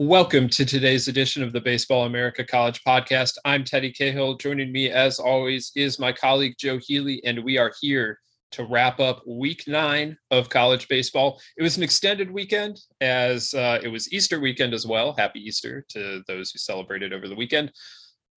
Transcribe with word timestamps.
Welcome 0.00 0.48
to 0.48 0.64
today's 0.64 1.08
edition 1.08 1.42
of 1.42 1.52
the 1.52 1.60
Baseball 1.60 2.06
America 2.06 2.42
College 2.42 2.82
Podcast. 2.84 3.36
I'm 3.44 3.64
Teddy 3.64 3.92
Cahill. 3.92 4.38
Joining 4.38 4.72
me, 4.72 4.88
as 4.88 5.18
always, 5.18 5.72
is 5.76 5.98
my 5.98 6.10
colleague 6.10 6.54
Joe 6.58 6.78
Healy, 6.78 7.22
and 7.22 7.44
we 7.44 7.58
are 7.58 7.70
here 7.82 8.18
to 8.52 8.64
wrap 8.64 8.98
up 8.98 9.20
week 9.26 9.64
nine 9.66 10.16
of 10.30 10.48
college 10.48 10.88
baseball. 10.88 11.38
It 11.58 11.62
was 11.62 11.76
an 11.76 11.82
extended 11.82 12.30
weekend, 12.30 12.80
as 13.02 13.52
uh, 13.52 13.78
it 13.82 13.88
was 13.88 14.10
Easter 14.10 14.40
weekend 14.40 14.72
as 14.72 14.86
well. 14.86 15.12
Happy 15.12 15.40
Easter 15.40 15.84
to 15.90 16.22
those 16.26 16.50
who 16.50 16.58
celebrated 16.58 17.12
over 17.12 17.28
the 17.28 17.36
weekend. 17.36 17.70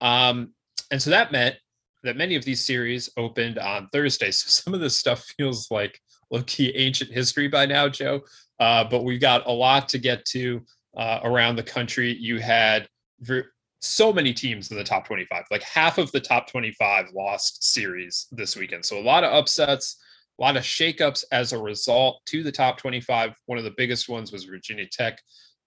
Um, 0.02 0.52
and 0.90 1.00
so 1.00 1.08
that 1.08 1.32
meant 1.32 1.56
that 2.02 2.18
many 2.18 2.34
of 2.34 2.44
these 2.44 2.62
series 2.62 3.08
opened 3.16 3.58
on 3.58 3.88
Thursday. 3.90 4.26
So 4.32 4.48
some 4.50 4.74
of 4.74 4.80
this 4.80 4.98
stuff 4.98 5.24
feels 5.38 5.70
like 5.70 5.98
low 6.30 6.42
key 6.42 6.76
ancient 6.76 7.10
history 7.10 7.48
by 7.48 7.64
now, 7.64 7.88
Joe. 7.88 8.20
Uh, 8.60 8.84
but 8.84 9.02
we've 9.02 9.18
got 9.18 9.46
a 9.46 9.50
lot 9.50 9.88
to 9.88 9.98
get 9.98 10.26
to 10.26 10.62
uh, 10.96 11.20
around 11.22 11.56
the 11.56 11.62
country. 11.62 12.16
You 12.16 12.38
had 12.38 12.88
ver- 13.20 13.50
so 13.80 14.12
many 14.12 14.32
teams 14.32 14.70
in 14.70 14.76
the 14.76 14.84
top 14.84 15.06
25, 15.06 15.44
like 15.50 15.62
half 15.62 15.98
of 15.98 16.10
the 16.12 16.20
top 16.20 16.50
25 16.50 17.10
lost 17.14 17.64
series 17.64 18.26
this 18.32 18.56
weekend. 18.56 18.84
So 18.84 18.98
a 18.98 19.02
lot 19.02 19.24
of 19.24 19.32
upsets, 19.32 19.98
a 20.38 20.42
lot 20.42 20.56
of 20.56 20.62
shakeups 20.62 21.24
as 21.32 21.52
a 21.52 21.58
result 21.58 22.20
to 22.26 22.42
the 22.42 22.52
top 22.52 22.78
25. 22.78 23.34
One 23.46 23.58
of 23.58 23.64
the 23.64 23.74
biggest 23.76 24.08
ones 24.08 24.32
was 24.32 24.44
Virginia 24.44 24.86
Tech 24.90 25.20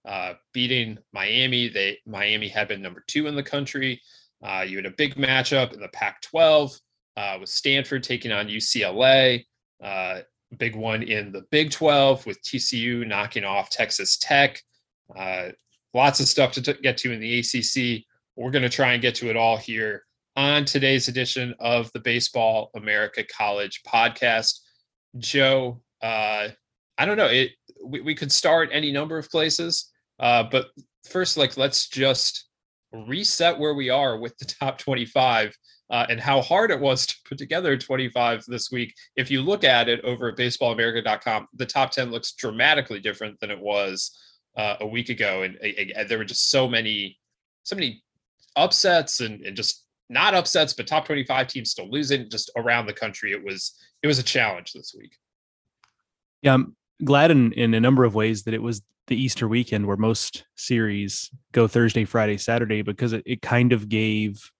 uh, 0.06 0.34
beating 0.52 0.98
Miami. 1.12 1.68
They 1.68 1.98
Miami 2.06 2.48
had 2.48 2.68
been 2.68 2.82
number 2.82 3.04
two 3.06 3.26
in 3.26 3.36
the 3.36 3.42
country. 3.42 4.00
Uh, 4.42 4.64
you 4.66 4.76
had 4.76 4.86
a 4.86 4.90
big 4.90 5.16
matchup 5.16 5.72
in 5.72 5.80
the 5.80 5.88
Pac-12 5.88 6.78
uh, 7.16 7.38
with 7.40 7.48
Stanford 7.48 8.02
taking 8.02 8.30
on 8.30 8.46
UCLA. 8.46 9.44
Uh, 9.82 10.20
big 10.56 10.76
one 10.76 11.02
in 11.02 11.32
the 11.32 11.44
Big 11.50 11.70
12 11.70 12.24
with 12.26 12.42
TCU 12.42 13.06
knocking 13.06 13.44
off 13.44 13.70
Texas 13.70 14.16
Tech. 14.18 14.62
Uh, 15.16 15.48
lots 15.94 16.20
of 16.20 16.28
stuff 16.28 16.52
to 16.52 16.62
t- 16.62 16.74
get 16.82 16.96
to 16.98 17.12
in 17.12 17.20
the 17.20 17.38
ACC. 17.38 18.04
We're 18.36 18.50
going 18.50 18.62
to 18.62 18.68
try 18.68 18.92
and 18.92 19.02
get 19.02 19.14
to 19.16 19.30
it 19.30 19.36
all 19.36 19.56
here 19.56 20.04
on 20.36 20.64
today's 20.64 21.08
edition 21.08 21.54
of 21.58 21.90
the 21.92 22.00
Baseball 22.00 22.70
America 22.76 23.24
College 23.24 23.82
podcast. 23.86 24.60
Joe, 25.18 25.82
uh, 26.02 26.48
I 26.96 27.04
don't 27.04 27.16
know. 27.16 27.26
It 27.26 27.50
we, 27.84 28.00
we 28.00 28.14
could 28.14 28.30
start 28.30 28.70
any 28.72 28.92
number 28.92 29.18
of 29.18 29.30
places, 29.30 29.90
uh, 30.20 30.44
but 30.44 30.66
first, 31.08 31.36
like 31.36 31.56
let's 31.56 31.88
just 31.88 32.48
reset 32.92 33.58
where 33.58 33.74
we 33.74 33.90
are 33.90 34.18
with 34.18 34.36
the 34.38 34.44
top 34.44 34.78
25 34.78 35.56
uh, 35.90 36.06
and 36.08 36.20
how 36.20 36.40
hard 36.40 36.70
it 36.70 36.80
was 36.80 37.06
to 37.06 37.14
put 37.28 37.38
together 37.38 37.76
25 37.76 38.44
this 38.46 38.70
week. 38.70 38.94
If 39.16 39.30
you 39.30 39.42
look 39.42 39.64
at 39.64 39.88
it 39.88 40.00
over 40.04 40.28
at 40.28 40.36
baseballamerica.com, 40.36 41.48
the 41.54 41.66
top 41.66 41.90
10 41.90 42.10
looks 42.10 42.32
dramatically 42.32 43.00
different 43.00 43.40
than 43.40 43.50
it 43.50 43.60
was 43.60 44.16
uh, 44.58 44.76
a 44.80 44.86
week 44.86 45.08
ago, 45.08 45.42
and, 45.42 45.56
and, 45.56 46.08
there 46.08 46.18
were 46.18 46.24
just 46.24 46.50
so 46.50 46.68
many, 46.68 47.18
so 47.62 47.76
many 47.76 48.02
upsets 48.56 49.20
and, 49.20 49.40
and 49.42 49.56
just 49.56 49.84
not 50.10 50.34
upsets, 50.34 50.72
but 50.72 50.86
top 50.86 51.06
25 51.06 51.46
teams 51.46 51.70
still 51.70 51.88
losing 51.88 52.28
just 52.28 52.50
around 52.56 52.86
the 52.86 52.92
country. 52.92 53.32
It 53.32 53.42
was 53.42 53.78
it 54.02 54.06
was 54.06 54.18
a 54.18 54.22
challenge 54.22 54.72
this 54.72 54.94
week. 54.98 55.16
Yeah, 56.42 56.54
I'm 56.54 56.76
glad 57.04 57.30
in 57.30 57.52
in 57.52 57.72
a 57.74 57.80
number 57.80 58.04
of 58.04 58.14
ways 58.14 58.42
that 58.44 58.54
it 58.54 58.62
was 58.62 58.82
the 59.06 59.16
Easter 59.16 59.48
weekend 59.48 59.86
where 59.86 59.96
most 59.96 60.44
series 60.56 61.30
go 61.52 61.66
Thursday, 61.66 62.04
Friday, 62.04 62.36
Saturday 62.36 62.82
because 62.82 63.12
it, 63.12 63.22
it 63.24 63.42
kind 63.42 63.72
of 63.72 63.88
gave 63.88 64.50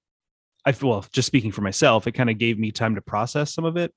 I 0.64 0.74
well, 0.82 1.04
just 1.12 1.26
speaking 1.26 1.52
for 1.52 1.62
myself, 1.62 2.06
it 2.06 2.12
kind 2.12 2.30
of 2.30 2.38
gave 2.38 2.58
me 2.58 2.70
time 2.70 2.94
to 2.94 3.00
process 3.00 3.54
some 3.54 3.64
of 3.64 3.76
it 3.76 3.92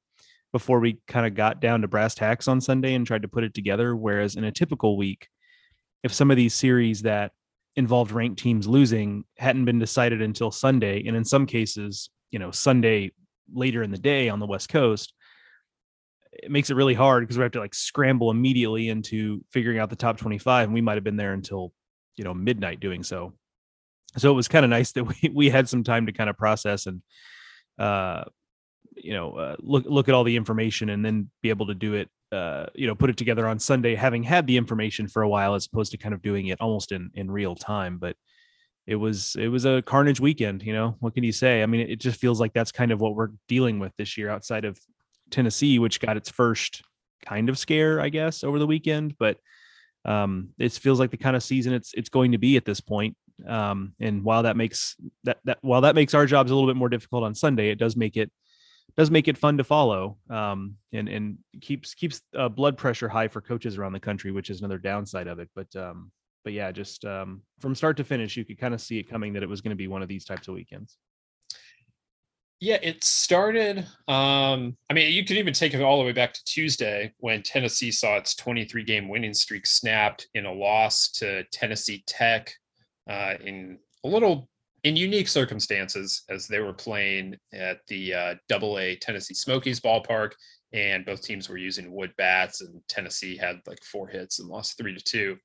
before 0.54 0.80
we 0.80 1.00
kind 1.08 1.26
of 1.26 1.36
got 1.36 1.60
down 1.60 1.82
to 1.82 1.88
brass 1.88 2.16
tacks 2.16 2.48
on 2.48 2.62
Sunday 2.62 2.94
and 2.94 3.06
tried 3.06 3.22
to 3.24 3.28
put 3.28 3.44
it 3.44 3.54
together. 3.54 3.96
Whereas 3.96 4.36
in 4.36 4.44
a 4.44 4.52
typical 4.52 4.98
week, 4.98 5.28
if 6.04 6.14
some 6.14 6.32
of 6.32 6.38
these 6.38 6.54
series 6.54 7.04
that 7.04 7.32
involved 7.76 8.12
ranked 8.12 8.42
teams 8.42 8.68
losing 8.68 9.24
hadn't 9.38 9.66
been 9.66 9.80
decided 9.80 10.22
until 10.22 10.52
Sunday, 10.52 11.06
and 11.08 11.16
in 11.16 11.26
some 11.26 11.46
cases, 11.46 12.10
you 12.32 12.40
know, 12.40 12.52
Sunday 12.52 13.12
later 13.54 13.84
in 13.84 13.92
the 13.92 13.98
day 13.98 14.30
on 14.30 14.40
the 14.40 14.48
West 14.48 14.70
Coast, 14.70 15.14
it 16.34 16.50
makes 16.50 16.70
it 16.70 16.76
really 16.76 16.94
hard 16.94 17.24
because 17.24 17.38
we 17.38 17.44
have 17.44 17.52
to 17.52 17.60
like 17.60 17.76
scramble 17.76 18.32
immediately 18.32 18.90
into 18.90 19.44
figuring 19.52 19.80
out 19.80 19.90
the 19.90 19.96
top 19.96 20.18
25, 20.18 20.66
and 20.66 20.74
we 20.74 20.82
might 20.82 20.96
have 20.96 21.04
been 21.04 21.18
there 21.18 21.34
until 21.34 21.74
you 22.16 22.24
know 22.24 22.34
midnight 22.34 22.80
doing 22.80 23.04
so. 23.04 23.34
So 24.18 24.30
it 24.32 24.36
was 24.36 24.48
kind 24.48 24.66
of 24.66 24.70
nice 24.70 24.92
that 24.94 25.04
we 25.24 25.30
we 25.34 25.50
had 25.50 25.70
some 25.70 25.84
time 25.84 26.06
to 26.08 26.12
kind 26.12 26.30
of 26.30 26.38
process 26.38 26.86
and 26.86 27.02
uh 27.80 28.24
you 28.96 29.14
know 29.14 29.32
uh, 29.34 29.56
look 29.60 29.86
look 29.88 30.10
at 30.10 30.16
all 30.16 30.24
the 30.24 30.36
information 30.36 30.90
and 30.90 31.04
then 31.04 31.30
be 31.42 31.50
able 31.50 31.68
to 31.68 31.74
do 31.74 31.94
it 31.94 32.10
uh, 32.32 32.68
you 32.74 32.88
know 32.88 32.96
put 32.96 33.10
it 33.10 33.18
together 33.18 33.48
on 33.48 33.60
Sunday, 33.60 33.96
having 33.96 34.24
had 34.24 34.48
the 34.48 34.58
information 34.58 35.08
for 35.08 35.22
a 35.22 35.30
while, 35.30 35.56
as 35.56 35.66
opposed 35.66 35.92
to 35.92 35.98
kind 35.98 36.14
of 36.14 36.22
doing 36.22 36.48
it 36.48 36.62
almost 36.62 36.92
in 36.92 37.12
in 37.14 37.30
real 37.30 37.56
time. 37.56 37.98
But 37.98 38.16
it 38.88 38.96
was 38.96 39.36
it 39.38 39.48
was 39.48 39.66
a 39.66 39.82
carnage 39.82 40.20
weekend. 40.20 40.64
You 40.64 40.74
know 40.74 40.96
what 41.00 41.14
can 41.14 41.24
you 41.24 41.32
say? 41.32 41.64
I 41.64 41.66
mean, 41.66 41.82
it 41.82 42.00
just 42.00 42.20
feels 42.20 42.40
like 42.40 42.54
that's 42.54 42.72
kind 42.72 42.92
of 42.92 43.00
what 43.00 43.16
we're 43.16 43.30
dealing 43.48 43.80
with 43.80 43.96
this 43.98 44.18
year, 44.18 44.30
outside 44.30 44.66
of 44.66 44.80
Tennessee, 45.30 45.80
which 45.80 46.00
got 46.00 46.18
its 46.18 46.30
first 46.30 46.84
kind 47.26 47.50
of 47.50 47.58
scare, 47.58 48.02
I 48.02 48.10
guess, 48.10 48.44
over 48.44 48.60
the 48.60 48.68
weekend. 48.68 49.16
But 49.18 49.38
um, 50.06 50.50
it 50.58 50.72
feels 50.74 51.00
like 51.00 51.12
the 51.12 51.18
kind 51.18 51.36
of 51.36 51.44
season 51.44 51.74
it's 51.74 51.94
it's 51.94 52.10
going 52.10 52.32
to 52.32 52.38
be 52.38 52.58
at 52.58 52.66
this 52.66 52.82
point. 52.82 53.16
Um, 53.48 53.94
and 54.00 54.24
while 54.24 54.44
that 54.44 54.58
makes 54.58 54.96
that 55.24 55.40
that 55.46 55.60
while 55.62 55.82
that 55.82 55.96
makes 55.96 56.14
our 56.14 56.26
jobs 56.26 56.52
a 56.52 56.56
little 56.56 56.70
bit 56.70 56.78
more 56.78 56.90
difficult 56.90 57.24
on 57.24 57.36
Sunday, 57.36 57.70
it 57.70 57.80
does 57.80 57.96
make 57.96 58.18
it 58.18 58.32
does 58.98 59.12
make 59.12 59.28
it 59.28 59.38
fun 59.38 59.58
to 59.58 59.64
follow 59.64 60.18
um, 60.30 60.76
and 60.94 61.08
and 61.08 61.38
keeps 61.62 61.94
keeps 61.94 62.22
uh, 62.38 62.50
blood 62.50 62.78
pressure 62.78 63.10
high 63.10 63.28
for 63.28 63.42
coaches 63.42 63.78
around 63.78 63.94
the 63.94 64.00
country, 64.00 64.32
which 64.32 64.50
is 64.50 64.60
another 64.60 64.78
downside 64.78 65.28
of 65.28 65.40
it. 65.40 65.50
But 65.56 65.76
um, 65.76 66.12
but 66.44 66.54
yeah, 66.54 66.72
just 66.72 67.06
um, 67.06 67.42
from 67.60 67.76
start 67.76 67.98
to 67.98 68.04
finish, 68.04 68.36
you 68.38 68.46
could 68.46 68.60
kind 68.60 68.74
of 68.74 68.82
see 68.82 69.00
it 69.00 69.10
coming 69.10 69.34
that 69.34 69.44
it 69.44 69.50
was 69.50 69.62
going 69.62 69.72
to 69.72 69.76
be 69.76 69.88
one 69.88 70.02
of 70.02 70.08
these 70.08 70.26
types 70.26 70.48
of 70.48 70.54
weekends. 70.54 70.98
Yeah, 72.60 72.78
it 72.84 73.04
started. 73.04 73.80
Um, 74.08 74.78
I 74.88 74.94
mean, 74.94 75.12
you 75.12 75.26
could 75.26 75.38
even 75.38 75.52
take 75.52 75.74
it 75.74 75.82
all 75.82 75.98
the 75.98 76.06
way 76.06 76.12
back 76.12 76.32
to 76.34 76.44
Tuesday 76.44 77.12
when 77.18 77.42
Tennessee 77.42 77.92
saw 77.92 78.18
its 78.18 78.36
23 78.36 78.84
game 78.84 79.10
winning 79.10 79.34
streak 79.34 79.66
snapped 79.66 80.28
in 80.36 80.46
a 80.46 80.54
loss 80.54 81.10
to 81.14 81.44
Tennessee 81.46 82.04
Tech 82.06 82.54
uh, 83.10 83.34
in 83.44 83.80
a 84.04 84.08
little 84.08 84.48
in 84.84 84.96
unique 84.96 85.28
circumstances 85.28 86.24
as 86.30 86.48
they 86.48 86.60
were 86.60 86.74
playing 86.74 87.36
at 87.54 87.80
the 87.88 88.14
uh, 88.14 88.36
Double 88.50 88.80
A 88.80 88.96
Tennessee 88.96 89.34
Smokies 89.34 89.80
ballpark, 89.80 90.32
and 90.74 91.06
both 91.06 91.22
teams 91.22 91.50
were 91.50 91.58
using 91.58 91.92
wood 91.92 92.14
bats, 92.18 92.62
and 92.62 92.82
Tennessee 92.88 93.38
had 93.38 93.60
like 93.68 93.84
four 93.84 94.08
hits 94.08 94.40
and 94.40 94.50
lost 94.50 94.78
three 94.78 94.96
to 94.96 95.04
two. 95.04 95.38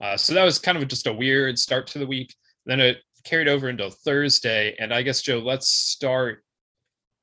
Uh, 0.00 0.16
so 0.16 0.34
that 0.34 0.44
was 0.44 0.58
kind 0.58 0.76
of 0.76 0.86
just 0.88 1.06
a 1.06 1.12
weird 1.12 1.58
start 1.58 1.86
to 1.86 1.98
the 1.98 2.06
week. 2.06 2.34
Then 2.66 2.80
it 2.80 2.98
carried 3.24 3.48
over 3.48 3.68
into 3.68 3.90
Thursday, 3.90 4.74
and 4.78 4.92
I 4.92 5.02
guess 5.02 5.22
Joe, 5.22 5.38
let's 5.38 5.68
start 5.68 6.44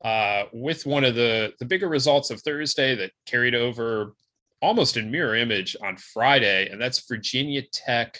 uh, 0.03 0.43
with 0.53 0.85
one 0.85 1.03
of 1.03 1.15
the 1.15 1.53
the 1.59 1.65
bigger 1.65 1.89
results 1.89 2.31
of 2.31 2.41
Thursday 2.41 2.95
that 2.95 3.11
carried 3.25 3.55
over 3.55 4.13
almost 4.61 4.97
in 4.97 5.11
mirror 5.11 5.35
image 5.35 5.75
on 5.83 5.97
Friday, 5.97 6.69
and 6.69 6.81
that's 6.81 7.07
Virginia 7.07 7.61
Tech 7.71 8.19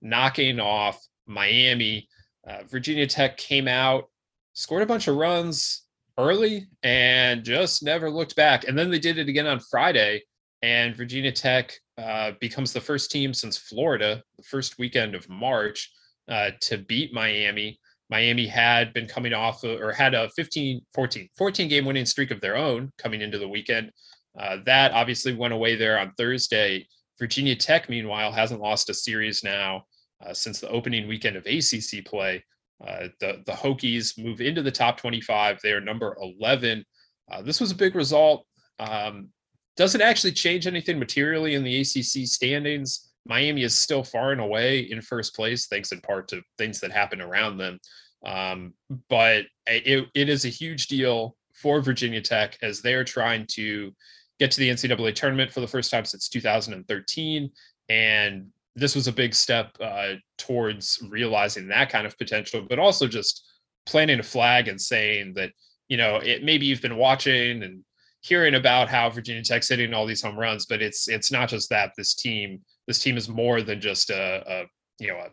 knocking 0.00 0.60
off 0.60 1.04
Miami 1.26 2.08
uh, 2.48 2.62
Virginia 2.68 3.06
Tech 3.06 3.36
came 3.36 3.68
out, 3.68 4.08
scored 4.54 4.82
a 4.82 4.86
bunch 4.86 5.08
of 5.08 5.16
runs 5.16 5.82
early, 6.16 6.66
and 6.82 7.44
just 7.44 7.82
never 7.82 8.10
looked 8.10 8.36
back. 8.36 8.66
And 8.66 8.76
then 8.76 8.90
they 8.90 8.98
did 8.98 9.18
it 9.18 9.28
again 9.28 9.46
on 9.46 9.60
Friday, 9.60 10.22
and 10.62 10.96
Virginia 10.96 11.32
Tech 11.32 11.72
uh, 11.98 12.32
becomes 12.40 12.72
the 12.72 12.80
first 12.80 13.10
team 13.10 13.34
since 13.34 13.56
Florida, 13.56 14.22
the 14.36 14.42
first 14.44 14.78
weekend 14.78 15.14
of 15.14 15.28
March, 15.28 15.92
uh, 16.28 16.50
to 16.62 16.78
beat 16.78 17.12
Miami. 17.12 17.78
Miami 18.10 18.46
had 18.46 18.94
been 18.94 19.06
coming 19.06 19.34
off 19.34 19.62
or 19.64 19.92
had 19.92 20.14
a 20.14 20.30
15, 20.30 20.80
14, 20.94 21.28
14 21.36 21.68
game 21.68 21.84
winning 21.84 22.06
streak 22.06 22.30
of 22.30 22.40
their 22.40 22.56
own 22.56 22.90
coming 22.96 23.20
into 23.20 23.38
the 23.38 23.48
weekend. 23.48 23.92
Uh, 24.38 24.56
that 24.64 24.92
obviously 24.92 25.34
went 25.34 25.52
away 25.52 25.76
there 25.76 25.98
on 25.98 26.12
Thursday. 26.16 26.86
Virginia 27.18 27.54
Tech, 27.54 27.88
meanwhile, 27.90 28.32
hasn't 28.32 28.60
lost 28.60 28.88
a 28.88 28.94
series 28.94 29.44
now 29.44 29.84
uh, 30.24 30.34
since 30.34 30.60
the 30.60 30.68
opening 30.68 31.08
weekend 31.08 31.36
of 31.36 31.46
ACC 31.46 32.04
play. 32.04 32.44
Uh, 32.86 33.08
the 33.20 33.42
the 33.46 33.52
Hokies 33.52 34.22
move 34.22 34.40
into 34.40 34.62
the 34.62 34.70
top 34.70 34.98
25. 34.98 35.58
They 35.62 35.72
are 35.72 35.80
number 35.80 36.16
11. 36.20 36.84
Uh, 37.30 37.42
this 37.42 37.60
was 37.60 37.72
a 37.72 37.76
big 37.76 37.94
result. 37.94 38.46
Um, 38.78 39.30
doesn't 39.76 40.00
actually 40.00 40.32
change 40.32 40.66
anything 40.66 40.98
materially 40.98 41.54
in 41.54 41.62
the 41.62 41.80
ACC 41.80 42.26
standings. 42.26 43.12
Miami 43.26 43.62
is 43.62 43.76
still 43.76 44.02
far 44.02 44.32
and 44.32 44.40
away 44.40 44.80
in 44.80 45.00
first 45.02 45.36
place, 45.36 45.66
thanks 45.66 45.92
in 45.92 46.00
part 46.00 46.28
to 46.28 46.42
things 46.56 46.80
that 46.80 46.90
happen 46.90 47.20
around 47.20 47.58
them. 47.58 47.78
Um, 48.26 48.74
but 49.08 49.44
it, 49.66 50.08
it 50.14 50.28
is 50.28 50.44
a 50.44 50.48
huge 50.48 50.88
deal 50.88 51.36
for 51.52 51.80
Virginia 51.80 52.20
Tech 52.20 52.56
as 52.62 52.80
they're 52.80 53.04
trying 53.04 53.46
to 53.52 53.94
get 54.40 54.50
to 54.52 54.60
the 54.60 54.70
NCAA 54.70 55.14
tournament 55.14 55.52
for 55.52 55.60
the 55.60 55.66
first 55.66 55.90
time 55.90 56.04
since 56.04 56.28
2013. 56.28 57.50
And 57.88 58.46
this 58.78 58.94
was 58.94 59.08
a 59.08 59.12
big 59.12 59.34
step 59.34 59.76
uh, 59.80 60.14
towards 60.36 61.02
realizing 61.08 61.68
that 61.68 61.90
kind 61.90 62.06
of 62.06 62.16
potential, 62.18 62.64
but 62.68 62.78
also 62.78 63.06
just 63.06 63.44
planting 63.86 64.20
a 64.20 64.22
flag 64.22 64.68
and 64.68 64.80
saying 64.80 65.34
that, 65.34 65.50
you 65.88 65.96
know, 65.96 66.16
it 66.16 66.44
maybe 66.44 66.66
you've 66.66 66.82
been 66.82 66.96
watching 66.96 67.62
and 67.62 67.82
hearing 68.20 68.54
about 68.54 68.88
how 68.88 69.08
Virginia 69.10 69.42
Tech's 69.42 69.68
hitting 69.68 69.94
all 69.94 70.06
these 70.06 70.22
home 70.22 70.38
runs, 70.38 70.66
but 70.66 70.82
it's 70.82 71.08
it's 71.08 71.32
not 71.32 71.48
just 71.48 71.70
that. 71.70 71.92
This 71.96 72.14
team, 72.14 72.60
this 72.86 72.98
team 72.98 73.16
is 73.16 73.28
more 73.28 73.62
than 73.62 73.80
just 73.80 74.10
a, 74.10 74.42
a 74.46 74.64
you 74.98 75.08
know 75.08 75.18
a, 75.18 75.28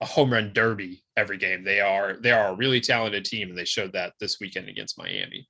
a 0.00 0.06
home 0.06 0.32
run 0.32 0.52
derby 0.52 1.04
every 1.16 1.38
game. 1.38 1.64
They 1.64 1.80
are 1.80 2.16
they 2.20 2.32
are 2.32 2.48
a 2.48 2.56
really 2.56 2.80
talented 2.80 3.24
team, 3.24 3.50
and 3.50 3.58
they 3.58 3.64
showed 3.64 3.92
that 3.92 4.14
this 4.20 4.38
weekend 4.40 4.68
against 4.68 4.98
Miami. 4.98 5.48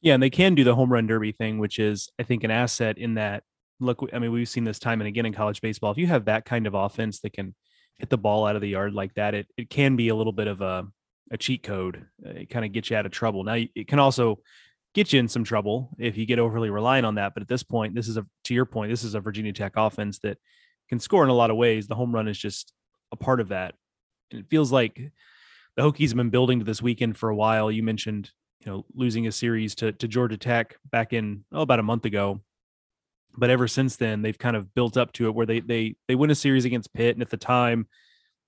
Yeah, 0.00 0.14
and 0.14 0.22
they 0.22 0.30
can 0.30 0.54
do 0.54 0.64
the 0.64 0.74
home 0.74 0.92
run 0.92 1.06
derby 1.06 1.32
thing, 1.32 1.58
which 1.58 1.78
is 1.78 2.08
I 2.18 2.22
think 2.22 2.44
an 2.44 2.50
asset 2.50 2.98
in 2.98 3.14
that. 3.14 3.44
Look, 3.80 4.08
I 4.12 4.18
mean, 4.18 4.32
we've 4.32 4.48
seen 4.48 4.64
this 4.64 4.78
time 4.78 5.00
and 5.00 5.08
again 5.08 5.26
in 5.26 5.32
college 5.32 5.60
baseball. 5.60 5.92
If 5.92 5.98
you 5.98 6.08
have 6.08 6.24
that 6.24 6.44
kind 6.44 6.66
of 6.66 6.74
offense 6.74 7.20
that 7.20 7.32
can 7.32 7.54
hit 7.98 8.10
the 8.10 8.18
ball 8.18 8.46
out 8.46 8.56
of 8.56 8.62
the 8.62 8.68
yard 8.68 8.94
like 8.94 9.14
that, 9.14 9.34
it 9.34 9.46
it 9.56 9.70
can 9.70 9.96
be 9.96 10.08
a 10.08 10.14
little 10.14 10.32
bit 10.32 10.46
of 10.46 10.60
a 10.60 10.86
a 11.30 11.36
cheat 11.36 11.62
code. 11.62 12.06
It 12.24 12.50
kind 12.50 12.64
of 12.64 12.72
gets 12.72 12.90
you 12.90 12.96
out 12.96 13.06
of 13.06 13.12
trouble. 13.12 13.44
Now 13.44 13.54
it 13.54 13.86
can 13.88 13.98
also 13.98 14.40
get 14.94 15.12
you 15.12 15.20
in 15.20 15.28
some 15.28 15.44
trouble 15.44 15.90
if 15.98 16.16
you 16.16 16.26
get 16.26 16.38
overly 16.38 16.70
reliant 16.70 17.06
on 17.06 17.16
that. 17.16 17.34
But 17.34 17.42
at 17.42 17.48
this 17.48 17.62
point, 17.62 17.94
this 17.94 18.08
is 18.08 18.16
a 18.16 18.26
to 18.44 18.54
your 18.54 18.64
point, 18.64 18.90
this 18.90 19.04
is 19.04 19.14
a 19.14 19.20
Virginia 19.20 19.52
Tech 19.52 19.74
offense 19.76 20.18
that 20.20 20.38
can 20.88 20.98
score 20.98 21.24
in 21.24 21.30
a 21.30 21.34
lot 21.34 21.50
of 21.50 21.56
ways. 21.56 21.86
The 21.86 21.94
home 21.94 22.14
run 22.14 22.28
is 22.28 22.38
just 22.38 22.72
a 23.12 23.16
part 23.16 23.40
of 23.40 23.48
that. 23.48 23.74
And 24.30 24.40
it 24.40 24.48
feels 24.48 24.72
like 24.72 25.00
the 25.76 25.82
Hokies 25.82 26.08
have 26.08 26.16
been 26.16 26.30
building 26.30 26.58
to 26.58 26.64
this 26.64 26.82
weekend 26.82 27.16
for 27.16 27.28
a 27.28 27.36
while. 27.36 27.70
You 27.70 27.82
mentioned, 27.82 28.30
you 28.64 28.72
know, 28.72 28.84
losing 28.94 29.26
a 29.26 29.32
series 29.32 29.74
to 29.76 29.92
to 29.92 30.08
Georgia 30.08 30.36
Tech 30.36 30.76
back 30.90 31.12
in 31.12 31.44
oh, 31.52 31.62
about 31.62 31.80
a 31.80 31.84
month 31.84 32.04
ago. 32.04 32.40
But 33.38 33.50
ever 33.50 33.68
since 33.68 33.96
then, 33.96 34.22
they've 34.22 34.38
kind 34.38 34.56
of 34.56 34.74
built 34.74 34.96
up 34.96 35.12
to 35.14 35.26
it 35.26 35.34
where 35.34 35.46
they 35.46 35.60
they 35.60 35.96
they 36.08 36.14
win 36.14 36.30
a 36.30 36.34
series 36.34 36.64
against 36.64 36.92
Pitt, 36.92 37.14
and 37.14 37.22
at 37.22 37.30
the 37.30 37.36
time, 37.36 37.86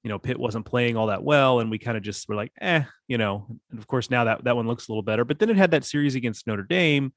you 0.02 0.08
know, 0.08 0.18
Pitt 0.18 0.38
wasn't 0.38 0.66
playing 0.66 0.96
all 0.96 1.06
that 1.08 1.22
well, 1.22 1.60
and 1.60 1.70
we 1.70 1.78
kind 1.78 1.96
of 1.96 2.02
just 2.02 2.28
were 2.28 2.34
like, 2.34 2.52
eh, 2.60 2.82
you 3.06 3.18
know. 3.18 3.46
And 3.70 3.78
of 3.78 3.86
course, 3.86 4.10
now 4.10 4.24
that 4.24 4.44
that 4.44 4.56
one 4.56 4.66
looks 4.66 4.88
a 4.88 4.92
little 4.92 5.02
better. 5.02 5.24
But 5.24 5.38
then 5.38 5.50
it 5.50 5.56
had 5.56 5.70
that 5.72 5.84
series 5.84 6.14
against 6.14 6.46
Notre 6.46 6.64
Dame, 6.64 7.12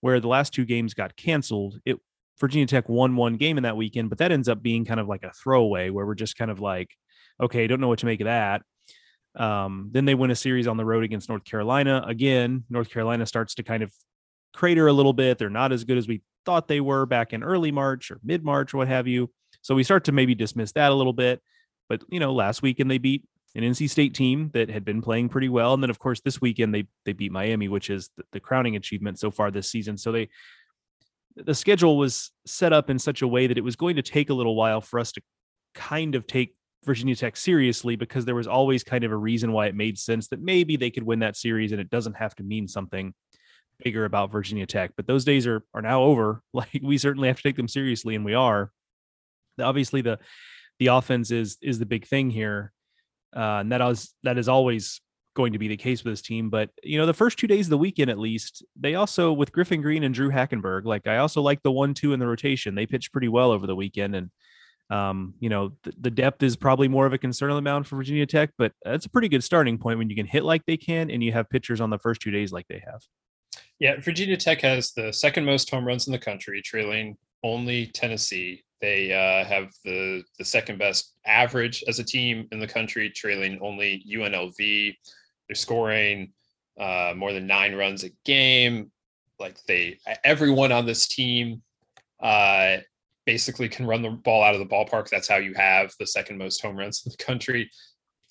where 0.00 0.20
the 0.20 0.28
last 0.28 0.54
two 0.54 0.64
games 0.64 0.94
got 0.94 1.16
canceled. 1.16 1.80
It 1.84 1.98
Virginia 2.40 2.66
Tech 2.66 2.88
won 2.88 3.16
one 3.16 3.36
game 3.36 3.56
in 3.56 3.64
that 3.64 3.76
weekend, 3.76 4.08
but 4.08 4.18
that 4.18 4.32
ends 4.32 4.48
up 4.48 4.62
being 4.62 4.84
kind 4.84 5.00
of 5.00 5.08
like 5.08 5.24
a 5.24 5.32
throwaway 5.32 5.90
where 5.90 6.06
we're 6.06 6.14
just 6.14 6.36
kind 6.36 6.50
of 6.50 6.60
like, 6.60 6.90
okay, 7.40 7.66
don't 7.66 7.80
know 7.80 7.88
what 7.88 7.98
to 8.00 8.06
make 8.06 8.20
of 8.20 8.26
that. 8.26 8.62
Um, 9.34 9.90
then 9.92 10.04
they 10.04 10.14
win 10.14 10.30
a 10.30 10.36
series 10.36 10.66
on 10.66 10.76
the 10.76 10.84
road 10.84 11.04
against 11.04 11.28
North 11.28 11.44
Carolina. 11.44 12.04
Again, 12.06 12.64
North 12.70 12.90
Carolina 12.90 13.26
starts 13.26 13.54
to 13.56 13.62
kind 13.62 13.82
of 13.82 13.92
crater 14.58 14.88
a 14.88 14.92
little 14.92 15.12
bit. 15.12 15.38
They're 15.38 15.48
not 15.48 15.70
as 15.70 15.84
good 15.84 15.98
as 15.98 16.08
we 16.08 16.20
thought 16.44 16.66
they 16.66 16.80
were 16.80 17.06
back 17.06 17.32
in 17.32 17.44
early 17.44 17.70
March 17.70 18.10
or 18.10 18.18
mid 18.24 18.44
March 18.44 18.74
or 18.74 18.78
what 18.78 18.88
have 18.88 19.06
you. 19.06 19.30
So 19.62 19.76
we 19.76 19.84
start 19.84 20.04
to 20.04 20.12
maybe 20.12 20.34
dismiss 20.34 20.72
that 20.72 20.90
a 20.90 20.94
little 20.94 21.12
bit. 21.12 21.40
But 21.88 22.02
you 22.08 22.18
know, 22.18 22.34
last 22.34 22.60
weekend 22.60 22.90
they 22.90 22.98
beat 22.98 23.22
an 23.54 23.62
NC 23.62 23.88
State 23.88 24.14
team 24.14 24.50
that 24.54 24.68
had 24.68 24.84
been 24.84 25.00
playing 25.00 25.28
pretty 25.28 25.48
well, 25.48 25.74
and 25.74 25.82
then 25.82 25.90
of 25.90 26.00
course 26.00 26.20
this 26.20 26.40
weekend 26.40 26.74
they 26.74 26.88
they 27.04 27.12
beat 27.12 27.30
Miami, 27.30 27.68
which 27.68 27.88
is 27.88 28.10
the, 28.16 28.24
the 28.32 28.40
crowning 28.40 28.74
achievement 28.74 29.20
so 29.20 29.30
far 29.30 29.52
this 29.52 29.70
season. 29.70 29.96
So 29.96 30.10
they 30.10 30.28
the 31.36 31.54
schedule 31.54 31.96
was 31.96 32.32
set 32.44 32.72
up 32.72 32.90
in 32.90 32.98
such 32.98 33.22
a 33.22 33.28
way 33.28 33.46
that 33.46 33.58
it 33.58 33.64
was 33.64 33.76
going 33.76 33.94
to 33.94 34.02
take 34.02 34.28
a 34.28 34.34
little 34.34 34.56
while 34.56 34.80
for 34.80 34.98
us 34.98 35.12
to 35.12 35.20
kind 35.72 36.16
of 36.16 36.26
take 36.26 36.56
Virginia 36.84 37.14
Tech 37.14 37.36
seriously 37.36 37.94
because 37.94 38.24
there 38.24 38.34
was 38.34 38.48
always 38.48 38.82
kind 38.82 39.04
of 39.04 39.12
a 39.12 39.16
reason 39.16 39.52
why 39.52 39.66
it 39.66 39.76
made 39.76 39.98
sense 39.98 40.26
that 40.28 40.42
maybe 40.42 40.76
they 40.76 40.90
could 40.90 41.04
win 41.04 41.20
that 41.20 41.36
series 41.36 41.70
and 41.70 41.80
it 41.80 41.90
doesn't 41.90 42.16
have 42.16 42.34
to 42.34 42.42
mean 42.42 42.66
something 42.66 43.14
bigger 43.82 44.04
about 44.04 44.32
Virginia 44.32 44.66
Tech. 44.66 44.92
But 44.96 45.06
those 45.06 45.24
days 45.24 45.46
are 45.46 45.62
are 45.74 45.82
now 45.82 46.02
over. 46.02 46.42
Like 46.52 46.80
we 46.82 46.98
certainly 46.98 47.28
have 47.28 47.36
to 47.36 47.42
take 47.42 47.56
them 47.56 47.68
seriously, 47.68 48.14
and 48.14 48.24
we 48.24 48.34
are. 48.34 48.72
Obviously, 49.60 50.00
the 50.00 50.18
the 50.78 50.88
offense 50.88 51.30
is 51.30 51.56
is 51.62 51.78
the 51.78 51.86
big 51.86 52.06
thing 52.06 52.30
here, 52.30 52.72
uh, 53.36 53.60
and 53.60 53.72
that 53.72 53.80
is 53.80 54.14
that 54.22 54.38
is 54.38 54.48
always 54.48 55.00
going 55.34 55.52
to 55.52 55.58
be 55.58 55.68
the 55.68 55.76
case 55.76 56.02
with 56.02 56.12
this 56.12 56.22
team. 56.22 56.50
But 56.50 56.70
you 56.82 56.98
know, 56.98 57.06
the 57.06 57.14
first 57.14 57.38
two 57.38 57.46
days 57.46 57.66
of 57.66 57.70
the 57.70 57.78
weekend, 57.78 58.10
at 58.10 58.18
least, 58.18 58.64
they 58.74 58.96
also 58.96 59.32
with 59.32 59.52
Griffin 59.52 59.82
Green 59.82 60.02
and 60.02 60.14
Drew 60.14 60.30
Hackenberg. 60.30 60.84
Like 60.84 61.06
I 61.06 61.18
also 61.18 61.42
like 61.42 61.62
the 61.62 61.72
one-two 61.72 62.12
in 62.12 62.20
the 62.20 62.26
rotation. 62.26 62.74
They 62.74 62.86
pitched 62.86 63.12
pretty 63.12 63.28
well 63.28 63.52
over 63.52 63.66
the 63.66 63.76
weekend, 63.76 64.16
and 64.16 64.30
um, 64.90 65.34
you 65.38 65.48
know, 65.48 65.72
the 66.00 66.10
depth 66.10 66.42
is 66.42 66.56
probably 66.56 66.88
more 66.88 67.06
of 67.06 67.12
a 67.12 67.18
concern 67.18 67.50
on 67.50 67.56
the 67.56 67.62
mound 67.62 67.86
for 67.86 67.96
Virginia 67.96 68.26
Tech, 68.26 68.50
but 68.58 68.72
that's 68.84 69.06
a 69.06 69.10
pretty 69.10 69.28
good 69.28 69.44
starting 69.44 69.78
point 69.78 69.98
when 69.98 70.08
you 70.10 70.16
can 70.16 70.26
hit 70.26 70.44
like 70.44 70.64
they 70.66 70.76
can, 70.76 71.10
and 71.10 71.22
you 71.22 71.32
have 71.32 71.48
pitchers 71.50 71.80
on 71.80 71.90
the 71.90 71.98
first 71.98 72.20
two 72.20 72.30
days 72.30 72.52
like 72.52 72.66
they 72.68 72.82
have. 72.84 73.02
Yeah, 73.78 74.00
Virginia 74.00 74.36
Tech 74.36 74.60
has 74.62 74.92
the 74.92 75.12
second 75.12 75.44
most 75.44 75.70
home 75.70 75.86
runs 75.86 76.06
in 76.06 76.12
the 76.12 76.18
country, 76.18 76.60
trailing 76.62 77.16
only 77.44 77.86
Tennessee. 77.86 78.64
They 78.80 79.12
uh, 79.12 79.44
have 79.48 79.72
the 79.84 80.22
the 80.38 80.44
second 80.44 80.78
best 80.78 81.14
average 81.26 81.84
as 81.86 81.98
a 81.98 82.04
team 82.04 82.48
in 82.52 82.60
the 82.60 82.66
country, 82.66 83.10
trailing 83.10 83.58
only 83.60 84.04
UNLV. 84.08 84.94
They're 85.48 85.54
scoring 85.54 86.32
uh, 86.78 87.14
more 87.16 87.32
than 87.32 87.46
nine 87.46 87.74
runs 87.74 88.04
a 88.04 88.10
game. 88.24 88.90
Like 89.38 89.62
they, 89.66 89.98
everyone 90.24 90.72
on 90.72 90.86
this 90.86 91.06
team 91.06 91.62
uh, 92.20 92.78
basically 93.26 93.68
can 93.68 93.86
run 93.86 94.02
the 94.02 94.10
ball 94.10 94.42
out 94.42 94.54
of 94.54 94.60
the 94.60 94.66
ballpark. 94.66 95.08
That's 95.08 95.28
how 95.28 95.36
you 95.36 95.54
have 95.54 95.92
the 95.98 96.06
second 96.06 96.38
most 96.38 96.60
home 96.60 96.76
runs 96.76 97.02
in 97.04 97.10
the 97.10 97.24
country. 97.24 97.70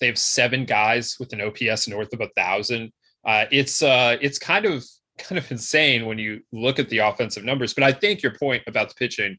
They 0.00 0.06
have 0.06 0.18
seven 0.18 0.64
guys 0.64 1.16
with 1.18 1.32
an 1.32 1.40
OPS 1.40 1.88
north 1.88 2.12
of 2.12 2.20
a 2.20 2.28
thousand. 2.36 2.92
Uh, 3.26 3.46
it's 3.50 3.82
uh, 3.82 4.16
it's 4.20 4.38
kind 4.38 4.66
of 4.66 4.84
kind 5.18 5.38
of 5.38 5.50
insane 5.50 6.06
when 6.06 6.18
you 6.18 6.40
look 6.52 6.78
at 6.78 6.88
the 6.88 6.98
offensive 6.98 7.44
numbers. 7.44 7.74
But 7.74 7.84
I 7.84 7.92
think 7.92 8.22
your 8.22 8.34
point 8.34 8.62
about 8.66 8.88
the 8.88 8.94
pitching 8.94 9.36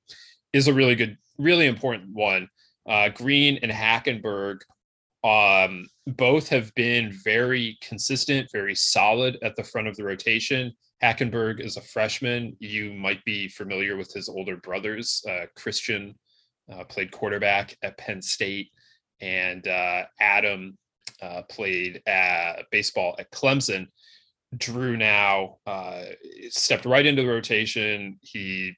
is 0.53 0.67
a 0.67 0.73
really 0.73 0.95
good, 0.95 1.17
really 1.37 1.67
important 1.67 2.09
one. 2.13 2.47
Uh, 2.87 3.09
Green 3.09 3.59
and 3.61 3.71
Hackenberg 3.71 4.59
um, 5.23 5.85
both 6.07 6.47
have 6.49 6.73
been 6.75 7.11
very 7.23 7.77
consistent, 7.81 8.49
very 8.51 8.75
solid 8.75 9.37
at 9.43 9.55
the 9.55 9.63
front 9.63 9.87
of 9.87 9.95
the 9.95 10.03
rotation. 10.03 10.73
Hackenberg 11.03 11.59
is 11.59 11.77
a 11.77 11.81
freshman. 11.81 12.55
You 12.59 12.93
might 12.93 13.23
be 13.25 13.47
familiar 13.47 13.95
with 13.95 14.13
his 14.13 14.27
older 14.27 14.57
brothers. 14.57 15.23
Uh, 15.29 15.45
Christian 15.55 16.15
uh, 16.71 16.83
played 16.83 17.11
quarterback 17.11 17.77
at 17.83 17.97
Penn 17.97 18.21
State, 18.21 18.69
and 19.21 19.67
uh, 19.67 20.03
Adam 20.19 20.77
uh, 21.21 21.43
played 21.49 22.01
baseball 22.71 23.15
at 23.19 23.31
Clemson. 23.31 23.87
Drew 24.57 24.97
now 24.97 25.57
uh, 25.65 26.03
stepped 26.49 26.85
right 26.85 27.05
into 27.05 27.21
the 27.21 27.27
rotation. 27.27 28.17
He, 28.21 28.73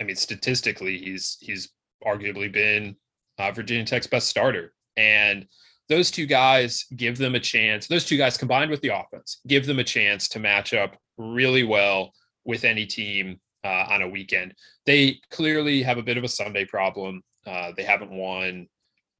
I 0.00 0.04
mean, 0.04 0.16
statistically, 0.16 0.98
he's 0.98 1.36
he's 1.40 1.70
arguably 2.04 2.50
been 2.50 2.96
uh, 3.38 3.52
Virginia 3.52 3.84
Tech's 3.84 4.06
best 4.06 4.28
starter 4.28 4.72
and 4.96 5.46
those 5.88 6.10
two 6.10 6.26
guys 6.26 6.84
give 6.96 7.18
them 7.18 7.34
a 7.34 7.40
chance. 7.40 7.88
Those 7.88 8.04
two 8.04 8.16
guys 8.16 8.36
combined 8.36 8.70
with 8.70 8.80
the 8.80 8.94
offense 8.94 9.40
give 9.46 9.66
them 9.66 9.80
a 9.80 9.84
chance 9.84 10.28
to 10.28 10.38
match 10.38 10.72
up 10.72 10.96
really 11.18 11.64
well 11.64 12.12
with 12.44 12.64
any 12.64 12.86
team 12.86 13.40
uh, 13.64 13.86
on 13.88 14.02
a 14.02 14.08
weekend. 14.08 14.54
They 14.86 15.20
clearly 15.30 15.82
have 15.82 15.98
a 15.98 16.02
bit 16.02 16.16
of 16.16 16.24
a 16.24 16.28
Sunday 16.28 16.64
problem. 16.64 17.22
Uh, 17.46 17.72
they 17.76 17.82
haven't 17.82 18.12
won 18.12 18.68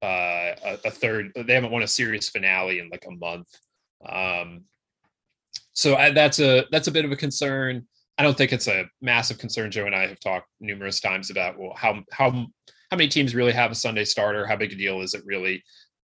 uh, 0.02 0.54
a, 0.64 0.78
a, 0.84 0.90
third. 0.90 1.32
They 1.34 1.54
haven't 1.54 1.72
won 1.72 1.82
a 1.82 1.88
series 1.88 2.28
finale 2.28 2.78
in 2.78 2.88
like 2.88 3.04
a 3.06 3.10
month. 3.10 3.48
Um, 4.08 4.64
so 5.80 5.96
I, 5.96 6.10
that's 6.10 6.40
a 6.40 6.66
that's 6.70 6.88
a 6.88 6.90
bit 6.90 7.06
of 7.06 7.10
a 7.10 7.16
concern. 7.16 7.86
I 8.18 8.22
don't 8.22 8.36
think 8.36 8.52
it's 8.52 8.68
a 8.68 8.84
massive 9.00 9.38
concern. 9.38 9.70
Joe 9.70 9.86
and 9.86 9.94
I 9.94 10.08
have 10.08 10.20
talked 10.20 10.46
numerous 10.60 11.00
times 11.00 11.30
about 11.30 11.58
well 11.58 11.72
how 11.74 12.02
how 12.12 12.30
how 12.30 12.96
many 12.98 13.08
teams 13.08 13.34
really 13.34 13.52
have 13.52 13.70
a 13.70 13.74
Sunday 13.74 14.04
starter? 14.04 14.46
How 14.46 14.56
big 14.56 14.72
a 14.72 14.76
deal 14.76 15.00
is 15.00 15.14
it 15.14 15.22
really? 15.24 15.64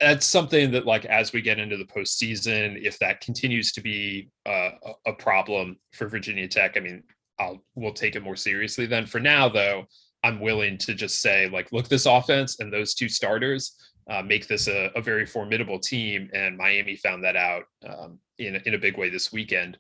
That's 0.01 0.27
something 0.27 0.73
that, 0.73 0.85
like, 0.85 1.05
as 1.05 1.33
we 1.33 1.43
get 1.43 1.61
into 1.61 1.77
the 1.77 1.85
postseason, 1.85 2.77
if 2.83 2.99
that 2.99 3.21
continues 3.21 3.71
to 3.75 3.81
be 3.81 4.31
uh, 4.47 4.71
a 5.07 5.13
problem 5.13 5.77
for 5.93 6.09
Virginia 6.09 6.49
Tech, 6.49 6.77
I 6.77 6.81
mean, 6.81 7.05
I'll 7.39 7.63
we'll 7.77 7.93
take 7.93 8.17
it 8.17 8.25
more 8.25 8.35
seriously. 8.35 8.87
Then, 8.87 9.07
for 9.07 9.21
now, 9.21 9.49
though, 9.49 9.85
I'm 10.25 10.41
willing 10.41 10.77
to 10.79 10.95
just 10.95 11.21
say, 11.21 11.49
like, 11.49 11.71
look, 11.71 11.87
this 11.87 12.07
offense 12.07 12.59
and 12.59 12.73
those 12.73 12.95
two 12.95 13.09
starters 13.09 13.77
uh, 14.09 14.23
make 14.23 14.49
this 14.49 14.69
a, 14.69 14.91
a, 14.95 15.01
very 15.01 15.27
formidable 15.27 15.79
team, 15.79 16.29
and 16.33 16.57
Miami 16.57 16.97
found 16.97 17.23
that 17.25 17.37
out 17.37 17.65
um, 17.89 18.19
in 18.39 18.57
in 18.67 18.75
a 18.75 18.79
big 18.79 18.99
way 18.99 19.09
this 19.09 19.33
weekend. 19.33 19.79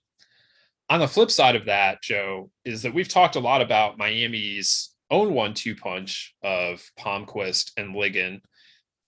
On 0.88 1.00
the 1.00 1.09
flip 1.09 1.31
side 1.31 1.57
of 1.57 1.67
that, 1.67 2.02
Joe, 2.02 2.50
is 2.64 2.83
that 2.83 2.95
we've 2.95 3.09
talked 3.09 3.37
a 3.37 3.41
lot 3.41 3.62
about 3.62 3.99
Miami's 3.99 4.91
own 5.11 5.35
one-two 5.35 5.75
punch 5.75 6.35
of 6.43 6.83
Palmquist 6.99 7.73
and 7.76 7.95
Ligon. 7.95 8.41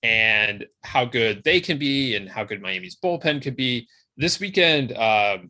and 0.02 0.66
how 0.82 1.04
good 1.04 1.42
they 1.44 1.60
can 1.60 1.78
be 1.78 2.14
and 2.14 2.28
how 2.28 2.44
good 2.44 2.60
Miami's 2.60 2.96
bullpen 3.02 3.40
could 3.40 3.56
be. 3.56 3.88
This 4.18 4.38
weekend, 4.38 4.92
um, 4.96 5.48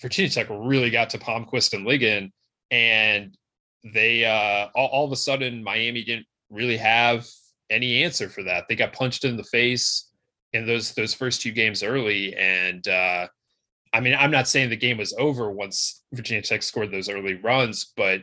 Virginia 0.00 0.30
Tech 0.30 0.48
really 0.50 0.90
got 0.90 1.10
to 1.10 1.18
Palmquist 1.18 1.72
and 1.72 1.86
Ligon, 1.86 2.30
and 2.70 3.34
they 3.84 4.24
uh, 4.24 4.68
all, 4.74 4.88
all 4.88 5.04
of 5.06 5.12
a 5.12 5.16
sudden 5.16 5.64
Miami 5.64 6.04
didn't 6.04 6.26
really 6.50 6.76
have 6.76 7.26
any 7.70 8.02
answer 8.04 8.28
for 8.28 8.42
that. 8.44 8.64
They 8.68 8.76
got 8.76 8.92
punched 8.92 9.24
in 9.24 9.36
the 9.36 9.44
face 9.44 10.10
in 10.52 10.66
those 10.66 10.92
those 10.94 11.14
first 11.14 11.40
two 11.40 11.52
games 11.52 11.82
early, 11.82 12.34
and 12.36 12.86
uh, 12.88 13.28
I 13.92 14.00
mean, 14.00 14.14
I'm 14.18 14.30
not 14.30 14.48
saying 14.48 14.70
the 14.70 14.76
game 14.76 14.98
was 14.98 15.14
over 15.18 15.50
once 15.50 16.02
Virginia 16.12 16.42
Tech 16.42 16.62
scored 16.62 16.90
those 16.90 17.08
early 17.08 17.34
runs, 17.34 17.92
but 17.96 18.20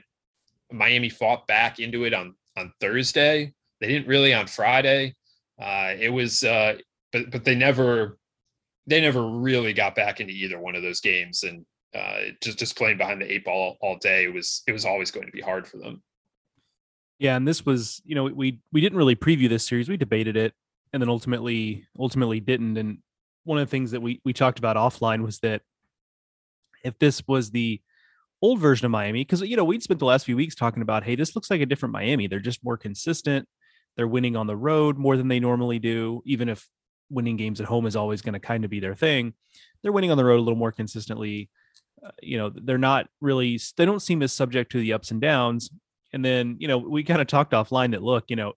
Miami 0.71 1.09
fought 1.09 1.47
back 1.47 1.79
into 1.79 2.05
it 2.05 2.13
on 2.13 2.35
on 2.57 2.73
Thursday. 2.79 3.53
They 3.79 3.87
didn't 3.87 4.07
really 4.07 4.33
on 4.33 4.47
Friday. 4.47 5.13
Uh, 5.61 5.93
it 5.99 6.09
was, 6.09 6.43
uh, 6.43 6.77
but 7.11 7.31
but 7.31 7.43
they 7.43 7.55
never 7.55 8.17
they 8.85 9.01
never 9.01 9.27
really 9.27 9.73
got 9.73 9.95
back 9.95 10.19
into 10.19 10.33
either 10.33 10.59
one 10.59 10.75
of 10.75 10.83
those 10.83 11.01
games, 11.01 11.43
and 11.43 11.65
uh, 11.95 12.31
just 12.41 12.59
just 12.59 12.77
playing 12.77 12.97
behind 12.97 13.21
the 13.21 13.31
eight 13.31 13.45
ball 13.45 13.77
all 13.81 13.97
day 13.97 14.27
was 14.27 14.63
it 14.67 14.71
was 14.71 14.85
always 14.85 15.11
going 15.11 15.25
to 15.25 15.31
be 15.31 15.41
hard 15.41 15.67
for 15.67 15.77
them. 15.77 16.01
Yeah, 17.19 17.35
and 17.35 17.47
this 17.47 17.65
was 17.65 18.01
you 18.05 18.15
know 18.15 18.25
we 18.25 18.59
we 18.71 18.81
didn't 18.81 18.97
really 18.97 19.15
preview 19.15 19.49
this 19.49 19.67
series. 19.67 19.89
We 19.89 19.97
debated 19.97 20.37
it, 20.37 20.53
and 20.93 21.01
then 21.01 21.09
ultimately 21.09 21.85
ultimately 21.99 22.39
didn't. 22.39 22.77
And 22.77 22.99
one 23.43 23.57
of 23.57 23.67
the 23.67 23.71
things 23.71 23.91
that 23.91 24.01
we 24.01 24.21
we 24.23 24.33
talked 24.33 24.59
about 24.59 24.75
offline 24.75 25.23
was 25.23 25.39
that 25.39 25.61
if 26.83 26.97
this 26.99 27.23
was 27.27 27.51
the 27.51 27.81
old 28.41 28.59
version 28.59 28.85
of 28.85 28.91
Miami, 28.91 29.21
because 29.21 29.41
you 29.41 29.57
know 29.57 29.63
we'd 29.63 29.83
spent 29.83 29.99
the 29.99 30.05
last 30.05 30.25
few 30.25 30.35
weeks 30.35 30.55
talking 30.55 30.81
about, 30.81 31.03
hey, 31.03 31.15
this 31.15 31.35
looks 31.35 31.49
like 31.49 31.61
a 31.61 31.65
different 31.65 31.93
Miami. 31.93 32.27
They're 32.27 32.39
just 32.39 32.63
more 32.63 32.77
consistent. 32.77 33.47
They're 33.95 34.07
winning 34.07 34.35
on 34.35 34.47
the 34.47 34.55
road 34.55 34.97
more 34.97 35.17
than 35.17 35.27
they 35.27 35.39
normally 35.39 35.79
do, 35.79 36.21
even 36.25 36.49
if 36.49 36.67
winning 37.09 37.37
games 37.37 37.59
at 37.59 37.67
home 37.67 37.87
is 37.87 37.95
always 37.95 38.21
going 38.21 38.33
to 38.33 38.39
kind 38.39 38.63
of 38.63 38.69
be 38.69 38.79
their 38.79 38.95
thing. 38.95 39.33
They're 39.81 39.91
winning 39.91 40.11
on 40.11 40.17
the 40.17 40.25
road 40.25 40.37
a 40.37 40.43
little 40.43 40.57
more 40.57 40.71
consistently. 40.71 41.49
Uh, 42.05 42.11
you 42.21 42.37
know, 42.37 42.51
they're 42.53 42.77
not 42.77 43.07
really. 43.21 43.59
They 43.75 43.85
don't 43.85 44.01
seem 44.01 44.21
as 44.21 44.33
subject 44.33 44.71
to 44.73 44.79
the 44.79 44.93
ups 44.93 45.09
and 45.09 45.19
downs. 45.19 45.71
And 46.17 46.25
then 46.25 46.55
you 46.57 46.67
know 46.67 46.79
we 46.79 47.03
kind 47.03 47.21
of 47.21 47.27
talked 47.27 47.51
offline 47.51 47.91
that 47.91 48.01
look, 48.01 48.25
you 48.29 48.35
know, 48.35 48.53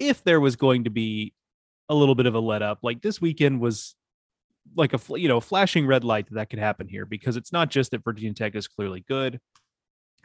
if 0.00 0.24
there 0.24 0.40
was 0.40 0.56
going 0.56 0.82
to 0.82 0.90
be 0.90 1.32
a 1.88 1.94
little 1.94 2.16
bit 2.16 2.26
of 2.26 2.34
a 2.34 2.40
let 2.40 2.60
up, 2.60 2.80
like 2.82 3.02
this 3.02 3.20
weekend 3.20 3.60
was 3.60 3.94
like 4.76 4.92
a 4.92 5.00
you 5.16 5.28
know 5.28 5.38
flashing 5.38 5.86
red 5.86 6.02
light 6.02 6.26
that, 6.26 6.34
that 6.34 6.50
could 6.50 6.58
happen 6.58 6.88
here 6.88 7.06
because 7.06 7.36
it's 7.36 7.52
not 7.52 7.70
just 7.70 7.92
that 7.92 8.02
Virginia 8.02 8.34
Tech 8.34 8.56
is 8.56 8.66
clearly 8.66 9.04
good, 9.06 9.38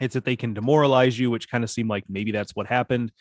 it's 0.00 0.14
that 0.14 0.24
they 0.24 0.34
can 0.34 0.52
demoralize 0.52 1.16
you, 1.16 1.30
which 1.30 1.48
kind 1.48 1.62
of 1.62 1.70
seemed 1.70 1.88
like 1.88 2.02
maybe 2.08 2.32
that's 2.32 2.56
what 2.56 2.66
happened 2.66 3.12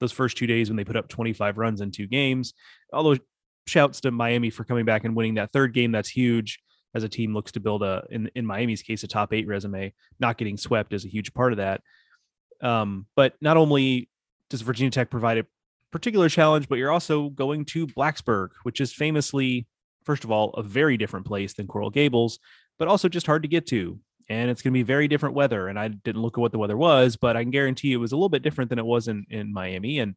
those 0.00 0.10
first 0.10 0.38
two 0.38 0.46
days 0.46 0.70
when 0.70 0.78
they 0.78 0.84
put 0.84 0.96
up 0.96 1.08
25 1.08 1.58
runs 1.58 1.82
in 1.82 1.90
two 1.90 2.06
games. 2.06 2.54
Although 2.94 3.18
shouts 3.66 4.00
to 4.00 4.10
Miami 4.10 4.48
for 4.48 4.64
coming 4.64 4.86
back 4.86 5.04
and 5.04 5.14
winning 5.14 5.34
that 5.34 5.52
third 5.52 5.74
game, 5.74 5.92
that's 5.92 6.08
huge 6.08 6.60
as 6.94 7.02
a 7.04 7.10
team 7.10 7.34
looks 7.34 7.52
to 7.52 7.60
build 7.60 7.82
a 7.82 8.06
in 8.08 8.30
in 8.34 8.46
Miami's 8.46 8.80
case 8.80 9.02
a 9.02 9.06
top 9.06 9.34
eight 9.34 9.46
resume. 9.46 9.92
Not 10.18 10.38
getting 10.38 10.56
swept 10.56 10.94
is 10.94 11.04
a 11.04 11.08
huge 11.08 11.34
part 11.34 11.52
of 11.52 11.58
that. 11.58 11.82
Um, 12.62 13.06
but 13.16 13.34
not 13.40 13.56
only 13.56 14.08
does 14.50 14.62
Virginia 14.62 14.90
Tech 14.90 15.10
provide 15.10 15.38
a 15.38 15.46
particular 15.90 16.28
challenge, 16.28 16.68
but 16.68 16.78
you're 16.78 16.92
also 16.92 17.28
going 17.30 17.64
to 17.66 17.86
Blacksburg, 17.86 18.50
which 18.62 18.80
is 18.80 18.92
famously 18.92 19.66
first 20.04 20.24
of 20.24 20.30
all, 20.30 20.50
a 20.50 20.62
very 20.62 20.96
different 20.96 21.26
place 21.26 21.54
than 21.54 21.66
Coral 21.66 21.90
Gables, 21.90 22.38
but 22.78 22.88
also 22.88 23.08
just 23.08 23.26
hard 23.26 23.42
to 23.42 23.48
get 23.48 23.66
to. 23.68 23.98
And 24.28 24.50
it's 24.50 24.62
going 24.62 24.72
to 24.72 24.78
be 24.78 24.82
very 24.82 25.08
different 25.08 25.34
weather. 25.34 25.68
And 25.68 25.78
I 25.78 25.88
didn't 25.88 26.22
look 26.22 26.38
at 26.38 26.40
what 26.40 26.52
the 26.52 26.58
weather 26.58 26.76
was, 26.76 27.16
but 27.16 27.36
I 27.36 27.42
can 27.42 27.50
guarantee 27.50 27.88
you 27.88 27.98
it 27.98 28.00
was 28.00 28.12
a 28.12 28.16
little 28.16 28.28
bit 28.28 28.42
different 28.42 28.70
than 28.70 28.78
it 28.78 28.86
was 28.86 29.08
in, 29.08 29.26
in 29.28 29.52
Miami. 29.52 29.98
And 29.98 30.14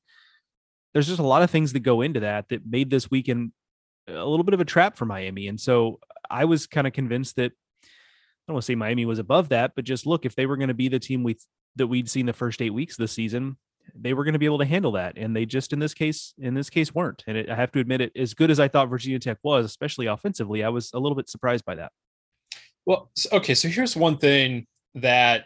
there's 0.94 1.08
just 1.08 1.20
a 1.20 1.24
lot 1.24 1.42
of 1.42 1.52
things 1.52 1.74
that 1.74 1.82
go 1.82 2.02
into 2.02 2.22
that 2.22 2.50
that 2.50 2.66
made 2.66 2.90
this 2.90 3.12
weekend 3.12 3.52
a 4.08 4.26
little 4.26 4.46
bit 4.46 4.54
of 4.54 4.62
a 4.62 4.66
trap 4.66 4.98
for 4.98 5.06
Miami. 5.06 5.48
And 5.48 5.60
so 5.60 6.00
I 6.30 6.46
was 6.46 6.68
kind 6.68 6.88
of 6.88 6.94
convinced 6.94 7.36
that 7.36 7.52
don't 8.48 8.56
want 8.56 8.64
to 8.64 8.66
say 8.66 8.76
Miami 8.76 9.06
was 9.06 9.20
above 9.20 9.50
that, 9.50 9.74
but 9.76 9.86
just 9.86 10.06
look, 10.06 10.26
if 10.26 10.36
they 10.36 10.46
were 10.46 10.58
going 10.58 10.70
to 10.70 10.74
be 10.74 10.88
the 10.88 11.00
team 11.00 11.24
we 11.24 11.38
that 11.76 11.88
we'd 11.88 12.10
seen 12.10 12.26
the 12.26 12.34
first 12.34 12.62
eight 12.62 12.72
weeks 12.72 12.96
of 12.96 13.00
the 13.00 13.08
season, 13.08 13.58
they 13.96 14.14
were 14.14 14.24
going 14.24 14.34
to 14.34 14.40
be 14.40 14.46
able 14.46 14.58
to 14.58 14.66
handle 14.66 14.92
that 14.94 15.18
and 15.18 15.36
they 15.36 15.46
just 15.46 15.72
in 15.74 15.80
this 15.80 15.94
case 15.94 16.34
in 16.40 16.54
this 16.54 16.70
case 16.70 16.94
weren't. 16.94 17.24
And 17.28 17.38
it, 17.38 17.50
i 17.50 17.56
have 17.56 17.72
to 17.74 17.80
admit 17.80 18.02
it 18.02 18.12
as 18.16 18.34
good 18.34 18.52
as 18.52 18.60
i 18.60 18.68
thought 18.68 18.90
virginia 18.90 19.20
tech 19.20 19.38
was 19.44 19.66
especially 19.66 20.08
offensively 20.08 20.64
i 20.64 20.70
was 20.70 20.92
a 20.94 21.00
little 21.00 21.16
bit 21.16 21.30
surprised 21.30 21.64
by 21.64 21.76
that. 21.76 21.92
Well 22.86 23.12
okay 23.32 23.56
so 23.56 23.70
here's 23.70 23.96
one 23.96 24.18
thing 24.18 24.68
that 24.96 25.46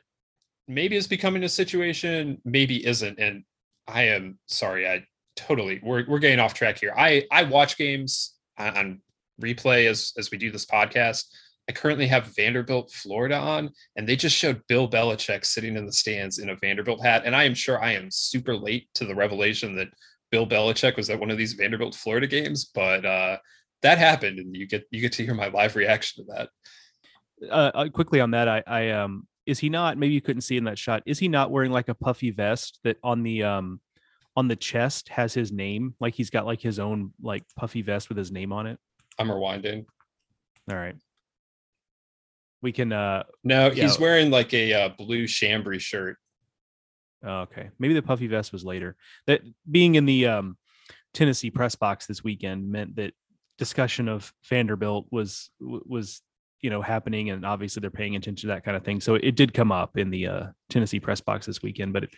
maybe 0.67 0.95
is 0.95 1.07
becoming 1.07 1.43
a 1.43 1.49
situation 1.49 2.41
maybe 2.45 2.85
isn't 2.85 3.19
and 3.19 3.43
i 3.87 4.03
am 4.03 4.39
sorry 4.47 4.87
i 4.87 5.05
totally 5.35 5.79
we're, 5.83 6.05
we're 6.07 6.19
getting 6.19 6.39
off 6.39 6.53
track 6.53 6.79
here. 6.79 6.93
I 6.97 7.25
i 7.31 7.43
watch 7.43 7.77
games 7.77 8.35
on 8.57 9.01
replay 9.41 9.89
as 9.89 10.13
as 10.17 10.31
we 10.31 10.37
do 10.37 10.51
this 10.51 10.65
podcast 10.65 11.25
I 11.71 11.73
currently 11.73 12.07
have 12.07 12.35
Vanderbilt, 12.35 12.91
Florida 12.91 13.37
on, 13.37 13.69
and 13.95 14.05
they 14.05 14.17
just 14.17 14.35
showed 14.35 14.61
Bill 14.67 14.89
Belichick 14.89 15.45
sitting 15.45 15.77
in 15.77 15.85
the 15.85 15.93
stands 15.93 16.37
in 16.37 16.49
a 16.49 16.55
Vanderbilt 16.57 17.01
hat. 17.01 17.21
And 17.23 17.33
I 17.33 17.45
am 17.45 17.53
sure 17.53 17.81
I 17.81 17.93
am 17.93 18.11
super 18.11 18.57
late 18.57 18.89
to 18.95 19.05
the 19.05 19.15
revelation 19.15 19.77
that 19.77 19.87
Bill 20.31 20.45
Belichick 20.45 20.97
was 20.97 21.09
at 21.09 21.17
one 21.17 21.31
of 21.31 21.37
these 21.37 21.53
Vanderbilt, 21.53 21.95
Florida 21.95 22.27
games, 22.27 22.65
but 22.75 23.05
uh, 23.05 23.37
that 23.83 23.99
happened, 23.99 24.39
and 24.39 24.53
you 24.53 24.67
get 24.67 24.83
you 24.91 24.99
get 24.99 25.13
to 25.13 25.23
hear 25.23 25.33
my 25.33 25.47
live 25.47 25.77
reaction 25.77 26.25
to 26.25 26.33
that. 26.33 26.49
Uh, 27.49 27.71
uh, 27.73 27.89
quickly 27.89 28.19
on 28.19 28.31
that, 28.31 28.49
I, 28.49 28.63
I 28.67 28.89
um, 28.89 29.25
is 29.45 29.59
he 29.59 29.69
not? 29.69 29.97
Maybe 29.97 30.13
you 30.13 30.21
couldn't 30.21 30.41
see 30.41 30.57
in 30.57 30.65
that 30.65 30.77
shot. 30.77 31.03
Is 31.05 31.19
he 31.19 31.29
not 31.29 31.51
wearing 31.51 31.71
like 31.71 31.87
a 31.87 31.95
puffy 31.95 32.31
vest 32.31 32.79
that 32.83 32.97
on 33.01 33.23
the 33.23 33.43
um 33.43 33.79
on 34.35 34.49
the 34.49 34.57
chest 34.57 35.07
has 35.07 35.33
his 35.33 35.53
name? 35.53 35.95
Like 36.01 36.15
he's 36.15 36.29
got 36.29 36.45
like 36.45 36.59
his 36.59 36.79
own 36.79 37.13
like 37.21 37.45
puffy 37.55 37.81
vest 37.81 38.09
with 38.09 38.17
his 38.17 38.29
name 38.29 38.51
on 38.51 38.67
it. 38.67 38.77
I'm 39.17 39.29
rewinding. 39.29 39.85
All 40.69 40.75
right 40.75 40.95
we 42.61 42.71
can 42.71 42.91
uh 42.91 43.23
no 43.43 43.69
he's 43.69 43.95
yeah. 43.95 44.01
wearing 44.01 44.31
like 44.31 44.53
a 44.53 44.73
uh, 44.73 44.89
blue 44.89 45.27
chambray 45.27 45.79
shirt. 45.79 46.17
Oh, 47.23 47.41
okay. 47.41 47.69
Maybe 47.77 47.93
the 47.93 48.01
puffy 48.01 48.27
vest 48.27 48.51
was 48.51 48.65
later. 48.65 48.95
That 49.27 49.41
being 49.69 49.95
in 49.95 50.05
the 50.05 50.27
um 50.27 50.57
tennessee 51.13 51.51
press 51.51 51.75
box 51.75 52.05
this 52.05 52.23
weekend 52.23 52.71
meant 52.71 52.95
that 52.95 53.13
discussion 53.57 54.07
of 54.07 54.33
vanderbilt 54.49 55.07
was 55.11 55.49
was 55.59 56.21
you 56.61 56.69
know 56.69 56.81
happening 56.81 57.29
and 57.29 57.45
obviously 57.45 57.81
they're 57.81 57.89
paying 57.89 58.15
attention 58.15 58.47
to 58.47 58.53
that 58.53 58.63
kind 58.63 58.77
of 58.77 58.83
thing. 58.83 59.01
So 59.01 59.15
it 59.15 59.35
did 59.35 59.53
come 59.53 59.71
up 59.71 59.97
in 59.97 60.09
the 60.09 60.27
uh, 60.27 60.43
tennessee 60.69 60.99
press 60.99 61.21
box 61.21 61.45
this 61.45 61.61
weekend 61.61 61.93
but 61.93 62.03
it, 62.05 62.09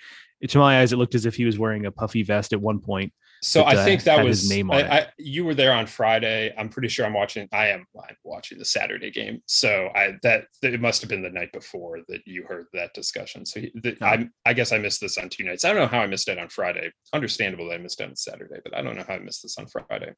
it, 0.42 0.50
to 0.52 0.60
my 0.60 0.82
eyes 0.82 0.94
it 0.94 0.98
looked 0.98 1.16
as 1.16 1.26
if 1.26 1.36
he 1.36 1.46
was 1.46 1.58
wearing 1.58 1.86
a 1.86 1.92
puffy 1.92 2.24
vest 2.24 2.54
at 2.54 2.62
one 2.62 2.80
point 2.80 3.14
so 3.44 3.66
i 3.66 3.76
think 3.76 4.04
that 4.04 4.24
was 4.24 4.42
his 4.42 4.50
name 4.50 4.72
on 4.72 4.82
I, 4.82 5.00
I, 5.00 5.08
you 5.18 5.46
were 5.46 5.54
there 5.54 5.74
on 5.74 5.86
friday. 5.86 6.54
I'm 6.58 6.70
pretty 6.70 6.88
sure 6.88 7.06
i'm 7.06 7.14
watching 7.14 7.48
i 7.52 7.68
am 7.68 7.86
watching 8.24 8.58
the 8.58 8.66
saturday 8.66 9.12
game. 9.12 9.42
So 9.46 9.90
i 9.96 10.14
that 10.24 10.46
it 10.62 10.82
must 10.82 11.02
have 11.02 11.10
been 11.10 11.22
the 11.22 11.30
night 11.30 11.52
before 11.52 12.00
that 12.08 12.22
you 12.26 12.46
heard 12.48 12.68
that 12.74 12.94
discussion. 12.94 13.46
So 13.46 13.60
the, 13.60 13.98
oh. 14.02 14.06
i 14.06 14.30
i 14.46 14.54
guess 14.54 14.72
i 14.72 14.78
missed 14.78 15.02
this 15.02 15.18
on 15.18 15.30
two 15.30 15.44
nights. 15.44 15.66
I 15.66 15.70
don't 15.70 15.82
know 15.82 15.88
how 15.88 16.00
i 16.00 16.08
missed 16.08 16.30
it 16.30 16.40
on 16.40 16.50
friday. 16.50 16.92
Understandable 17.14 17.68
that 17.70 17.76
i 17.76 17.78
missed 17.78 18.00
it 18.02 18.10
on 18.10 18.16
saturday 18.16 18.60
but 18.64 18.76
i 18.76 18.82
don't 18.82 18.96
know 18.96 19.06
how 19.08 19.16
i 19.16 19.20
missed 19.20 19.44
this 19.44 19.58
on 19.58 19.68
friday. 19.68 20.14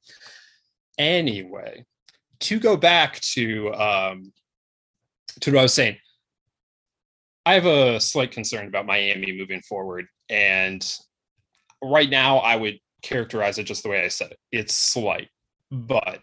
Anyway 0.98 1.86
to 2.40 2.60
go 2.60 2.78
back 2.78 3.20
to 3.22 3.74
um, 3.74 4.32
to 5.42 5.52
what 5.52 5.60
I 5.60 5.64
was 5.64 5.74
saying, 5.74 5.98
I 7.46 7.54
have 7.54 7.66
a 7.66 8.00
slight 8.00 8.32
concern 8.32 8.68
about 8.68 8.86
Miami 8.86 9.32
moving 9.38 9.62
forward, 9.62 10.08
and 10.30 10.86
right 11.84 12.10
now 12.10 12.38
I 12.38 12.56
would 12.56 12.80
characterize 13.06 13.58
it 13.58 13.64
just 13.64 13.84
the 13.84 13.90
way 13.90 14.04
I 14.04 14.08
said 14.08 14.32
it. 14.32 14.40
It's 14.52 14.76
slight, 14.76 15.30
but 15.72 16.20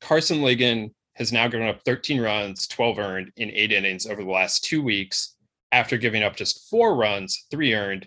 Carson 0.00 0.38
Ligon 0.38 0.92
has 1.14 1.32
now 1.32 1.46
given 1.48 1.68
up 1.68 1.82
13 1.84 2.20
runs, 2.20 2.66
12 2.66 2.98
earned 2.98 3.32
in 3.36 3.50
eight 3.50 3.72
innings 3.72 4.06
over 4.06 4.24
the 4.24 4.30
last 4.30 4.64
two 4.64 4.82
weeks 4.82 5.36
after 5.70 5.96
giving 5.96 6.22
up 6.22 6.36
just 6.36 6.68
four 6.70 6.96
runs, 6.96 7.46
three 7.50 7.74
earned 7.74 8.06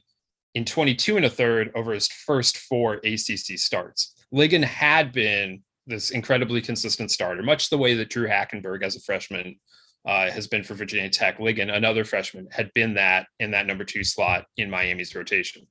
in 0.55 0.65
22 0.65 1.17
and 1.17 1.25
a 1.25 1.29
third 1.29 1.71
over 1.75 1.93
his 1.93 2.07
first 2.07 2.57
four 2.57 2.95
ACC 3.03 3.57
starts. 3.57 4.15
Ligon 4.33 4.63
had 4.63 5.11
been 5.11 5.61
this 5.85 6.09
incredibly 6.09 6.61
consistent 6.61 7.11
starter, 7.11 7.43
much 7.43 7.69
the 7.69 7.77
way 7.77 7.93
that 7.93 8.09
Drew 8.09 8.27
Hackenberg 8.27 8.81
as 8.81 8.95
a 8.95 9.01
freshman 9.01 9.59
uh, 10.05 10.31
has 10.31 10.47
been 10.47 10.63
for 10.63 10.73
Virginia 10.73 11.09
Tech. 11.09 11.37
Ligon, 11.37 11.73
another 11.73 12.03
freshman, 12.03 12.47
had 12.51 12.71
been 12.73 12.95
that 12.95 13.27
in 13.39 13.51
that 13.51 13.67
number 13.67 13.83
two 13.83 14.03
slot 14.03 14.45
in 14.57 14.69
Miami's 14.69 15.13
rotation. 15.13 15.67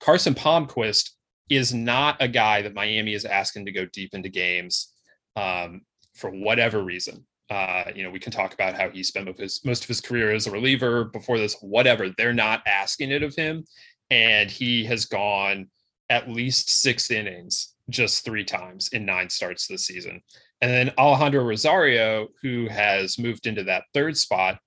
Carson 0.00 0.34
Palmquist 0.34 1.10
is 1.48 1.72
not 1.72 2.16
a 2.20 2.28
guy 2.28 2.62
that 2.62 2.74
Miami 2.74 3.14
is 3.14 3.24
asking 3.24 3.66
to 3.66 3.72
go 3.72 3.86
deep 3.86 4.14
into 4.14 4.28
games 4.28 4.92
um, 5.36 5.82
for 6.14 6.30
whatever 6.30 6.82
reason. 6.82 7.24
Uh, 7.50 7.84
you 7.94 8.02
know, 8.02 8.10
we 8.10 8.18
can 8.18 8.32
talk 8.32 8.52
about 8.52 8.74
how 8.74 8.90
he 8.90 9.02
spent 9.02 9.26
most 9.26 9.36
of, 9.36 9.42
his, 9.42 9.64
most 9.64 9.82
of 9.84 9.88
his 9.88 10.00
career 10.00 10.32
as 10.34 10.46
a 10.46 10.50
reliever 10.50 11.04
before 11.04 11.38
this, 11.38 11.56
whatever. 11.60 12.10
They're 12.16 12.34
not 12.34 12.62
asking 12.66 13.10
it 13.10 13.22
of 13.22 13.34
him. 13.34 13.64
And 14.10 14.50
he 14.50 14.84
has 14.84 15.06
gone 15.06 15.68
at 16.10 16.28
least 16.28 16.68
six 16.70 17.10
innings 17.10 17.74
just 17.90 18.24
three 18.24 18.44
times 18.44 18.88
in 18.88 19.06
nine 19.06 19.30
starts 19.30 19.66
this 19.66 19.86
season. 19.86 20.20
And 20.60 20.70
then 20.70 20.92
Alejandro 20.98 21.42
Rosario, 21.44 22.28
who 22.42 22.68
has 22.68 23.18
moved 23.18 23.46
into 23.46 23.64
that 23.64 23.84
third 23.94 24.16
spot 24.16 24.58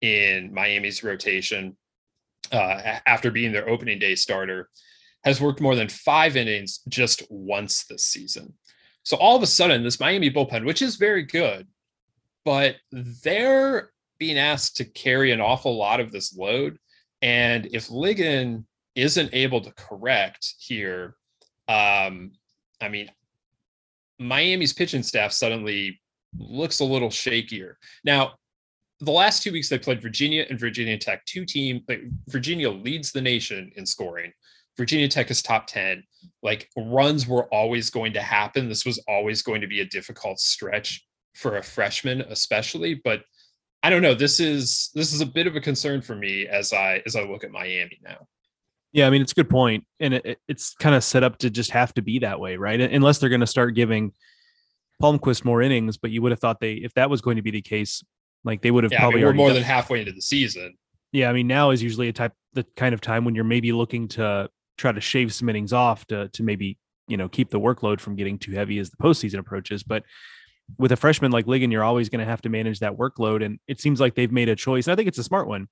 in 0.00 0.52
Miami's 0.54 1.02
rotation 1.02 1.76
uh, 2.52 2.98
after 3.06 3.30
being 3.30 3.52
their 3.52 3.68
opening 3.68 3.98
day 3.98 4.14
starter, 4.14 4.70
has 5.24 5.40
worked 5.40 5.60
more 5.60 5.76
than 5.76 5.88
five 5.88 6.36
innings 6.36 6.80
just 6.88 7.22
once 7.30 7.84
this 7.84 8.06
season. 8.06 8.54
So 9.02 9.16
all 9.16 9.36
of 9.36 9.42
a 9.42 9.46
sudden, 9.46 9.82
this 9.82 10.00
Miami 10.00 10.30
bullpen, 10.30 10.64
which 10.64 10.82
is 10.82 10.96
very 10.96 11.22
good, 11.22 11.66
but 12.44 12.76
they're 12.92 13.90
being 14.18 14.38
asked 14.38 14.76
to 14.76 14.84
carry 14.84 15.32
an 15.32 15.40
awful 15.40 15.76
lot 15.76 16.00
of 16.00 16.12
this 16.12 16.36
load. 16.36 16.78
And 17.22 17.68
if 17.72 17.88
Ligon 17.88 18.64
isn't 18.94 19.30
able 19.32 19.60
to 19.62 19.72
correct 19.72 20.54
here, 20.58 21.16
um, 21.68 22.32
I 22.80 22.88
mean, 22.88 23.10
Miami's 24.18 24.72
pitching 24.72 25.02
staff 25.02 25.32
suddenly 25.32 26.00
looks 26.38 26.80
a 26.80 26.84
little 26.84 27.08
shakier. 27.08 27.74
Now, 28.04 28.34
the 29.00 29.12
last 29.12 29.42
two 29.42 29.52
weeks 29.52 29.68
they 29.68 29.78
played 29.78 30.02
Virginia 30.02 30.44
and 30.48 30.60
Virginia 30.60 30.98
Tech, 30.98 31.24
two 31.24 31.46
team. 31.46 31.84
Virginia 32.28 32.70
leads 32.70 33.12
the 33.12 33.20
nation 33.20 33.72
in 33.76 33.86
scoring. 33.86 34.32
Virginia 34.80 35.08
Tech 35.08 35.30
is 35.30 35.42
top 35.42 35.66
10. 35.66 36.02
Like 36.42 36.70
runs 36.74 37.28
were 37.28 37.44
always 37.52 37.90
going 37.90 38.14
to 38.14 38.22
happen. 38.22 38.66
This 38.66 38.86
was 38.86 38.98
always 39.06 39.42
going 39.42 39.60
to 39.60 39.66
be 39.66 39.82
a 39.82 39.84
difficult 39.84 40.40
stretch 40.40 41.04
for 41.34 41.58
a 41.58 41.62
freshman, 41.62 42.22
especially. 42.22 42.94
But 42.94 43.20
I 43.82 43.90
don't 43.90 44.00
know. 44.00 44.14
This 44.14 44.40
is 44.40 44.88
this 44.94 45.12
is 45.12 45.20
a 45.20 45.26
bit 45.26 45.46
of 45.46 45.54
a 45.54 45.60
concern 45.60 46.00
for 46.00 46.14
me 46.14 46.46
as 46.46 46.72
I 46.72 47.02
as 47.04 47.14
I 47.14 47.24
look 47.24 47.44
at 47.44 47.50
Miami 47.50 48.00
now. 48.02 48.26
Yeah, 48.92 49.06
I 49.06 49.10
mean 49.10 49.20
it's 49.20 49.32
a 49.32 49.34
good 49.34 49.50
point, 49.50 49.84
and 50.00 50.14
it, 50.14 50.38
it's 50.48 50.74
kind 50.76 50.94
of 50.94 51.04
set 51.04 51.22
up 51.22 51.36
to 51.38 51.50
just 51.50 51.72
have 51.72 51.92
to 51.94 52.02
be 52.02 52.20
that 52.20 52.40
way, 52.40 52.56
right? 52.56 52.80
Unless 52.80 53.18
they're 53.18 53.28
going 53.28 53.40
to 53.40 53.46
start 53.46 53.74
giving 53.74 54.12
Palmquist 55.02 55.44
more 55.44 55.60
innings, 55.60 55.98
but 55.98 56.10
you 56.10 56.22
would 56.22 56.32
have 56.32 56.40
thought 56.40 56.58
they, 56.58 56.72
if 56.72 56.94
that 56.94 57.10
was 57.10 57.20
going 57.20 57.36
to 57.36 57.42
be 57.42 57.50
the 57.50 57.62
case, 57.62 58.02
like 58.44 58.62
they 58.62 58.70
would 58.70 58.84
have 58.84 58.92
yeah, 58.92 59.00
probably 59.00 59.20
I 59.20 59.24
mean, 59.24 59.26
we're 59.26 59.34
more 59.34 59.48
done, 59.48 59.56
than 59.56 59.64
halfway 59.64 60.00
into 60.00 60.12
the 60.12 60.22
season. 60.22 60.74
Yeah, 61.12 61.28
I 61.28 61.34
mean 61.34 61.48
now 61.48 61.70
is 61.70 61.82
usually 61.82 62.08
a 62.08 62.14
type 62.14 62.32
the 62.54 62.64
kind 62.76 62.94
of 62.94 63.02
time 63.02 63.26
when 63.26 63.34
you're 63.34 63.44
maybe 63.44 63.72
looking 63.72 64.08
to 64.08 64.48
try 64.80 64.92
to 64.92 65.00
shave 65.00 65.32
some 65.32 65.48
innings 65.48 65.72
off 65.72 66.06
to 66.06 66.28
to 66.28 66.42
maybe 66.42 66.78
you 67.06 67.16
know 67.16 67.28
keep 67.28 67.50
the 67.50 67.60
workload 67.60 68.00
from 68.00 68.16
getting 68.16 68.38
too 68.38 68.52
heavy 68.52 68.78
as 68.78 68.90
the 68.90 68.96
postseason 68.96 69.38
approaches. 69.38 69.82
But 69.82 70.04
with 70.78 70.92
a 70.92 70.96
freshman 70.96 71.32
like 71.32 71.46
Ligon, 71.46 71.72
you're 71.72 71.84
always 71.84 72.08
going 72.08 72.20
to 72.20 72.30
have 72.30 72.42
to 72.42 72.48
manage 72.48 72.80
that 72.80 72.96
workload, 72.96 73.44
and 73.44 73.58
it 73.66 73.80
seems 73.80 74.00
like 74.00 74.14
they've 74.14 74.32
made 74.32 74.48
a 74.48 74.56
choice. 74.56 74.86
And 74.86 74.92
I 74.92 74.96
think 74.96 75.08
it's 75.08 75.18
a 75.18 75.24
smart 75.24 75.48
one, 75.48 75.68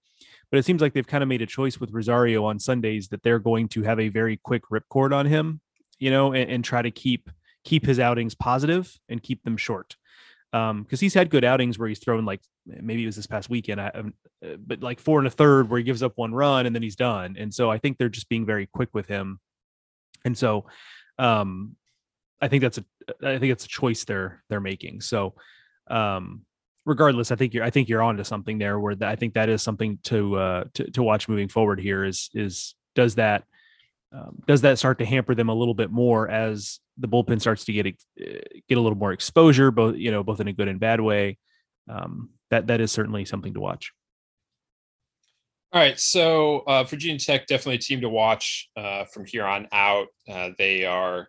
but 0.51 0.59
it 0.59 0.65
seems 0.65 0.81
like 0.81 0.93
they've 0.93 1.07
kind 1.07 1.23
of 1.23 1.29
made 1.29 1.43
a 1.43 1.47
choice 1.47 1.79
with 1.79 1.93
Rosario 1.93 2.45
on 2.45 2.59
Sundays 2.59 3.09
that 3.09 3.23
they're 3.23 3.39
going 3.39 3.69
to 3.69 3.83
have 3.83 4.01
a 4.01 4.09
very 4.09 4.37
quick 4.37 4.63
ripcord 4.73 5.15
on 5.15 5.27
him, 5.27 5.61
you 5.99 6.11
know, 6.11 6.33
and, 6.33 6.51
and 6.51 6.65
try 6.65 6.83
to 6.83 6.91
keep 6.91 7.31
keep 7.65 7.87
his 7.87 8.01
outings 8.01 8.35
positive 8.35 8.99
and 9.09 9.23
keep 9.23 9.43
them 9.45 9.57
short 9.57 9.97
um 10.53 10.83
because 10.83 11.01
he's 11.01 11.15
had 11.15 11.31
good 11.31 11.45
outings 11.45 11.79
where 11.79 11.89
he's 11.89 11.99
thrown 11.99 12.25
like 12.25 12.41
maybe 12.67 13.03
it 13.03 13.07
was 13.07 13.17
this 13.17 13.27
past 13.27 13.51
weekend 13.51 13.81
I, 13.81 13.89
um, 13.89 14.15
uh, 14.45 14.57
but 14.59 14.83
like 14.83 15.01
four 15.01 15.19
and 15.19 15.27
a 15.27 15.31
third 15.31 15.69
where 15.69 15.79
he 15.79 15.85
gives 15.85 16.03
up 16.03 16.13
one 16.17 16.35
run 16.35 16.67
and 16.67 16.75
then 16.75 16.83
he's 16.83 16.97
done. 16.97 17.37
And 17.39 17.53
so 17.53 17.71
i 17.71 17.79
think 17.79 17.99
they're 17.99 18.09
just 18.09 18.29
being 18.29 18.47
very 18.47 18.67
quick 18.67 18.91
with 18.93 19.07
him. 19.07 19.41
And 20.25 20.37
so 20.37 20.67
um 21.19 21.77
i 22.41 22.49
think 22.49 22.63
that's 22.63 22.79
a 22.79 22.85
i 23.23 23.39
think 23.39 23.53
it's 23.53 23.65
a 23.65 23.69
choice 23.69 24.05
they're 24.05 24.43
they're 24.49 24.61
making. 24.61 25.01
So 25.01 25.35
um 25.89 26.43
regardless 26.87 27.31
i 27.31 27.37
think 27.37 27.53
you're 27.53 27.65
i 27.65 27.71
think 27.71 27.89
you're 27.89 28.03
onto 28.03 28.25
something 28.25 28.57
there 28.57 28.81
where 28.81 28.97
i 29.03 29.15
think 29.15 29.35
that 29.35 29.51
is 29.51 29.63
something 29.63 29.99
to 30.05 30.37
uh 30.37 30.65
to, 30.73 30.91
to 30.91 31.03
watch 31.03 31.29
moving 31.29 31.49
forward 31.49 31.79
here 31.79 32.03
is 32.03 32.31
is 32.33 32.75
does 32.95 33.17
that 33.17 33.45
um, 34.13 34.43
does 34.47 34.63
that 34.63 34.79
start 34.79 34.99
to 34.99 35.05
hamper 35.05 35.35
them 35.35 35.49
a 35.49 35.55
little 35.55 35.75
bit 35.75 35.91
more 35.91 36.29
as 36.29 36.81
the 36.97 37.09
bullpen 37.09 37.41
starts 37.41 37.65
to 37.65 37.73
get 37.73 37.87
uh, 37.87 37.93
get 38.69 38.79
a 38.79 38.81
little 38.81 38.99
more 38.99 39.13
exposure, 39.13 39.71
both 39.71 39.97
you 39.97 40.11
know, 40.11 40.23
both 40.23 40.41
in 40.41 40.49
a 40.49 40.53
good 40.53 40.69
and 40.69 40.81
bad 40.81 41.01
way? 41.01 41.39
Um, 41.89 42.31
that 42.51 42.69
that 42.69 42.81
is 42.81 42.91
certainly 42.91 43.25
something 43.25 43.55
to 43.55 43.61
watch. 43.61 43.93
All 45.71 45.81
right, 45.81 46.01
so 46.01 46.63
uh, 46.67 46.85
Virginia 46.85 47.19
Tech 47.19 47.47
definitely 47.47 47.75
a 47.75 47.79
team 47.79 48.01
to 48.01 48.09
watch 48.09 48.71
uh, 48.75 49.05
from 49.05 49.27
here 49.27 49.45
on 49.45 49.69
out. 49.71 50.09
Uh, 50.27 50.51
they 50.57 50.87
are 50.87 51.29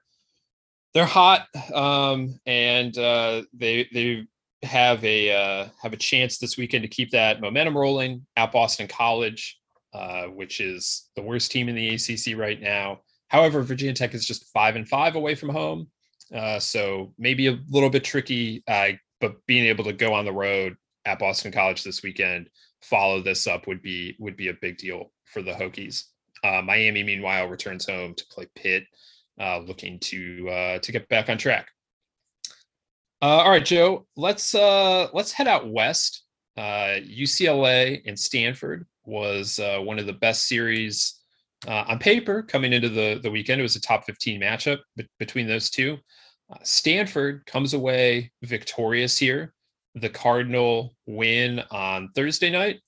they're 0.94 1.06
hot, 1.06 1.48
um, 1.74 2.40
and 2.46 2.98
uh, 2.98 3.42
they 3.54 3.90
they 3.94 4.26
have 4.64 5.04
a 5.04 5.32
uh, 5.32 5.68
have 5.82 5.92
a 5.92 5.98
chance 5.98 6.38
this 6.38 6.58
weekend 6.58 6.84
to 6.84 6.88
keep 6.88 7.12
that 7.12 7.42
momentum 7.42 7.78
rolling 7.78 8.26
at 8.38 8.54
Boston 8.54 8.88
College 8.88 9.59
uh, 9.94 10.26
which 10.26 10.60
is 10.60 11.10
the 11.16 11.22
worst 11.22 11.52
team 11.52 11.70
in 11.70 11.76
the 11.76 11.90
ACC 11.90 12.38
right 12.38 12.62
now. 12.62 13.02
However, 13.28 13.62
Virginia 13.62 13.94
Tech 13.94 14.14
is 14.14 14.26
just 14.26 14.52
five 14.52 14.76
and 14.76 14.88
five 14.88 15.16
away 15.16 15.36
from 15.36 15.50
home, 15.50 15.88
uh, 16.34 16.60
so 16.60 17.14
maybe 17.18 17.48
a 17.48 17.60
little 17.70 17.90
bit 17.90 18.04
tricky. 18.04 18.64
Uh, 18.68 18.90
but 19.20 19.46
being 19.46 19.66
able 19.66 19.84
to 19.84 19.94
go 19.94 20.14
on 20.14 20.26
the 20.26 20.32
road 20.32 20.76
at 21.06 21.20
Boston 21.20 21.52
College 21.52 21.84
this 21.84 22.04
weekend, 22.04 22.50
follow 22.82 23.22
this 23.22 23.48
up 23.48 23.68
would 23.68 23.82
be 23.82 24.16
would 24.20 24.36
be 24.36 24.50
a 24.50 24.54
big 24.62 24.78
deal 24.78 25.12
for 25.26 25.42
the 25.42 25.52
Hokies. 25.52 26.06
Uh, 26.44 26.62
Miami, 26.62 27.04
meanwhile, 27.04 27.48
returns 27.48 27.86
home 27.86 28.14
to 28.16 28.26
play 28.28 28.48
Pitt, 28.56 28.86
uh, 29.40 29.60
looking 29.60 30.00
to 30.00 30.50
uh, 30.50 30.80
to 30.80 30.92
get 30.92 31.10
back 31.10 31.30
on 31.30 31.38
track. 31.38 31.70
all 33.22 33.50
right, 33.50 33.66
Joe, 33.66 34.08
let's 34.16 34.54
let's 34.54 35.32
head 35.32 35.48
out 35.48 35.70
west. 35.70 36.24
UCLA 36.58 38.02
and 38.06 38.20
Stanford 38.20 38.86
was 39.10 39.60
uh, 39.60 39.80
one 39.80 40.00
of 40.00 40.06
the 40.06 40.14
best 40.14 40.48
series 40.48 41.20
uh, 41.68 41.86
on 41.88 42.00
paper 42.00 42.42
coming 42.42 42.74
into 42.74 42.90
the, 42.90 43.20
the 43.22 43.32
weekend. 43.32 43.60
It 43.60 43.64
was 43.64 43.76
a 43.76 43.82
top 43.82 44.06
15 44.06 44.40
matchup 44.40 44.80
be- 44.96 45.08
between 45.18 45.48
those 45.48 45.70
two. 45.70 45.98
Uh, 46.52 46.58
Stanford 46.64 47.46
comes 47.46 47.74
away 47.74 48.32
victorious 48.44 49.18
here. 49.18 49.54
The 49.96 50.10
Cardinal 50.10 50.96
win 51.06 51.62
on 51.72 52.10
Thursday 52.16 52.50
night. 52.50 52.80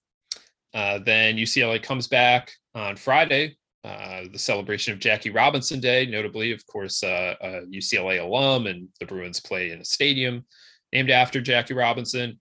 Uh, 0.74 1.00
then 1.00 1.36
UCLA 1.36 1.82
comes 1.82 2.08
back 2.08 2.52
on 2.74 2.96
Friday, 2.96 3.58
uh, 3.84 4.22
the 4.32 4.40
celebration 4.40 4.94
of 4.94 5.00
Jackie 5.00 5.32
Robinson 5.32 5.82
Day, 5.82 6.06
notably, 6.06 6.54
of 6.54 6.66
course, 6.66 7.04
uh, 7.04 7.36
UCLA 7.44 8.22
alum, 8.22 8.68
and 8.68 8.88
the 9.00 9.06
Bruins 9.06 9.42
play 9.42 9.72
in 9.72 9.82
a 9.82 9.86
stadium 9.86 10.46
named 10.94 11.10
after 11.10 11.42
Jackie 11.42 11.74
Robinson. 11.74 12.40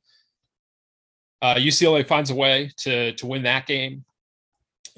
Uh, 1.42 1.55
UCLA 1.55 2.07
finds 2.07 2.31
a 2.31 2.35
way 2.35 2.70
to 2.79 3.12
to 3.12 3.26
win 3.26 3.42
that 3.42 3.66
game 3.66 4.05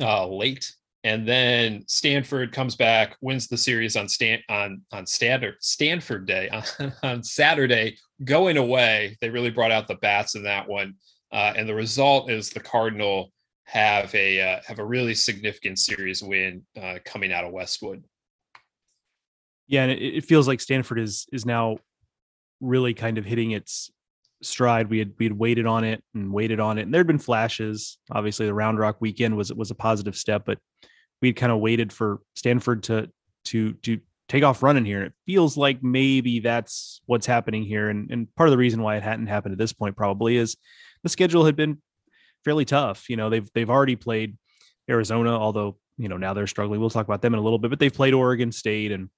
uh, 0.01 0.27
late, 0.27 0.73
and 1.05 1.27
then 1.27 1.85
Stanford 1.87 2.53
comes 2.53 2.75
back, 2.75 3.17
wins 3.21 3.49
the 3.49 3.57
series 3.57 3.97
on 3.97 4.09
Stan 4.09 4.41
on 4.49 4.83
on 4.93 5.07
Stanford 5.07 5.57
Stanford 5.61 6.27
Day 6.27 6.49
on, 6.81 6.93
on 7.03 7.23
Saturday, 7.23 7.97
going 8.25 8.57
away. 8.57 9.17
They 9.21 9.31
really 9.31 9.51
brought 9.51 9.71
out 9.71 9.89
the 9.89 9.97
bats 9.97 10.35
in 10.35 10.43
that 10.45 10.69
one, 10.69 10.95
uh, 11.33 11.53
and 11.57 11.69
the 11.69 11.75
result 11.75 12.31
is 12.31 12.51
the 12.51 12.61
Cardinal 12.61 13.33
have 13.65 14.15
a 14.15 14.41
uh, 14.41 14.61
have 14.67 14.79
a 14.79 14.85
really 14.85 15.15
significant 15.15 15.79
series 15.79 16.23
win 16.23 16.65
uh, 16.81 16.99
coming 17.05 17.33
out 17.33 17.45
of 17.45 17.53
Westwood. 17.53 18.05
Yeah, 19.69 19.85
and 19.85 19.93
it, 19.93 20.17
it 20.17 20.25
feels 20.25 20.49
like 20.49 20.61
Stanford 20.61 20.99
is 20.99 21.27
is 21.33 21.47
now 21.47 21.79
really 22.61 22.95
kind 22.95 23.19
of 23.19 23.25
hitting 23.25 23.53
its 23.53 23.91
stride. 24.43 24.91
We 24.91 24.99
had 24.99 25.13
we 25.19 25.25
had 25.27 25.39
waited 25.39 25.67
on 25.67 25.85
it 25.85 26.03
and 26.15 26.33
waited 26.33 26.61
on 26.61 26.79
it, 26.79 26.83
and 26.83 26.93
there 26.93 27.01
had 27.01 27.07
been 27.07 27.19
flashes. 27.19 27.99
Obviously, 28.11 28.47
the 28.47 28.55
Round 28.55 28.79
Rock 28.79 28.97
weekend 29.01 29.37
was 29.37 29.53
was 29.53 29.71
a 29.71 29.75
positive 29.75 30.17
step, 30.17 30.45
but 30.45 30.59
we 31.21 31.29
had 31.29 31.37
kind 31.37 31.53
of 31.53 31.61
waited 31.61 31.93
for 31.93 32.21
Stanford 32.35 32.83
to 32.85 33.09
to 33.47 33.73
to 33.75 34.01
take 34.29 34.45
off 34.45 34.63
running 34.63 34.85
here. 34.85 34.99
And 34.99 35.07
It 35.09 35.15
feels 35.27 35.57
like 35.57 35.83
maybe 35.83 36.41
that's 36.41 37.01
what's 37.07 37.27
happening 37.27 37.65
here, 37.65 37.89
and 37.89 38.11
and 38.11 38.35
part 38.35 38.49
of 38.49 38.53
the 38.53 38.59
reason 38.59 38.83
why 38.83 38.97
it 38.97 39.03
hadn't 39.03 39.27
happened 39.27 39.53
at 39.53 39.59
this 39.59 39.73
point 39.73 39.97
probably 39.97 40.37
is 40.37 40.57
the 41.03 41.09
schedule 41.09 41.45
had 41.45 41.57
been 41.57 41.81
fairly 42.45 42.65
tough. 42.65 43.09
You 43.09 43.17
know, 43.17 43.31
they've 43.31 43.49
they've 43.55 43.71
already 43.71 43.97
played 43.97 44.37
Arizona, 44.89 45.31
although 45.31 45.79
you 45.97 46.09
know 46.09 46.17
now 46.17 46.35
they're 46.35 46.47
struggling. 46.47 46.81
We'll 46.81 46.91
talk 46.91 47.07
about 47.07 47.23
them 47.23 47.35
in 47.35 47.41
a 47.41 47.43
little 47.43 47.59
bit, 47.59 47.71
but 47.71 47.79
they've 47.79 47.93
played 47.93 48.15
Oregon 48.15 48.53
State 48.53 48.93
and 48.93 49.09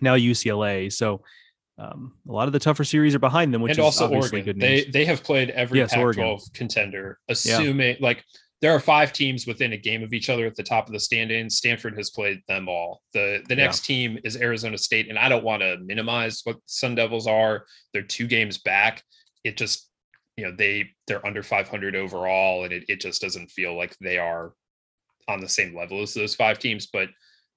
now 0.00 0.14
UCLA. 0.14 0.92
So 0.92 1.22
um, 1.78 2.14
a 2.28 2.32
lot 2.32 2.46
of 2.46 2.52
the 2.52 2.58
tougher 2.58 2.84
series 2.84 3.14
are 3.14 3.18
behind 3.18 3.52
them, 3.52 3.60
which 3.62 3.70
and 3.72 3.78
is 3.80 3.84
also 3.84 4.04
obviously 4.06 4.38
Oregon. 4.40 4.54
good 4.54 4.60
They 4.60 4.74
news. 4.76 4.92
they 4.92 5.04
have 5.04 5.22
played 5.22 5.50
every 5.50 5.78
Yes, 5.80 5.90
Pac-12 5.90 6.02
Oregon. 6.04 6.38
contender, 6.54 7.18
assuming 7.28 7.96
like 8.00 8.24
there 8.62 8.72
are 8.72 8.80
five 8.80 9.12
teams 9.12 9.46
within 9.46 9.74
a 9.74 9.76
game 9.76 10.02
of 10.02 10.14
each 10.14 10.30
other 10.30 10.46
at 10.46 10.56
the 10.56 10.62
top 10.62 10.86
of 10.86 10.94
the 10.94 11.00
standings. 11.00 11.58
Stanford 11.58 11.94
has 11.98 12.08
played 12.10 12.40
them 12.48 12.68
all. 12.68 13.02
the 13.12 13.42
The 13.48 13.56
next 13.56 13.84
team 13.84 14.18
is 14.24 14.36
Arizona 14.38 14.78
State, 14.78 15.10
and 15.10 15.18
I 15.18 15.28
don't 15.28 15.44
want 15.44 15.60
to 15.62 15.76
minimize 15.84 16.40
what 16.44 16.56
Sun 16.64 16.94
Devils 16.94 17.26
are. 17.26 17.66
They're 17.92 18.02
two 18.02 18.26
games 18.26 18.56
back. 18.58 19.02
It 19.44 19.58
just 19.58 19.90
you 20.38 20.46
know 20.46 20.54
they 20.56 20.88
they're 21.06 21.24
under 21.26 21.42
500 21.42 21.94
overall, 21.94 22.64
and 22.64 22.72
it 22.72 22.84
it 22.88 23.00
just 23.02 23.20
doesn't 23.20 23.50
feel 23.50 23.76
like 23.76 23.94
they 24.00 24.16
are 24.18 24.52
on 25.28 25.40
the 25.40 25.48
same 25.48 25.76
level 25.76 26.00
as 26.00 26.14
those 26.14 26.34
five 26.34 26.58
teams, 26.58 26.86
but. 26.86 27.10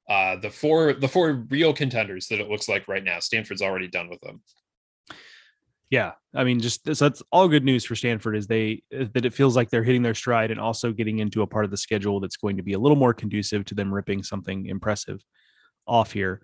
Uh, 0.09 0.35
the 0.37 0.49
four 0.49 0.93
the 0.93 1.07
four 1.07 1.45
real 1.49 1.71
contenders 1.71 2.27
that 2.27 2.39
it 2.39 2.49
looks 2.49 2.67
like 2.67 2.87
right 2.87 3.03
now, 3.03 3.19
Stanford's 3.19 3.61
already 3.61 3.87
done 3.87 4.09
with 4.09 4.19
them. 4.21 4.41
yeah, 5.91 6.13
I 6.33 6.43
mean, 6.43 6.59
just 6.59 6.83
so 6.85 7.05
that's 7.05 7.21
all 7.31 7.47
good 7.47 7.63
news 7.63 7.85
for 7.85 7.95
Stanford 7.95 8.35
is 8.35 8.47
they 8.47 8.81
that 8.91 9.25
it 9.25 9.33
feels 9.35 9.55
like 9.55 9.69
they're 9.69 9.83
hitting 9.83 10.01
their 10.01 10.15
stride 10.15 10.49
and 10.49 10.59
also 10.59 10.91
getting 10.91 11.19
into 11.19 11.43
a 11.43 11.47
part 11.47 11.63
of 11.63 11.71
the 11.71 11.77
schedule 11.77 12.19
that's 12.19 12.37
going 12.37 12.57
to 12.57 12.63
be 12.63 12.73
a 12.73 12.79
little 12.79 12.97
more 12.97 13.13
conducive 13.13 13.65
to 13.65 13.75
them 13.75 13.93
ripping 13.93 14.23
something 14.23 14.65
impressive 14.65 15.23
off 15.87 16.11
here. 16.11 16.41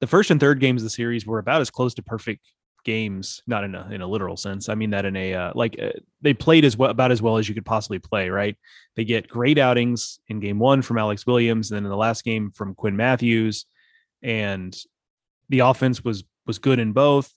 The 0.00 0.06
first 0.06 0.30
and 0.30 0.40
third 0.40 0.60
games 0.60 0.82
of 0.82 0.86
the 0.86 0.90
series 0.90 1.26
were 1.26 1.38
about 1.38 1.60
as 1.60 1.70
close 1.70 1.94
to 1.94 2.02
perfect 2.02 2.46
games, 2.86 3.42
not 3.48 3.64
in 3.64 3.74
a 3.74 3.88
in 3.90 4.00
a 4.00 4.06
literal 4.06 4.36
sense. 4.36 4.68
I 4.70 4.76
mean 4.76 4.90
that 4.90 5.04
in 5.04 5.16
a 5.16 5.34
uh, 5.34 5.52
like 5.54 5.76
uh, 5.82 5.90
they 6.22 6.32
played 6.32 6.64
as 6.64 6.76
well 6.76 6.90
about 6.90 7.10
as 7.10 7.20
well 7.20 7.36
as 7.36 7.48
you 7.48 7.54
could 7.54 7.66
possibly 7.66 7.98
play. 7.98 8.30
Right? 8.30 8.56
They 8.94 9.04
get 9.04 9.28
great 9.28 9.58
outings 9.58 10.20
in 10.28 10.40
game 10.40 10.58
one 10.58 10.80
from 10.80 10.96
Alex 10.96 11.26
Williams, 11.26 11.70
and 11.70 11.76
then 11.76 11.84
in 11.84 11.90
the 11.90 11.96
last 11.96 12.24
game 12.24 12.52
from 12.52 12.74
Quinn 12.74 12.96
Matthews, 12.96 13.66
and 14.22 14.74
the 15.48 15.58
offense 15.58 16.02
was 16.02 16.24
was 16.46 16.58
good 16.58 16.78
in 16.78 16.92
both. 16.92 17.30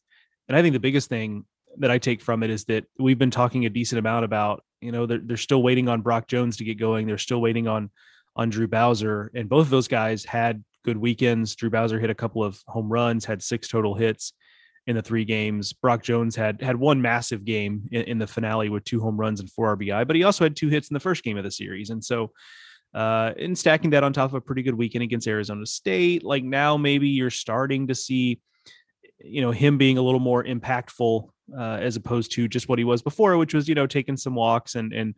And 0.47 0.55
I 0.55 0.61
think 0.61 0.73
the 0.73 0.79
biggest 0.79 1.09
thing 1.09 1.45
that 1.79 1.91
I 1.91 1.97
take 1.97 2.21
from 2.21 2.43
it 2.43 2.51
is 2.51 2.65
that 2.65 2.85
we've 2.99 3.19
been 3.19 3.31
talking 3.31 3.65
a 3.65 3.69
decent 3.69 3.99
amount 3.99 4.25
about 4.25 4.63
you 4.79 4.91
know 4.91 5.07
they're 5.07 5.21
they're 5.21 5.37
still 5.37 5.63
waiting 5.63 5.89
on 5.89 6.01
Brock 6.01 6.27
Jones 6.27 6.57
to 6.57 6.63
get 6.63 6.77
going. 6.77 7.07
They're 7.07 7.17
still 7.17 7.41
waiting 7.41 7.67
on 7.67 7.89
on 8.35 8.51
Drew 8.51 8.67
Bowser, 8.67 9.31
and 9.33 9.49
both 9.49 9.65
of 9.65 9.71
those 9.71 9.87
guys 9.87 10.23
had 10.25 10.63
good 10.85 10.97
weekends. 10.97 11.55
Drew 11.55 11.71
Bowser 11.71 11.99
hit 11.99 12.11
a 12.11 12.15
couple 12.15 12.43
of 12.43 12.61
home 12.67 12.89
runs, 12.89 13.25
had 13.25 13.41
six 13.41 13.67
total 13.67 13.95
hits 13.95 14.33
in 14.89 14.95
the 14.95 15.03
three 15.03 15.23
games. 15.23 15.71
Brock 15.71 16.01
Jones 16.01 16.35
had 16.35 16.63
had 16.63 16.75
one 16.75 16.99
massive 16.99 17.45
game 17.45 17.87
in, 17.91 18.01
in, 18.05 18.17
the 18.17 18.25
finale 18.25 18.69
with 18.69 18.83
two 18.85 18.99
home 18.99 19.17
runs 19.17 19.39
and 19.39 19.47
four 19.47 19.77
RBI, 19.77 20.07
but 20.07 20.15
he 20.15 20.23
also 20.23 20.43
had 20.43 20.55
two 20.55 20.67
hits 20.67 20.89
in 20.89 20.95
the 20.95 20.99
first 20.99 21.23
game 21.23 21.37
of 21.37 21.43
the 21.43 21.51
series. 21.51 21.91
And 21.91 22.03
so, 22.03 22.31
uh, 22.95 23.33
in 23.37 23.55
stacking 23.55 23.91
that 23.91 24.03
on 24.03 24.13
top 24.13 24.31
of 24.31 24.33
a 24.33 24.41
pretty 24.41 24.63
good 24.63 24.73
weekend 24.73 25.03
against 25.03 25.27
Arizona 25.27 25.63
State, 25.67 26.23
like 26.23 26.43
now 26.43 26.75
maybe 26.75 27.07
you're 27.07 27.29
starting 27.29 27.85
to 27.85 27.93
see, 27.93 28.41
you 29.19 29.43
know, 29.43 29.51
him 29.51 29.77
being 29.77 29.99
a 29.99 30.01
little 30.01 30.19
more 30.19 30.43
impactful 30.43 31.29
uh, 31.55 31.77
as 31.79 31.95
opposed 31.95 32.31
to 32.31 32.47
just 32.47 32.67
what 32.67 32.79
he 32.79 32.83
was 32.83 33.03
before, 33.03 33.37
which 33.37 33.53
was 33.53 33.69
you 33.69 33.75
know 33.75 33.85
taking 33.85 34.17
some 34.17 34.33
walks 34.33 34.73
and 34.73 34.91
and 34.91 35.13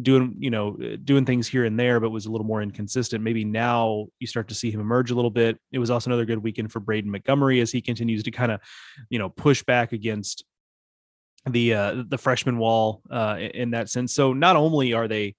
doing 0.00 0.34
you 0.38 0.50
know 0.50 0.76
doing 1.04 1.26
things 1.26 1.46
here 1.46 1.64
and 1.64 1.78
there 1.78 2.00
but 2.00 2.10
was 2.10 2.26
a 2.26 2.30
little 2.30 2.46
more 2.46 2.62
inconsistent. 2.62 3.22
Maybe 3.22 3.44
now 3.44 4.06
you 4.20 4.26
start 4.26 4.48
to 4.48 4.54
see 4.54 4.70
him 4.70 4.80
emerge 4.80 5.10
a 5.10 5.14
little 5.14 5.30
bit. 5.30 5.58
It 5.70 5.78
was 5.78 5.90
also 5.90 6.10
another 6.10 6.24
good 6.24 6.42
weekend 6.42 6.72
for 6.72 6.80
braden 6.80 7.10
montgomery 7.10 7.60
as 7.60 7.70
he 7.70 7.82
continues 7.82 8.22
to 8.22 8.30
kind 8.30 8.52
of 8.52 8.60
you 9.10 9.18
know 9.18 9.28
push 9.28 9.62
back 9.62 9.92
against 9.92 10.44
the 11.48 11.74
uh 11.74 12.02
the 12.08 12.18
freshman 12.18 12.56
wall 12.56 13.02
uh 13.10 13.36
in 13.38 13.72
that 13.72 13.90
sense. 13.90 14.14
So 14.14 14.32
not 14.32 14.56
only 14.56 14.94
are 14.94 15.08
they 15.08 15.34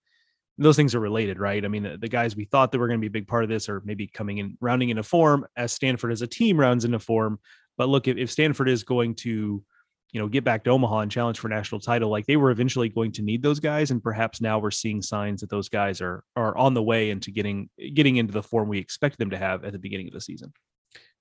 those 0.59 0.75
things 0.75 0.93
are 0.93 0.99
related 0.99 1.39
right? 1.39 1.65
I 1.65 1.67
mean 1.67 1.83
the, 1.83 1.97
the 1.97 2.09
guys 2.09 2.35
we 2.35 2.45
thought 2.45 2.71
that 2.71 2.79
were 2.79 2.87
going 2.87 2.99
to 2.99 3.01
be 3.01 3.07
a 3.07 3.21
big 3.21 3.27
part 3.27 3.43
of 3.43 3.49
this 3.49 3.69
are 3.69 3.81
maybe 3.85 4.05
coming 4.05 4.37
in 4.37 4.57
rounding 4.61 4.89
into 4.89 5.03
form 5.03 5.47
as 5.57 5.71
stanford 5.71 6.11
as 6.11 6.21
a 6.21 6.27
team 6.27 6.59
rounds 6.59 6.85
into 6.85 6.99
form. 6.99 7.39
But 7.75 7.89
look 7.89 8.07
if, 8.07 8.17
if 8.17 8.29
stanford 8.29 8.69
is 8.69 8.83
going 8.83 9.15
to 9.15 9.63
you 10.13 10.21
know, 10.21 10.28
get 10.28 10.43
back 10.43 10.63
to 10.63 10.69
Omaha 10.69 10.99
and 10.99 11.12
challenge 11.12 11.39
for 11.39 11.49
national 11.49 11.82
title, 11.82 12.10
like 12.10 12.28
they 12.28 12.38
were 12.38 12.52
eventually 12.52 12.88
going 12.88 13.12
to 13.13 13.23
need 13.23 13.41
those 13.41 13.60
guys. 13.60 13.89
And 13.89 14.02
perhaps 14.02 14.39
now 14.39 14.60
we're 14.60 14.71
seeing 14.71 15.02
signs 15.02 15.41
that 15.41 15.49
those 15.49 15.69
guys 15.69 16.02
are 16.02 16.23
are 16.36 16.56
on 16.56 16.76
the 16.76 16.84
way 16.84 17.10
into 17.10 17.32
getting 17.32 17.69
getting 17.95 18.17
into 18.17 18.32
the 18.32 18.43
form 18.43 18.69
we 18.69 18.78
expect 18.78 19.17
them 19.17 19.32
to 19.32 19.38
have 19.38 19.65
at 19.65 19.73
the 19.73 19.80
beginning 19.80 20.08
of 20.08 20.13
the 20.13 20.21
season. 20.21 20.54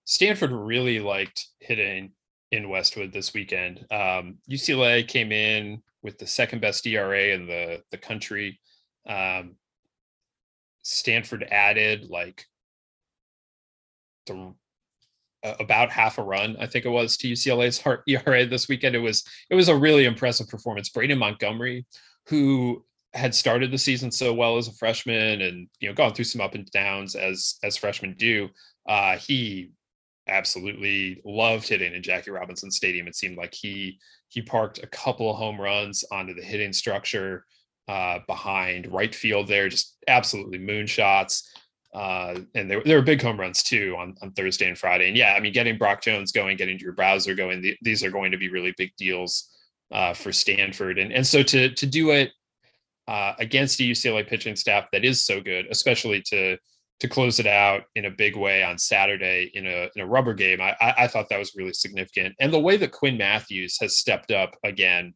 Stanford 0.04 0.52
really 0.52 1.00
liked 1.00 1.48
hitting 1.58 2.12
in 2.50 2.68
Westwood 2.68 3.12
this 3.12 3.32
weekend. 3.32 3.86
Um, 3.90 4.36
UCLA 4.50 5.08
came 5.08 5.32
in 5.32 5.82
with 6.02 6.18
the 6.18 6.26
second 6.26 6.60
best 6.60 6.86
ERA 6.86 7.28
in 7.28 7.46
the 7.46 7.82
the 7.90 7.98
country. 7.98 8.60
Um, 9.08 9.56
Stanford 10.82 11.48
added 11.50 12.10
like 12.10 12.44
the 14.26 14.54
about 15.42 15.90
half 15.90 16.18
a 16.18 16.22
run, 16.22 16.56
I 16.60 16.66
think 16.66 16.84
it 16.84 16.90
was 16.90 17.16
to 17.18 17.28
UCLA's 17.28 17.82
ERA 18.06 18.46
this 18.46 18.68
weekend. 18.68 18.94
It 18.94 19.00
was 19.00 19.24
it 19.50 19.54
was 19.54 19.68
a 19.68 19.76
really 19.76 20.04
impressive 20.04 20.48
performance. 20.48 20.88
Braden 20.88 21.18
Montgomery, 21.18 21.86
who 22.26 22.84
had 23.14 23.34
started 23.34 23.70
the 23.70 23.78
season 23.78 24.10
so 24.10 24.32
well 24.32 24.56
as 24.56 24.68
a 24.68 24.72
freshman 24.72 25.42
and 25.42 25.68
you 25.80 25.88
know 25.88 25.94
gone 25.94 26.14
through 26.14 26.24
some 26.24 26.40
up 26.40 26.54
and 26.54 26.70
downs 26.70 27.14
as 27.14 27.56
as 27.62 27.76
freshmen 27.76 28.14
do, 28.18 28.48
uh, 28.88 29.16
he 29.16 29.70
absolutely 30.28 31.20
loved 31.24 31.68
hitting 31.68 31.94
in 31.94 32.02
Jackie 32.02 32.30
Robinson 32.30 32.70
Stadium. 32.70 33.06
It 33.06 33.16
seemed 33.16 33.36
like 33.36 33.54
he 33.54 33.98
he 34.28 34.40
parked 34.42 34.82
a 34.82 34.86
couple 34.86 35.30
of 35.30 35.36
home 35.36 35.60
runs 35.60 36.04
onto 36.10 36.34
the 36.34 36.42
hitting 36.42 36.72
structure 36.72 37.44
uh, 37.88 38.20
behind 38.26 38.92
right 38.92 39.14
field 39.14 39.48
there, 39.48 39.68
just 39.68 39.96
absolutely 40.08 40.58
moonshots. 40.58 41.42
Uh, 41.94 42.40
and 42.54 42.70
there, 42.70 42.82
there 42.84 42.96
were 42.96 43.02
big 43.02 43.20
home 43.20 43.38
runs 43.38 43.62
too 43.62 43.94
on, 43.98 44.14
on 44.22 44.32
Thursday 44.32 44.66
and 44.66 44.78
Friday. 44.78 45.08
And 45.08 45.16
yeah, 45.16 45.34
I 45.34 45.40
mean, 45.40 45.52
getting 45.52 45.76
Brock 45.76 46.00
Jones 46.02 46.32
going, 46.32 46.56
getting 46.56 46.78
Drew 46.78 46.94
Bowser 46.94 47.34
going, 47.34 47.60
the, 47.60 47.76
these 47.82 48.02
are 48.02 48.10
going 48.10 48.32
to 48.32 48.38
be 48.38 48.48
really 48.48 48.74
big 48.78 48.92
deals 48.96 49.50
uh, 49.90 50.14
for 50.14 50.32
Stanford. 50.32 50.98
And, 50.98 51.12
and 51.12 51.26
so 51.26 51.42
to, 51.42 51.68
to 51.74 51.86
do 51.86 52.10
it 52.10 52.30
uh, 53.08 53.34
against 53.38 53.78
a 53.80 53.82
UCLA 53.82 54.26
pitching 54.26 54.56
staff 54.56 54.86
that 54.92 55.04
is 55.04 55.22
so 55.22 55.40
good, 55.40 55.66
especially 55.70 56.22
to, 56.22 56.56
to 57.00 57.08
close 57.08 57.38
it 57.38 57.46
out 57.46 57.82
in 57.94 58.06
a 58.06 58.10
big 58.10 58.36
way 58.36 58.62
on 58.62 58.78
Saturday 58.78 59.50
in 59.52 59.66
a, 59.66 59.90
in 59.94 60.02
a 60.02 60.06
rubber 60.06 60.32
game, 60.32 60.62
I, 60.62 60.74
I, 60.80 60.94
I 60.98 61.06
thought 61.08 61.28
that 61.28 61.38
was 61.38 61.54
really 61.56 61.74
significant. 61.74 62.34
And 62.40 62.52
the 62.52 62.60
way 62.60 62.78
that 62.78 62.92
Quinn 62.92 63.18
Matthews 63.18 63.76
has 63.80 63.98
stepped 63.98 64.30
up 64.30 64.56
again, 64.64 65.12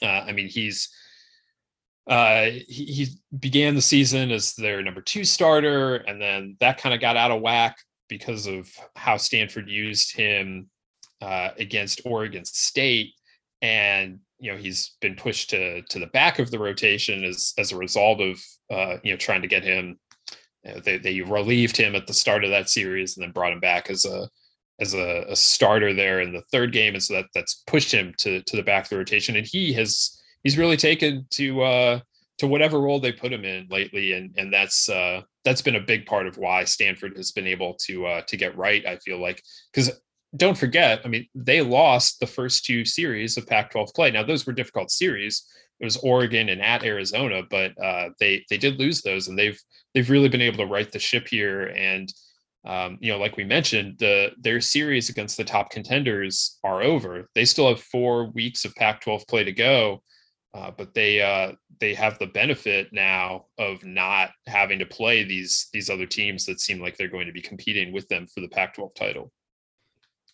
uh, 0.00 0.06
I 0.06 0.32
mean, 0.32 0.48
he's, 0.48 0.90
uh, 2.08 2.44
he, 2.66 2.84
he, 2.84 3.06
began 3.38 3.74
the 3.74 3.82
season 3.82 4.30
as 4.30 4.54
their 4.54 4.82
number 4.82 5.02
two 5.02 5.24
starter, 5.24 5.96
and 5.96 6.20
then 6.20 6.56
that 6.58 6.80
kind 6.80 6.94
of 6.94 7.00
got 7.02 7.18
out 7.18 7.30
of 7.30 7.42
whack 7.42 7.76
because 8.08 8.46
of 8.46 8.66
how 8.96 9.18
Stanford 9.18 9.68
used 9.68 10.16
him 10.16 10.70
uh, 11.20 11.50
against 11.58 12.00
Oregon 12.06 12.46
State, 12.46 13.12
and 13.60 14.20
you 14.38 14.50
know 14.50 14.56
he's 14.56 14.96
been 15.02 15.16
pushed 15.16 15.50
to 15.50 15.82
to 15.82 15.98
the 15.98 16.06
back 16.06 16.38
of 16.38 16.50
the 16.50 16.58
rotation 16.58 17.24
as 17.24 17.52
as 17.58 17.72
a 17.72 17.76
result 17.76 18.22
of 18.22 18.42
uh, 18.70 18.96
you 19.04 19.12
know 19.12 19.18
trying 19.18 19.42
to 19.42 19.48
get 19.48 19.62
him. 19.62 19.98
You 20.64 20.72
know, 20.74 20.80
they 20.80 20.96
they 20.96 21.20
relieved 21.20 21.76
him 21.76 21.94
at 21.94 22.06
the 22.06 22.14
start 22.14 22.42
of 22.42 22.50
that 22.50 22.70
series 22.70 23.16
and 23.16 23.24
then 23.24 23.32
brought 23.32 23.52
him 23.52 23.60
back 23.60 23.90
as 23.90 24.06
a 24.06 24.28
as 24.80 24.94
a, 24.94 25.26
a 25.28 25.36
starter 25.36 25.92
there 25.92 26.20
in 26.20 26.32
the 26.32 26.42
third 26.52 26.72
game, 26.72 26.94
and 26.94 27.02
so 27.02 27.14
that 27.14 27.26
that's 27.34 27.62
pushed 27.66 27.92
him 27.92 28.14
to 28.18 28.40
to 28.44 28.56
the 28.56 28.62
back 28.62 28.84
of 28.84 28.88
the 28.88 28.96
rotation, 28.96 29.36
and 29.36 29.46
he 29.46 29.74
has 29.74 30.17
he's 30.48 30.56
really 30.56 30.78
taken 30.78 31.26
to 31.28 31.60
uh, 31.60 32.00
to 32.38 32.46
whatever 32.46 32.80
role 32.80 33.00
they 33.00 33.12
put 33.12 33.34
him 33.34 33.44
in 33.44 33.66
lately, 33.68 34.14
and 34.14 34.34
and 34.38 34.50
that's 34.50 34.88
uh, 34.88 35.20
that's 35.44 35.60
been 35.60 35.76
a 35.76 35.80
big 35.80 36.06
part 36.06 36.26
of 36.26 36.38
why 36.38 36.64
Stanford 36.64 37.14
has 37.18 37.32
been 37.32 37.46
able 37.46 37.74
to 37.86 38.06
uh, 38.06 38.22
to 38.22 38.36
get 38.38 38.56
right. 38.56 38.86
I 38.86 38.96
feel 38.96 39.20
like 39.20 39.42
because 39.70 39.90
don't 40.34 40.56
forget, 40.56 41.02
I 41.04 41.08
mean, 41.08 41.28
they 41.34 41.60
lost 41.60 42.18
the 42.18 42.26
first 42.26 42.64
two 42.64 42.86
series 42.86 43.36
of 43.36 43.46
Pac-12 43.46 43.94
play. 43.94 44.10
Now 44.10 44.22
those 44.22 44.46
were 44.46 44.54
difficult 44.54 44.90
series. 44.90 45.44
It 45.80 45.84
was 45.84 45.98
Oregon 45.98 46.48
and 46.48 46.62
at 46.62 46.82
Arizona, 46.82 47.42
but 47.50 47.72
uh, 47.78 48.08
they 48.18 48.42
they 48.48 48.56
did 48.56 48.78
lose 48.78 49.02
those, 49.02 49.28
and 49.28 49.38
they've 49.38 49.60
they've 49.92 50.08
really 50.08 50.30
been 50.30 50.40
able 50.40 50.64
to 50.64 50.72
right 50.72 50.90
the 50.90 50.98
ship 50.98 51.28
here. 51.28 51.66
And 51.76 52.10
um, 52.64 52.96
you 53.02 53.12
know, 53.12 53.18
like 53.18 53.36
we 53.36 53.44
mentioned, 53.44 53.98
the 53.98 54.30
their 54.40 54.62
series 54.62 55.10
against 55.10 55.36
the 55.36 55.44
top 55.44 55.68
contenders 55.68 56.58
are 56.64 56.80
over. 56.80 57.28
They 57.34 57.44
still 57.44 57.68
have 57.68 57.82
four 57.82 58.30
weeks 58.30 58.64
of 58.64 58.74
Pac-12 58.76 59.28
play 59.28 59.44
to 59.44 59.52
go 59.52 60.02
uh, 60.54 60.70
but 60.76 60.94
they 60.94 61.20
uh, 61.20 61.52
they 61.80 61.94
have 61.94 62.18
the 62.18 62.26
benefit 62.26 62.88
now 62.92 63.46
of 63.58 63.84
not 63.84 64.30
having 64.46 64.78
to 64.78 64.86
play 64.86 65.24
these 65.24 65.68
these 65.72 65.90
other 65.90 66.06
teams 66.06 66.46
that 66.46 66.60
seem 66.60 66.80
like 66.80 66.96
they're 66.96 67.08
going 67.08 67.26
to 67.26 67.32
be 67.32 67.42
competing 67.42 67.92
with 67.92 68.08
them 68.08 68.26
for 68.26 68.40
the 68.40 68.48
Pac-12 68.48 68.94
title. 68.94 69.32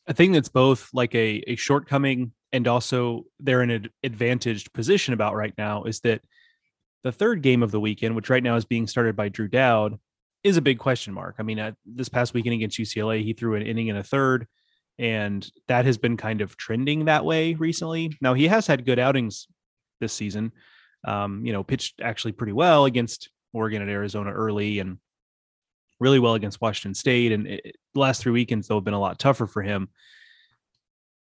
I 0.07 0.12
think 0.12 0.35
that's 0.35 0.50
both 0.50 0.90
like 0.92 1.14
a, 1.14 1.42
a 1.46 1.57
shortcoming 1.57 2.33
and 2.55 2.68
also 2.68 3.24
they're 3.40 3.62
in 3.62 3.70
an 3.70 3.88
advantaged 4.05 4.72
position 4.72 5.12
about 5.12 5.35
right 5.35 5.55
now 5.59 5.85
is 5.85 6.00
that 6.00 6.20
the 7.03 7.11
third 7.11 7.42
game 7.42 7.64
of 7.64 7.72
the 7.72 7.81
weekend, 7.81 8.14
which 8.14 8.31
right 8.31 8.42
now 8.42 8.55
is 8.55 8.64
being 8.64 8.87
started 8.87 9.16
by 9.16 9.29
Drew 9.29 9.48
Dowd, 9.48 9.98
is 10.44 10.57
a 10.57 10.62
big 10.62 10.79
question 10.79 11.12
mark. 11.12 11.35
I 11.38 11.42
mean, 11.42 11.59
uh, 11.59 11.72
this 11.85 12.09
past 12.09 12.33
weekend 12.33 12.55
against 12.55 12.79
UCLA, 12.79 13.24
he 13.24 13.33
threw 13.33 13.57
an 13.57 13.62
inning 13.62 13.90
and 13.90 13.98
a 13.98 14.05
third, 14.05 14.46
and 15.00 15.44
that 15.66 15.85
has 15.85 15.98
been 15.98 16.16
kind 16.16 16.42
of 16.42 16.57
trending 16.57 17.07
that 17.07 17.24
way 17.24 17.55
recently. 17.55 18.16
Now 18.20 18.35
he 18.35 18.46
has 18.46 18.68
had 18.68 18.87
good 18.87 19.00
outings 19.00 19.48
this 20.04 20.12
season. 20.12 20.52
Um, 21.06 21.44
you 21.44 21.52
know, 21.52 21.62
pitched 21.62 22.00
actually 22.02 22.32
pretty 22.32 22.52
well 22.52 22.84
against 22.84 23.30
Oregon 23.52 23.82
and 23.82 23.90
Arizona 23.90 24.32
early 24.32 24.78
and 24.78 24.98
really 26.00 26.18
well 26.18 26.34
against 26.34 26.60
Washington 26.60 26.94
State. 26.94 27.32
And 27.32 27.46
it, 27.46 27.76
the 27.94 28.00
last 28.00 28.20
three 28.22 28.32
weekends, 28.32 28.68
though, 28.68 28.76
have 28.76 28.84
been 28.84 28.94
a 28.94 29.00
lot 29.00 29.18
tougher 29.18 29.46
for 29.46 29.62
him. 29.62 29.88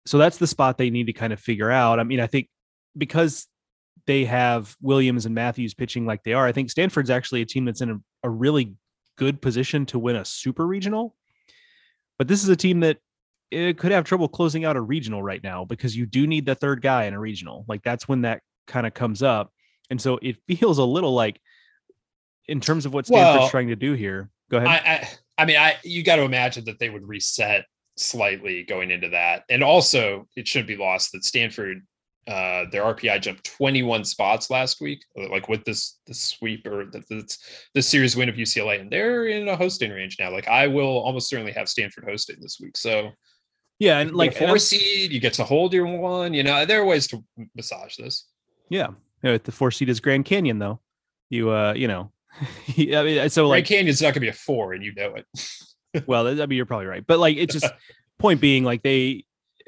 So 0.06 0.18
that's 0.18 0.38
the 0.38 0.46
spot 0.46 0.78
they 0.78 0.90
need 0.90 1.06
to 1.06 1.12
kind 1.12 1.32
of 1.32 1.40
figure 1.40 1.70
out. 1.70 2.00
I 2.00 2.04
mean, 2.04 2.20
I 2.20 2.26
think 2.26 2.48
because 2.96 3.46
they 4.06 4.24
have 4.24 4.74
Williams 4.80 5.26
and 5.26 5.34
Matthews 5.34 5.74
pitching 5.74 6.06
like 6.06 6.24
they 6.24 6.32
are, 6.32 6.46
I 6.46 6.52
think 6.52 6.70
Stanford's 6.70 7.10
actually 7.10 7.42
a 7.42 7.46
team 7.46 7.64
that's 7.64 7.82
in 7.82 7.90
a, 7.90 7.98
a 8.24 8.30
really 8.30 8.74
good 9.16 9.42
position 9.42 9.84
to 9.86 9.98
win 9.98 10.16
a 10.16 10.24
super 10.24 10.66
regional. 10.66 11.14
But 12.18 12.28
this 12.28 12.42
is 12.42 12.48
a 12.48 12.56
team 12.56 12.80
that 12.80 12.98
it 13.50 13.78
could 13.78 13.92
have 13.92 14.04
trouble 14.04 14.28
closing 14.28 14.64
out 14.64 14.76
a 14.76 14.80
regional 14.80 15.22
right 15.22 15.42
now 15.42 15.64
because 15.64 15.96
you 15.96 16.06
do 16.06 16.26
need 16.26 16.46
the 16.46 16.54
third 16.54 16.82
guy 16.82 17.04
in 17.04 17.14
a 17.14 17.20
regional. 17.20 17.64
Like 17.68 17.82
that's 17.82 18.08
when 18.08 18.22
that 18.22 18.42
kind 18.68 18.86
of 18.86 18.94
comes 18.94 19.22
up. 19.22 19.52
And 19.90 20.00
so 20.00 20.18
it 20.22 20.36
feels 20.46 20.78
a 20.78 20.84
little 20.84 21.14
like, 21.14 21.40
in 22.46 22.60
terms 22.60 22.86
of 22.86 22.94
what 22.94 23.06
Stanford's 23.06 23.40
well, 23.40 23.48
trying 23.50 23.68
to 23.68 23.76
do 23.76 23.92
here. 23.92 24.30
Go 24.50 24.58
ahead. 24.58 24.68
I, 24.68 24.92
I, 24.92 25.08
I 25.42 25.44
mean, 25.44 25.56
I 25.56 25.76
you 25.84 26.02
got 26.02 26.16
to 26.16 26.22
imagine 26.22 26.64
that 26.64 26.78
they 26.78 26.88
would 26.88 27.06
reset 27.06 27.66
slightly 27.96 28.62
going 28.62 28.90
into 28.90 29.10
that, 29.10 29.42
and 29.50 29.62
also 29.62 30.26
it 30.34 30.48
shouldn't 30.48 30.68
be 30.68 30.76
lost 30.76 31.12
that 31.12 31.24
Stanford 31.24 31.82
uh, 32.28 32.66
their 32.70 32.82
RPI 32.82 33.22
jumped 33.22 33.44
21 33.56 34.04
spots 34.04 34.50
last 34.50 34.82
week, 34.82 35.02
like 35.16 35.48
with 35.48 35.64
this 35.64 35.98
this 36.06 36.20
sweep 36.20 36.66
or 36.66 36.84
this 37.08 37.38
this 37.74 37.88
series 37.88 38.16
win 38.16 38.28
of 38.28 38.34
UCLA, 38.34 38.80
and 38.80 38.90
they're 38.90 39.28
in 39.28 39.48
a 39.48 39.56
hosting 39.56 39.90
range 39.90 40.16
now. 40.20 40.30
Like 40.30 40.46
I 40.46 40.66
will 40.66 40.98
almost 40.98 41.30
certainly 41.30 41.52
have 41.52 41.70
Stanford 41.70 42.04
hosting 42.06 42.36
this 42.40 42.58
week, 42.60 42.76
so 42.76 43.12
Yeah, 43.78 44.00
and 44.00 44.14
like 44.14 44.36
four 44.36 44.58
seed, 44.58 45.10
you 45.10 45.20
get 45.20 45.32
to 45.34 45.44
hold 45.44 45.72
your 45.72 45.86
one. 45.86 46.34
You 46.34 46.42
know, 46.42 46.66
there 46.66 46.82
are 46.82 46.84
ways 46.84 47.06
to 47.08 47.24
massage 47.56 47.96
this. 47.96 48.26
Yeah, 48.68 48.88
you 49.22 49.30
know, 49.30 49.38
the 49.38 49.52
four 49.52 49.70
seed 49.70 49.88
is 49.88 50.00
Grand 50.00 50.24
Canyon, 50.24 50.58
though. 50.58 50.80
You, 51.30 51.50
uh, 51.50 51.74
you 51.74 51.88
know, 51.88 52.10
I 52.78 53.02
mean, 53.02 53.28
so 53.30 53.48
like 53.48 53.66
Grand 53.66 53.80
Canyon's 53.80 54.02
not 54.02 54.14
gonna 54.14 54.20
be 54.20 54.28
a 54.28 54.32
four, 54.32 54.72
and 54.72 54.84
you 54.84 54.94
know 54.94 55.14
it. 55.14 55.26
well, 56.06 56.26
I 56.26 56.46
mean, 56.46 56.56
you're 56.56 56.66
probably 56.66 56.86
right, 56.86 57.06
but 57.06 57.18
like, 57.18 57.36
it's 57.36 57.52
just 57.54 57.72
point 58.18 58.40
being, 58.40 58.64
like 58.64 58.82
they 58.82 59.24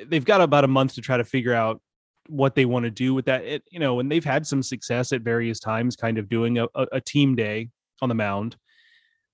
they've 0.06 0.24
got 0.24 0.40
about 0.40 0.64
a 0.64 0.68
month 0.68 0.94
to 0.94 1.00
try 1.00 1.16
to 1.16 1.24
figure 1.24 1.54
out 1.54 1.80
what 2.28 2.54
they 2.54 2.64
want 2.64 2.84
to 2.84 2.90
do 2.90 3.12
with 3.14 3.26
that. 3.26 3.44
It, 3.44 3.64
you 3.70 3.80
know, 3.80 4.00
and 4.00 4.10
they've 4.10 4.24
had 4.24 4.46
some 4.46 4.62
success 4.62 5.12
at 5.12 5.22
various 5.22 5.58
times, 5.58 5.96
kind 5.96 6.18
of 6.18 6.28
doing 6.28 6.58
a, 6.58 6.66
a, 6.74 6.86
a 6.92 7.00
team 7.00 7.34
day 7.34 7.68
on 8.00 8.08
the 8.08 8.14
mound. 8.14 8.56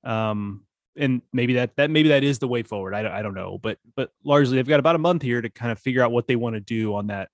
Um, 0.04 0.64
and 0.96 1.20
maybe 1.32 1.54
that 1.54 1.76
that 1.76 1.90
maybe 1.90 2.08
that 2.08 2.24
is 2.24 2.38
the 2.38 2.48
way 2.48 2.62
forward. 2.62 2.94
I 2.94 3.02
don't, 3.02 3.12
I 3.12 3.22
don't 3.22 3.34
know, 3.34 3.58
but 3.58 3.78
but 3.96 4.10
largely 4.24 4.56
they've 4.56 4.66
got 4.66 4.80
about 4.80 4.96
a 4.96 4.98
month 4.98 5.22
here 5.22 5.42
to 5.42 5.50
kind 5.50 5.70
of 5.70 5.78
figure 5.78 6.02
out 6.02 6.12
what 6.12 6.26
they 6.26 6.36
want 6.36 6.54
to 6.54 6.60
do 6.60 6.94
on 6.94 7.08
that 7.08 7.28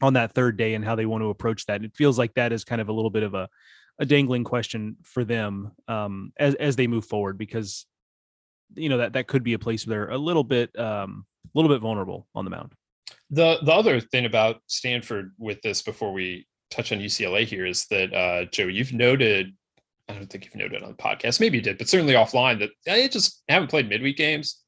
on 0.00 0.14
that 0.14 0.32
third 0.34 0.56
day 0.56 0.74
and 0.74 0.84
how 0.84 0.94
they 0.94 1.06
want 1.06 1.22
to 1.22 1.30
approach 1.30 1.66
that. 1.66 1.84
It 1.84 1.96
feels 1.96 2.18
like 2.18 2.34
that 2.34 2.52
is 2.52 2.64
kind 2.64 2.80
of 2.80 2.88
a 2.88 2.92
little 2.92 3.10
bit 3.10 3.22
of 3.22 3.34
a 3.34 3.48
a 4.00 4.06
dangling 4.06 4.44
question 4.44 4.96
for 5.02 5.24
them 5.24 5.72
um, 5.88 6.32
as 6.38 6.54
as 6.54 6.76
they 6.76 6.86
move 6.86 7.04
forward 7.04 7.36
because 7.36 7.86
you 8.74 8.88
know 8.88 8.98
that 8.98 9.14
that 9.14 9.26
could 9.26 9.42
be 9.42 9.54
a 9.54 9.58
place 9.58 9.86
where 9.86 10.06
they're 10.06 10.10
a 10.10 10.18
little 10.18 10.44
bit 10.44 10.76
um, 10.78 11.26
a 11.44 11.58
little 11.58 11.74
bit 11.74 11.80
vulnerable 11.80 12.28
on 12.34 12.44
the 12.44 12.50
mound. 12.50 12.72
The 13.30 13.58
the 13.62 13.72
other 13.72 14.00
thing 14.00 14.24
about 14.24 14.60
Stanford 14.66 15.32
with 15.38 15.60
this 15.62 15.82
before 15.82 16.12
we 16.12 16.46
touch 16.70 16.92
on 16.92 16.98
UCLA 16.98 17.44
here 17.44 17.66
is 17.66 17.86
that 17.86 18.14
uh, 18.14 18.44
Joe, 18.52 18.66
you've 18.66 18.92
noted 18.92 19.54
I 20.08 20.14
don't 20.14 20.30
think 20.30 20.44
you've 20.44 20.54
noted 20.54 20.82
on 20.82 20.90
the 20.90 20.96
podcast. 20.96 21.40
Maybe 21.40 21.58
you 21.58 21.62
did, 21.62 21.76
but 21.76 21.88
certainly 21.88 22.14
offline 22.14 22.60
that 22.60 22.70
they 22.86 23.08
just 23.08 23.42
haven't 23.48 23.68
played 23.68 23.88
midweek 23.88 24.16
games. 24.16 24.62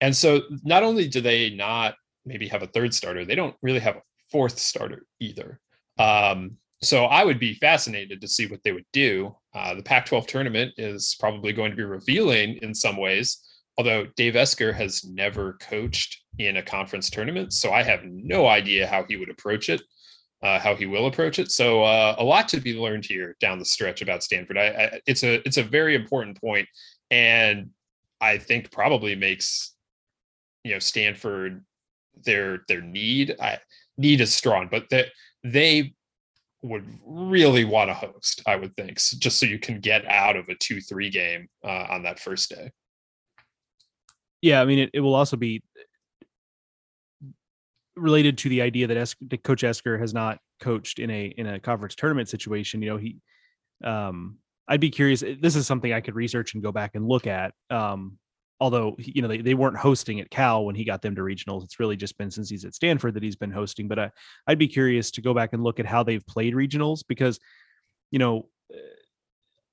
And 0.00 0.14
so 0.14 0.42
not 0.62 0.84
only 0.84 1.08
do 1.08 1.20
they 1.20 1.50
not 1.50 1.96
maybe 2.24 2.46
have 2.48 2.62
a 2.62 2.68
third 2.68 2.94
starter, 2.94 3.24
they 3.24 3.34
don't 3.34 3.56
really 3.60 3.80
have 3.80 3.96
a 3.96 4.02
fourth 4.30 4.58
starter 4.58 5.04
either. 5.20 5.60
Um, 5.98 6.56
so 6.82 7.06
I 7.06 7.24
would 7.24 7.40
be 7.40 7.54
fascinated 7.54 8.20
to 8.20 8.28
see 8.28 8.46
what 8.46 8.62
they 8.62 8.72
would 8.72 8.86
do. 8.92 9.34
Uh, 9.54 9.74
the 9.74 9.82
Pac 9.82 10.06
12 10.06 10.26
tournament 10.26 10.72
is 10.76 11.16
probably 11.18 11.52
going 11.52 11.70
to 11.70 11.76
be 11.76 11.84
revealing 11.84 12.58
in 12.62 12.74
some 12.74 12.96
ways, 12.96 13.38
although 13.76 14.06
Dave 14.16 14.36
Esquer 14.36 14.72
has 14.72 15.04
never 15.04 15.54
coached 15.54 16.22
in 16.38 16.58
a 16.58 16.62
conference 16.62 17.10
tournament. 17.10 17.52
So 17.52 17.72
I 17.72 17.82
have 17.82 18.04
no 18.04 18.46
idea 18.46 18.86
how 18.86 19.04
he 19.08 19.16
would 19.16 19.30
approach 19.30 19.68
it 19.68 19.82
uh, 20.42 20.58
how 20.58 20.74
he 20.74 20.86
will 20.86 21.06
approach 21.06 21.38
it. 21.38 21.50
So 21.50 21.82
uh, 21.82 22.14
a 22.18 22.24
lot 22.24 22.48
to 22.48 22.60
be 22.60 22.74
learned 22.74 23.04
here 23.04 23.36
down 23.40 23.58
the 23.58 23.64
stretch 23.64 24.02
about 24.02 24.22
Stanford. 24.22 24.58
I, 24.58 24.66
I, 24.66 25.00
it's 25.06 25.24
a 25.24 25.46
it's 25.46 25.56
a 25.56 25.62
very 25.62 25.94
important 25.94 26.40
point, 26.40 26.68
and 27.10 27.70
I 28.20 28.38
think 28.38 28.70
probably 28.70 29.14
makes 29.14 29.74
you 30.64 30.72
know 30.72 30.78
Stanford 30.78 31.64
their 32.24 32.60
their 32.68 32.80
need. 32.80 33.36
I, 33.40 33.58
need 33.98 34.20
is 34.20 34.32
strong, 34.32 34.68
but 34.70 34.88
that 34.90 35.08
they 35.44 35.94
would 36.62 36.86
really 37.04 37.64
want 37.64 37.88
to 37.90 37.94
host. 37.94 38.42
I 38.46 38.56
would 38.56 38.74
think 38.76 38.96
just 38.96 39.38
so 39.38 39.46
you 39.46 39.58
can 39.58 39.80
get 39.80 40.06
out 40.06 40.36
of 40.36 40.48
a 40.48 40.54
two 40.54 40.80
three 40.80 41.10
game 41.10 41.48
uh, 41.64 41.86
on 41.90 42.04
that 42.04 42.18
first 42.18 42.50
day. 42.50 42.70
Yeah, 44.40 44.60
I 44.60 44.64
mean 44.64 44.78
it, 44.78 44.90
it 44.94 45.00
will 45.00 45.14
also 45.14 45.36
be 45.36 45.62
related 47.96 48.38
to 48.38 48.48
the 48.48 48.62
idea 48.62 48.86
that, 48.86 48.96
es- 48.96 49.16
that 49.28 49.42
Coach 49.42 49.64
Esquer 49.64 49.98
has 49.98 50.14
not 50.14 50.38
coached 50.60 50.98
in 50.98 51.10
a 51.10 51.26
in 51.26 51.46
a 51.46 51.60
conference 51.60 51.94
tournament 51.94 52.28
situation. 52.28 52.82
You 52.82 52.90
know, 52.90 52.96
he, 52.96 53.16
um, 53.84 54.38
I'd 54.66 54.80
be 54.80 54.90
curious. 54.90 55.22
This 55.40 55.56
is 55.56 55.66
something 55.66 55.92
I 55.92 56.00
could 56.00 56.14
research 56.14 56.54
and 56.54 56.62
go 56.62 56.72
back 56.72 56.94
and 56.94 57.06
look 57.06 57.26
at. 57.26 57.52
Um, 57.70 58.18
although 58.60 58.96
you 58.98 59.22
know 59.22 59.28
they, 59.28 59.38
they 59.38 59.54
weren't 59.54 59.76
hosting 59.76 60.20
at 60.20 60.30
Cal 60.30 60.64
when 60.64 60.74
he 60.74 60.84
got 60.84 61.02
them 61.02 61.14
to 61.14 61.22
regionals. 61.22 61.64
It's 61.64 61.80
really 61.80 61.96
just 61.96 62.18
been 62.18 62.30
since 62.30 62.48
he's 62.48 62.64
at 62.64 62.74
Stanford 62.74 63.14
that 63.14 63.22
he's 63.22 63.36
been 63.36 63.50
hosting. 63.50 63.88
But 63.88 63.98
I, 63.98 64.10
I'd 64.46 64.58
be 64.58 64.68
curious 64.68 65.10
to 65.12 65.22
go 65.22 65.34
back 65.34 65.52
and 65.52 65.62
look 65.62 65.80
at 65.80 65.86
how 65.86 66.02
they've 66.02 66.26
played 66.26 66.54
regionals 66.54 67.02
because, 67.06 67.38
you 68.10 68.18
know, 68.18 68.48
eh, 68.72 68.76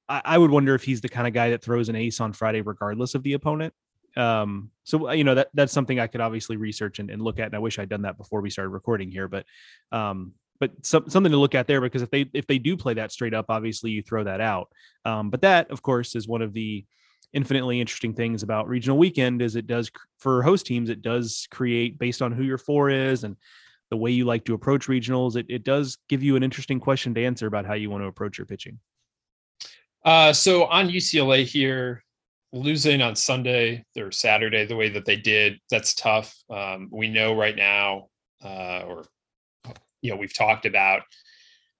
I, 0.07 0.21
I 0.25 0.37
would 0.37 0.51
wonder 0.51 0.75
if 0.75 0.83
he's 0.83 1.01
the 1.01 1.09
kind 1.09 1.27
of 1.27 1.33
guy 1.33 1.49
that 1.49 1.63
throws 1.63 1.89
an 1.89 1.95
ace 1.95 2.19
on 2.19 2.33
Friday 2.33 2.61
regardless 2.61 3.15
of 3.15 3.23
the 3.23 3.33
opponent. 3.33 3.73
Um, 4.17 4.71
so 4.83 5.09
uh, 5.09 5.11
you 5.11 5.23
know 5.23 5.35
that 5.35 5.49
that's 5.53 5.73
something 5.73 5.99
I 5.99 6.07
could 6.07 6.21
obviously 6.21 6.57
research 6.57 6.99
and, 6.99 7.09
and 7.09 7.21
look 7.21 7.39
at. 7.39 7.47
And 7.47 7.55
I 7.55 7.59
wish 7.59 7.79
I'd 7.79 7.89
done 7.89 8.03
that 8.03 8.17
before 8.17 8.41
we 8.41 8.49
started 8.49 8.69
recording 8.69 9.11
here, 9.11 9.27
but 9.27 9.45
um, 9.91 10.33
but 10.59 10.71
some, 10.85 11.09
something 11.09 11.31
to 11.31 11.37
look 11.37 11.55
at 11.55 11.67
there 11.67 11.81
because 11.81 12.01
if 12.01 12.11
they 12.11 12.29
if 12.33 12.47
they 12.47 12.59
do 12.59 12.77
play 12.77 12.93
that 12.93 13.11
straight 13.11 13.33
up, 13.33 13.47
obviously 13.49 13.91
you 13.91 14.01
throw 14.01 14.23
that 14.23 14.41
out. 14.41 14.69
Um, 15.03 15.29
but 15.29 15.41
that, 15.41 15.69
of 15.69 15.81
course, 15.81 16.15
is 16.15 16.27
one 16.27 16.41
of 16.41 16.53
the 16.53 16.85
infinitely 17.33 17.79
interesting 17.79 18.13
things 18.13 18.43
about 18.43 18.67
regional 18.67 18.97
weekend 18.97 19.41
is 19.41 19.55
it 19.55 19.67
does 19.67 19.91
for 20.17 20.43
host 20.43 20.65
teams 20.65 20.89
it 20.89 21.01
does 21.01 21.47
create 21.51 21.97
based 21.97 22.21
on 22.21 22.31
who 22.31 22.43
your 22.43 22.57
four 22.57 22.89
is 22.89 23.23
and 23.23 23.35
the 23.91 23.97
way 23.97 24.11
you 24.11 24.25
like 24.25 24.43
to 24.45 24.53
approach 24.53 24.87
regionals 24.87 25.35
it, 25.35 25.45
it 25.49 25.63
does 25.63 25.97
give 26.09 26.23
you 26.23 26.35
an 26.35 26.43
interesting 26.43 26.79
question 26.79 27.13
to 27.13 27.23
answer 27.23 27.47
about 27.47 27.65
how 27.65 27.73
you 27.73 27.89
want 27.89 28.03
to 28.03 28.07
approach 28.07 28.37
your 28.37 28.45
pitching 28.45 28.79
uh, 30.03 30.31
so 30.31 30.65
on 30.65 30.87
ucla 30.87 31.43
here 31.43 32.03
losing 32.55 33.01
on 33.01 33.15
Sunday 33.15 33.83
or 33.97 34.11
Saturday 34.11 34.65
the 34.65 34.75
way 34.75 34.89
that 34.89 35.05
they 35.05 35.17
did, 35.17 35.59
that's 35.69 35.93
tough. 35.93 36.35
Um, 36.49 36.87
we 36.91 37.09
know 37.09 37.35
right 37.35 37.55
now, 37.55 38.07
uh, 38.43 38.83
or 38.87 39.05
you 40.01 40.11
know, 40.11 40.17
we've 40.17 40.33
talked 40.33 40.65
about 40.65 41.01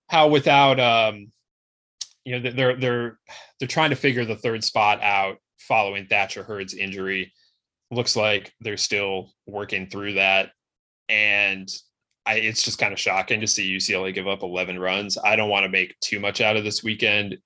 how 0.09 0.27
without, 0.27 0.79
um, 0.79 1.31
you 2.25 2.39
know, 2.39 2.51
they're 2.51 2.75
they're 2.75 3.19
they're 3.59 3.67
trying 3.67 3.91
to 3.91 3.95
figure 3.95 4.25
the 4.25 4.35
third 4.35 4.63
spot 4.63 5.01
out 5.01 5.37
following 5.59 6.07
Thatcher 6.07 6.43
Hurd's 6.43 6.73
injury. 6.73 7.31
Looks 7.91 8.15
like 8.15 8.51
they're 8.59 8.77
still 8.77 9.31
working 9.45 9.87
through 9.87 10.13
that, 10.13 10.51
and 11.07 11.69
I, 12.25 12.35
it's 12.35 12.63
just 12.63 12.79
kind 12.79 12.91
of 12.91 12.99
shocking 12.99 13.41
to 13.41 13.47
see 13.47 13.75
UCLA 13.75 14.13
give 14.13 14.27
up 14.27 14.41
11 14.41 14.79
runs. 14.79 15.17
I 15.23 15.35
don't 15.35 15.49
want 15.49 15.63
to 15.63 15.69
make 15.69 15.97
too 15.99 16.19
much 16.19 16.41
out 16.41 16.57
of 16.57 16.63
this 16.63 16.83
weekend. 16.83 17.37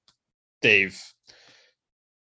They've 0.61 0.97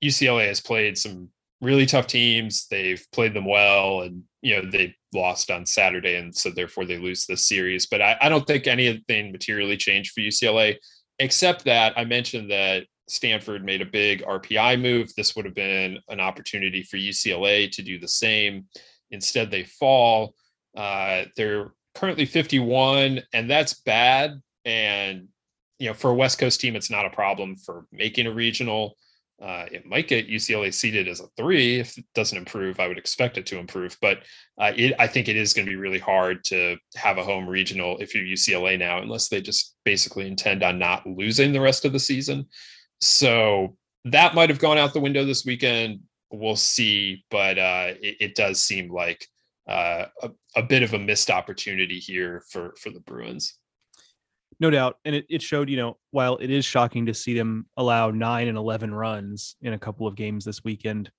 UCLA 0.04 0.48
has 0.48 0.62
played 0.62 0.98
some 0.98 1.30
really 1.60 1.88
tough 1.88 2.06
teams. 2.06 2.68
They've 2.70 3.04
played 3.12 3.34
them 3.34 3.46
well, 3.46 4.02
and 4.02 4.24
you 4.44 4.56
know 4.62 4.70
they 4.70 4.96
lost 5.12 5.50
on 5.50 5.66
Saturday, 5.66 6.16
and 6.16 6.36
so 6.36 6.52
therefore 6.52 6.86
they 6.86 7.00
lose 7.00 7.26
this 7.26 7.48
series. 7.48 7.88
But 7.88 8.02
I, 8.02 8.18
I 8.22 8.30
don't 8.30 8.46
think 8.46 8.68
anything 8.68 9.32
materially 9.32 9.78
changed 9.78 10.12
for 10.12 10.22
UCLA, 10.22 10.78
except 11.20 11.66
that 11.66 11.98
I 11.98 12.06
mentioned 12.06 12.52
that 12.52 12.86
Stanford 13.08 13.64
made 13.64 13.82
a 13.82 13.86
big 13.86 14.24
RPI 14.24 14.82
move. 14.82 15.14
This 15.16 15.36
would 15.36 15.46
have 15.46 15.56
been 15.56 16.00
an 16.10 16.20
opportunity 16.20 16.84
for 16.84 16.98
UCLA 16.98 17.72
to 17.72 17.82
do 17.82 18.00
the 18.00 18.08
same. 18.08 18.66
Instead, 19.12 19.52
they 19.52 19.64
fall. 19.64 20.34
Uh, 20.76 21.26
they're 21.36 21.74
currently 21.96 22.26
51, 22.26 23.22
and 23.34 23.50
that's 23.50 23.82
bad. 23.82 24.42
And 24.66 25.28
you 25.80 25.90
know, 25.90 25.94
for 25.94 26.12
a 26.12 26.16
West 26.16 26.40
Coast 26.40 26.62
team, 26.62 26.76
it's 26.76 26.90
not 26.90 27.06
a 27.06 27.10
problem 27.10 27.56
for 27.56 27.86
making 27.92 28.28
a 28.28 28.32
regional. 28.32 28.96
Uh, 29.44 29.66
it 29.74 29.86
might 29.86 30.08
get 30.08 30.30
UCLA 30.30 30.74
seated 30.74 31.10
as 31.10 31.20
a 31.20 31.28
three. 31.36 31.80
If 31.82 31.98
it 31.98 32.06
doesn't 32.16 32.38
improve, 32.38 32.80
I 32.80 32.88
would 32.88 32.98
expect 32.98 33.38
it 33.38 33.46
to 33.48 33.58
improve. 33.58 33.98
But 34.02 34.20
uh, 34.58 34.72
it, 34.74 34.96
I 34.98 35.08
think 35.08 35.28
it 35.28 35.36
is 35.36 35.54
going 35.54 35.66
to 35.66 35.70
be 35.70 35.76
really 35.76 36.00
hard 36.00 36.46
to 36.46 36.78
have 36.96 37.18
a 37.18 37.24
home 37.24 37.48
regional 37.48 37.98
if 37.98 38.16
you're 38.16 38.24
UCLA 38.24 38.80
now, 38.80 39.00
unless 39.00 39.28
they 39.28 39.42
just 39.42 39.76
basically 39.84 40.28
intend 40.28 40.64
on 40.64 40.80
not 40.80 41.06
losing 41.06 41.52
the 41.52 41.60
rest 41.60 41.84
of 41.84 41.92
the 41.92 42.00
season. 42.00 42.46
So 43.02 43.76
that 44.06 44.34
might 44.34 44.50
have 44.50 44.60
gone 44.60 44.78
out 44.78 44.94
the 44.94 45.02
window 45.02 45.26
this 45.26 45.44
weekend. 45.44 46.00
We'll 46.32 46.56
see. 46.56 47.26
But 47.30 47.60
uh, 47.60 47.94
it, 48.02 48.18
it, 48.22 48.36
does 48.36 48.62
seem 48.62 48.94
like 48.94 49.28
uh, 49.68 50.06
a, 50.22 50.32
a 50.56 50.64
bit 50.64 50.84
of 50.84 50.94
a 50.94 51.00
missed 51.00 51.30
opportunity 51.30 52.00
here 52.00 52.44
for 52.50 52.76
for 52.80 52.92
the 52.92 53.02
Bruins 53.02 53.58
no 54.60 54.70
doubt. 54.70 54.98
And 55.06 55.16
it, 55.16 55.26
it 55.30 55.42
showed, 55.42 55.70
you 55.70 55.78
know, 55.78 55.98
while 56.12 56.38
it 56.38 56.50
is 56.50 56.66
shocking 56.66 57.06
to 57.06 57.14
see 57.14 57.38
them 57.38 57.68
allow 57.78 58.12
nine 58.12 58.48
and 58.48 58.58
11 58.58 58.94
runs 58.94 59.56
in 59.62 59.74
a 59.74 59.80
couple 59.80 60.08
of 60.08 60.16
games 60.16 60.46
this 60.46 60.64
weekend, 60.64 61.12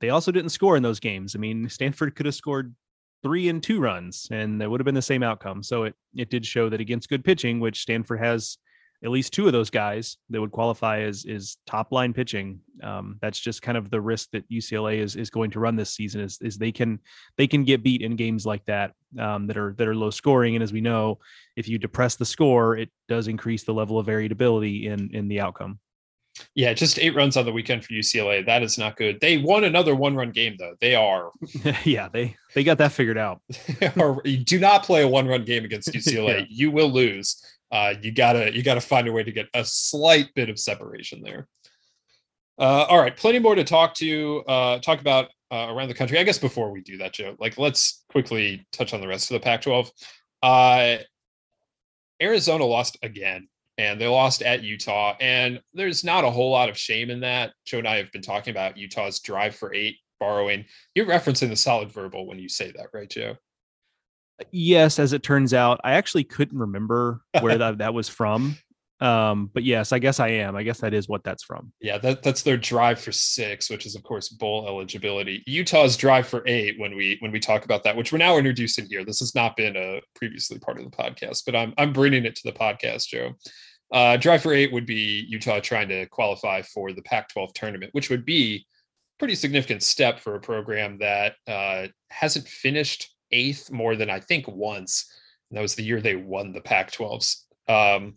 they 0.00 0.10
also 0.10 0.32
didn't 0.32 0.50
score 0.50 0.76
in 0.76 0.82
those 0.82 1.00
games. 1.00 1.34
I 1.34 1.38
mean, 1.38 1.68
Stanford 1.68 2.14
could 2.14 2.26
have 2.26 2.34
scored 2.34 2.74
three 3.22 3.48
and 3.48 3.62
two 3.62 3.80
runs 3.80 4.28
and 4.30 4.60
that 4.60 4.70
would 4.70 4.80
have 4.80 4.84
been 4.84 4.94
the 4.94 5.02
same 5.02 5.22
outcome. 5.22 5.62
So 5.62 5.84
it, 5.84 5.94
it 6.14 6.28
did 6.30 6.44
show 6.44 6.68
that 6.68 6.80
against 6.80 7.08
good 7.08 7.24
pitching, 7.24 7.58
which 7.58 7.80
Stanford 7.80 8.20
has 8.20 8.58
at 9.04 9.10
least 9.10 9.34
two 9.34 9.46
of 9.46 9.52
those 9.52 9.68
guys 9.68 10.16
that 10.30 10.40
would 10.40 10.50
qualify 10.50 11.00
as 11.00 11.26
is 11.26 11.58
top 11.66 11.92
line 11.92 12.14
pitching. 12.14 12.60
Um, 12.82 13.18
that's 13.20 13.38
just 13.38 13.60
kind 13.60 13.76
of 13.76 13.90
the 13.90 14.00
risk 14.00 14.30
that 14.32 14.48
UCLA 14.48 14.98
is 14.98 15.14
is 15.14 15.30
going 15.30 15.50
to 15.52 15.60
run 15.60 15.76
this 15.76 15.92
season. 15.92 16.22
Is 16.22 16.38
is 16.40 16.56
they 16.56 16.72
can 16.72 16.98
they 17.36 17.46
can 17.46 17.64
get 17.64 17.82
beat 17.82 18.00
in 18.00 18.16
games 18.16 18.46
like 18.46 18.64
that 18.64 18.92
um, 19.18 19.46
that 19.46 19.58
are 19.58 19.74
that 19.76 19.86
are 19.86 19.94
low 19.94 20.10
scoring, 20.10 20.56
and 20.56 20.62
as 20.62 20.72
we 20.72 20.80
know, 20.80 21.18
if 21.54 21.68
you 21.68 21.78
depress 21.78 22.16
the 22.16 22.24
score, 22.24 22.76
it 22.76 22.90
does 23.06 23.28
increase 23.28 23.64
the 23.64 23.74
level 23.74 23.98
of 23.98 24.06
variability 24.06 24.86
in 24.88 25.10
in 25.12 25.28
the 25.28 25.40
outcome. 25.40 25.78
Yeah, 26.54 26.72
just 26.72 26.98
eight 26.98 27.14
runs 27.14 27.36
on 27.36 27.44
the 27.44 27.52
weekend 27.52 27.84
for 27.84 27.92
UCLA. 27.92 28.44
That 28.44 28.62
is 28.62 28.76
not 28.76 28.96
good. 28.96 29.20
They 29.20 29.38
won 29.38 29.64
another 29.64 29.94
one-run 29.94 30.32
game 30.32 30.56
though. 30.58 30.74
They 30.80 30.94
are. 30.94 31.30
yeah, 31.84 32.08
they 32.08 32.36
they 32.54 32.64
got 32.64 32.78
that 32.78 32.92
figured 32.92 33.18
out. 33.18 33.40
do 34.44 34.58
not 34.58 34.82
play 34.82 35.02
a 35.02 35.08
one-run 35.08 35.44
game 35.44 35.64
against 35.64 35.92
UCLA. 35.92 36.26
yeah. 36.40 36.46
You 36.48 36.70
will 36.70 36.90
lose 36.90 37.40
uh, 37.74 37.92
you 38.00 38.12
gotta 38.12 38.54
you 38.54 38.62
gotta 38.62 38.80
find 38.80 39.08
a 39.08 39.12
way 39.12 39.24
to 39.24 39.32
get 39.32 39.48
a 39.52 39.64
slight 39.64 40.32
bit 40.36 40.48
of 40.48 40.60
separation 40.60 41.20
there. 41.22 41.48
Uh, 42.56 42.86
all 42.88 43.00
right, 43.00 43.16
plenty 43.16 43.40
more 43.40 43.56
to 43.56 43.64
talk 43.64 43.94
to 43.94 44.44
uh, 44.46 44.78
talk 44.78 45.00
about 45.00 45.28
uh, 45.50 45.66
around 45.70 45.88
the 45.88 45.94
country. 45.94 46.20
I 46.20 46.22
guess 46.22 46.38
before 46.38 46.70
we 46.70 46.82
do 46.82 46.98
that, 46.98 47.14
Joe, 47.14 47.34
like 47.40 47.58
let's 47.58 48.04
quickly 48.08 48.64
touch 48.70 48.94
on 48.94 49.00
the 49.00 49.08
rest 49.08 49.28
of 49.28 49.34
the 49.34 49.40
Pac-12. 49.40 49.90
Uh, 50.40 50.98
Arizona 52.22 52.64
lost 52.64 52.96
again, 53.02 53.48
and 53.76 54.00
they 54.00 54.06
lost 54.06 54.42
at 54.42 54.62
Utah, 54.62 55.16
and 55.20 55.60
there's 55.72 56.04
not 56.04 56.22
a 56.22 56.30
whole 56.30 56.52
lot 56.52 56.68
of 56.68 56.78
shame 56.78 57.10
in 57.10 57.18
that. 57.20 57.54
Joe 57.66 57.78
and 57.78 57.88
I 57.88 57.96
have 57.96 58.12
been 58.12 58.22
talking 58.22 58.52
about 58.52 58.78
Utah's 58.78 59.18
drive 59.18 59.56
for 59.56 59.74
eight 59.74 59.96
borrowing. 60.20 60.64
You're 60.94 61.06
referencing 61.06 61.48
the 61.48 61.56
solid 61.56 61.90
verbal 61.90 62.24
when 62.28 62.38
you 62.38 62.48
say 62.48 62.70
that, 62.70 62.90
right, 62.92 63.10
Joe? 63.10 63.34
Yes, 64.50 64.98
as 64.98 65.12
it 65.12 65.22
turns 65.22 65.54
out, 65.54 65.80
I 65.84 65.92
actually 65.92 66.24
couldn't 66.24 66.58
remember 66.58 67.22
where 67.40 67.58
that, 67.58 67.78
that 67.78 67.94
was 67.94 68.08
from. 68.08 68.56
Um, 69.00 69.50
but 69.52 69.64
yes, 69.64 69.92
I 69.92 69.98
guess 69.98 70.20
I 70.20 70.28
am. 70.28 70.56
I 70.56 70.62
guess 70.62 70.80
that 70.80 70.94
is 70.94 71.08
what 71.08 71.24
that's 71.24 71.42
from. 71.42 71.72
Yeah, 71.80 71.98
that, 71.98 72.22
that's 72.22 72.42
their 72.42 72.56
drive 72.56 73.00
for 73.00 73.12
six, 73.12 73.68
which 73.68 73.86
is 73.86 73.96
of 73.96 74.02
course 74.02 74.28
bowl 74.28 74.66
eligibility. 74.66 75.42
Utah's 75.46 75.96
drive 75.96 76.26
for 76.26 76.42
eight 76.46 76.78
when 76.78 76.96
we 76.96 77.16
when 77.20 77.32
we 77.32 77.40
talk 77.40 77.64
about 77.64 77.82
that, 77.84 77.96
which 77.96 78.12
we're 78.12 78.18
now 78.18 78.38
introducing 78.38 78.86
here. 78.86 79.04
This 79.04 79.18
has 79.18 79.34
not 79.34 79.56
been 79.56 79.76
a 79.76 80.00
previously 80.14 80.58
part 80.58 80.78
of 80.78 80.84
the 80.84 80.96
podcast, 80.96 81.42
but 81.44 81.56
I'm 81.56 81.74
I'm 81.76 81.92
bringing 81.92 82.24
it 82.24 82.36
to 82.36 82.42
the 82.44 82.58
podcast, 82.58 83.08
Joe. 83.08 83.32
Uh, 83.92 84.16
drive 84.16 84.42
for 84.42 84.54
eight 84.54 84.72
would 84.72 84.86
be 84.86 85.26
Utah 85.28 85.60
trying 85.60 85.88
to 85.88 86.06
qualify 86.06 86.62
for 86.62 86.92
the 86.92 87.02
Pac-12 87.02 87.52
tournament, 87.52 87.92
which 87.92 88.10
would 88.10 88.24
be 88.24 88.66
pretty 89.18 89.34
significant 89.34 89.82
step 89.82 90.18
for 90.18 90.34
a 90.34 90.40
program 90.40 90.98
that 90.98 91.34
uh, 91.46 91.86
hasn't 92.10 92.48
finished 92.48 93.13
eighth 93.34 93.70
more 93.70 93.96
than 93.96 94.10
I 94.10 94.20
think 94.20 94.46
once. 94.48 95.12
And 95.50 95.58
that 95.58 95.62
was 95.62 95.74
the 95.74 95.82
year 95.82 96.00
they 96.00 96.16
won 96.16 96.52
the 96.52 96.60
Pac-12s. 96.60 97.36
Um, 97.68 98.16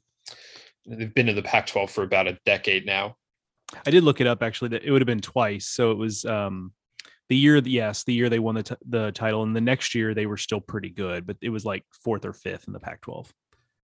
they've 0.88 1.14
been 1.14 1.30
in 1.30 1.36
the 1.36 1.44
Pac-12 1.44 1.90
for 1.90 2.04
about 2.04 2.28
a 2.28 2.38
decade 2.46 2.86
now. 2.86 3.16
I 3.86 3.92
did 3.92 4.04
look 4.04 4.22
it 4.22 4.28
up 4.28 4.44
actually. 4.44 4.70
That 4.70 4.84
it 4.84 4.92
would 4.92 5.02
have 5.02 5.08
been 5.08 5.22
twice. 5.22 5.68
So 5.68 5.92
it 5.92 5.98
was 5.98 6.24
um, 6.26 6.72
the 7.30 7.36
year, 7.36 7.58
yes, 7.58 8.04
the 8.04 8.14
year 8.14 8.30
they 8.30 8.40
won 8.40 8.56
the 8.56 8.64
t- 8.64 8.76
the 8.88 9.12
title, 9.12 9.44
and 9.44 9.56
the 9.56 9.62
next 9.62 9.94
year 9.94 10.14
they 10.14 10.26
were 10.26 10.38
still 10.38 10.62
pretty 10.62 10.90
good, 10.90 11.28
but 11.28 11.38
it 11.42 11.50
was 11.50 11.66
like 11.66 11.84
fourth 12.04 12.26
or 12.26 12.34
fifth 12.34 12.68
in 12.68 12.74
the 12.74 12.80
Pac-12. 12.80 13.28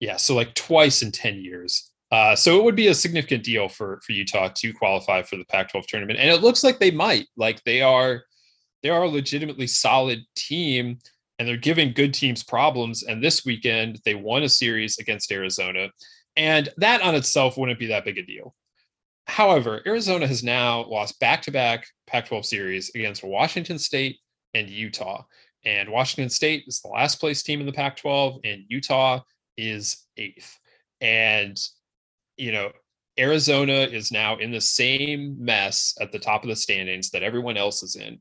Yeah, 0.01 0.17
so 0.17 0.35
like 0.35 0.55
twice 0.55 1.03
in 1.03 1.12
ten 1.12 1.41
years. 1.41 1.91
Uh, 2.11 2.35
so 2.35 2.59
it 2.59 2.64
would 2.64 2.77
be 2.77 2.88
a 2.88 2.95
significant 2.95 3.45
deal 3.45 3.69
for 3.69 4.01
for 4.05 4.12
Utah 4.12 4.49
to 4.49 4.73
qualify 4.73 5.23
for 5.23 5.37
the 5.37 5.45
Pac-12 5.45 5.87
tournament, 5.87 6.19
and 6.19 6.31
it 6.31 6.43
looks 6.43 6.64
like 6.64 6.79
they 6.79 6.91
might. 6.91 7.27
Like 7.37 7.62
they 7.64 7.83
are, 7.83 8.25
they 8.83 8.91
are 8.91 9.03
a 9.03 9.09
legitimately 9.09 9.67
solid 9.67 10.21
team, 10.35 10.99
and 11.38 11.46
they're 11.46 11.57
giving 11.57 11.92
good 11.92 12.14
teams 12.14 12.42
problems. 12.42 13.03
And 13.03 13.22
this 13.22 13.44
weekend 13.44 14.01
they 14.05 14.14
won 14.14 14.42
a 14.42 14.48
series 14.48 14.98
against 14.98 15.33
Arizona, 15.33 15.90
and 16.37 16.68
that 16.77 17.03
on 17.03 17.14
itself 17.14 17.57
wouldn't 17.57 17.79
be 17.79 17.87
that 17.87 18.05
big 18.05 18.18
a 18.18 18.22
deal. 18.22 18.55
However, 19.27 19.83
Arizona 19.87 20.27
has 20.27 20.42
now 20.42 20.85
lost 20.85 21.20
back-to-back 21.20 21.87
Pac-12 22.07 22.44
series 22.44 22.90
against 22.94 23.22
Washington 23.22 23.79
State 23.79 24.18
and 24.55 24.70
Utah, 24.70 25.24
and 25.64 25.90
Washington 25.90 26.31
State 26.31 26.64
is 26.66 26.81
the 26.81 26.88
last 26.88 27.20
place 27.20 27.42
team 27.42 27.61
in 27.61 27.66
the 27.66 27.72
Pac-12, 27.72 28.40
and 28.44 28.64
Utah 28.68 29.20
is 29.57 30.07
eighth. 30.16 30.59
And 31.01 31.59
you 32.38 32.53
know, 32.53 32.70
Arizona 33.18 33.72
is 33.72 34.12
now 34.12 34.37
in 34.38 34.53
the 34.53 34.61
same 34.61 35.37
mess 35.44 35.94
at 36.01 36.12
the 36.12 36.20
top 36.20 36.44
of 36.44 36.48
the 36.48 36.57
standings 36.57 37.11
that 37.11 37.24
everyone 37.24 37.57
else 37.57 37.83
is 37.83 37.96
in. 37.96 38.20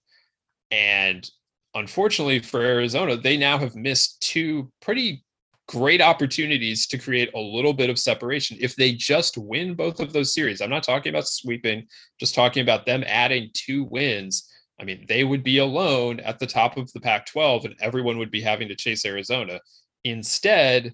And 0.72 1.30
unfortunately 1.78 2.40
for 2.40 2.62
Arizona, 2.62 3.16
they 3.16 3.38
now 3.38 3.58
have 3.58 3.76
missed 3.76 4.20
two 4.22 4.72
pretty 4.82 5.24
great 5.68 6.02
opportunities 6.02 6.88
to 6.88 6.98
create 6.98 7.30
a 7.36 7.40
little 7.40 7.74
bit 7.74 7.90
of 7.90 8.00
separation. 8.00 8.58
If 8.60 8.76
they 8.76 8.94
just 8.94 9.38
win 9.38 9.76
both 9.76 10.00
of 10.00 10.14
those 10.14 10.34
series, 10.34 10.62
I'm 10.62 10.70
not 10.70 10.84
talking 10.84 11.10
about 11.10 11.28
sweeping, 11.28 11.86
just 12.20 12.34
talking 12.34 12.64
about 12.64 12.86
them 12.86 13.04
adding 13.06 13.50
two 13.54 13.84
wins. 13.84 14.50
I 14.80 14.86
mean, 14.86 15.06
they 15.08 15.24
would 15.24 15.44
be 15.44 15.58
alone 15.58 16.20
at 16.22 16.40
the 16.40 16.48
top 16.48 16.78
of 16.78 16.92
the 16.94 17.02
Pac 17.02 17.26
12 17.26 17.66
and 17.66 17.76
everyone 17.82 18.18
would 18.18 18.32
be 18.32 18.42
having 18.42 18.68
to 18.70 18.76
chase 18.76 19.06
Arizona. 19.06 19.60
Instead, 20.04 20.94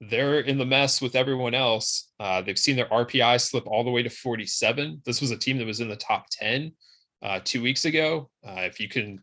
they're 0.00 0.40
in 0.40 0.58
the 0.58 0.66
mess 0.66 1.00
with 1.00 1.16
everyone 1.16 1.54
else. 1.54 2.10
Uh, 2.18 2.40
they've 2.42 2.58
seen 2.58 2.76
their 2.76 2.88
RPI 2.88 3.40
slip 3.40 3.66
all 3.66 3.84
the 3.84 3.90
way 3.90 4.02
to 4.02 4.10
47. 4.10 5.02
This 5.04 5.20
was 5.20 5.30
a 5.30 5.36
team 5.36 5.58
that 5.58 5.66
was 5.66 5.80
in 5.80 5.88
the 5.88 5.96
top 5.96 6.26
10 6.30 6.72
uh, 7.22 7.40
two 7.44 7.62
weeks 7.62 7.84
ago. 7.84 8.30
Uh, 8.46 8.62
if 8.62 8.80
you 8.80 8.88
can, 8.88 9.20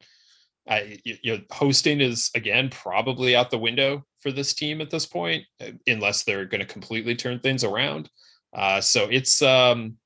you, 1.04 1.18
you 1.24 1.38
know, 1.38 1.44
hosting 1.52 2.02
is 2.02 2.30
again 2.36 2.70
probably 2.70 3.36
out 3.36 3.52
the 3.52 3.58
window 3.58 4.04
for 4.20 4.32
this 4.32 4.54
team 4.54 4.82
at 4.82 4.90
this 4.90 5.06
point, 5.06 5.44
uh, 5.62 5.72
unless 5.88 6.24
they're 6.24 6.46
going 6.46 6.62
to 6.62 6.68
completely 6.68 7.16
turn 7.16 7.40
things 7.40 7.64
around. 7.64 8.10
Uh, 8.54 8.82
so 8.82 9.08
it's 9.10 9.42
um, 9.42 9.98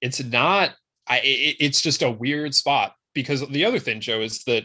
it's 0.00 0.22
not. 0.22 0.74
I, 1.06 1.18
it, 1.18 1.56
it's 1.60 1.80
just 1.80 2.02
a 2.02 2.10
weird 2.10 2.54
spot 2.54 2.94
because 3.14 3.46
the 3.48 3.64
other 3.64 3.78
thing, 3.78 4.00
Joe, 4.00 4.22
is 4.22 4.42
that 4.44 4.64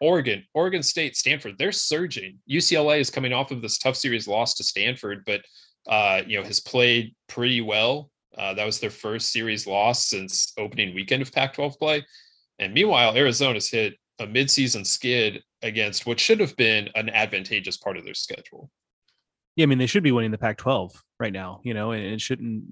Oregon, 0.00 0.44
Oregon 0.52 0.82
State, 0.82 1.16
Stanford, 1.16 1.56
they're 1.58 1.72
surging. 1.72 2.38
UCLA 2.50 3.00
is 3.00 3.10
coming 3.10 3.32
off 3.32 3.50
of 3.50 3.62
this 3.62 3.78
tough 3.78 3.96
series 3.96 4.28
loss 4.28 4.54
to 4.54 4.64
Stanford, 4.64 5.22
but 5.24 5.42
uh, 5.88 6.22
you 6.26 6.38
know, 6.38 6.44
has 6.44 6.60
played 6.60 7.14
pretty 7.28 7.60
well. 7.60 8.10
Uh, 8.36 8.52
that 8.54 8.66
was 8.66 8.80
their 8.80 8.90
first 8.90 9.32
series 9.32 9.66
loss 9.66 10.06
since 10.06 10.52
opening 10.58 10.94
weekend 10.94 11.22
of 11.22 11.32
Pac-12 11.32 11.78
play. 11.78 12.04
And 12.58 12.74
meanwhile, 12.74 13.16
Arizona's 13.16 13.70
hit 13.70 13.94
a 14.18 14.26
midseason 14.26 14.86
skid 14.86 15.42
against 15.62 16.06
what 16.06 16.20
should 16.20 16.40
have 16.40 16.56
been 16.56 16.88
an 16.94 17.08
advantageous 17.10 17.76
part 17.76 17.96
of 17.96 18.04
their 18.04 18.14
schedule. 18.14 18.70
Yeah, 19.56 19.64
I 19.64 19.66
mean 19.66 19.78
they 19.78 19.86
should 19.86 20.02
be 20.02 20.12
winning 20.12 20.30
the 20.30 20.38
Pac-12 20.38 20.92
right 21.18 21.32
now, 21.32 21.60
you 21.64 21.74
know, 21.74 21.92
and 21.92 22.02
it 22.02 22.20
shouldn't. 22.20 22.64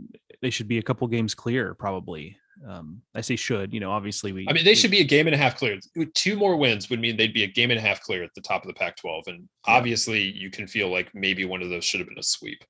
They 0.42 0.50
should 0.50 0.68
be 0.68 0.78
a 0.78 0.82
couple 0.82 1.06
games 1.08 1.34
clear, 1.34 1.74
probably. 1.74 2.36
Um, 2.68 3.02
I 3.14 3.20
say 3.20 3.36
should, 3.36 3.72
you 3.72 3.80
know, 3.80 3.90
obviously 3.90 4.32
we. 4.32 4.46
I 4.48 4.52
mean, 4.52 4.64
they 4.64 4.72
we, 4.72 4.76
should 4.76 4.90
be 4.90 5.00
a 5.00 5.04
game 5.04 5.26
and 5.26 5.34
a 5.34 5.38
half 5.38 5.56
clear. 5.56 5.78
Two 6.14 6.36
more 6.36 6.56
wins 6.56 6.90
would 6.90 7.00
mean 7.00 7.16
they'd 7.16 7.32
be 7.32 7.44
a 7.44 7.48
game 7.48 7.70
and 7.70 7.78
a 7.78 7.82
half 7.82 8.00
clear 8.02 8.22
at 8.22 8.30
the 8.34 8.42
top 8.42 8.62
of 8.62 8.68
the 8.68 8.74
Pac-12, 8.74 9.22
and 9.26 9.48
yeah. 9.66 9.74
obviously 9.74 10.20
you 10.20 10.50
can 10.50 10.66
feel 10.66 10.90
like 10.90 11.10
maybe 11.14 11.44
one 11.44 11.62
of 11.62 11.70
those 11.70 11.84
should 11.84 12.00
have 12.00 12.08
been 12.08 12.18
a 12.18 12.22
sweep. 12.22 12.62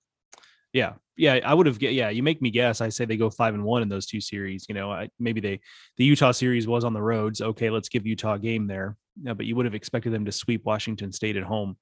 Yeah, 0.75 0.95
yeah, 1.17 1.39
I 1.45 1.55
would 1.55 1.67
have. 1.67 1.81
Yeah, 1.81 2.11
you 2.11 2.25
make 2.25 2.43
me 2.43 2.51
guess. 2.51 2.81
I 2.81 2.89
say 2.89 3.05
they 3.05 3.17
go 3.17 3.31
five 3.31 3.55
and 3.55 3.63
one 3.65 3.83
in 3.83 3.89
those 3.89 4.07
two 4.07 4.21
series. 4.21 4.67
You 4.69 4.75
know, 4.75 4.91
I, 4.91 5.09
maybe 5.21 5.41
they 5.41 5.61
the 5.97 6.05
Utah 6.05 6.33
series 6.33 6.67
was 6.67 6.85
on 6.85 6.93
the 6.93 7.01
roads. 7.01 7.41
Okay, 7.41 7.71
let's 7.71 7.89
give 7.89 8.07
Utah 8.07 8.35
a 8.35 8.39
game 8.39 8.67
there. 8.67 8.97
Yeah, 9.23 9.35
but 9.35 9.47
you 9.47 9.55
would 9.55 9.67
have 9.67 9.77
expected 9.77 10.13
them 10.13 10.25
to 10.25 10.33
sweep 10.33 10.65
Washington 10.65 11.13
State 11.13 11.37
at 11.37 11.45
home. 11.45 11.77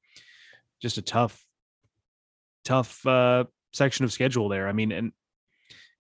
Just 0.82 0.98
a 0.98 1.02
tough, 1.02 1.42
tough 2.66 3.04
uh, 3.06 3.44
section 3.72 4.04
of 4.04 4.12
schedule 4.12 4.50
there. 4.50 4.68
I 4.68 4.72
mean, 4.72 4.92
and 4.92 5.12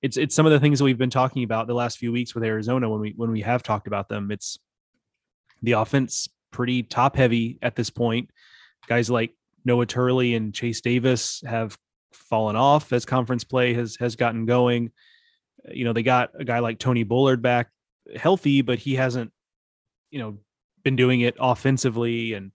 it's 0.02 0.18
it's 0.18 0.34
some 0.34 0.44
of 0.44 0.52
the 0.52 0.60
things 0.60 0.78
that 0.78 0.84
we've 0.84 0.98
been 0.98 1.08
talking 1.08 1.44
about 1.44 1.66
the 1.68 1.74
last 1.74 1.96
few 1.96 2.12
weeks 2.12 2.34
with 2.34 2.44
Arizona 2.44 2.90
when 2.90 3.00
we 3.00 3.14
when 3.16 3.30
we 3.30 3.40
have 3.40 3.62
talked 3.62 3.86
about 3.86 4.10
them. 4.10 4.30
It's 4.30 4.58
the 5.62 5.72
offense 5.72 6.28
pretty 6.50 6.82
top 6.82 7.16
heavy 7.16 7.58
at 7.62 7.76
this 7.76 7.88
point. 7.88 8.28
Guys 8.86 9.08
like 9.08 9.32
Noah 9.64 9.86
Turley 9.86 10.34
and 10.34 10.52
Chase 10.52 10.82
Davis 10.82 11.42
have 11.46 11.78
fallen 12.14 12.56
off 12.56 12.92
as 12.92 13.04
conference 13.04 13.44
play 13.44 13.74
has 13.74 13.96
has 13.96 14.16
gotten 14.16 14.46
going. 14.46 14.90
You 15.70 15.84
know, 15.84 15.92
they 15.92 16.02
got 16.02 16.30
a 16.38 16.44
guy 16.44 16.58
like 16.58 16.78
Tony 16.78 17.04
Bullard 17.04 17.42
back 17.42 17.68
healthy, 18.16 18.62
but 18.62 18.78
he 18.78 18.94
hasn't, 18.94 19.32
you 20.10 20.18
know, 20.18 20.38
been 20.82 20.96
doing 20.96 21.20
it 21.20 21.36
offensively 21.38 22.34
and 22.34 22.52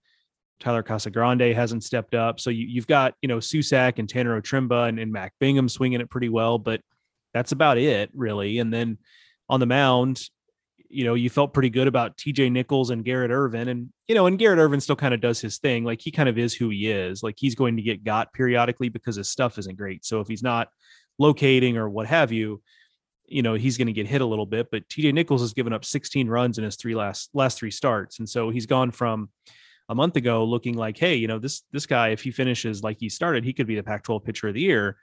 Tyler 0.59 0.83
Casagrande 0.83 1.53
hasn't 1.53 1.83
stepped 1.83 2.15
up. 2.15 2.39
So 2.39 2.49
you, 2.49 2.79
have 2.81 2.87
got, 2.87 3.13
you 3.21 3.27
know, 3.27 3.37
Susac 3.37 3.99
and 3.99 4.09
Tanner 4.09 4.35
O'Tremba 4.35 4.89
and, 4.89 4.99
and 4.99 5.11
Mac 5.11 5.33
Bingham 5.39 5.69
swinging 5.69 6.01
it 6.01 6.09
pretty 6.09 6.29
well, 6.29 6.57
but 6.57 6.81
that's 7.33 7.51
about 7.51 7.77
it 7.77 8.09
really. 8.13 8.59
And 8.59 8.73
then 8.73 8.97
on 9.49 9.59
the 9.59 9.65
mound, 9.65 10.21
you 10.89 11.03
know, 11.03 11.13
you 11.13 11.29
felt 11.29 11.53
pretty 11.53 11.69
good 11.69 11.87
about 11.87 12.17
TJ 12.17 12.51
Nichols 12.51 12.89
and 12.89 13.03
Garrett 13.03 13.31
Irvin. 13.31 13.67
And, 13.67 13.89
you 14.07 14.15
know, 14.15 14.25
and 14.27 14.39
Garrett 14.39 14.59
Irvin 14.59 14.79
still 14.79 14.95
kind 14.95 15.13
of 15.13 15.21
does 15.21 15.41
his 15.41 15.57
thing. 15.57 15.83
Like 15.83 16.01
he 16.01 16.11
kind 16.11 16.29
of 16.29 16.37
is 16.37 16.53
who 16.53 16.69
he 16.69 16.89
is. 16.89 17.23
Like 17.23 17.35
he's 17.37 17.55
going 17.55 17.75
to 17.75 17.81
get 17.81 18.03
got 18.03 18.33
periodically 18.33 18.89
because 18.89 19.15
his 19.15 19.29
stuff 19.29 19.57
isn't 19.57 19.77
great. 19.77 20.05
So 20.05 20.21
if 20.21 20.27
he's 20.27 20.43
not 20.43 20.69
locating 21.17 21.77
or 21.77 21.89
what 21.89 22.07
have 22.07 22.31
you, 22.31 22.61
you 23.25 23.41
know, 23.41 23.55
he's 23.55 23.77
going 23.77 23.87
to 23.87 23.93
get 23.93 24.07
hit 24.07 24.21
a 24.21 24.25
little 24.25 24.45
bit. 24.45 24.67
But 24.71 24.87
TJ 24.87 25.13
Nichols 25.13 25.41
has 25.41 25.53
given 25.53 25.73
up 25.73 25.83
16 25.83 26.27
runs 26.29 26.57
in 26.57 26.63
his 26.63 26.77
three 26.77 26.95
last 26.95 27.29
last 27.33 27.57
three 27.57 27.71
starts. 27.71 28.19
And 28.19 28.29
so 28.29 28.49
he's 28.49 28.65
gone 28.65 28.91
from 28.91 29.29
a 29.89 29.95
month 29.95 30.15
ago 30.15 30.45
looking 30.45 30.75
like, 30.75 30.97
hey, 30.97 31.15
you 31.15 31.27
know, 31.27 31.39
this 31.39 31.63
this 31.71 31.85
guy, 31.85 32.09
if 32.09 32.21
he 32.21 32.31
finishes 32.31 32.83
like 32.83 32.97
he 32.99 33.09
started, 33.09 33.43
he 33.43 33.53
could 33.53 33.67
be 33.67 33.75
the 33.75 33.83
Pac-12 33.83 34.23
pitcher 34.23 34.47
of 34.47 34.53
the 34.53 34.61
year. 34.61 34.97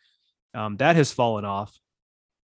Um, 0.55 0.77
that 0.77 0.97
has 0.97 1.13
fallen 1.13 1.45
off 1.45 1.77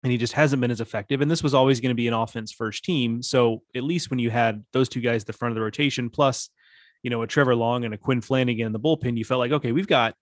and 0.03 0.11
he 0.11 0.17
just 0.17 0.33
hasn't 0.33 0.61
been 0.61 0.71
as 0.71 0.81
effective. 0.81 1.21
And 1.21 1.29
this 1.29 1.43
was 1.43 1.53
always 1.53 1.79
going 1.79 1.89
to 1.89 1.95
be 1.95 2.07
an 2.07 2.13
offense 2.13 2.51
first 2.51 2.83
team. 2.83 3.21
So 3.21 3.63
at 3.75 3.83
least 3.83 4.09
when 4.09 4.19
you 4.19 4.29
had 4.29 4.63
those 4.71 4.89
two 4.89 5.01
guys 5.01 5.23
at 5.23 5.27
the 5.27 5.33
front 5.33 5.51
of 5.51 5.55
the 5.55 5.61
rotation, 5.61 6.09
plus, 6.09 6.49
you 7.03 7.09
know, 7.09 7.23
a 7.23 7.27
Trevor 7.27 7.55
Long 7.55 7.83
and 7.83 7.93
a 7.93 7.97
Quinn 7.97 8.21
Flanagan 8.21 8.67
in 8.67 8.71
the 8.73 8.79
bullpen, 8.79 9.17
you 9.17 9.25
felt 9.25 9.39
like, 9.39 9.51
okay, 9.51 9.71
we've 9.71 9.87
got, 9.87 10.15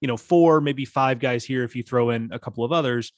you 0.00 0.08
know, 0.08 0.16
four, 0.16 0.60
maybe 0.60 0.84
five 0.84 1.18
guys 1.18 1.44
here 1.44 1.62
if 1.62 1.76
you 1.76 1.82
throw 1.82 2.10
in 2.10 2.30
a 2.32 2.38
couple 2.38 2.64
of 2.64 2.72
others 2.72 3.12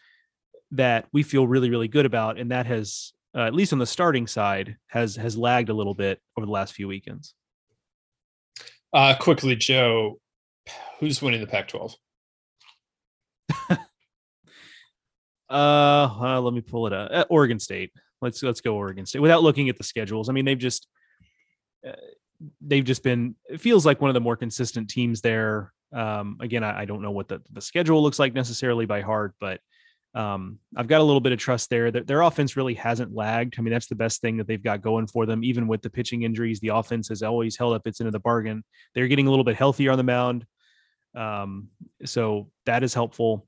that 0.73 1.07
we 1.13 1.23
feel 1.23 1.47
really, 1.47 1.71
really 1.71 1.89
good 1.89 2.07
about. 2.07 2.39
And 2.39 2.51
that 2.51 2.67
has, 2.67 3.13
uh, 3.35 3.43
at 3.43 3.55
least 3.55 3.73
on 3.73 3.79
the 3.79 3.87
starting 3.87 4.27
side, 4.27 4.77
has 4.89 5.17
has 5.17 5.37
lagged 5.37 5.69
a 5.69 5.75
little 5.75 5.95
bit 5.95 6.21
over 6.37 6.45
the 6.45 6.53
last 6.53 6.75
few 6.75 6.89
weekends. 6.89 7.35
Uh, 8.93 9.15
quickly, 9.19 9.57
Joe, 9.57 10.21
who's 11.01 11.21
winning 11.21 11.41
the 11.41 11.47
Pac-12? 11.47 11.95
Uh, 15.55 16.11
uh, 16.21 16.41
let 16.41 16.53
me 16.53 16.61
pull 16.61 16.89
it 16.89 16.93
up. 16.93 17.11
Uh, 17.13 17.25
Oregon 17.31 17.61
State. 17.61 17.93
Let's 18.21 18.43
let's 18.43 18.61
go 18.61 18.75
Oregon 18.75 19.07
State 19.07 19.21
without 19.21 19.45
looking 19.45 19.69
at 19.69 19.79
the 19.79 19.85
schedules. 19.85 20.29
I 20.29 20.33
mean, 20.33 20.45
they've 20.45 20.59
just 20.59 20.89
uh, 21.87 21.93
they've 22.61 22.85
just 22.85 23.05
been. 23.05 23.37
It 23.49 23.61
feels 23.61 23.87
like 23.87 24.01
one 24.01 24.11
of 24.11 24.15
the 24.15 24.21
more 24.21 24.37
consistent 24.37 24.91
teams 24.91 25.21
there. 25.21 25.73
Um, 25.93 26.39
again, 26.41 26.65
I, 26.65 26.81
I, 26.81 26.85
don't 26.87 27.03
know 27.03 27.13
what 27.13 27.29
the, 27.29 27.41
the 27.53 27.61
schedule 27.61 28.03
looks 28.03 28.19
like 28.19 28.35
necessarily 28.35 28.85
by 28.85 29.01
heart, 29.01 29.37
but 29.39 29.61
um, 30.13 30.59
I've 30.77 30.89
got 30.89 31.01
a 31.01 31.05
little 31.05 31.21
bit 31.21 31.31
of 31.31 31.39
trust 31.39 31.71
there. 31.71 31.93
Their, 31.93 32.03
their 32.03 32.23
offense 32.23 32.57
really 32.57 32.75
hasn't 32.75 33.15
lagged. 33.15 33.55
I 33.57 33.63
mean, 33.63 33.73
that's 33.73 33.87
the 33.87 33.95
best 33.95 34.21
thing 34.21 34.37
that 34.39 34.49
they've 34.49 34.63
got 34.63 34.83
going 34.83 35.07
for 35.07 35.25
them. 35.25 35.45
Even 35.45 35.69
with 35.69 35.83
the 35.83 35.91
pitching 35.91 36.23
injuries, 36.23 36.59
the 36.59 36.69
offense 36.69 37.09
has 37.11 37.23
always 37.23 37.57
held 37.57 37.75
up 37.75 37.87
its 37.87 38.01
end 38.01 38.09
of 38.09 38.13
the 38.13 38.19
bargain. 38.19 38.65
They're 38.93 39.07
getting 39.07 39.29
a 39.29 39.31
little 39.31 39.45
bit 39.45 39.55
healthier 39.55 39.93
on 39.93 39.99
the 39.99 40.03
mound, 40.03 40.47
um, 41.15 41.69
so 42.05 42.51
that 42.67 42.83
is 42.83 42.93
helpful. 42.93 43.47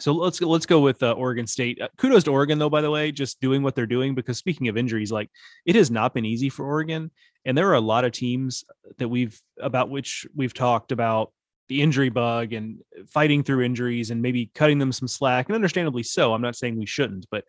So 0.00 0.12
let's 0.12 0.40
let's 0.40 0.66
go 0.66 0.80
with 0.80 1.02
uh, 1.02 1.12
Oregon 1.12 1.46
State. 1.46 1.80
Uh, 1.80 1.88
kudos 1.98 2.24
to 2.24 2.32
Oregon 2.32 2.58
though, 2.58 2.70
by 2.70 2.80
the 2.80 2.90
way, 2.90 3.12
just 3.12 3.40
doing 3.40 3.62
what 3.62 3.74
they're 3.74 3.86
doing. 3.86 4.14
Because 4.14 4.38
speaking 4.38 4.68
of 4.68 4.76
injuries, 4.76 5.12
like 5.12 5.30
it 5.66 5.76
has 5.76 5.90
not 5.90 6.14
been 6.14 6.24
easy 6.24 6.48
for 6.48 6.64
Oregon, 6.64 7.10
and 7.44 7.56
there 7.56 7.68
are 7.68 7.74
a 7.74 7.80
lot 7.80 8.04
of 8.04 8.12
teams 8.12 8.64
that 8.98 9.08
we've 9.08 9.40
about 9.60 9.90
which 9.90 10.26
we've 10.34 10.54
talked 10.54 10.90
about 10.92 11.32
the 11.68 11.82
injury 11.82 12.08
bug 12.08 12.52
and 12.52 12.80
fighting 13.08 13.44
through 13.44 13.62
injuries 13.62 14.10
and 14.10 14.22
maybe 14.22 14.50
cutting 14.54 14.78
them 14.78 14.92
some 14.92 15.08
slack, 15.08 15.48
and 15.48 15.54
understandably 15.54 16.02
so. 16.02 16.32
I'm 16.32 16.42
not 16.42 16.56
saying 16.56 16.78
we 16.78 16.86
shouldn't, 16.86 17.26
but 17.30 17.44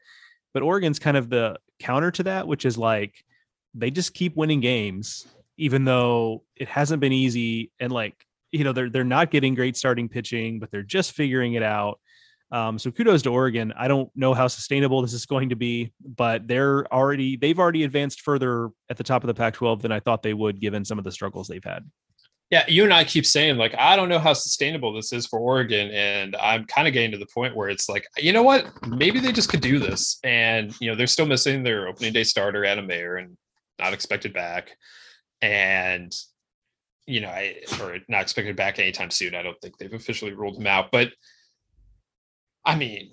but 0.53 0.63
Oregon's 0.63 0.99
kind 0.99 1.17
of 1.17 1.29
the 1.29 1.57
counter 1.79 2.11
to 2.11 2.23
that, 2.23 2.47
which 2.47 2.65
is 2.65 2.77
like 2.77 3.15
they 3.73 3.91
just 3.91 4.13
keep 4.13 4.35
winning 4.35 4.59
games, 4.59 5.25
even 5.57 5.85
though 5.85 6.43
it 6.57 6.67
hasn't 6.67 6.99
been 6.99 7.13
easy, 7.13 7.71
and 7.79 7.93
like 7.93 8.15
you 8.51 8.65
know 8.65 8.73
they're 8.73 8.89
they're 8.89 9.03
not 9.05 9.31
getting 9.31 9.55
great 9.55 9.77
starting 9.77 10.09
pitching, 10.09 10.59
but 10.59 10.69
they're 10.69 10.83
just 10.83 11.13
figuring 11.13 11.53
it 11.53 11.63
out 11.63 11.99
um, 12.51 12.77
so 12.77 12.91
kudos 12.91 13.21
to 13.23 13.29
Oregon. 13.29 13.73
I 13.77 13.87
don't 13.87 14.09
know 14.15 14.33
how 14.33 14.47
sustainable 14.47 15.01
this 15.01 15.13
is 15.13 15.25
going 15.25 15.49
to 15.49 15.55
be, 15.55 15.93
but 16.03 16.47
they're 16.47 16.91
already 16.93 17.37
they've 17.37 17.59
already 17.59 17.83
advanced 17.83 18.21
further 18.21 18.69
at 18.89 18.97
the 18.97 19.03
top 19.03 19.23
of 19.23 19.27
the 19.27 19.33
Pac-12 19.33 19.81
than 19.81 19.91
I 19.91 19.99
thought 19.99 20.23
they 20.23 20.33
would, 20.33 20.59
given 20.59 20.83
some 20.83 20.97
of 20.97 21.03
the 21.03 21.11
struggles 21.11 21.47
they've 21.47 21.63
had. 21.63 21.89
Yeah, 22.49 22.65
you 22.67 22.83
and 22.83 22.93
I 22.93 23.05
keep 23.05 23.25
saying 23.25 23.57
like 23.57 23.73
I 23.77 23.95
don't 23.95 24.09
know 24.09 24.19
how 24.19 24.33
sustainable 24.33 24.91
this 24.93 25.13
is 25.13 25.25
for 25.25 25.39
Oregon, 25.39 25.89
and 25.91 26.35
I'm 26.35 26.65
kind 26.65 26.87
of 26.87 26.93
getting 26.93 27.11
to 27.11 27.17
the 27.17 27.27
point 27.33 27.55
where 27.55 27.69
it's 27.69 27.87
like, 27.87 28.05
you 28.17 28.33
know 28.33 28.43
what, 28.43 28.67
maybe 28.85 29.19
they 29.19 29.31
just 29.31 29.49
could 29.49 29.61
do 29.61 29.79
this, 29.79 30.19
and 30.23 30.75
you 30.81 30.89
know 30.89 30.95
they're 30.95 31.07
still 31.07 31.25
missing 31.25 31.63
their 31.63 31.87
opening 31.87 32.11
day 32.11 32.25
starter 32.25 32.65
Adam 32.65 32.87
Maier 32.87 33.21
and 33.21 33.37
not 33.79 33.93
expected 33.93 34.33
back, 34.33 34.71
and 35.41 36.13
you 37.07 37.21
know, 37.21 37.29
I 37.29 37.55
or 37.81 37.97
not 38.07 38.21
expected 38.21 38.55
back 38.55 38.79
anytime 38.79 39.11
soon. 39.11 39.35
I 39.35 39.41
don't 39.41 39.59
think 39.61 39.77
they've 39.77 39.93
officially 39.93 40.33
ruled 40.33 40.57
him 40.57 40.67
out, 40.67 40.91
but 40.91 41.09
I 42.65 42.75
mean, 42.75 43.11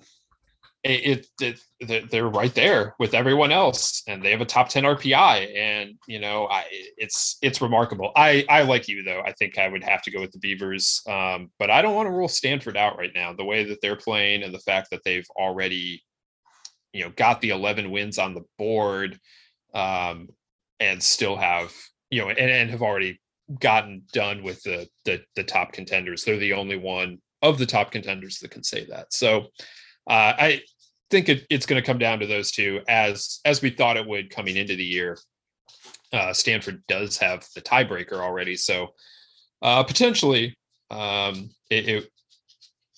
it, 0.83 1.27
it, 1.41 1.59
it, 1.81 2.09
they're 2.09 2.29
right 2.29 2.53
there 2.55 2.95
with 2.99 3.13
everyone 3.13 3.51
else 3.51 4.01
and 4.07 4.23
they 4.23 4.31
have 4.31 4.39
a 4.39 4.45
top 4.45 4.69
10 4.69 4.83
rpi 4.83 5.57
and 5.57 5.95
you 6.07 6.19
know 6.19 6.47
i 6.47 6.63
it's 6.97 7.37
it's 7.41 7.61
remarkable. 7.61 8.13
I 8.15 8.45
i 8.47 8.61
like 8.61 8.87
you 8.87 9.03
though. 9.03 9.21
I 9.25 9.33
think 9.33 9.57
i 9.57 9.67
would 9.67 9.83
have 9.83 10.01
to 10.03 10.11
go 10.11 10.21
with 10.21 10.31
the 10.31 10.39
beavers 10.39 11.01
um, 11.05 11.51
but 11.59 11.69
i 11.69 11.81
don't 11.81 11.95
want 11.95 12.07
to 12.07 12.11
rule 12.11 12.29
stanford 12.29 12.77
out 12.77 12.97
right 12.97 13.11
now. 13.13 13.33
The 13.33 13.43
way 13.43 13.65
that 13.65 13.79
they're 13.81 13.97
playing 13.97 14.43
and 14.43 14.53
the 14.53 14.59
fact 14.59 14.89
that 14.91 15.01
they've 15.03 15.27
already 15.35 16.01
you 16.93 17.03
know 17.03 17.11
got 17.11 17.41
the 17.41 17.49
11 17.49 17.91
wins 17.91 18.17
on 18.17 18.33
the 18.33 18.45
board 18.57 19.19
um, 19.73 20.29
and 20.79 21.03
still 21.03 21.35
have 21.35 21.73
you 22.09 22.21
know 22.21 22.29
and, 22.29 22.39
and 22.39 22.69
have 22.69 22.81
already 22.81 23.19
gotten 23.59 24.03
done 24.13 24.43
with 24.43 24.61
the, 24.63 24.87
the 25.05 25.21
the 25.35 25.43
top 25.43 25.71
contenders. 25.71 26.23
They're 26.23 26.37
the 26.37 26.53
only 26.53 26.77
one 26.77 27.19
of 27.41 27.57
the 27.57 27.65
top 27.65 27.91
contenders 27.91 28.39
that 28.39 28.51
can 28.51 28.63
say 28.63 28.85
that. 28.85 29.13
So 29.13 29.47
uh, 30.09 30.33
I 30.37 30.61
think 31.09 31.29
it, 31.29 31.45
it's 31.49 31.65
going 31.65 31.81
to 31.81 31.85
come 31.85 31.99
down 31.99 32.19
to 32.19 32.27
those 32.27 32.51
two, 32.51 32.81
as 32.87 33.39
as 33.45 33.61
we 33.61 33.69
thought 33.69 33.97
it 33.97 34.07
would 34.07 34.29
coming 34.29 34.57
into 34.57 34.75
the 34.75 34.83
year. 34.83 35.17
Uh, 36.11 36.33
Stanford 36.33 36.83
does 36.87 37.17
have 37.17 37.47
the 37.53 37.61
tiebreaker 37.61 38.13
already, 38.13 38.55
so 38.55 38.93
uh, 39.61 39.83
potentially 39.83 40.57
um, 40.89 41.51
it, 41.69 41.87
it, 41.87 42.11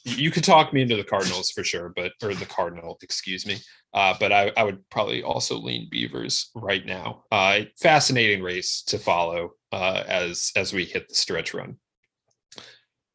you 0.03 0.31
could 0.31 0.43
talk 0.43 0.73
me 0.73 0.81
into 0.81 0.95
the 0.95 1.03
Cardinals 1.03 1.51
for 1.51 1.63
sure, 1.63 1.91
but 1.95 2.13
or 2.23 2.33
the 2.33 2.45
Cardinal, 2.45 2.97
excuse 3.01 3.45
me. 3.45 3.57
Uh, 3.93 4.13
but 4.19 4.31
I, 4.31 4.51
I, 4.55 4.63
would 4.63 4.89
probably 4.89 5.21
also 5.21 5.57
lean 5.57 5.89
Beavers 5.91 6.49
right 6.55 6.85
now. 6.85 7.25
Uh, 7.29 7.61
fascinating 7.77 8.41
race 8.41 8.83
to 8.83 8.97
follow 8.97 9.51
uh, 9.73 10.03
as 10.07 10.51
as 10.55 10.71
we 10.71 10.85
hit 10.85 11.09
the 11.09 11.15
stretch 11.15 11.53
run. 11.53 11.77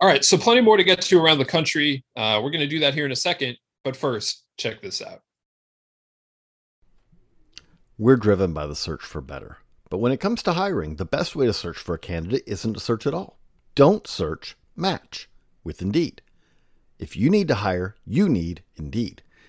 All 0.01 0.09
right, 0.09 0.25
so 0.25 0.37
plenty 0.37 0.61
more 0.61 0.77
to 0.77 0.85
get 0.85 1.01
to 1.01 1.19
around 1.19 1.39
the 1.39 1.45
country. 1.45 2.05
Uh, 2.17 2.41
we're 2.43 2.51
going 2.51 2.61
to 2.61 2.67
do 2.67 2.81
that 2.81 2.93
here 2.93 3.07
in 3.07 3.13
a 3.13 3.17
second, 3.17 3.57
but 3.83 3.97
first, 3.97 4.45
check 4.59 4.83
this 4.83 5.01
out. 5.01 5.23
We're 7.97 8.17
driven 8.17 8.53
by 8.53 8.67
the 8.67 8.77
search 8.77 9.03
for 9.03 9.23
better. 9.23 9.57
But 9.89 9.99
when 9.99 10.13
it 10.13 10.21
comes 10.21 10.43
to 10.43 10.53
hiring, 10.53 10.97
the 10.97 11.07
best 11.07 11.35
way 11.35 11.47
to 11.47 11.53
search 11.55 11.79
for 11.79 11.95
a 11.95 11.99
candidate 11.99 12.43
isn't 12.47 12.75
to 12.75 12.81
search 12.81 13.07
at 13.07 13.15
all. 13.15 13.39
Don't 13.75 14.07
search, 14.07 14.55
match 14.75 15.31
with 15.65 15.81
Indeed. 15.81 16.21
If 16.99 17.17
you 17.17 17.31
need 17.31 17.49
to 17.49 17.57
hire, 17.57 17.95
you 18.05 18.29
need 18.29 18.63
Indeed. 18.77 19.23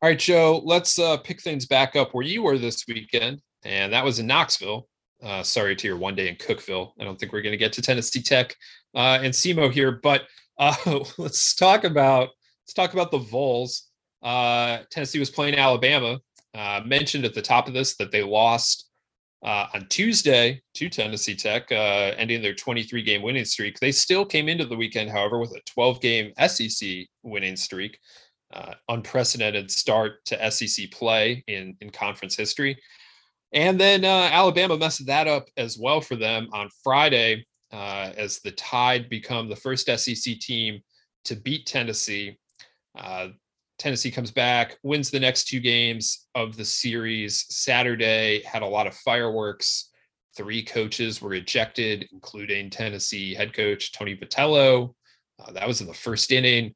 All 0.00 0.08
right, 0.08 0.18
Joe, 0.18 0.62
let's 0.64 0.96
uh, 1.00 1.16
pick 1.16 1.42
things 1.42 1.66
back 1.66 1.96
up 1.96 2.14
where 2.14 2.24
you 2.24 2.44
were 2.44 2.56
this 2.56 2.84
weekend, 2.86 3.42
and 3.64 3.92
that 3.92 4.04
was 4.04 4.20
in 4.20 4.28
Knoxville. 4.28 4.86
Uh, 5.20 5.42
sorry 5.42 5.74
to 5.74 5.88
your 5.88 5.96
one 5.96 6.14
day 6.14 6.28
in 6.28 6.36
Cookeville. 6.36 6.92
I 7.00 7.04
don't 7.04 7.18
think 7.18 7.32
we're 7.32 7.42
going 7.42 7.50
to 7.50 7.56
get 7.56 7.72
to 7.72 7.82
Tennessee 7.82 8.22
Tech 8.22 8.54
uh, 8.94 9.18
and 9.20 9.34
SEMO 9.34 9.72
here, 9.72 9.98
but 10.00 10.22
uh, 10.60 11.02
let's 11.18 11.52
talk 11.52 11.82
about 11.82 12.28
let's 12.62 12.74
talk 12.74 12.92
about 12.92 13.10
the 13.10 13.18
Vols. 13.18 13.88
Uh, 14.22 14.78
Tennessee 14.92 15.18
was 15.18 15.30
playing 15.30 15.56
Alabama. 15.56 16.20
Uh, 16.54 16.80
mentioned 16.86 17.24
at 17.24 17.34
the 17.34 17.42
top 17.42 17.66
of 17.66 17.74
this 17.74 17.96
that 17.96 18.12
they 18.12 18.22
lost 18.22 18.88
on 19.42 19.84
Tuesday 19.88 20.62
to 20.74 20.88
Tennessee 20.88 21.34
Tech, 21.34 21.72
ending 21.72 22.40
their 22.40 22.54
23 22.54 23.02
game 23.02 23.22
winning 23.22 23.44
streak. 23.44 23.80
They 23.80 23.90
still 23.90 24.24
came 24.24 24.48
into 24.48 24.64
the 24.64 24.76
weekend, 24.76 25.10
however, 25.10 25.40
with 25.40 25.50
a 25.56 25.60
12 25.66 26.00
game 26.00 26.32
SEC 26.46 27.06
winning 27.24 27.56
streak 27.56 27.98
uh, 28.52 28.74
unprecedented 28.88 29.70
start 29.70 30.24
to 30.26 30.50
SEC 30.50 30.90
play 30.90 31.44
in 31.46 31.76
in 31.80 31.90
conference 31.90 32.36
history. 32.36 32.78
And 33.52 33.80
then 33.80 34.04
uh, 34.04 34.28
Alabama 34.30 34.76
messed 34.76 35.06
that 35.06 35.26
up 35.26 35.48
as 35.56 35.78
well 35.78 36.00
for 36.00 36.16
them 36.16 36.48
on 36.52 36.68
Friday 36.82 37.46
uh, 37.72 38.12
as 38.16 38.40
the 38.40 38.52
Tide 38.52 39.08
become 39.08 39.48
the 39.48 39.56
first 39.56 39.86
SEC 39.86 40.38
team 40.38 40.80
to 41.24 41.36
beat 41.36 41.66
Tennessee. 41.66 42.38
Uh, 42.96 43.28
Tennessee 43.78 44.10
comes 44.10 44.30
back, 44.30 44.76
wins 44.82 45.10
the 45.10 45.20
next 45.20 45.44
two 45.48 45.60
games 45.60 46.26
of 46.34 46.56
the 46.56 46.64
series. 46.64 47.46
Saturday 47.48 48.42
had 48.42 48.62
a 48.62 48.66
lot 48.66 48.86
of 48.86 48.94
fireworks. 48.94 49.90
Three 50.36 50.62
coaches 50.62 51.22
were 51.22 51.34
ejected, 51.34 52.08
including 52.12 52.70
Tennessee 52.70 53.34
head 53.34 53.52
coach 53.52 53.92
Tony 53.92 54.16
Vitello. 54.16 54.94
Uh, 55.38 55.52
that 55.52 55.68
was 55.68 55.80
in 55.80 55.86
the 55.86 55.94
first 55.94 56.32
inning. 56.32 56.74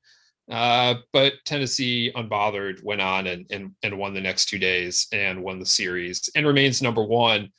Uh, 0.52 0.96
but 1.14 1.32
Tennessee, 1.46 2.12
unbothered, 2.14 2.84
went 2.84 3.00
on 3.00 3.26
and, 3.26 3.46
and 3.50 3.72
and 3.82 3.98
won 3.98 4.12
the 4.12 4.20
next 4.20 4.50
two 4.50 4.58
days 4.58 5.06
and 5.10 5.42
won 5.42 5.58
the 5.58 5.64
series 5.64 6.28
and 6.36 6.46
remains 6.46 6.82
number 6.82 7.02
one. 7.02 7.50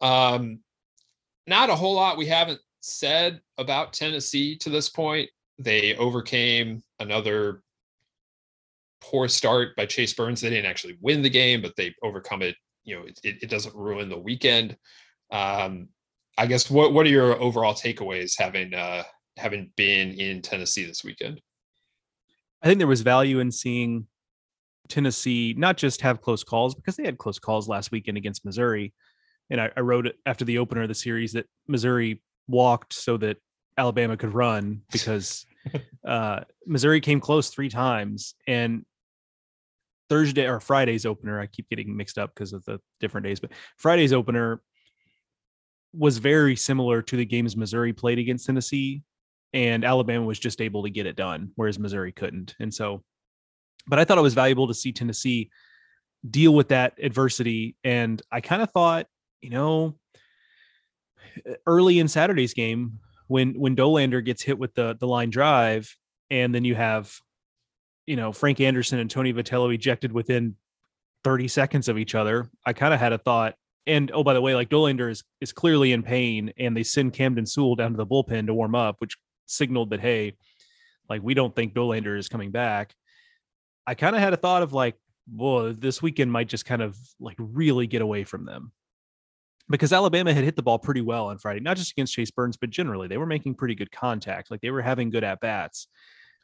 Um, 0.00 0.60
not 1.46 1.68
a 1.68 1.76
whole 1.76 1.94
lot 1.94 2.16
we 2.16 2.24
haven't 2.24 2.60
said 2.80 3.42
about 3.58 3.92
Tennessee 3.92 4.56
to 4.56 4.70
this 4.70 4.88
point. 4.88 5.28
They 5.58 5.94
overcame 5.96 6.82
another 6.98 7.62
poor 9.02 9.28
start 9.28 9.76
by 9.76 9.84
Chase 9.84 10.14
Burns. 10.14 10.40
They 10.40 10.48
didn't 10.48 10.70
actually 10.70 10.96
win 11.02 11.20
the 11.20 11.28
game, 11.28 11.60
but 11.60 11.76
they 11.76 11.94
overcome 12.02 12.40
it. 12.40 12.56
You 12.84 12.96
know, 12.96 13.04
it, 13.06 13.20
it 13.22 13.50
doesn't 13.50 13.74
ruin 13.74 14.08
the 14.08 14.18
weekend. 14.18 14.78
Um, 15.30 15.88
I 16.38 16.46
guess 16.46 16.70
what 16.70 16.94
what 16.94 17.04
are 17.04 17.10
your 17.10 17.38
overall 17.38 17.74
takeaways 17.74 18.38
having 18.38 18.72
uh, 18.72 19.02
having 19.36 19.72
been 19.76 20.12
in 20.12 20.40
Tennessee 20.40 20.86
this 20.86 21.04
weekend? 21.04 21.42
I 22.62 22.66
think 22.66 22.78
there 22.78 22.86
was 22.86 23.00
value 23.00 23.40
in 23.40 23.50
seeing 23.50 24.06
Tennessee 24.88 25.54
not 25.56 25.76
just 25.76 26.02
have 26.02 26.20
close 26.20 26.44
calls 26.44 26.74
because 26.74 26.96
they 26.96 27.04
had 27.04 27.18
close 27.18 27.38
calls 27.38 27.68
last 27.68 27.90
weekend 27.90 28.18
against 28.18 28.44
Missouri. 28.44 28.92
And 29.48 29.60
I, 29.60 29.70
I 29.76 29.80
wrote 29.80 30.06
it 30.06 30.16
after 30.26 30.44
the 30.44 30.58
opener 30.58 30.82
of 30.82 30.88
the 30.88 30.94
series 30.94 31.32
that 31.32 31.46
Missouri 31.66 32.22
walked 32.48 32.92
so 32.92 33.16
that 33.18 33.38
Alabama 33.78 34.16
could 34.16 34.34
run 34.34 34.82
because 34.92 35.46
uh, 36.06 36.40
Missouri 36.66 37.00
came 37.00 37.20
close 37.20 37.48
three 37.48 37.68
times. 37.68 38.34
And 38.46 38.84
Thursday 40.08 40.46
or 40.48 40.60
Friday's 40.60 41.06
opener, 41.06 41.40
I 41.40 41.46
keep 41.46 41.68
getting 41.70 41.96
mixed 41.96 42.18
up 42.18 42.34
because 42.34 42.52
of 42.52 42.64
the 42.64 42.80
different 42.98 43.26
days, 43.26 43.40
but 43.40 43.52
Friday's 43.76 44.12
opener 44.12 44.60
was 45.92 46.18
very 46.18 46.56
similar 46.56 47.00
to 47.02 47.16
the 47.16 47.24
games 47.24 47.56
Missouri 47.56 47.92
played 47.92 48.18
against 48.18 48.46
Tennessee 48.46 49.02
and 49.52 49.84
Alabama 49.84 50.24
was 50.24 50.38
just 50.38 50.60
able 50.60 50.82
to 50.84 50.90
get 50.90 51.06
it 51.06 51.16
done, 51.16 51.52
whereas 51.56 51.78
Missouri 51.78 52.12
couldn't. 52.12 52.54
And 52.60 52.72
so, 52.72 53.02
but 53.86 53.98
I 53.98 54.04
thought 54.04 54.18
it 54.18 54.22
was 54.22 54.34
valuable 54.34 54.68
to 54.68 54.74
see 54.74 54.92
Tennessee 54.92 55.50
deal 56.28 56.54
with 56.54 56.68
that 56.68 56.94
adversity. 57.02 57.76
And 57.82 58.20
I 58.30 58.40
kind 58.40 58.62
of 58.62 58.70
thought, 58.70 59.06
you 59.40 59.50
know, 59.50 59.96
early 61.66 61.98
in 61.98 62.08
Saturday's 62.08 62.54
game, 62.54 62.98
when 63.26 63.58
when 63.58 63.76
Dollander 63.76 64.24
gets 64.24 64.42
hit 64.42 64.58
with 64.58 64.74
the 64.74 64.96
the 64.98 65.06
line 65.06 65.30
drive, 65.30 65.94
and 66.30 66.54
then 66.54 66.64
you 66.64 66.74
have, 66.74 67.14
you 68.06 68.16
know, 68.16 68.32
Frank 68.32 68.60
Anderson 68.60 68.98
and 68.98 69.10
Tony 69.10 69.32
Vitello 69.32 69.72
ejected 69.72 70.12
within 70.12 70.56
30 71.24 71.48
seconds 71.48 71.88
of 71.88 71.98
each 71.98 72.14
other, 72.14 72.50
I 72.66 72.72
kind 72.72 72.94
of 72.94 73.00
had 73.00 73.12
a 73.12 73.18
thought. 73.18 73.54
And 73.86 74.10
oh, 74.12 74.24
by 74.24 74.34
the 74.34 74.40
way, 74.40 74.54
like 74.54 74.68
Dollander 74.68 75.10
is 75.10 75.22
is 75.40 75.52
clearly 75.52 75.92
in 75.92 76.02
pain, 76.02 76.52
and 76.58 76.76
they 76.76 76.82
send 76.82 77.12
Camden 77.12 77.46
Sewell 77.46 77.76
down 77.76 77.92
to 77.92 77.96
the 77.96 78.06
bullpen 78.06 78.46
to 78.46 78.54
warm 78.54 78.74
up, 78.74 78.96
which 78.98 79.16
signaled 79.50 79.90
that 79.90 80.00
hey, 80.00 80.36
like 81.08 81.22
we 81.22 81.34
don't 81.34 81.54
think 81.54 81.74
Dollander 81.74 82.18
is 82.18 82.28
coming 82.28 82.50
back. 82.50 82.94
I 83.86 83.94
kind 83.94 84.14
of 84.14 84.22
had 84.22 84.32
a 84.32 84.36
thought 84.36 84.62
of 84.62 84.72
like, 84.72 84.96
well, 85.32 85.72
this 85.72 86.00
weekend 86.00 86.30
might 86.30 86.48
just 86.48 86.64
kind 86.64 86.82
of 86.82 86.96
like 87.18 87.36
really 87.38 87.86
get 87.86 88.02
away 88.02 88.24
from 88.24 88.44
them. 88.44 88.72
Because 89.68 89.92
Alabama 89.92 90.34
had 90.34 90.42
hit 90.42 90.56
the 90.56 90.62
ball 90.62 90.78
pretty 90.78 91.00
well 91.00 91.26
on 91.26 91.38
Friday, 91.38 91.60
not 91.60 91.76
just 91.76 91.92
against 91.92 92.12
Chase 92.12 92.30
Burns, 92.30 92.56
but 92.56 92.70
generally 92.70 93.06
they 93.06 93.18
were 93.18 93.26
making 93.26 93.54
pretty 93.54 93.76
good 93.76 93.92
contact. 93.92 94.50
Like 94.50 94.60
they 94.60 94.70
were 94.70 94.82
having 94.82 95.10
good 95.10 95.22
at 95.22 95.40
bats. 95.40 95.86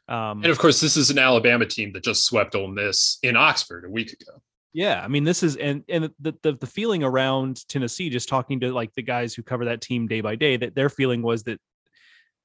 Um, 0.07 0.43
and 0.43 0.51
of 0.51 0.57
course, 0.57 0.79
this 0.79 0.95
is 0.95 1.09
an 1.09 1.19
Alabama 1.19 1.65
team 1.65 1.91
that 1.93 2.03
just 2.03 2.25
swept 2.25 2.55
Ole 2.55 2.67
Miss 2.67 3.17
in 3.23 3.35
Oxford 3.35 3.83
a 3.83 3.89
week 3.89 4.13
ago. 4.13 4.41
Yeah, 4.73 5.01
I 5.03 5.07
mean, 5.07 5.23
this 5.23 5.43
is 5.43 5.55
and 5.57 5.83
and 5.89 6.11
the, 6.19 6.33
the 6.43 6.53
the 6.53 6.67
feeling 6.67 7.03
around 7.03 7.67
Tennessee, 7.67 8.09
just 8.09 8.29
talking 8.29 8.59
to 8.61 8.71
like 8.71 8.93
the 8.93 9.01
guys 9.01 9.33
who 9.33 9.43
cover 9.43 9.65
that 9.65 9.81
team 9.81 10.07
day 10.07 10.21
by 10.21 10.35
day, 10.35 10.55
that 10.55 10.75
their 10.75 10.89
feeling 10.89 11.21
was 11.21 11.43
that 11.43 11.59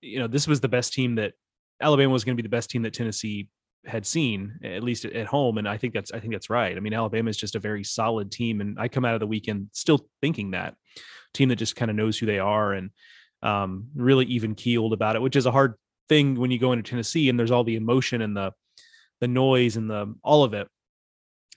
you 0.02 0.18
know, 0.18 0.26
this 0.26 0.46
was 0.46 0.60
the 0.60 0.68
best 0.68 0.92
team 0.92 1.14
that 1.14 1.32
Alabama 1.80 2.12
was 2.12 2.24
going 2.24 2.36
to 2.36 2.42
be 2.42 2.46
the 2.46 2.54
best 2.54 2.70
team 2.70 2.82
that 2.82 2.92
Tennessee 2.92 3.48
had 3.84 4.06
seen 4.06 4.58
at 4.62 4.84
least 4.84 5.04
at 5.04 5.26
home 5.26 5.58
and 5.58 5.68
I 5.68 5.76
think 5.76 5.92
that's 5.92 6.12
I 6.12 6.20
think 6.20 6.32
that's 6.32 6.50
right. 6.50 6.76
I 6.76 6.80
mean 6.80 6.94
Alabama 6.94 7.30
is 7.30 7.36
just 7.36 7.56
a 7.56 7.60
very 7.60 7.82
solid 7.82 8.30
team 8.30 8.60
and 8.60 8.78
I 8.78 8.86
come 8.86 9.04
out 9.04 9.14
of 9.14 9.20
the 9.20 9.26
weekend 9.26 9.68
still 9.72 10.06
thinking 10.20 10.52
that. 10.52 10.76
Team 11.34 11.48
that 11.48 11.56
just 11.56 11.76
kind 11.76 11.90
of 11.90 11.96
knows 11.96 12.18
who 12.18 12.26
they 12.26 12.38
are 12.38 12.74
and 12.74 12.90
um, 13.42 13.88
really 13.96 14.26
even 14.26 14.54
keeled 14.54 14.92
about 14.92 15.16
it 15.16 15.22
which 15.22 15.34
is 15.34 15.46
a 15.46 15.50
hard 15.50 15.74
thing 16.08 16.36
when 16.36 16.50
you 16.50 16.58
go 16.58 16.72
into 16.72 16.88
Tennessee 16.88 17.28
and 17.28 17.38
there's 17.38 17.50
all 17.50 17.64
the 17.64 17.76
emotion 17.76 18.22
and 18.22 18.36
the 18.36 18.52
the 19.20 19.28
noise 19.28 19.76
and 19.76 19.90
the 19.90 20.14
all 20.22 20.44
of 20.44 20.54
it. 20.54 20.68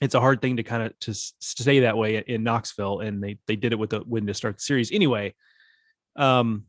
It's 0.02 0.16
a 0.16 0.20
hard 0.20 0.42
thing 0.42 0.58
to 0.58 0.64
kind 0.64 0.84
of 0.84 1.00
to 1.02 1.14
stay 1.14 1.82
that 1.82 1.98
way 1.98 2.24
in 2.26 2.44
Knoxville 2.44 3.02
and 3.02 3.24
they 3.24 3.38
they 3.48 3.56
did 3.56 3.72
it 3.72 3.80
with 3.80 3.92
the 3.92 4.04
win 4.06 4.26
to 4.28 4.34
start 4.34 4.58
the 4.58 4.62
series. 4.62 4.92
Anyway 4.92 5.36
um 6.16 6.64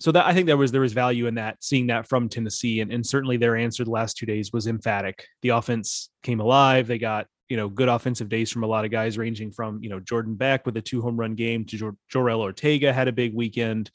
so 0.00 0.10
that 0.12 0.26
I 0.26 0.32
think 0.32 0.46
there 0.46 0.56
was 0.56 0.72
there 0.72 0.80
was 0.80 0.94
value 0.94 1.26
in 1.26 1.34
that 1.34 1.62
seeing 1.62 1.88
that 1.88 2.08
from 2.08 2.28
Tennessee 2.28 2.80
and, 2.80 2.90
and 2.90 3.06
certainly 3.06 3.36
their 3.36 3.54
answer 3.54 3.84
the 3.84 3.90
last 3.90 4.16
two 4.16 4.26
days 4.26 4.52
was 4.52 4.66
emphatic. 4.66 5.26
The 5.42 5.50
offense 5.50 6.08
came 6.22 6.40
alive. 6.40 6.86
They 6.86 6.98
got 6.98 7.26
you 7.48 7.56
know 7.56 7.68
good 7.68 7.88
offensive 7.88 8.28
days 8.28 8.50
from 8.50 8.64
a 8.64 8.66
lot 8.66 8.84
of 8.84 8.90
guys 8.90 9.18
ranging 9.18 9.52
from 9.52 9.82
you 9.82 9.90
know 9.90 10.00
Jordan 10.00 10.34
Beck 10.34 10.64
with 10.64 10.76
a 10.78 10.82
two 10.82 11.02
home 11.02 11.18
run 11.18 11.34
game 11.34 11.64
to 11.66 11.76
Jor- 11.76 11.96
Jorel 12.12 12.38
Ortega 12.38 12.92
had 12.92 13.08
a 13.08 13.12
big 13.12 13.34
weekend. 13.34 13.90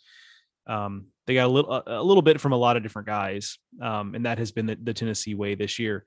Um, 0.67 1.07
they 1.25 1.33
got 1.33 1.47
a 1.47 1.49
little 1.49 1.83
a 1.87 2.03
little 2.03 2.21
bit 2.21 2.39
from 2.39 2.53
a 2.53 2.57
lot 2.57 2.77
of 2.77 2.83
different 2.83 3.07
guys, 3.07 3.57
um, 3.81 4.13
and 4.13 4.25
that 4.25 4.37
has 4.37 4.51
been 4.51 4.67
the, 4.67 4.77
the 4.81 4.93
Tennessee 4.93 5.33
way 5.33 5.55
this 5.55 5.79
year. 5.79 6.05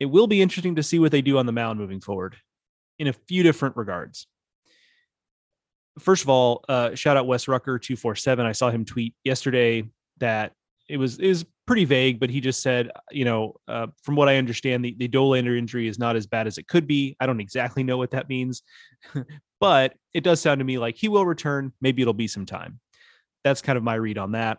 It 0.00 0.06
will 0.06 0.26
be 0.26 0.42
interesting 0.42 0.74
to 0.74 0.82
see 0.82 0.98
what 0.98 1.12
they 1.12 1.22
do 1.22 1.38
on 1.38 1.46
the 1.46 1.52
mound 1.52 1.78
moving 1.78 2.00
forward, 2.00 2.36
in 2.98 3.06
a 3.06 3.12
few 3.12 3.44
different 3.44 3.76
regards 3.76 4.26
first 5.98 6.22
of 6.22 6.28
all, 6.28 6.64
uh, 6.68 6.94
shout 6.94 7.16
out 7.16 7.26
Wes 7.26 7.48
Rucker 7.48 7.78
two 7.78 7.96
four 7.96 8.14
seven. 8.14 8.46
I 8.46 8.52
saw 8.52 8.70
him 8.70 8.84
tweet 8.84 9.14
yesterday 9.24 9.84
that 10.18 10.52
it 10.88 10.96
was 10.96 11.18
is 11.18 11.44
pretty 11.66 11.84
vague, 11.84 12.20
but 12.20 12.30
he 12.30 12.40
just 12.40 12.62
said, 12.62 12.90
you 13.10 13.24
know, 13.24 13.54
uh, 13.66 13.88
from 14.02 14.14
what 14.16 14.28
I 14.28 14.36
understand, 14.36 14.84
the 14.84 14.94
the 14.98 15.08
Dollander 15.08 15.56
injury 15.56 15.88
is 15.88 15.98
not 15.98 16.16
as 16.16 16.26
bad 16.26 16.46
as 16.46 16.58
it 16.58 16.68
could 16.68 16.86
be. 16.86 17.16
I 17.20 17.26
don't 17.26 17.40
exactly 17.40 17.82
know 17.82 17.98
what 17.98 18.12
that 18.12 18.28
means, 18.28 18.62
but 19.60 19.94
it 20.14 20.24
does 20.24 20.40
sound 20.40 20.60
to 20.60 20.64
me 20.64 20.78
like 20.78 20.96
he 20.96 21.08
will 21.08 21.26
return. 21.26 21.72
Maybe 21.80 22.02
it'll 22.02 22.14
be 22.14 22.28
some 22.28 22.46
time. 22.46 22.80
That's 23.44 23.62
kind 23.62 23.76
of 23.76 23.84
my 23.84 23.94
read 23.94 24.18
on 24.18 24.32
that. 24.32 24.58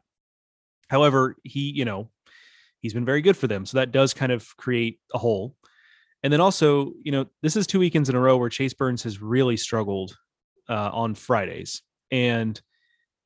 However, 0.89 1.35
he, 1.43 1.71
you 1.71 1.85
know, 1.85 2.09
he's 2.81 2.93
been 2.93 3.05
very 3.05 3.21
good 3.21 3.37
for 3.37 3.47
them, 3.47 3.65
so 3.65 3.77
that 3.77 3.91
does 3.91 4.13
kind 4.13 4.31
of 4.31 4.47
create 4.57 4.99
a 5.13 5.17
hole. 5.17 5.55
And 6.23 6.33
then 6.33 6.41
also, 6.41 6.93
you 7.03 7.11
know, 7.11 7.25
this 7.41 7.55
is 7.55 7.67
two 7.67 7.79
weekends 7.79 8.09
in 8.09 8.15
a 8.15 8.19
row 8.19 8.37
where 8.37 8.49
Chase 8.49 8.73
Burns 8.73 9.03
has 9.03 9.21
really 9.21 9.55
struggled 9.55 10.17
uh, 10.69 10.89
on 10.93 11.15
Fridays. 11.15 11.81
And, 12.11 12.59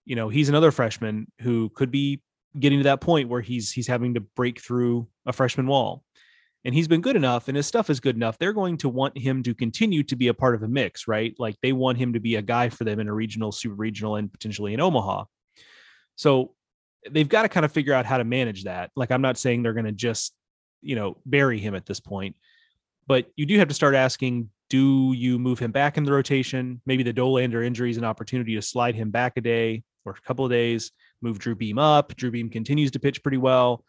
you 0.05 0.15
know, 0.15 0.29
he's 0.29 0.49
another 0.49 0.71
freshman 0.71 1.31
who 1.41 1.69
could 1.69 1.91
be 1.91 2.21
getting 2.59 2.79
to 2.79 2.83
that 2.83 3.01
point 3.01 3.29
where 3.29 3.41
he's 3.41 3.71
he's 3.71 3.87
having 3.87 4.13
to 4.15 4.19
break 4.19 4.59
through 4.59 5.07
a 5.25 5.33
freshman 5.33 5.67
wall. 5.67 6.03
And 6.63 6.75
he's 6.75 6.87
been 6.87 7.01
good 7.01 7.15
enough 7.15 7.47
and 7.47 7.57
his 7.57 7.65
stuff 7.65 7.89
is 7.89 7.99
good 7.99 8.15
enough. 8.15 8.37
They're 8.37 8.53
going 8.53 8.77
to 8.77 8.89
want 8.89 9.17
him 9.17 9.41
to 9.43 9.55
continue 9.55 10.03
to 10.03 10.15
be 10.15 10.27
a 10.27 10.33
part 10.33 10.53
of 10.53 10.61
a 10.61 10.67
mix, 10.67 11.07
right? 11.07 11.33
Like 11.39 11.55
they 11.63 11.73
want 11.73 11.97
him 11.97 12.13
to 12.13 12.19
be 12.19 12.35
a 12.35 12.41
guy 12.41 12.69
for 12.69 12.83
them 12.83 12.99
in 12.99 13.07
a 13.07 13.13
regional, 13.13 13.51
super 13.51 13.73
regional, 13.73 14.17
and 14.17 14.31
potentially 14.31 14.73
in 14.73 14.79
Omaha. 14.79 15.25
So 16.17 16.53
they've 17.09 17.27
got 17.27 17.43
to 17.43 17.49
kind 17.49 17.65
of 17.65 17.71
figure 17.71 17.93
out 17.93 18.05
how 18.05 18.19
to 18.19 18.23
manage 18.23 18.65
that. 18.65 18.91
Like 18.95 19.09
I'm 19.09 19.23
not 19.23 19.37
saying 19.39 19.63
they're 19.63 19.73
going 19.73 19.85
to 19.85 19.91
just, 19.91 20.33
you 20.83 20.95
know, 20.95 21.17
bury 21.25 21.59
him 21.59 21.73
at 21.73 21.87
this 21.87 21.99
point, 21.99 22.35
but 23.07 23.25
you 23.35 23.47
do 23.47 23.57
have 23.57 23.69
to 23.69 23.73
start 23.73 23.95
asking 23.95 24.49
do 24.71 25.11
you 25.11 25.37
move 25.37 25.59
him 25.59 25.73
back 25.73 25.97
in 25.97 26.05
the 26.05 26.13
rotation? 26.13 26.81
Maybe 26.85 27.03
the 27.03 27.13
Dollander 27.13 27.65
injury 27.65 27.91
is 27.91 27.97
an 27.97 28.05
opportunity 28.05 28.55
to 28.55 28.61
slide 28.61 28.95
him 28.95 29.11
back 29.11 29.33
a 29.35 29.41
day 29.41 29.83
or 30.05 30.13
a 30.13 30.21
couple 30.25 30.45
of 30.45 30.51
days, 30.51 30.93
move 31.21 31.39
Drew 31.39 31.55
Beam 31.55 31.77
up. 31.77 32.15
Drew 32.15 32.31
Beam 32.31 32.49
continues 32.49 32.89
to 32.91 32.99
pitch 32.99 33.21
pretty 33.21 33.37
well. 33.37 33.83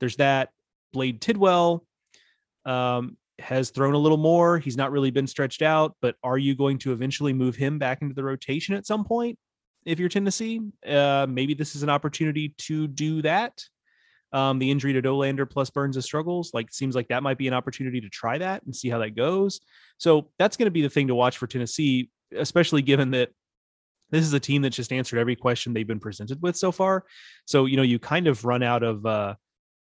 There's 0.00 0.16
that. 0.16 0.48
Blade 0.94 1.20
Tidwell 1.20 1.84
um, 2.64 3.18
has 3.38 3.68
thrown 3.68 3.92
a 3.92 3.98
little 3.98 4.16
more. 4.16 4.58
He's 4.58 4.78
not 4.78 4.92
really 4.92 5.10
been 5.10 5.26
stretched 5.26 5.60
out, 5.60 5.94
but 6.00 6.16
are 6.24 6.38
you 6.38 6.54
going 6.54 6.78
to 6.78 6.92
eventually 6.92 7.34
move 7.34 7.54
him 7.54 7.78
back 7.78 8.00
into 8.00 8.14
the 8.14 8.24
rotation 8.24 8.74
at 8.74 8.86
some 8.86 9.04
point? 9.04 9.38
If 9.84 9.98
you're 9.98 10.08
Tennessee, 10.08 10.62
uh, 10.88 11.26
maybe 11.28 11.52
this 11.52 11.76
is 11.76 11.82
an 11.82 11.90
opportunity 11.90 12.54
to 12.60 12.86
do 12.86 13.20
that. 13.20 13.62
Um, 14.34 14.58
the 14.58 14.68
injury 14.68 14.92
to 14.92 15.00
Dollander 15.00 15.48
plus 15.48 15.70
Burns' 15.70 16.04
struggles, 16.04 16.52
like 16.52 16.72
seems 16.72 16.96
like 16.96 17.06
that 17.06 17.22
might 17.22 17.38
be 17.38 17.46
an 17.46 17.54
opportunity 17.54 18.00
to 18.00 18.08
try 18.08 18.36
that 18.36 18.64
and 18.64 18.74
see 18.74 18.88
how 18.88 18.98
that 18.98 19.14
goes. 19.14 19.60
So 19.98 20.28
that's 20.40 20.56
going 20.56 20.66
to 20.66 20.72
be 20.72 20.82
the 20.82 20.90
thing 20.90 21.06
to 21.06 21.14
watch 21.14 21.38
for 21.38 21.46
Tennessee, 21.46 22.10
especially 22.36 22.82
given 22.82 23.12
that 23.12 23.30
this 24.10 24.26
is 24.26 24.32
a 24.32 24.40
team 24.40 24.62
that's 24.62 24.74
just 24.74 24.92
answered 24.92 25.20
every 25.20 25.36
question 25.36 25.72
they've 25.72 25.86
been 25.86 26.00
presented 26.00 26.42
with 26.42 26.56
so 26.56 26.72
far. 26.72 27.04
So 27.46 27.66
you 27.66 27.76
know 27.76 27.84
you 27.84 28.00
kind 28.00 28.26
of 28.26 28.44
run 28.44 28.64
out 28.64 28.82
of 28.82 29.06
uh, 29.06 29.34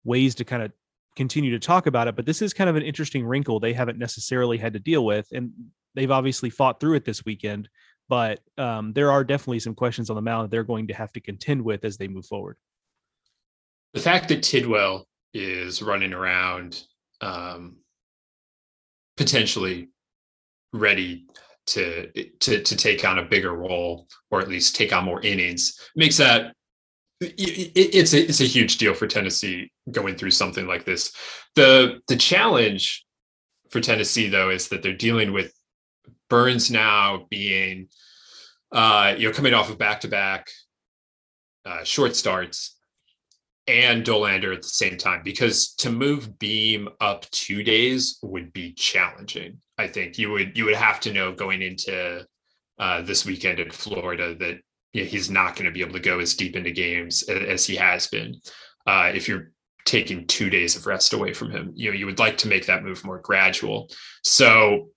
ways 0.04 0.36
to 0.36 0.44
kind 0.44 0.62
of 0.62 0.70
continue 1.16 1.50
to 1.50 1.58
talk 1.58 1.88
about 1.88 2.06
it, 2.06 2.14
but 2.14 2.24
this 2.24 2.40
is 2.40 2.54
kind 2.54 2.70
of 2.70 2.76
an 2.76 2.84
interesting 2.84 3.26
wrinkle 3.26 3.58
they 3.58 3.72
haven't 3.72 3.98
necessarily 3.98 4.58
had 4.58 4.74
to 4.74 4.78
deal 4.78 5.04
with, 5.04 5.26
and 5.32 5.50
they've 5.96 6.12
obviously 6.12 6.50
fought 6.50 6.78
through 6.78 6.94
it 6.94 7.04
this 7.04 7.24
weekend. 7.24 7.68
But 8.08 8.38
um, 8.56 8.92
there 8.92 9.10
are 9.10 9.24
definitely 9.24 9.58
some 9.58 9.74
questions 9.74 10.08
on 10.08 10.14
the 10.14 10.22
mound 10.22 10.44
that 10.44 10.50
they're 10.52 10.62
going 10.62 10.86
to 10.86 10.94
have 10.94 11.12
to 11.14 11.20
contend 11.20 11.62
with 11.62 11.84
as 11.84 11.96
they 11.96 12.06
move 12.06 12.26
forward 12.26 12.56
the 13.94 14.00
fact 14.00 14.28
that 14.28 14.42
Tidwell 14.42 15.06
is 15.32 15.82
running 15.82 16.12
around 16.12 16.82
um, 17.20 17.76
potentially 19.16 19.88
ready 20.72 21.26
to, 21.68 22.10
to 22.40 22.62
to 22.62 22.76
take 22.76 23.04
on 23.04 23.18
a 23.18 23.24
bigger 23.24 23.52
role 23.52 24.06
or 24.30 24.40
at 24.40 24.48
least 24.48 24.76
take 24.76 24.92
on 24.92 25.04
more 25.04 25.20
innings 25.22 25.80
makes 25.96 26.16
that 26.16 26.52
it's 27.20 28.12
a 28.12 28.20
it's 28.20 28.40
a 28.40 28.44
huge 28.44 28.78
deal 28.78 28.94
for 28.94 29.06
Tennessee 29.06 29.72
going 29.90 30.16
through 30.16 30.30
something 30.30 30.66
like 30.66 30.84
this. 30.84 31.12
the 31.54 32.00
The 32.08 32.16
challenge 32.16 33.04
for 33.70 33.80
Tennessee 33.80 34.28
though 34.28 34.50
is 34.50 34.68
that 34.68 34.82
they're 34.82 34.92
dealing 34.92 35.32
with 35.32 35.52
Burns 36.28 36.70
now 36.70 37.26
being, 37.30 37.88
uh, 38.72 39.14
you 39.16 39.28
know, 39.28 39.34
coming 39.34 39.54
off 39.54 39.70
of 39.70 39.78
back 39.78 40.00
to 40.00 40.08
back 40.08 40.48
short 41.84 42.14
starts, 42.16 42.75
and 43.68 44.04
Dollander 44.04 44.54
at 44.54 44.62
the 44.62 44.68
same 44.68 44.96
time 44.96 45.22
because 45.24 45.74
to 45.76 45.90
move 45.90 46.38
Beam 46.38 46.88
up 47.00 47.28
two 47.30 47.62
days 47.62 48.18
would 48.22 48.52
be 48.52 48.72
challenging. 48.72 49.60
I 49.78 49.88
think 49.88 50.18
you 50.18 50.30
would 50.30 50.56
you 50.56 50.64
would 50.66 50.74
have 50.74 51.00
to 51.00 51.12
know 51.12 51.32
going 51.32 51.62
into 51.62 52.26
uh, 52.78 53.02
this 53.02 53.24
weekend 53.24 53.58
in 53.58 53.70
Florida 53.70 54.34
that 54.36 54.58
you 54.92 55.02
know, 55.02 55.08
he's 55.08 55.30
not 55.30 55.56
going 55.56 55.66
to 55.66 55.72
be 55.72 55.80
able 55.80 55.94
to 55.94 56.00
go 56.00 56.20
as 56.20 56.34
deep 56.34 56.56
into 56.56 56.70
games 56.70 57.22
as 57.24 57.66
he 57.66 57.76
has 57.76 58.06
been. 58.06 58.40
Uh, 58.86 59.10
if 59.14 59.28
you're 59.28 59.50
taking 59.84 60.26
two 60.26 60.50
days 60.50 60.76
of 60.76 60.86
rest 60.86 61.12
away 61.12 61.32
from 61.32 61.50
him, 61.50 61.72
you 61.74 61.90
know, 61.90 61.96
you 61.96 62.06
would 62.06 62.18
like 62.18 62.38
to 62.38 62.48
make 62.48 62.66
that 62.66 62.84
move 62.84 63.04
more 63.04 63.18
gradual. 63.18 63.90
So, 64.22 64.88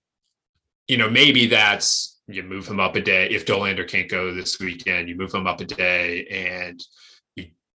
you 0.88 0.96
know, 0.96 1.10
maybe 1.10 1.46
that's 1.46 2.20
you 2.26 2.42
move 2.42 2.66
him 2.66 2.80
up 2.80 2.96
a 2.96 3.00
day. 3.00 3.28
If 3.28 3.44
Dollander 3.44 3.88
can't 3.88 4.08
go 4.08 4.32
this 4.32 4.58
weekend, 4.60 5.08
you 5.08 5.16
move 5.16 5.34
him 5.34 5.46
up 5.46 5.60
a 5.60 5.64
day 5.64 6.26
and 6.26 6.82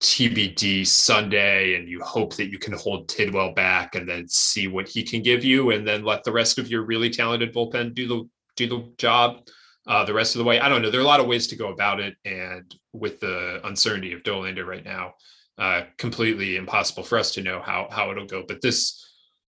TBD 0.04 0.86
Sunday, 0.86 1.76
and 1.76 1.88
you 1.88 1.98
hope 2.02 2.36
that 2.36 2.50
you 2.50 2.58
can 2.58 2.74
hold 2.74 3.08
Tidwell 3.08 3.54
back 3.54 3.94
and 3.94 4.06
then 4.06 4.28
see 4.28 4.68
what 4.68 4.86
he 4.86 5.02
can 5.02 5.22
give 5.22 5.42
you, 5.42 5.70
and 5.70 5.88
then 5.88 6.04
let 6.04 6.24
the 6.24 6.32
rest 6.32 6.58
of 6.58 6.68
your 6.68 6.84
really 6.84 7.08
talented 7.08 7.54
bullpen 7.54 7.94
do 7.94 8.06
the 8.06 8.28
do 8.56 8.68
the 8.68 8.92
job 8.98 9.38
uh, 9.86 10.04
the 10.04 10.12
rest 10.12 10.34
of 10.34 10.40
the 10.40 10.44
way. 10.44 10.60
I 10.60 10.68
don't 10.68 10.82
know. 10.82 10.90
There 10.90 11.00
are 11.00 11.04
a 11.04 11.06
lot 11.06 11.20
of 11.20 11.26
ways 11.26 11.46
to 11.48 11.56
go 11.56 11.72
about 11.72 12.00
it, 12.00 12.16
and 12.26 12.72
with 12.92 13.18
the 13.18 13.66
uncertainty 13.66 14.12
of 14.12 14.22
Dollander 14.22 14.66
right 14.66 14.84
now, 14.84 15.14
uh, 15.56 15.84
completely 15.96 16.56
impossible 16.56 17.02
for 17.02 17.16
us 17.18 17.32
to 17.32 17.42
know 17.42 17.62
how 17.62 17.88
how 17.90 18.10
it'll 18.10 18.26
go. 18.26 18.44
But 18.46 18.60
this 18.60 19.02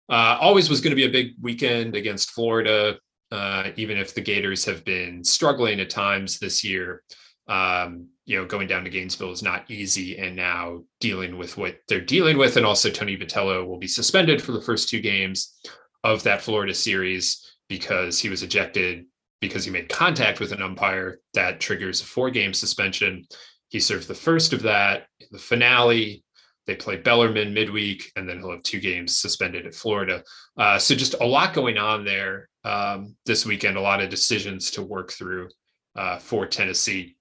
uh, 0.10 0.38
always 0.42 0.70
was 0.70 0.82
going 0.82 0.92
to 0.92 0.96
be 0.98 1.06
a 1.06 1.10
big 1.10 1.32
weekend 1.42 1.96
against 1.96 2.32
Florida, 2.32 2.98
uh, 3.32 3.70
even 3.78 3.98
if 3.98 4.14
the 4.14 4.22
Gators 4.22 4.66
have 4.66 4.84
been 4.84 5.24
struggling 5.24 5.80
at 5.80 5.90
times 5.90 6.40
this 6.40 6.62
year. 6.62 7.04
Um, 7.52 8.08
you 8.26 8.38
know, 8.38 8.46
going 8.46 8.68
down 8.68 8.86
to 8.86 8.90
Gainesville 8.90 9.32
is 9.32 9.44
not 9.44 9.70
easy, 9.70 10.18
and 10.18 10.36
now 10.36 10.84
dealing 11.02 11.38
with 11.38 11.58
what 11.58 11.76
they're 11.90 12.00
dealing 12.00 12.38
with, 12.38 12.56
and 12.56 12.66
also 12.66 12.90
Tony 12.90 13.18
Vitello 13.18 13.68
will 13.68 13.78
be 13.78 13.88
suspended 13.88 14.42
for 14.42 14.54
the 14.54 14.62
first 14.62 14.88
two 14.88 15.02
games 15.02 15.60
of 16.04 16.24
that 16.24 16.42
Florida 16.42 16.74
series 16.74 17.56
because 17.68 18.20
he 18.20 18.30
was 18.30 18.42
ejected 18.42 19.06
because 19.42 19.66
he 19.66 19.72
made 19.72 19.90
contact 19.90 20.40
with 20.40 20.54
an 20.54 20.62
umpire 20.62 21.20
that 21.34 21.60
triggers 21.60 22.02
a 22.02 22.06
four 22.06 22.30
game 22.30 22.54
suspension. 22.54 23.26
He 23.70 23.80
served 23.80 24.08
the 24.08 24.14
first 24.14 24.54
of 24.54 24.62
that. 24.62 25.08
in 25.20 25.28
The 25.32 25.40
finale, 25.40 26.24
they 26.68 26.76
play 26.76 26.98
Bellarmine 26.98 27.54
midweek, 27.54 28.12
and 28.16 28.30
then 28.30 28.40
he'll 28.40 28.52
have 28.52 28.64
two 28.64 28.80
games 28.80 29.20
suspended 29.20 29.66
at 29.66 29.76
Florida. 29.76 30.24
Uh, 30.58 30.78
so 30.78 30.96
just 30.96 31.16
a 31.20 31.26
lot 31.26 31.54
going 31.54 31.78
on 31.78 32.06
there 32.06 32.48
um, 32.64 33.16
this 33.26 33.46
weekend, 33.46 33.78
a 33.78 33.82
lot 33.82 34.02
of 34.02 34.10
decisions 34.10 34.72
to 34.72 34.84
work 34.84 35.12
through 35.12 35.50
uh, 35.96 36.18
for 36.20 36.46
Tennessee. 36.46 37.18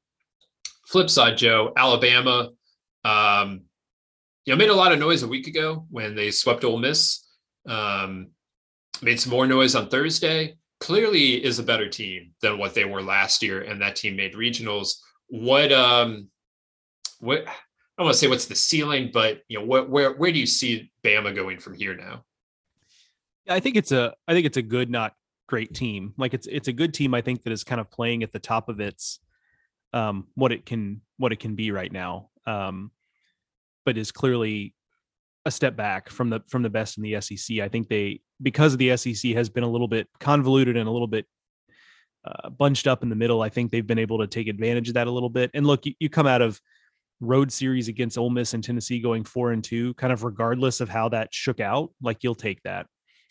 Flip 0.91 1.09
side, 1.09 1.39
Joe, 1.39 1.73
Alabama, 1.77 2.51
um, 3.05 3.63
you 4.45 4.53
know, 4.53 4.57
made 4.57 4.71
a 4.71 4.75
lot 4.75 4.93
of 4.93 4.99
noise 4.99 5.23
a 5.23 5.29
week 5.29 5.47
ago 5.47 5.87
when 5.91 6.15
they 6.15 6.31
swept 6.31 6.65
Ole 6.65 6.79
Miss. 6.79 7.27
Um, 7.69 8.29
made 9.03 9.21
some 9.21 9.31
more 9.31 9.47
noise 9.47 9.75
on 9.75 9.89
Thursday 9.89 10.57
clearly 10.81 11.45
is 11.45 11.59
a 11.59 11.63
better 11.63 11.89
team 11.89 12.33
than 12.43 12.59
what 12.59 12.75
they 12.75 12.85
were 12.85 13.03
last 13.03 13.43
year, 13.43 13.63
and 13.63 13.81
that 13.81 13.97
team 13.97 14.17
made 14.17 14.35
regionals. 14.35 14.95
What 15.29 15.71
um, 15.73 16.29
what 17.21 17.41
I 17.47 17.53
don't 17.99 18.07
want 18.07 18.15
to 18.15 18.19
say 18.19 18.29
what's 18.29 18.47
the 18.47 18.57
ceiling, 18.57 19.11
but 19.13 19.43
you 19.49 19.59
know, 19.59 19.65
where 19.65 20.13
where 20.13 20.33
do 20.33 20.39
you 20.39 20.47
see 20.47 20.91
Bama 21.05 21.35
going 21.35 21.59
from 21.59 21.75
here 21.75 21.95
now? 21.95 22.25
I 23.49 23.61
think 23.61 23.77
it's 23.77 23.93
a 23.93 24.15
I 24.27 24.33
think 24.33 24.47
it's 24.47 24.57
a 24.57 24.63
good, 24.63 24.91
not 24.91 25.15
great 25.47 25.75
team. 25.75 26.15
Like 26.17 26.35
it's 26.35 26.47
it's 26.47 26.69
a 26.69 26.73
good 26.73 26.93
team. 26.93 27.15
I 27.15 27.21
think 27.21 27.43
that 27.45 27.53
is 27.53 27.63
kind 27.63 27.81
of 27.81 27.91
playing 27.91 28.23
at 28.23 28.33
the 28.33 28.39
top 28.39 28.69
of 28.69 28.81
its 28.81 29.21
um 29.93 30.27
what 30.35 30.53
it 30.53 30.65
can 30.65 31.01
what 31.17 31.33
it 31.33 31.41
can 31.41 31.55
be 31.55 31.71
right 31.71 31.93
now. 31.93 32.31
Um, 32.47 32.91
but 33.85 33.97
is 33.97 34.13
clearly 34.13 34.75
a 35.47 35.51
step 35.51 35.77
back 35.77 36.11
from 36.11 36.31
the 36.31 36.41
from 36.49 36.63
the 36.63 36.71
best 36.71 36.99
in 36.99 37.03
the 37.03 37.21
SEC. 37.21 37.59
I 37.59 37.69
think 37.69 37.89
they 37.89 38.21
because 38.43 38.77
the 38.77 38.97
SEC 38.97 39.33
has 39.33 39.49
been 39.49 39.65
a 39.65 39.71
little 39.71 39.89
bit 39.89 40.09
convoluted 40.19 40.77
and 40.77 40.89
a 40.89 40.93
little 40.93 41.07
bit 41.07 41.27
uh, 42.25 42.51
bunched 42.51 42.87
up 42.87 43.03
in 43.03 43.09
the 43.09 43.17
middle. 43.17 43.43
I 43.43 43.49
think 43.49 43.71
they've 43.71 43.87
been 43.87 43.99
able 43.99 44.19
to 44.19 44.27
take 44.27 44.49
advantage 44.49 44.89
of 44.89 44.95
that 44.95 45.07
a 45.07 45.11
little 45.11 45.31
bit. 45.31 45.51
And 45.55 45.67
look, 45.67 45.87
you, 45.87 45.95
you 45.99 46.09
come 46.09 46.27
out 46.27 46.43
of 46.43 46.61
road 47.21 47.53
series 47.53 47.89
against 47.89 48.19
Ole 48.19 48.31
Miss 48.31 48.55
and 48.55 48.65
Tennessee 48.65 49.01
going 49.01 49.25
four 49.25 49.53
and 49.53 49.63
two, 49.63 49.95
kind 49.95 50.13
of 50.13 50.25
regardless 50.25 50.81
of 50.81 50.89
how 50.89 51.09
that 51.11 51.33
shook 51.33 51.61
out, 51.61 51.91
like 52.03 52.19
you'll 52.23 52.35
take 52.35 52.63
that. 52.63 52.87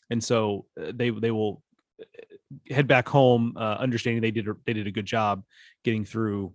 And 0.09 0.23
so 0.23 0.65
uh, 0.79 0.91
they 0.93 1.11
they 1.11 1.31
will 1.31 1.61
head 2.69 2.87
back 2.87 3.07
home, 3.07 3.55
uh, 3.57 3.77
understanding 3.79 4.21
they 4.21 4.31
did 4.31 4.47
a, 4.47 4.55
they 4.65 4.73
did 4.73 4.87
a 4.87 4.91
good 4.91 5.05
job 5.05 5.43
getting 5.83 6.05
through 6.05 6.53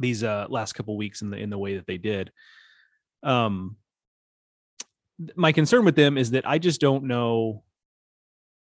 these 0.00 0.24
uh, 0.24 0.46
last 0.48 0.72
couple 0.72 0.96
weeks 0.96 1.22
in 1.22 1.30
the 1.30 1.36
in 1.36 1.50
the 1.50 1.58
way 1.58 1.76
that 1.76 1.86
they 1.86 1.98
did. 1.98 2.32
Um, 3.22 3.76
my 5.36 5.52
concern 5.52 5.84
with 5.84 5.96
them 5.96 6.16
is 6.16 6.30
that 6.32 6.48
I 6.48 6.58
just 6.58 6.80
don't 6.80 7.04
know. 7.04 7.62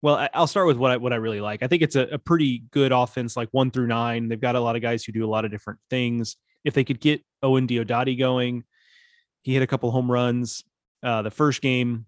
Well, 0.03 0.28
I'll 0.35 0.47
start 0.47 0.66
with 0.66 0.76
what 0.76 0.91
I 0.91 0.97
what 0.99 1.12
I 1.12 1.16
really 1.16 1.41
like. 1.41 1.62
I 1.62 1.66
think 1.66 1.82
it's 1.82 1.97
a, 1.97 2.03
a 2.03 2.18
pretty 2.18 2.64
good 2.70 2.93
offense, 2.93 3.37
like 3.37 3.49
one 3.53 3.70
through 3.70 3.87
nine. 3.87 4.28
They've 4.28 4.41
got 4.41 4.55
a 4.55 4.61
lot 4.61 4.76
of 4.76 4.82
guys 4.82 5.05
who 5.05 5.12
do 5.12 5.24
a 5.24 5.30
lot 5.30 5.45
of 5.45 5.51
different 5.51 5.80
things. 5.91 6.37
If 6.64 6.74
they 6.74 6.85
could 6.85 7.01
get 7.01 7.22
Owen 7.43 7.66
Diodati 7.66 8.18
going, 8.18 8.64
he 9.43 9.55
hit 9.55 9.62
a 9.62 9.66
couple 9.66 9.91
home 9.91 10.11
runs. 10.11 10.64
Uh, 11.03 11.22
the 11.22 11.30
first 11.30 11.61
game 11.61 12.07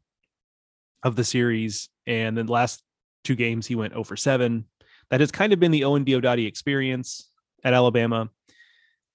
of 1.02 1.16
the 1.16 1.24
series, 1.24 1.90
and 2.06 2.36
then 2.36 2.46
last 2.46 2.82
two 3.26 3.36
games 3.36 3.66
he 3.66 3.74
went 3.74 3.92
over 3.92 4.16
7. 4.16 4.64
That 5.10 5.20
has 5.20 5.30
kind 5.30 5.52
of 5.52 5.60
been 5.60 5.70
the 5.70 5.84
Owen 5.84 6.04
Diodati 6.04 6.46
experience 6.46 7.28
at 7.64 7.74
Alabama. 7.74 8.30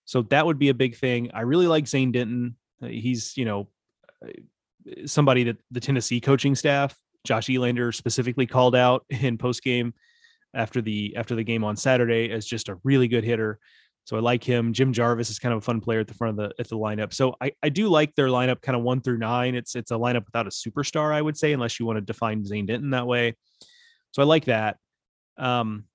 So 0.05 0.23
that 0.23 0.45
would 0.45 0.59
be 0.59 0.69
a 0.69 0.73
big 0.73 0.95
thing. 0.95 1.31
I 1.33 1.41
really 1.41 1.67
like 1.67 1.87
Zane 1.87 2.11
Denton. 2.11 2.55
Uh, 2.81 2.87
he's, 2.87 3.37
you 3.37 3.45
know, 3.45 3.69
somebody 5.05 5.43
that 5.45 5.57
the 5.71 5.79
Tennessee 5.79 6.19
coaching 6.19 6.55
staff, 6.55 6.95
Josh 7.23 7.49
Elander 7.49 7.91
specifically 7.91 8.45
called 8.45 8.75
out 8.75 9.05
in 9.09 9.37
post 9.37 9.63
game 9.63 9.93
after 10.53 10.81
the 10.81 11.15
after 11.15 11.35
the 11.35 11.43
game 11.43 11.63
on 11.63 11.77
Saturday 11.77 12.29
as 12.31 12.45
just 12.45 12.69
a 12.69 12.77
really 12.83 13.07
good 13.07 13.23
hitter. 13.23 13.59
So 14.05 14.17
I 14.17 14.19
like 14.19 14.43
him. 14.43 14.73
Jim 14.73 14.91
Jarvis 14.93 15.29
is 15.29 15.39
kind 15.39 15.53
of 15.53 15.59
a 15.59 15.61
fun 15.61 15.79
player 15.79 15.99
at 15.99 16.07
the 16.07 16.13
front 16.13 16.39
of 16.39 16.49
the 16.49 16.55
at 16.59 16.67
the 16.67 16.77
lineup. 16.77 17.13
So 17.13 17.35
I, 17.39 17.51
I 17.61 17.69
do 17.69 17.87
like 17.87 18.15
their 18.15 18.27
lineup 18.27 18.61
kind 18.61 18.75
of 18.75 18.81
one 18.81 19.01
through 19.01 19.19
nine. 19.19 19.55
It's 19.55 19.75
it's 19.75 19.91
a 19.91 19.95
lineup 19.95 20.25
without 20.25 20.47
a 20.47 20.49
superstar, 20.49 21.13
I 21.13 21.21
would 21.21 21.37
say, 21.37 21.53
unless 21.53 21.79
you 21.79 21.85
want 21.85 21.97
to 21.97 22.01
define 22.01 22.43
Zane 22.43 22.65
Denton 22.65 22.89
that 22.91 23.07
way. 23.07 23.35
So 24.11 24.21
I 24.21 24.25
like 24.25 24.45
that. 24.45 24.77
Um, 25.37 25.85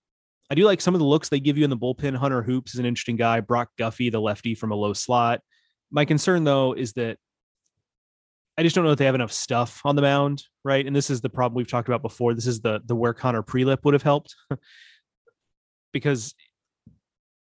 I 0.50 0.54
do 0.54 0.64
like 0.64 0.80
some 0.80 0.94
of 0.94 1.00
the 1.00 1.06
looks 1.06 1.28
they 1.28 1.40
give 1.40 1.58
you 1.58 1.64
in 1.64 1.70
the 1.70 1.76
bullpen. 1.76 2.16
Hunter 2.16 2.42
Hoops 2.42 2.74
is 2.74 2.80
an 2.80 2.86
interesting 2.86 3.16
guy. 3.16 3.40
Brock 3.40 3.70
Guffey, 3.78 4.10
the 4.10 4.20
lefty 4.20 4.54
from 4.54 4.72
a 4.72 4.76
low 4.76 4.92
slot. 4.92 5.40
My 5.90 6.04
concern 6.04 6.44
though 6.44 6.72
is 6.72 6.92
that 6.94 7.18
I 8.58 8.62
just 8.62 8.74
don't 8.74 8.84
know 8.84 8.92
if 8.92 8.98
they 8.98 9.04
have 9.04 9.14
enough 9.14 9.32
stuff 9.32 9.82
on 9.84 9.96
the 9.96 10.02
mound, 10.02 10.44
right? 10.64 10.86
And 10.86 10.96
this 10.96 11.10
is 11.10 11.20
the 11.20 11.28
problem 11.28 11.56
we've 11.56 11.68
talked 11.68 11.88
about 11.88 12.00
before. 12.00 12.32
This 12.32 12.46
is 12.46 12.60
the 12.60 12.80
the 12.84 12.96
where 12.96 13.12
Connor 13.12 13.42
Prielipp 13.42 13.84
would 13.84 13.94
have 13.94 14.02
helped 14.02 14.34
because 15.92 16.34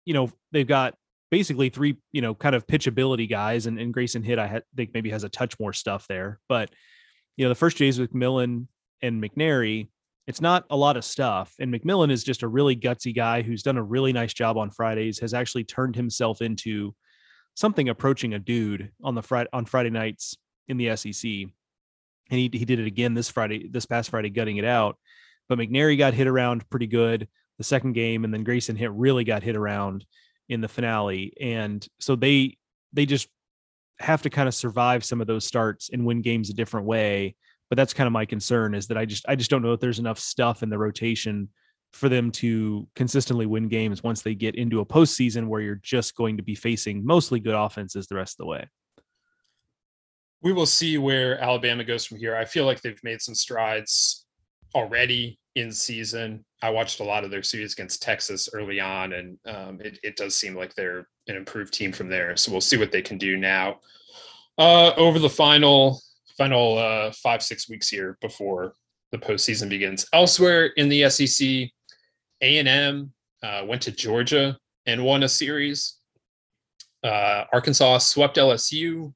you 0.06 0.14
know 0.14 0.32
they've 0.52 0.68
got 0.68 0.96
basically 1.30 1.70
three 1.70 1.98
you 2.12 2.22
know 2.22 2.34
kind 2.34 2.56
of 2.56 2.66
pitchability 2.66 3.30
guys, 3.30 3.68
and, 3.68 3.80
and 3.80 3.94
Grayson 3.94 4.24
Hitt 4.24 4.40
I 4.40 4.62
think 4.76 4.92
maybe 4.94 5.12
has 5.12 5.24
a 5.24 5.30
touch 5.30 5.60
more 5.60 5.74
stuff 5.74 6.08
there, 6.08 6.40
but 6.50 6.72
you 7.38 7.46
know 7.46 7.50
the 7.50 7.56
first 7.56 7.78
days 7.78 8.00
with 8.00 8.14
McMillan 8.14 8.68
and 9.02 9.22
McNairy, 9.24 9.90
it's 10.28 10.42
not 10.42 10.66
a 10.70 10.78
lot 10.78 10.98
of 10.98 11.06
stuff. 11.06 11.54
And 11.60 11.74
McMillan 11.74 12.12
is 12.12 12.24
just 12.24 12.44
a 12.44 12.48
really 12.48 12.76
gutsy 12.76 13.16
guy 13.16 13.42
who's 13.42 13.64
done 13.64 13.78
a 13.78 13.84
really 13.84 14.12
nice 14.12 14.34
job 14.34 14.58
on 14.58 14.72
Fridays, 14.72 15.20
has 15.20 15.34
actually 15.34 15.64
turned 15.64 15.96
himself 15.96 16.42
into 16.42 16.96
something 17.54 17.90
approaching 17.90 18.34
a 18.34 18.40
dude 18.40 18.92
on 19.04 19.16
the 19.16 19.22
Friday 19.22 19.50
on 19.54 19.66
Friday 19.66 19.92
nights 19.92 20.36
in 20.68 20.78
the 20.78 20.96
SEC. 20.96 21.24
And 22.32 22.40
he, 22.40 22.50
he 22.52 22.66
did 22.66 22.80
it 22.80 22.88
again 22.88 23.14
this 23.14 23.30
Friday, 23.30 23.68
this 23.68 23.86
past 23.86 24.10
Friday, 24.10 24.30
gutting 24.30 24.58
it 24.58 24.66
out. 24.66 24.98
But 25.48 25.60
McNairy 25.60 25.98
got 25.98 26.16
hit 26.16 26.28
around 26.28 26.68
pretty 26.72 26.88
good 26.88 27.28
the 27.60 27.64
second 27.64 27.94
game, 27.94 28.26
and 28.26 28.34
then 28.34 28.44
Grayson 28.44 28.76
Hitt 28.76 28.92
really 28.92 29.24
got 29.24 29.44
hit 29.44 29.56
around 29.56 30.06
in 30.50 30.60
the 30.60 30.68
finale. 30.68 31.34
And 31.40 31.86
so 32.00 32.16
they 32.16 32.58
they 32.94 33.06
just 33.06 33.28
have 34.00 34.24
to 34.24 34.30
kind 34.30 34.48
of 34.48 34.56
survive 34.56 35.06
some 35.06 35.22
of 35.22 35.28
those 35.28 35.46
starts 35.46 35.90
and 35.92 36.06
win 36.06 36.22
games 36.22 36.50
a 36.50 36.54
different 36.54 36.88
way. 36.88 37.36
But 37.70 37.78
that's 37.78 37.94
kind 37.94 38.08
of 38.08 38.14
my 38.14 38.26
concern 38.26 38.76
is 38.76 38.88
that 38.88 38.98
I 38.98 39.06
just 39.06 39.26
I 39.28 39.36
just 39.36 39.50
don't 39.50 39.62
know 39.62 39.74
if 39.74 39.80
there's 39.80 40.00
enough 40.00 40.20
stuff 40.20 40.64
in 40.64 40.70
the 40.70 40.78
rotation 40.78 41.50
for 41.94 42.10
them 42.10 42.30
to 42.30 42.88
consistently 42.96 43.46
win 43.46 43.70
games 43.70 44.04
once 44.04 44.22
they 44.22 44.36
get 44.36 44.56
into 44.56 44.82
a 44.82 44.86
postseason 44.86 45.48
where 45.48 45.62
you're 45.62 45.80
just 45.82 46.16
going 46.16 46.38
to 46.38 46.44
be 46.44 46.54
facing 46.54 47.06
mostly 47.06 47.40
good 47.40 47.56
offenses 47.56 48.08
the 48.08 48.16
rest 48.16 48.34
of 48.34 48.38
the 48.40 48.46
way 48.48 48.68
we 50.46 50.54
will 50.54 50.68
see 50.68 51.00
where 51.00 51.42
Alabama 51.42 51.84
goes 51.84 52.06
from 52.06 52.20
here. 52.20 52.36
I 52.36 52.46
feel 52.46 52.66
like 52.66 52.80
they've 52.82 53.04
made 53.04 53.20
some 53.20 53.34
strides 53.34 54.28
already. 54.76 55.40
in 55.56 55.72
season. 55.72 56.46
I 56.62 56.70
watched 56.70 57.00
a 57.00 57.04
lot 57.04 57.24
of 57.24 57.32
their 57.32 57.42
series 57.42 57.74
against 57.74 58.04
Texas 58.04 58.50
early 58.54 58.80
on, 58.80 59.14
and 59.14 59.38
um, 59.48 59.82
it, 59.82 59.98
it 60.04 60.18
does 60.18 60.36
seem 60.36 60.54
like 60.54 60.76
they're 60.76 61.08
an 61.28 61.36
improved 61.36 61.74
team 61.74 61.92
from 61.92 62.10
there. 62.10 62.36
So 62.36 62.52
we'll 62.52 62.62
see 62.62 62.78
what 62.78 62.92
they 62.92 63.02
can 63.02 63.18
do 63.18 63.38
now 63.38 63.80
uh, 64.58 64.92
over 64.98 65.18
the 65.18 65.30
final 65.30 66.02
final 66.38 66.78
uh, 66.78 67.12
five 67.12 67.42
six 67.42 67.70
weeks 67.70 67.90
here 67.90 68.18
before 68.22 68.74
the 69.12 69.18
postseason 69.18 69.70
begins. 69.70 70.06
Elsewhere 70.14 70.68
in 70.78 70.90
the 70.90 71.10
SEC, 71.10 71.48
A 72.42 72.58
and 72.58 72.68
M 72.68 73.14
uh, 73.44 73.64
went 73.66 73.82
to 73.84 73.92
Georgia 73.92 74.58
and 74.86 75.04
won 75.04 75.24
a 75.24 75.30
series. 75.30 75.98
Uh, 77.04 77.46
Arkansas 77.54 78.00
swept 78.00 78.38
LSU. 78.38 79.14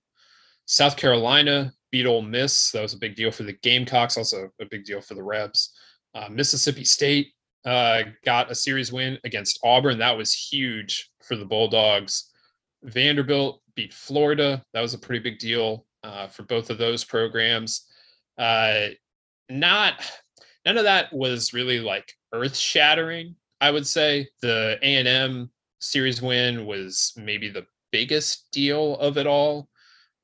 South 0.65 0.95
Carolina 0.95 1.71
beat 1.91 2.05
Ole 2.05 2.21
Miss. 2.21 2.71
That 2.71 2.81
was 2.81 2.93
a 2.93 2.99
big 2.99 3.15
deal 3.15 3.31
for 3.31 3.43
the 3.43 3.57
Gamecocks. 3.63 4.17
Also 4.17 4.49
a 4.61 4.65
big 4.65 4.85
deal 4.85 5.01
for 5.01 5.15
the 5.15 5.23
Rebs. 5.23 5.73
Uh, 6.13 6.27
Mississippi 6.29 6.85
State 6.85 7.33
uh, 7.65 8.03
got 8.23 8.51
a 8.51 8.55
series 8.55 8.91
win 8.91 9.17
against 9.23 9.59
Auburn. 9.63 9.97
That 9.99 10.17
was 10.17 10.33
huge 10.33 11.09
for 11.23 11.35
the 11.35 11.45
Bulldogs. 11.45 12.31
Vanderbilt 12.83 13.61
beat 13.75 13.93
Florida. 13.93 14.63
That 14.73 14.81
was 14.81 14.93
a 14.93 14.99
pretty 14.99 15.21
big 15.21 15.39
deal 15.39 15.85
uh, 16.03 16.27
for 16.27 16.43
both 16.43 16.69
of 16.69 16.77
those 16.77 17.03
programs. 17.03 17.85
Uh, 18.37 18.87
not 19.49 20.09
none 20.65 20.77
of 20.77 20.83
that 20.83 21.11
was 21.11 21.53
really 21.53 21.79
like 21.79 22.13
earth 22.33 22.55
shattering. 22.55 23.35
I 23.61 23.71
would 23.71 23.87
say 23.87 24.27
the 24.41 24.77
A 24.81 24.95
and 24.95 25.07
M 25.07 25.51
series 25.79 26.21
win 26.21 26.65
was 26.65 27.13
maybe 27.17 27.49
the 27.49 27.65
biggest 27.91 28.51
deal 28.51 28.95
of 28.97 29.17
it 29.17 29.27
all. 29.27 29.69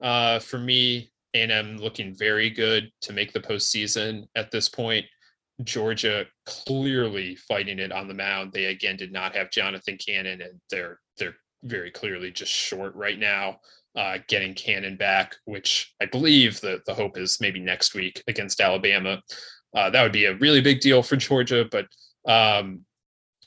Uh, 0.02 0.40
for 0.40 0.58
me, 0.58 1.12
A 1.34 1.42
and 1.42 1.52
M 1.52 1.78
looking 1.78 2.16
very 2.16 2.50
good 2.50 2.92
to 3.02 3.14
make 3.14 3.34
the 3.34 3.40
postseason 3.40 4.28
at 4.36 4.52
this 4.52 4.70
point. 4.70 5.06
Georgia 5.64 6.26
clearly 6.46 7.36
fighting 7.36 7.80
it 7.80 7.92
on 7.92 8.08
the 8.08 8.14
mound. 8.14 8.52
They 8.52 8.66
again 8.66 8.98
did 8.98 9.12
not 9.14 9.36
have 9.36 9.52
Jonathan 9.52 9.98
Cannon, 9.98 10.42
and 10.42 10.60
they're 10.70 11.00
they're 11.18 11.36
very 11.64 11.92
clearly 11.92 12.32
just 12.32 12.52
short 12.52 12.94
right 12.96 13.18
now. 13.18 13.60
Uh, 13.96 14.18
getting 14.28 14.54
Cannon 14.54 14.98
back, 14.98 15.38
which 15.46 15.94
I 16.02 16.06
believe 16.06 16.60
the 16.60 16.82
the 16.86 16.94
hope 16.94 17.18
is 17.18 17.40
maybe 17.40 17.62
next 17.62 17.94
week 17.94 18.22
against 18.28 18.60
Alabama. 18.60 19.22
Uh, 19.74 19.90
that 19.90 20.04
would 20.04 20.12
be 20.12 20.26
a 20.26 20.36
really 20.36 20.60
big 20.60 20.82
deal 20.82 21.02
for 21.02 21.16
Georgia. 21.16 21.66
But 21.72 21.88
um, 22.30 22.82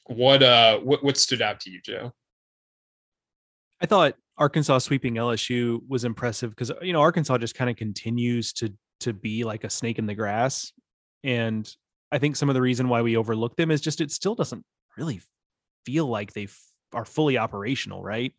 what 0.06 0.42
uh 0.42 0.78
what 0.78 1.04
what 1.04 1.18
stood 1.18 1.42
out 1.42 1.60
to 1.60 1.70
you, 1.70 1.80
Joe? 1.82 2.12
I 3.80 3.86
thought 3.86 4.14
Arkansas 4.38 4.78
sweeping 4.78 5.14
LSU 5.14 5.80
was 5.86 6.04
impressive 6.04 6.50
because 6.50 6.72
you 6.82 6.92
know 6.92 7.00
Arkansas 7.00 7.38
just 7.38 7.54
kind 7.54 7.70
of 7.70 7.76
continues 7.76 8.52
to 8.54 8.72
to 9.00 9.12
be 9.12 9.44
like 9.44 9.64
a 9.64 9.70
snake 9.70 9.98
in 9.98 10.06
the 10.06 10.14
grass, 10.14 10.72
and 11.24 11.70
I 12.10 12.18
think 12.18 12.36
some 12.36 12.48
of 12.48 12.54
the 12.54 12.62
reason 12.62 12.88
why 12.88 13.02
we 13.02 13.16
overlook 13.16 13.56
them 13.56 13.70
is 13.70 13.80
just 13.80 14.00
it 14.00 14.10
still 14.10 14.34
doesn't 14.34 14.64
really 14.96 15.20
feel 15.84 16.06
like 16.06 16.32
they 16.32 16.44
f- 16.44 16.58
are 16.92 17.04
fully 17.04 17.36
operational, 17.38 18.02
right? 18.02 18.32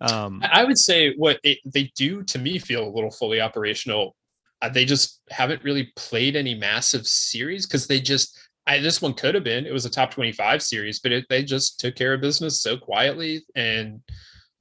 Um, 0.00 0.42
I 0.50 0.64
would 0.64 0.78
say 0.78 1.14
what 1.16 1.40
it, 1.42 1.58
they 1.64 1.90
do 1.96 2.22
to 2.24 2.38
me 2.38 2.58
feel 2.58 2.86
a 2.86 2.94
little 2.94 3.10
fully 3.10 3.40
operational. 3.40 4.14
Uh, 4.62 4.68
they 4.68 4.84
just 4.84 5.20
haven't 5.30 5.64
really 5.64 5.92
played 5.96 6.36
any 6.36 6.54
massive 6.54 7.06
series 7.06 7.66
because 7.66 7.86
they 7.86 8.00
just. 8.00 8.38
I, 8.66 8.80
this 8.80 9.00
one 9.00 9.14
could 9.14 9.34
have 9.34 9.44
been. 9.44 9.64
It 9.64 9.72
was 9.72 9.86
a 9.86 9.90
top 9.90 10.10
twenty-five 10.10 10.62
series, 10.62 11.00
but 11.00 11.12
it, 11.12 11.24
they 11.28 11.42
just 11.42 11.80
took 11.80 11.96
care 11.96 12.14
of 12.14 12.20
business 12.20 12.60
so 12.60 12.76
quietly, 12.76 13.44
and 13.54 14.00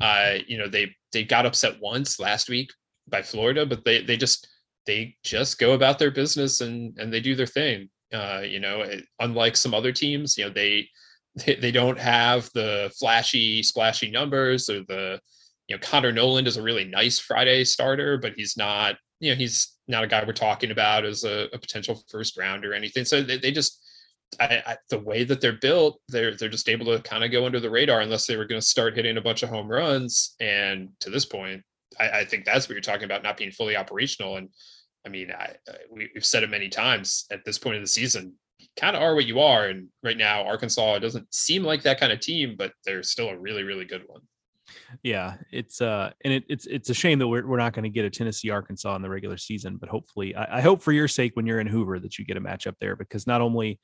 uh, 0.01 0.35
you 0.47 0.57
know 0.57 0.67
they 0.67 0.95
they 1.11 1.23
got 1.23 1.45
upset 1.45 1.73
once 1.81 2.19
last 2.19 2.49
week 2.49 2.71
by 3.07 3.21
Florida, 3.21 3.65
but 3.65 3.83
they 3.83 4.01
they 4.01 4.17
just 4.17 4.47
they 4.85 5.15
just 5.23 5.59
go 5.59 5.73
about 5.73 5.99
their 5.99 6.11
business 6.11 6.61
and 6.61 6.97
and 6.97 7.13
they 7.13 7.19
do 7.19 7.35
their 7.35 7.45
thing. 7.45 7.89
Uh, 8.13 8.41
you 8.43 8.59
know, 8.59 8.81
it, 8.81 9.03
unlike 9.19 9.57
some 9.57 9.73
other 9.73 9.91
teams, 9.91 10.37
you 10.37 10.45
know, 10.45 10.49
they, 10.49 10.87
they, 11.45 11.55
they 11.55 11.71
don't 11.71 11.99
have 11.99 12.49
the 12.53 12.91
flashy, 12.99 13.63
splashy 13.63 14.09
numbers 14.09 14.69
or 14.69 14.79
the, 14.87 15.19
you 15.67 15.75
know, 15.75 15.79
Connor 15.81 16.11
Noland 16.11 16.47
is 16.47 16.57
a 16.57 16.61
really 16.61 16.85
nice 16.85 17.19
Friday 17.19 17.63
starter, 17.63 18.17
but 18.17 18.33
he's 18.35 18.57
not, 18.57 18.95
you 19.19 19.31
know, 19.31 19.35
he's 19.35 19.75
not 19.87 20.03
a 20.03 20.07
guy 20.07 20.23
we're 20.25 20.33
talking 20.33 20.71
about 20.71 21.05
as 21.05 21.23
a, 21.23 21.47
a 21.53 21.57
potential 21.57 22.01
first 22.09 22.37
round 22.37 22.65
or 22.65 22.73
anything. 22.73 23.05
So 23.05 23.21
they, 23.21 23.37
they 23.37 23.51
just, 23.51 23.83
I, 24.39 24.63
I, 24.65 24.77
the 24.89 24.99
way 24.99 25.23
that 25.23 25.41
they're 25.41 25.53
built, 25.53 26.01
they're 26.09 26.35
they're 26.35 26.49
just 26.49 26.67
able 26.67 26.85
to 26.87 27.01
kind 27.01 27.23
of 27.23 27.31
go 27.31 27.45
under 27.45 27.59
the 27.59 27.69
radar 27.69 28.01
unless 28.01 28.27
they 28.27 28.35
were 28.35 28.45
going 28.45 28.59
to 28.59 28.67
start 28.67 28.95
hitting 28.95 29.17
a 29.17 29.21
bunch 29.21 29.41
of 29.43 29.49
home 29.49 29.67
runs. 29.67 30.35
And 30.39 30.89
to 30.99 31.09
this 31.09 31.25
point, 31.25 31.63
I, 31.99 32.09
I 32.09 32.25
think 32.25 32.45
that's 32.45 32.67
what 32.67 32.73
you're 32.73 32.81
talking 32.81 33.05
about, 33.05 33.23
not 33.23 33.37
being 33.37 33.51
fully 33.51 33.77
operational. 33.77 34.37
And 34.37 34.49
I 35.05 35.09
mean, 35.09 35.31
I, 35.31 35.55
we, 35.89 36.09
have 36.15 36.25
said 36.25 36.43
it 36.43 36.49
many 36.49 36.67
times 36.69 37.25
at 37.31 37.45
this 37.45 37.57
point 37.57 37.77
of 37.77 37.81
the 37.81 37.87
season, 37.87 38.33
kind 38.79 38.95
of 38.95 39.01
are 39.01 39.15
what 39.15 39.25
you 39.25 39.39
are. 39.39 39.67
And 39.67 39.89
right 40.03 40.17
now, 40.17 40.43
Arkansas 40.43 40.99
doesn't 40.99 41.33
seem 41.33 41.63
like 41.63 41.83
that 41.83 41.99
kind 41.99 42.11
of 42.11 42.19
team, 42.19 42.55
but 42.57 42.71
they're 42.85 43.03
still 43.03 43.29
a 43.29 43.37
really, 43.37 43.63
really 43.63 43.85
good 43.85 44.03
one. 44.07 44.21
Yeah, 45.03 45.35
it's 45.51 45.81
uh, 45.81 46.11
and 46.23 46.33
it, 46.33 46.43
it's 46.49 46.65
it's 46.65 46.89
a 46.89 46.93
shame 46.93 47.19
that 47.19 47.27
we're 47.27 47.47
we're 47.47 47.57
not 47.57 47.73
going 47.73 47.83
to 47.83 47.89
get 47.89 48.05
a 48.05 48.09
Tennessee 48.09 48.49
Arkansas 48.49 48.95
in 48.95 49.01
the 49.01 49.09
regular 49.09 49.37
season, 49.37 49.77
but 49.77 49.89
hopefully, 49.89 50.35
I, 50.35 50.57
I 50.57 50.61
hope 50.61 50.81
for 50.81 50.91
your 50.91 51.07
sake 51.07 51.35
when 51.35 51.45
you're 51.45 51.59
in 51.59 51.67
Hoover 51.67 51.99
that 51.99 52.17
you 52.17 52.25
get 52.25 52.37
a 52.37 52.41
matchup 52.41 52.75
there 52.79 52.95
because 52.95 53.25
not 53.25 53.41
only 53.41 53.79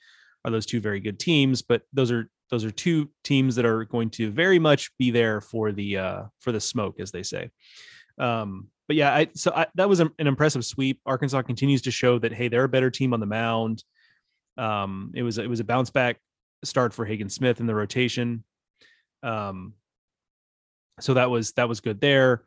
are 0.45 0.51
those 0.51 0.65
two 0.65 0.82
very 0.82 0.99
good 0.99 1.19
teams, 1.19 1.61
but 1.61 1.84
those 1.93 2.11
are 2.11 2.30
those 2.49 2.65
are 2.65 2.71
two 2.71 3.09
teams 3.24 3.55
that 3.55 3.65
are 3.65 3.86
going 3.86 4.09
to 4.11 4.30
very 4.30 4.59
much 4.59 4.91
be 4.99 5.09
there 5.09 5.41
for 5.41 5.71
the 5.71 5.97
uh 5.97 6.24
for 6.39 6.51
the 6.51 6.59
smoke, 6.59 6.99
as 6.99 7.11
they 7.11 7.24
say. 7.24 7.49
Um, 8.19 8.67
but 8.88 8.97
yeah, 8.97 9.13
I 9.13 9.30
so 9.34 9.51
I, 9.55 9.67
that 9.76 9.89
was 9.89 9.99
an 9.99 10.11
impressive 10.19 10.65
sweep. 10.65 10.99
Arkansas 11.05 11.41
continues 11.43 11.82
to 11.84 11.91
show 11.91 12.19
that 12.19 12.34
hey, 12.34 12.49
they're 12.49 12.65
a 12.65 12.69
better 12.69 12.91
team 12.91 13.13
on 13.13 13.19
the 13.19 13.26
mound. 13.26 13.84
Um, 14.58 15.12
it 15.16 15.24
was 15.24 15.38
it 15.38 15.49
was 15.49 15.60
a 15.60 15.64
bounce 15.64 15.89
back 15.89 16.20
start 16.64 16.93
for 16.93 17.06
Hagen 17.06 17.30
Smith 17.30 17.60
in 17.60 17.68
the 17.68 17.76
rotation. 17.76 18.43
Um, 19.22 19.74
so 20.99 21.16
that 21.16 21.30
was 21.30 21.54
that 21.54 21.70
was 21.70 21.80
good 21.80 21.99
there. 22.01 22.43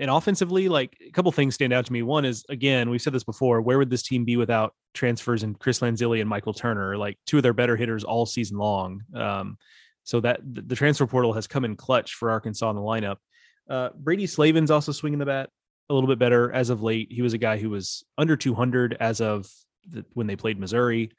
And 0.00 0.10
offensively, 0.10 0.68
like 0.68 0.96
a 1.06 1.10
couple 1.12 1.30
things 1.30 1.54
stand 1.54 1.72
out 1.72 1.86
to 1.86 1.92
me. 1.92 2.02
One 2.02 2.24
is 2.24 2.44
again, 2.48 2.90
we've 2.90 3.00
said 3.00 3.12
this 3.12 3.24
before. 3.24 3.60
Where 3.60 3.78
would 3.78 3.90
this 3.90 4.02
team 4.02 4.24
be 4.24 4.36
without 4.36 4.74
transfers 4.92 5.42
and 5.42 5.58
Chris 5.58 5.80
Lanzilli 5.80 6.20
and 6.20 6.28
Michael 6.28 6.52
Turner, 6.52 6.96
like 6.96 7.18
two 7.26 7.36
of 7.36 7.42
their 7.42 7.52
better 7.52 7.76
hitters 7.76 8.02
all 8.02 8.26
season 8.26 8.58
long? 8.58 9.02
Um, 9.14 9.56
so 10.02 10.20
that 10.20 10.40
the 10.44 10.74
transfer 10.74 11.06
portal 11.06 11.32
has 11.32 11.46
come 11.46 11.64
in 11.64 11.76
clutch 11.76 12.14
for 12.14 12.30
Arkansas 12.30 12.68
in 12.68 12.76
the 12.76 12.82
lineup. 12.82 13.16
Uh, 13.70 13.88
Brady 13.96 14.26
Slavens 14.26 14.70
also 14.70 14.92
swinging 14.92 15.18
the 15.18 15.26
bat 15.26 15.48
a 15.88 15.94
little 15.94 16.08
bit 16.08 16.18
better 16.18 16.52
as 16.52 16.70
of 16.70 16.82
late. 16.82 17.10
He 17.10 17.22
was 17.22 17.32
a 17.32 17.38
guy 17.38 17.56
who 17.56 17.70
was 17.70 18.04
under 18.18 18.36
200 18.36 18.96
as 19.00 19.20
of 19.20 19.46
the, 19.88 20.04
when 20.12 20.26
they 20.26 20.36
played 20.36 20.58
Missouri. 20.58 21.10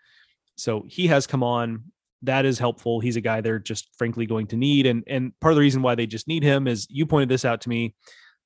So 0.55 0.85
he 0.87 1.07
has 1.07 1.27
come 1.27 1.43
on. 1.43 1.85
That 2.21 2.45
is 2.45 2.57
helpful. 2.57 2.99
He's 2.99 3.17
a 3.17 3.21
guy 3.21 3.41
they're 3.41 3.59
just 3.59 3.89
frankly 3.97 4.25
going 4.25 4.47
to 4.47 4.55
need. 4.55 4.85
And 4.85 5.03
and 5.07 5.37
part 5.39 5.51
of 5.51 5.55
the 5.55 5.61
reason 5.61 5.81
why 5.81 5.95
they 5.95 6.07
just 6.07 6.27
need 6.27 6.43
him 6.43 6.67
is 6.67 6.87
you 6.89 7.05
pointed 7.05 7.29
this 7.29 7.45
out 7.45 7.61
to 7.61 7.69
me. 7.69 7.93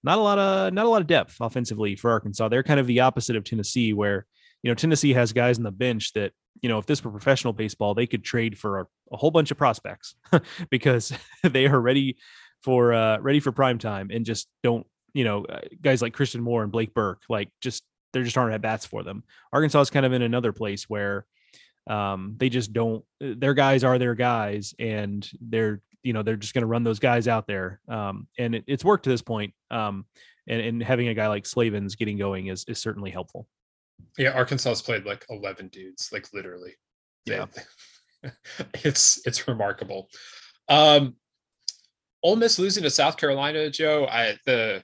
Not 0.04 0.18
a 0.18 0.22
lot 0.22 0.40
of 0.40 0.74
not 0.74 0.86
a 0.86 0.90
lot 0.90 1.02
of 1.02 1.08
depth 1.08 1.38
offensively 1.40 1.96
for 1.96 2.12
Arkansas. 2.12 2.50
They're 2.50 2.64
kind 2.64 2.80
of 2.80 2.88
the 2.88 3.02
opposite 3.02 3.36
of 3.36 3.44
Tennessee, 3.44 3.94
where 3.94 4.26
you 4.64 4.72
know 4.72 4.76
Tennessee 4.76 5.14
has 5.14 5.34
guys 5.34 5.58
on 5.58 5.64
the 5.64 5.72
bench 5.72 6.14
that 6.14 6.32
you 6.62 6.70
know 6.70 6.78
if 6.78 6.86
this 6.86 7.04
were 7.04 7.12
professional 7.12 7.54
baseball, 7.54 7.94
they 7.94 8.08
could 8.08 8.24
trade 8.24 8.58
for 8.58 8.80
a, 8.80 8.86
a 9.12 9.18
whole 9.18 9.32
bunch 9.32 9.52
of 9.52 9.58
prospects 9.58 10.16
because 10.70 11.14
they 11.44 11.68
are 11.68 11.80
ready 11.80 12.18
for 12.64 12.94
uh 12.94 13.20
ready 13.20 13.40
for 13.40 13.52
prime 13.52 13.78
time 13.78 14.10
and 14.12 14.26
just 14.26 14.48
don't 14.64 14.86
you 15.14 15.24
know, 15.24 15.46
uh, 15.46 15.62
guys 15.82 16.02
like 16.02 16.14
Christian 16.14 16.42
Moore 16.42 16.64
and 16.64 16.72
Blake 16.72 16.94
Burke, 16.94 17.22
like 17.30 17.50
just 17.62 17.84
there 18.14 18.24
just 18.24 18.38
aren't 18.38 18.54
at 18.54 18.62
bats 18.62 18.86
for 18.86 19.04
them. 19.04 19.24
Arkansas 19.54 19.82
is 19.82 19.90
kind 19.90 20.06
of 20.06 20.14
in 20.14 20.22
another 20.22 20.52
place 20.52 20.90
where 20.90 21.26
um, 21.90 22.36
they 22.38 22.50
just 22.50 22.72
don't. 22.72 23.04
Their 23.20 23.54
guys 23.54 23.84
are 23.84 23.98
their 23.98 24.16
guys, 24.16 24.74
and 24.80 25.30
they're 25.42 25.82
you 26.04 26.14
know 26.14 26.24
they're 26.24 26.38
just 26.38 26.54
going 26.54 26.62
to 26.62 26.68
run 26.68 26.84
those 26.84 27.00
guys 27.00 27.28
out 27.28 27.48
there. 27.48 27.82
Um, 27.90 28.28
and 28.38 28.56
it, 28.56 28.64
it's 28.68 28.86
worked 28.86 29.04
to 29.06 29.10
this 29.10 29.22
point. 29.22 29.54
Um, 29.72 30.06
and, 30.48 30.62
and 30.62 30.84
having 30.84 31.10
a 31.10 31.14
guy 31.14 31.28
like 31.28 31.46
Slavens 31.46 31.96
getting 31.96 32.18
going 32.18 32.48
is 32.48 32.64
is 32.68 32.80
certainly 32.80 33.12
helpful. 33.12 33.48
Yeah, 34.18 34.32
Arkansas's 34.32 34.82
played 34.82 35.06
like 35.06 35.26
eleven 35.30 35.68
dudes, 35.68 36.10
like 36.14 36.28
literally. 36.34 36.76
Yeah, 37.26 37.48
it's 38.76 39.22
it's 39.26 39.48
remarkable. 39.48 40.10
Um, 40.70 41.16
Ole 42.22 42.36
Miss 42.36 42.60
losing 42.60 42.84
to 42.84 42.90
South 42.90 43.18
Carolina, 43.18 43.70
Joe. 43.70 44.06
I 44.06 44.38
the 44.46 44.84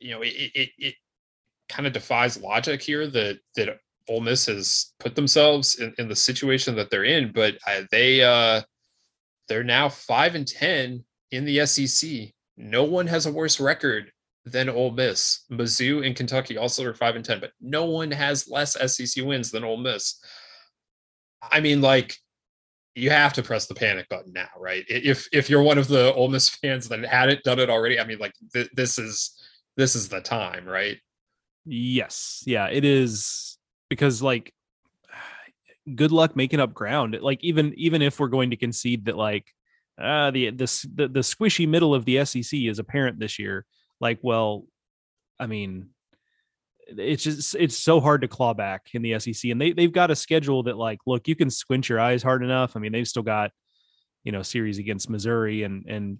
you 0.00 0.10
know, 0.10 0.22
it 0.22 0.34
it, 0.54 0.70
it 0.78 0.94
kind 1.68 1.86
of 1.86 1.92
defies 1.92 2.40
logic 2.40 2.82
here 2.82 3.06
that 3.06 3.38
that 3.56 3.78
Ole 4.08 4.20
Miss 4.20 4.46
has 4.46 4.92
put 4.98 5.14
themselves 5.14 5.76
in, 5.76 5.94
in 5.98 6.08
the 6.08 6.16
situation 6.16 6.76
that 6.76 6.90
they're 6.90 7.04
in, 7.04 7.32
but 7.32 7.56
they 7.90 8.22
uh, 8.22 8.62
they're 9.48 9.64
now 9.64 9.88
five 9.88 10.34
and 10.34 10.46
ten 10.46 11.04
in 11.30 11.44
the 11.44 11.64
SEC. 11.66 12.30
No 12.56 12.84
one 12.84 13.06
has 13.06 13.26
a 13.26 13.32
worse 13.32 13.58
record 13.58 14.10
than 14.44 14.68
Ole 14.68 14.90
Miss. 14.90 15.44
Mizzou 15.50 16.06
and 16.06 16.14
Kentucky 16.14 16.56
also 16.56 16.84
are 16.84 16.94
five 16.94 17.16
and 17.16 17.24
ten, 17.24 17.40
but 17.40 17.52
no 17.60 17.86
one 17.86 18.10
has 18.10 18.48
less 18.48 18.76
SEC 18.92 19.24
wins 19.24 19.50
than 19.50 19.64
Ole 19.64 19.78
Miss. 19.78 20.20
I 21.42 21.60
mean, 21.60 21.80
like 21.80 22.16
you 22.94 23.10
have 23.10 23.32
to 23.34 23.42
press 23.42 23.66
the 23.66 23.74
panic 23.74 24.08
button 24.08 24.32
now, 24.32 24.48
right? 24.58 24.84
If 24.88 25.28
if 25.32 25.50
you're 25.50 25.62
one 25.62 25.78
of 25.78 25.88
the 25.88 26.12
Ole 26.14 26.28
Miss 26.28 26.48
fans 26.48 26.88
that 26.88 27.04
hadn't 27.04 27.42
done 27.42 27.58
it 27.58 27.70
already, 27.70 27.98
I 27.98 28.04
mean, 28.04 28.18
like 28.18 28.34
th- 28.52 28.70
this 28.74 28.98
is 28.98 29.42
this 29.76 29.96
is 29.96 30.08
the 30.08 30.20
time, 30.20 30.66
right? 30.66 30.98
Yes. 31.64 32.42
Yeah, 32.46 32.68
it 32.68 32.84
is 32.84 33.53
because 33.94 34.22
like 34.22 34.52
good 35.94 36.12
luck 36.12 36.36
making 36.36 36.60
up 36.60 36.74
ground. 36.74 37.16
Like 37.20 37.42
even 37.44 37.74
even 37.76 38.02
if 38.02 38.18
we're 38.18 38.28
going 38.28 38.50
to 38.50 38.56
concede 38.56 39.06
that 39.06 39.16
like 39.16 39.46
uh 39.96 40.30
the 40.32 40.50
this 40.50 40.82
the, 40.82 41.06
the 41.06 41.20
squishy 41.20 41.68
middle 41.68 41.94
of 41.94 42.04
the 42.04 42.24
SEC 42.24 42.60
is 42.60 42.78
apparent 42.78 43.18
this 43.18 43.38
year, 43.38 43.64
like 44.00 44.18
well, 44.22 44.66
I 45.38 45.46
mean, 45.46 45.90
it's 46.88 47.24
just 47.24 47.54
it's 47.54 47.78
so 47.78 48.00
hard 48.00 48.22
to 48.22 48.28
claw 48.28 48.54
back 48.54 48.88
in 48.92 49.02
the 49.02 49.18
SEC, 49.18 49.50
and 49.50 49.60
they 49.60 49.72
they've 49.72 49.92
got 49.92 50.10
a 50.10 50.16
schedule 50.16 50.64
that 50.64 50.76
like 50.76 50.98
look 51.06 51.28
you 51.28 51.36
can 51.36 51.50
squint 51.50 51.88
your 51.88 52.00
eyes 52.00 52.22
hard 52.22 52.42
enough. 52.42 52.76
I 52.76 52.80
mean 52.80 52.92
they've 52.92 53.08
still 53.08 53.22
got 53.22 53.52
you 54.24 54.32
know 54.32 54.42
series 54.42 54.78
against 54.78 55.10
Missouri 55.10 55.62
and 55.62 55.86
and 55.86 56.18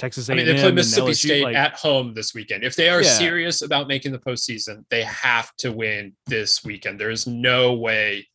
Texas 0.00 0.28
A&M. 0.28 0.38
I 0.38 0.42
mean 0.42 0.54
they 0.54 0.60
play 0.60 0.72
Mississippi 0.72 1.10
LSU, 1.12 1.14
State 1.16 1.44
like, 1.44 1.56
at 1.56 1.74
home 1.74 2.14
this 2.14 2.34
weekend. 2.34 2.64
If 2.64 2.74
they 2.74 2.88
are 2.88 3.02
Yeah. 3.02 3.10
serious 3.18 3.62
about 3.62 3.86
making 3.86 4.12
the 4.12 4.18
postseason, 4.18 4.84
they 4.90 5.02
have 5.04 5.54
to 5.58 5.70
win 5.72 6.16
this 6.26 6.64
weekend. 6.64 6.98
There 6.98 7.10
is 7.10 7.26
no 7.26 7.74
way. 7.74 8.28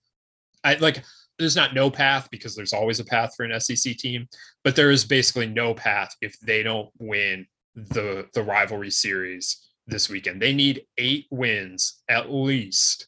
I 0.63 0.75
like. 0.75 1.03
There's 1.37 1.55
not 1.55 1.73
no 1.73 1.89
path 1.91 2.29
because 2.31 2.55
there's 2.55 2.71
always 2.71 3.01
a 3.01 3.03
path 3.03 3.33
for 3.35 3.43
an 3.43 3.59
SEC 3.59 3.93
team, 3.97 4.29
but 4.63 4.75
there 4.75 4.89
is 4.89 5.03
basically 5.03 5.47
no 5.47 5.73
path 5.73 6.15
if 6.21 6.39
they 6.39 6.63
don't 6.63 6.89
win 6.97 7.45
the 7.75 8.29
the 8.33 8.41
rivalry 8.41 8.89
series 8.91 9.67
this 9.87 10.09
weekend. 10.09 10.41
They 10.41 10.53
need 10.53 10.85
eight 10.97 11.25
wins 11.29 12.01
at 12.07 12.31
least 12.31 13.07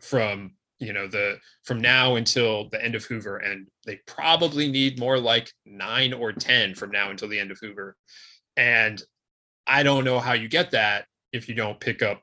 from 0.00 0.52
you 0.84 0.92
know 0.92 1.06
the 1.06 1.38
from 1.64 1.80
now 1.80 2.16
until 2.16 2.68
the 2.70 2.82
end 2.82 2.94
of 2.94 3.04
Hoover, 3.04 3.38
and 3.38 3.66
they 3.86 4.00
probably 4.06 4.70
need 4.70 4.98
more 4.98 5.18
like 5.18 5.50
nine 5.64 6.12
or 6.12 6.32
ten 6.32 6.74
from 6.74 6.90
now 6.90 7.10
until 7.10 7.28
the 7.28 7.38
end 7.38 7.50
of 7.50 7.58
Hoover. 7.60 7.96
And 8.56 9.02
I 9.66 9.82
don't 9.82 10.04
know 10.04 10.20
how 10.20 10.34
you 10.34 10.48
get 10.48 10.72
that 10.72 11.06
if 11.32 11.48
you 11.48 11.54
don't 11.54 11.80
pick 11.80 12.02
up 12.02 12.22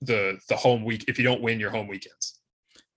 the 0.00 0.38
the 0.48 0.56
home 0.56 0.84
week 0.84 1.04
if 1.08 1.18
you 1.18 1.24
don't 1.24 1.42
win 1.42 1.58
your 1.58 1.70
home 1.70 1.88
weekends. 1.88 2.40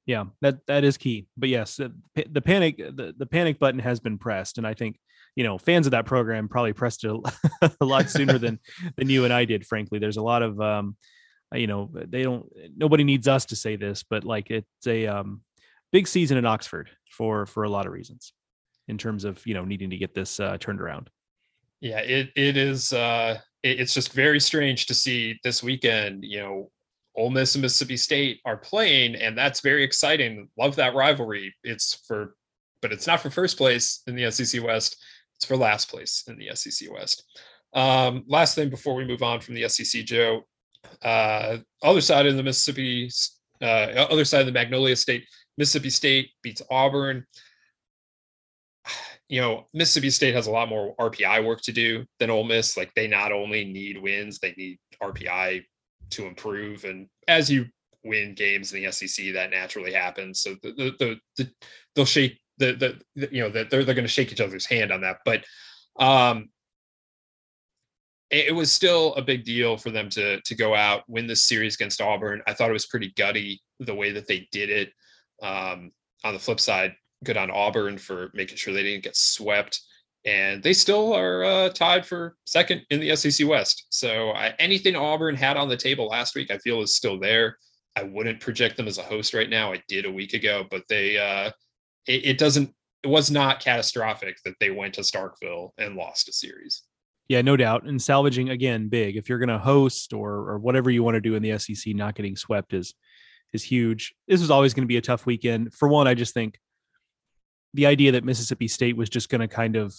yeah 0.05 0.25
that 0.41 0.57
that 0.67 0.84
is 0.84 0.97
key 0.97 1.25
but 1.38 1.49
yes 1.49 1.77
the, 1.77 1.91
the 2.29 2.41
panic 2.41 2.77
the, 2.77 3.13
the 3.17 3.25
panic 3.25 3.57
button 3.59 3.79
has 3.79 3.99
been 3.99 4.17
pressed 4.17 4.57
and 4.57 4.67
i 4.67 4.73
think 4.73 4.99
you 5.36 5.43
know 5.43 5.57
fans 5.57 5.88
of 5.88 5.91
that 5.91 6.05
program 6.05 6.47
probably 6.47 6.73
pressed 6.73 7.03
it 7.03 7.11
a, 7.61 7.71
lot 7.86 8.09
sooner 8.09 8.38
than 8.38 8.59
than 8.97 9.09
you 9.09 9.23
and 9.25 9.34
i 9.34 9.45
did 9.45 9.65
frankly 9.65 9.97
there's 9.97 10.17
a 10.17 10.21
lot 10.21 10.43
of 10.43 10.59
um 10.61 10.95
you 11.54 11.68
know 11.68 11.89
they 11.93 12.24
don't 12.24 12.45
nobody 12.78 13.04
needs 13.04 13.28
us 13.28 13.45
to 13.45 13.56
say 13.56 13.76
this 13.76 14.04
but 14.04 14.24
like 14.24 14.49
it's 14.49 14.88
a 14.88 15.06
um 15.08 15.41
big 15.91 16.08
season 16.08 16.38
in 16.38 16.45
oxford 16.45 16.89
for 17.10 17.45
for 17.45 17.64
a 17.64 17.70
lot 17.70 17.86
of 17.86 17.91
reasons 17.91 18.34
in 18.88 18.97
terms 18.97 19.26
of 19.26 19.45
you 19.45 19.54
know 19.54 19.66
needing 19.66 19.89
to 19.89 19.97
get 19.97 20.14
this 20.14 20.39
uh, 20.39 20.58
turned 20.58 20.82
around 20.82 21.10
Yeah, 21.82 21.99
it 21.99 22.30
it 22.36 22.58
is. 22.58 22.93
Uh, 22.93 23.39
it- 23.64 23.80
it's 23.80 23.93
just 23.93 24.14
very 24.14 24.39
strange 24.39 24.86
to 24.88 24.93
see 24.93 25.39
this 25.43 25.62
weekend. 25.64 26.24
You 26.24 26.39
know, 26.39 26.72
Ole 27.16 27.30
Miss 27.32 27.56
and 27.56 27.62
Mississippi 27.62 27.97
State 27.97 28.39
are 28.45 28.58
playing, 28.58 29.16
and 29.16 29.38
that's 29.38 29.62
very 29.62 29.84
exciting. 29.84 30.47
Love 30.58 30.76
that 30.78 30.93
rivalry. 30.95 31.54
It's 31.64 31.95
for, 32.08 32.36
but 32.82 32.91
it's 32.91 33.08
not 33.08 33.20
for 33.22 33.30
first 33.30 33.58
place 33.58 34.02
in 34.08 34.16
the 34.16 34.30
SEC 34.32 34.64
West. 34.64 34.95
It's 35.36 35.45
for 35.45 35.58
last 35.58 35.89
place 35.89 36.24
in 36.28 36.38
the 36.38 36.56
SEC 36.56 36.89
West. 36.91 37.24
Um, 37.74 38.24
last 38.28 38.56
thing 38.56 38.70
before 38.70 38.95
we 38.95 39.06
move 39.06 39.24
on 39.24 39.39
from 39.41 39.56
the 39.56 39.68
SEC, 39.70 40.06
Joe. 40.06 40.45
Uh, 41.02 41.58
other 41.82 42.02
side 42.02 42.28
of 42.28 42.36
the 42.36 42.43
Mississippi, 42.43 43.10
uh, 43.62 43.66
other 43.66 44.26
side 44.26 44.41
of 44.41 44.45
the 44.45 44.52
Magnolia 44.52 44.95
State, 44.95 45.26
Mississippi 45.58 45.89
State 45.89 46.30
beats 46.43 46.62
Auburn 46.70 47.26
you 49.30 49.41
know, 49.41 49.68
Mississippi 49.74 50.10
State 50.10 50.36
has 50.36 50.47
a 50.47 50.52
lot 50.52 50.70
more 50.70 50.95
RPI 50.97 51.45
work 51.45 51.62
to 51.62 51.72
do 51.72 52.06
than 52.20 52.30
Ole 52.30 52.43
Miss. 52.43 52.78
Like 52.78 52.93
they 52.95 53.08
not 53.08 53.32
only 53.32 53.66
need 53.66 54.02
wins, 54.02 54.39
they 54.39 54.54
need 54.58 54.78
RPI 55.02 55.64
to 56.12 56.26
improve. 56.26 56.84
And 56.84 57.08
as 57.28 57.49
you 57.49 57.66
win 58.04 58.34
games 58.34 58.74
in 58.74 58.84
the 58.84 58.91
SEC, 58.91 59.34
that 59.34 59.52
naturally 59.52 59.93
happens. 59.93 60.41
So 60.41 60.56
the 60.62 60.72
the 60.72 60.95
the, 60.99 61.20
the 61.38 61.52
they'll 61.95 62.06
shake 62.06 62.39
the, 62.58 62.74
the 62.74 63.02
the 63.16 63.34
you 63.34 63.41
know 63.41 63.49
that 63.49 63.70
they're 63.70 63.84
they're 63.84 63.95
going 63.95 64.06
to 64.06 64.12
shake 64.12 64.32
each 64.32 64.41
other's 64.41 64.66
hand 64.66 64.91
on 64.91 65.02
that. 65.02 65.20
But 65.26 65.45
um, 65.97 66.49
it, 68.32 68.55
was 68.55 68.71
still 68.71 69.13
a 69.15 69.21
big 69.21 69.43
deal 69.43 69.77
for 69.77 69.91
them 69.91 70.09
to 70.09 70.41
to 70.41 70.55
go 70.55 70.73
out 70.73 71.03
win 71.07 71.27
this 71.27 71.43
series 71.43 71.75
against 71.75 72.01
Auburn. 72.01 72.41
I 72.47 72.53
thought 72.53 72.69
it 72.69 72.73
was 72.73 72.88
pretty 72.88 73.13
gutty 73.15 73.61
the 73.79 73.95
way 73.95 74.11
that 74.11 74.27
they 74.27 74.47
did 74.51 74.69
it. 74.69 74.91
Um, 75.41 75.91
on 76.23 76.34
the 76.34 76.39
flip 76.39 76.59
side, 76.59 76.93
good 77.23 77.38
on 77.38 77.51
Auburn 77.51 77.97
for 77.97 78.32
making 78.34 78.57
sure 78.57 78.73
they 78.73 78.84
didn't 78.84 79.03
get 79.03 79.15
swept. 79.15 79.82
And 80.23 80.61
they 80.61 80.73
still 80.73 81.13
are 81.13 81.43
uh, 81.43 81.69
tied 81.69 82.05
for 82.05 82.36
second 82.45 82.84
in 82.91 82.99
the 82.99 83.15
SEC 83.15 83.47
West. 83.47 83.88
So 83.89 84.32
anything 84.59 84.95
Auburn 84.95 85.36
had 85.36 85.57
on 85.57 85.67
the 85.67 85.77
table 85.77 86.07
last 86.07 86.36
week, 86.36 86.51
I 86.51 86.59
feel 86.59 86.82
is 86.82 86.95
still 86.95 87.19
there. 87.19 87.57
I 87.95 88.03
wouldn't 88.03 88.39
project 88.39 88.77
them 88.77 88.88
as 88.88 88.99
a 88.99 89.03
host 89.03 89.34
right 89.34 89.49
now. 89.49 89.73
I 89.73 89.82
did 89.88 90.05
a 90.05 90.11
week 90.11 90.34
ago, 90.34 90.65
but 90.69 90.84
they 90.88 91.17
uh, 91.17 91.51
it, 92.07 92.25
it 92.25 92.38
doesn't 92.38 92.73
it 93.03 93.07
was 93.07 93.32
not 93.32 93.59
catastrophic 93.59 94.38
that 94.45 94.55
they 94.59 94.69
went 94.69 94.93
to 94.93 95.01
Starkville 95.01 95.71
and 95.77 95.95
lost 95.95 96.29
a 96.29 96.34
series. 96.34 96.84
Yeah, 97.32 97.41
no 97.41 97.55
doubt. 97.55 97.86
And 97.86 98.01
salvaging 98.01 98.49
again, 98.49 98.89
big. 98.89 99.15
If 99.15 99.29
you're 99.29 99.39
going 99.39 99.47
to 99.47 99.57
host 99.57 100.11
or 100.11 100.49
or 100.49 100.59
whatever 100.59 100.91
you 100.91 101.01
want 101.01 101.15
to 101.15 101.21
do 101.21 101.36
in 101.36 101.41
the 101.41 101.57
SEC, 101.57 101.95
not 101.95 102.13
getting 102.13 102.36
swept 102.36 102.73
is 102.73 102.93
is 103.53 103.63
huge. 103.63 104.13
This 104.27 104.41
is 104.41 104.51
always 104.51 104.73
going 104.73 104.84
to 104.84 104.88
be 104.88 104.97
a 104.97 105.01
tough 105.01 105.25
weekend. 105.25 105.73
For 105.73 105.88
one, 105.88 106.09
I 106.09 106.13
just 106.13 106.34
think 106.34 106.59
the 107.73 107.86
idea 107.86 108.11
that 108.11 108.25
Mississippi 108.25 108.67
State 108.67 108.97
was 108.97 109.07
just 109.07 109.29
going 109.29 109.39
to 109.39 109.47
kind 109.47 109.77
of 109.77 109.95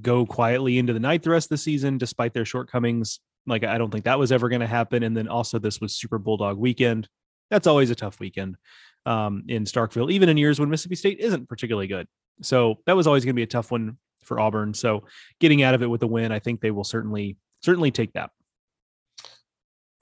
go 0.00 0.24
quietly 0.24 0.78
into 0.78 0.94
the 0.94 0.98
night 0.98 1.22
the 1.22 1.28
rest 1.28 1.44
of 1.44 1.50
the 1.50 1.58
season, 1.58 1.98
despite 1.98 2.32
their 2.32 2.46
shortcomings, 2.46 3.20
like 3.46 3.62
I 3.62 3.76
don't 3.76 3.90
think 3.90 4.06
that 4.06 4.18
was 4.18 4.32
ever 4.32 4.48
going 4.48 4.62
to 4.62 4.66
happen. 4.66 5.02
And 5.02 5.14
then 5.14 5.28
also 5.28 5.58
this 5.58 5.78
was 5.78 5.94
Super 5.94 6.16
Bulldog 6.16 6.56
weekend. 6.56 7.06
That's 7.50 7.66
always 7.66 7.90
a 7.90 7.94
tough 7.94 8.18
weekend 8.18 8.56
um, 9.04 9.44
in 9.46 9.64
Starkville, 9.64 10.10
even 10.10 10.30
in 10.30 10.38
years 10.38 10.58
when 10.58 10.70
Mississippi 10.70 10.96
State 10.96 11.20
isn't 11.20 11.50
particularly 11.50 11.86
good. 11.86 12.08
So 12.40 12.76
that 12.86 12.96
was 12.96 13.06
always 13.06 13.26
going 13.26 13.34
to 13.34 13.38
be 13.38 13.42
a 13.42 13.46
tough 13.46 13.70
one 13.70 13.98
for 14.26 14.40
Auburn. 14.40 14.74
So 14.74 15.04
getting 15.40 15.62
out 15.62 15.74
of 15.74 15.82
it 15.82 15.86
with 15.86 16.02
a 16.02 16.06
win, 16.06 16.32
I 16.32 16.38
think 16.38 16.60
they 16.60 16.70
will 16.70 16.84
certainly 16.84 17.36
certainly 17.62 17.90
take 17.90 18.12
that. 18.12 18.30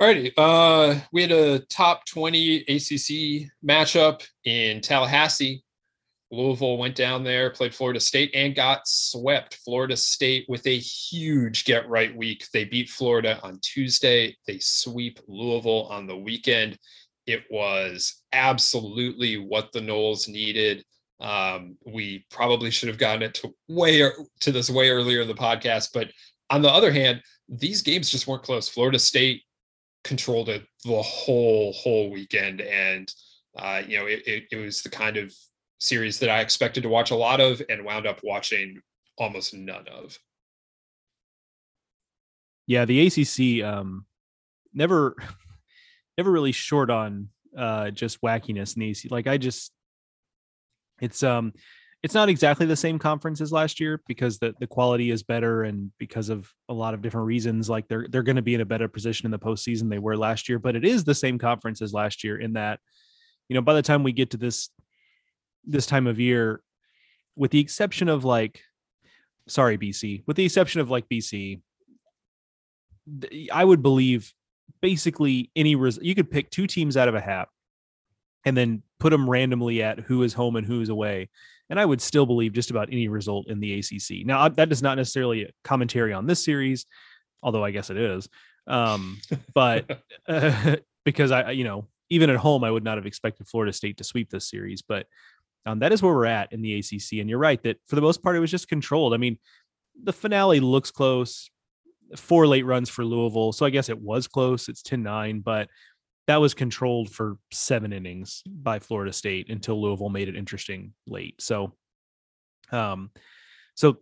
Alrighty. 0.02 0.32
Uh, 0.36 1.00
we 1.12 1.22
had 1.22 1.30
a 1.30 1.60
top 1.60 2.04
20 2.06 2.62
ACC 2.62 3.48
matchup 3.64 4.26
in 4.44 4.80
Tallahassee. 4.80 5.62
Louisville 6.30 6.78
went 6.78 6.96
down 6.96 7.22
there, 7.22 7.50
played 7.50 7.74
Florida 7.74 8.00
State, 8.00 8.30
and 8.34 8.56
got 8.56 8.88
swept. 8.88 9.58
Florida 9.64 9.96
State 9.96 10.46
with 10.48 10.66
a 10.66 10.76
huge 10.76 11.64
get 11.64 11.88
right 11.88 12.14
week. 12.16 12.46
They 12.52 12.64
beat 12.64 12.88
Florida 12.90 13.38
on 13.42 13.60
Tuesday. 13.62 14.36
They 14.46 14.58
sweep 14.58 15.20
Louisville 15.28 15.86
on 15.90 16.06
the 16.06 16.16
weekend. 16.16 16.78
It 17.26 17.44
was 17.50 18.22
absolutely 18.32 19.38
what 19.38 19.72
the 19.72 19.80
Noles 19.80 20.28
needed. 20.28 20.84
Um, 21.20 21.76
we 21.86 22.26
probably 22.30 22.70
should 22.70 22.88
have 22.88 22.98
gotten 22.98 23.22
it 23.22 23.34
to 23.34 23.54
way 23.68 24.02
to 24.40 24.52
this 24.52 24.68
way 24.68 24.90
earlier 24.90 25.22
in 25.22 25.28
the 25.28 25.34
podcast, 25.34 25.90
but 25.94 26.10
on 26.50 26.62
the 26.62 26.70
other 26.70 26.92
hand, 26.92 27.22
these 27.48 27.82
games 27.82 28.10
just 28.10 28.26
weren't 28.26 28.42
close. 28.42 28.68
Florida 28.68 28.98
State 28.98 29.42
controlled 30.02 30.48
it 30.48 30.66
the 30.84 31.02
whole 31.02 31.72
whole 31.72 32.10
weekend, 32.10 32.60
and 32.60 33.12
uh, 33.56 33.82
you 33.86 33.98
know 33.98 34.06
it, 34.06 34.26
it, 34.26 34.44
it 34.50 34.56
was 34.56 34.82
the 34.82 34.90
kind 34.90 35.16
of 35.16 35.32
series 35.78 36.18
that 36.18 36.30
I 36.30 36.40
expected 36.40 36.82
to 36.82 36.88
watch 36.88 37.10
a 37.10 37.16
lot 37.16 37.40
of 37.40 37.62
and 37.68 37.84
wound 37.84 38.06
up 38.06 38.20
watching 38.22 38.80
almost 39.18 39.54
none 39.54 39.86
of. 39.88 40.18
Yeah, 42.66 42.86
the 42.86 43.06
ACC 43.06 43.64
um, 43.64 44.06
never 44.72 45.16
never 46.18 46.30
really 46.30 46.52
short 46.52 46.90
on 46.90 47.28
uh, 47.56 47.90
just 47.90 48.20
wackiness 48.22 48.76
in 48.76 48.82
the. 48.82 49.10
Like 49.10 49.26
I 49.26 49.36
just 49.36 49.72
it's 51.04 51.22
um 51.22 51.52
it's 52.02 52.14
not 52.14 52.28
exactly 52.28 52.66
the 52.66 52.76
same 52.76 52.98
conference 52.98 53.40
as 53.40 53.50
last 53.52 53.80
year 53.80 54.00
because 54.06 54.38
the 54.38 54.54
the 54.60 54.66
quality 54.66 55.10
is 55.10 55.22
better 55.22 55.62
and 55.62 55.90
because 55.98 56.28
of 56.28 56.50
a 56.68 56.74
lot 56.74 56.94
of 56.94 57.02
different 57.02 57.26
reasons. 57.26 57.70
Like 57.70 57.88
they're 57.88 58.06
they're 58.10 58.22
going 58.22 58.36
to 58.36 58.42
be 58.42 58.54
in 58.54 58.60
a 58.60 58.66
better 58.66 58.88
position 58.88 59.26
in 59.26 59.30
the 59.30 59.38
postseason 59.38 59.88
they 59.88 59.98
were 59.98 60.16
last 60.16 60.48
year, 60.48 60.58
but 60.58 60.76
it 60.76 60.84
is 60.84 61.04
the 61.04 61.14
same 61.14 61.38
conference 61.38 61.80
as 61.80 61.92
last 61.92 62.24
year 62.24 62.38
in 62.38 62.54
that 62.54 62.80
you 63.48 63.54
know 63.54 63.62
by 63.62 63.74
the 63.74 63.82
time 63.82 64.02
we 64.02 64.12
get 64.12 64.30
to 64.30 64.36
this 64.36 64.70
this 65.64 65.86
time 65.86 66.06
of 66.06 66.20
year, 66.20 66.62
with 67.36 67.50
the 67.50 67.60
exception 67.60 68.08
of 68.08 68.24
like 68.24 68.60
sorry 69.48 69.78
BC, 69.78 70.24
with 70.26 70.36
the 70.36 70.44
exception 70.44 70.80
of 70.80 70.90
like 70.90 71.08
BC, 71.08 71.60
I 73.52 73.64
would 73.64 73.82
believe 73.82 74.32
basically 74.80 75.50
any 75.56 75.74
res- 75.74 75.98
you 76.02 76.14
could 76.14 76.30
pick 76.30 76.50
two 76.50 76.66
teams 76.66 76.96
out 76.96 77.08
of 77.08 77.14
a 77.14 77.20
hat 77.20 77.48
and 78.44 78.56
then 78.56 78.82
put 79.04 79.10
them 79.10 79.28
randomly 79.28 79.82
at 79.82 80.00
who 80.00 80.22
is 80.22 80.32
home 80.32 80.56
and 80.56 80.66
who 80.66 80.80
is 80.80 80.88
away 80.88 81.28
and 81.68 81.78
i 81.78 81.84
would 81.84 82.00
still 82.00 82.24
believe 82.24 82.54
just 82.54 82.70
about 82.70 82.88
any 82.90 83.06
result 83.06 83.46
in 83.50 83.60
the 83.60 83.78
acc 83.78 84.24
now 84.24 84.48
that 84.48 84.72
is 84.72 84.82
not 84.82 84.96
necessarily 84.96 85.42
a 85.42 85.50
commentary 85.62 86.14
on 86.14 86.26
this 86.26 86.42
series 86.42 86.86
although 87.42 87.62
i 87.62 87.70
guess 87.70 87.90
it 87.90 87.98
is 87.98 88.30
um, 88.66 89.20
but 89.52 90.00
uh, 90.26 90.76
because 91.04 91.30
i 91.30 91.50
you 91.50 91.64
know 91.64 91.86
even 92.08 92.30
at 92.30 92.36
home 92.36 92.64
i 92.64 92.70
would 92.70 92.82
not 92.82 92.96
have 92.96 93.04
expected 93.04 93.46
florida 93.46 93.74
state 93.74 93.98
to 93.98 94.04
sweep 94.04 94.30
this 94.30 94.48
series 94.48 94.80
but 94.80 95.04
um, 95.66 95.80
that 95.80 95.92
is 95.92 96.02
where 96.02 96.14
we're 96.14 96.24
at 96.24 96.50
in 96.50 96.62
the 96.62 96.78
acc 96.78 97.12
and 97.12 97.28
you're 97.28 97.38
right 97.38 97.62
that 97.62 97.78
for 97.86 97.96
the 97.96 98.00
most 98.00 98.22
part 98.22 98.36
it 98.36 98.40
was 98.40 98.50
just 98.50 98.68
controlled 98.68 99.12
i 99.12 99.18
mean 99.18 99.38
the 100.02 100.14
finale 100.14 100.60
looks 100.60 100.90
close 100.90 101.50
four 102.16 102.46
late 102.46 102.64
runs 102.64 102.88
for 102.88 103.04
Louisville. 103.04 103.52
So 103.52 103.66
I 103.66 103.70
guess 103.70 103.88
it 103.88 103.98
was 103.98 104.28
close. 104.28 104.68
It's 104.68 104.82
10 104.82 105.02
9, 105.02 105.40
but 105.40 105.68
that 106.26 106.40
was 106.40 106.54
controlled 106.54 107.10
for 107.10 107.36
seven 107.52 107.92
innings 107.92 108.42
by 108.46 108.78
Florida 108.78 109.12
State 109.12 109.50
until 109.50 109.80
Louisville 109.80 110.08
made 110.08 110.28
it 110.28 110.36
interesting 110.36 110.94
late. 111.06 111.40
So, 111.40 111.72
um, 112.72 113.10
so 113.74 113.98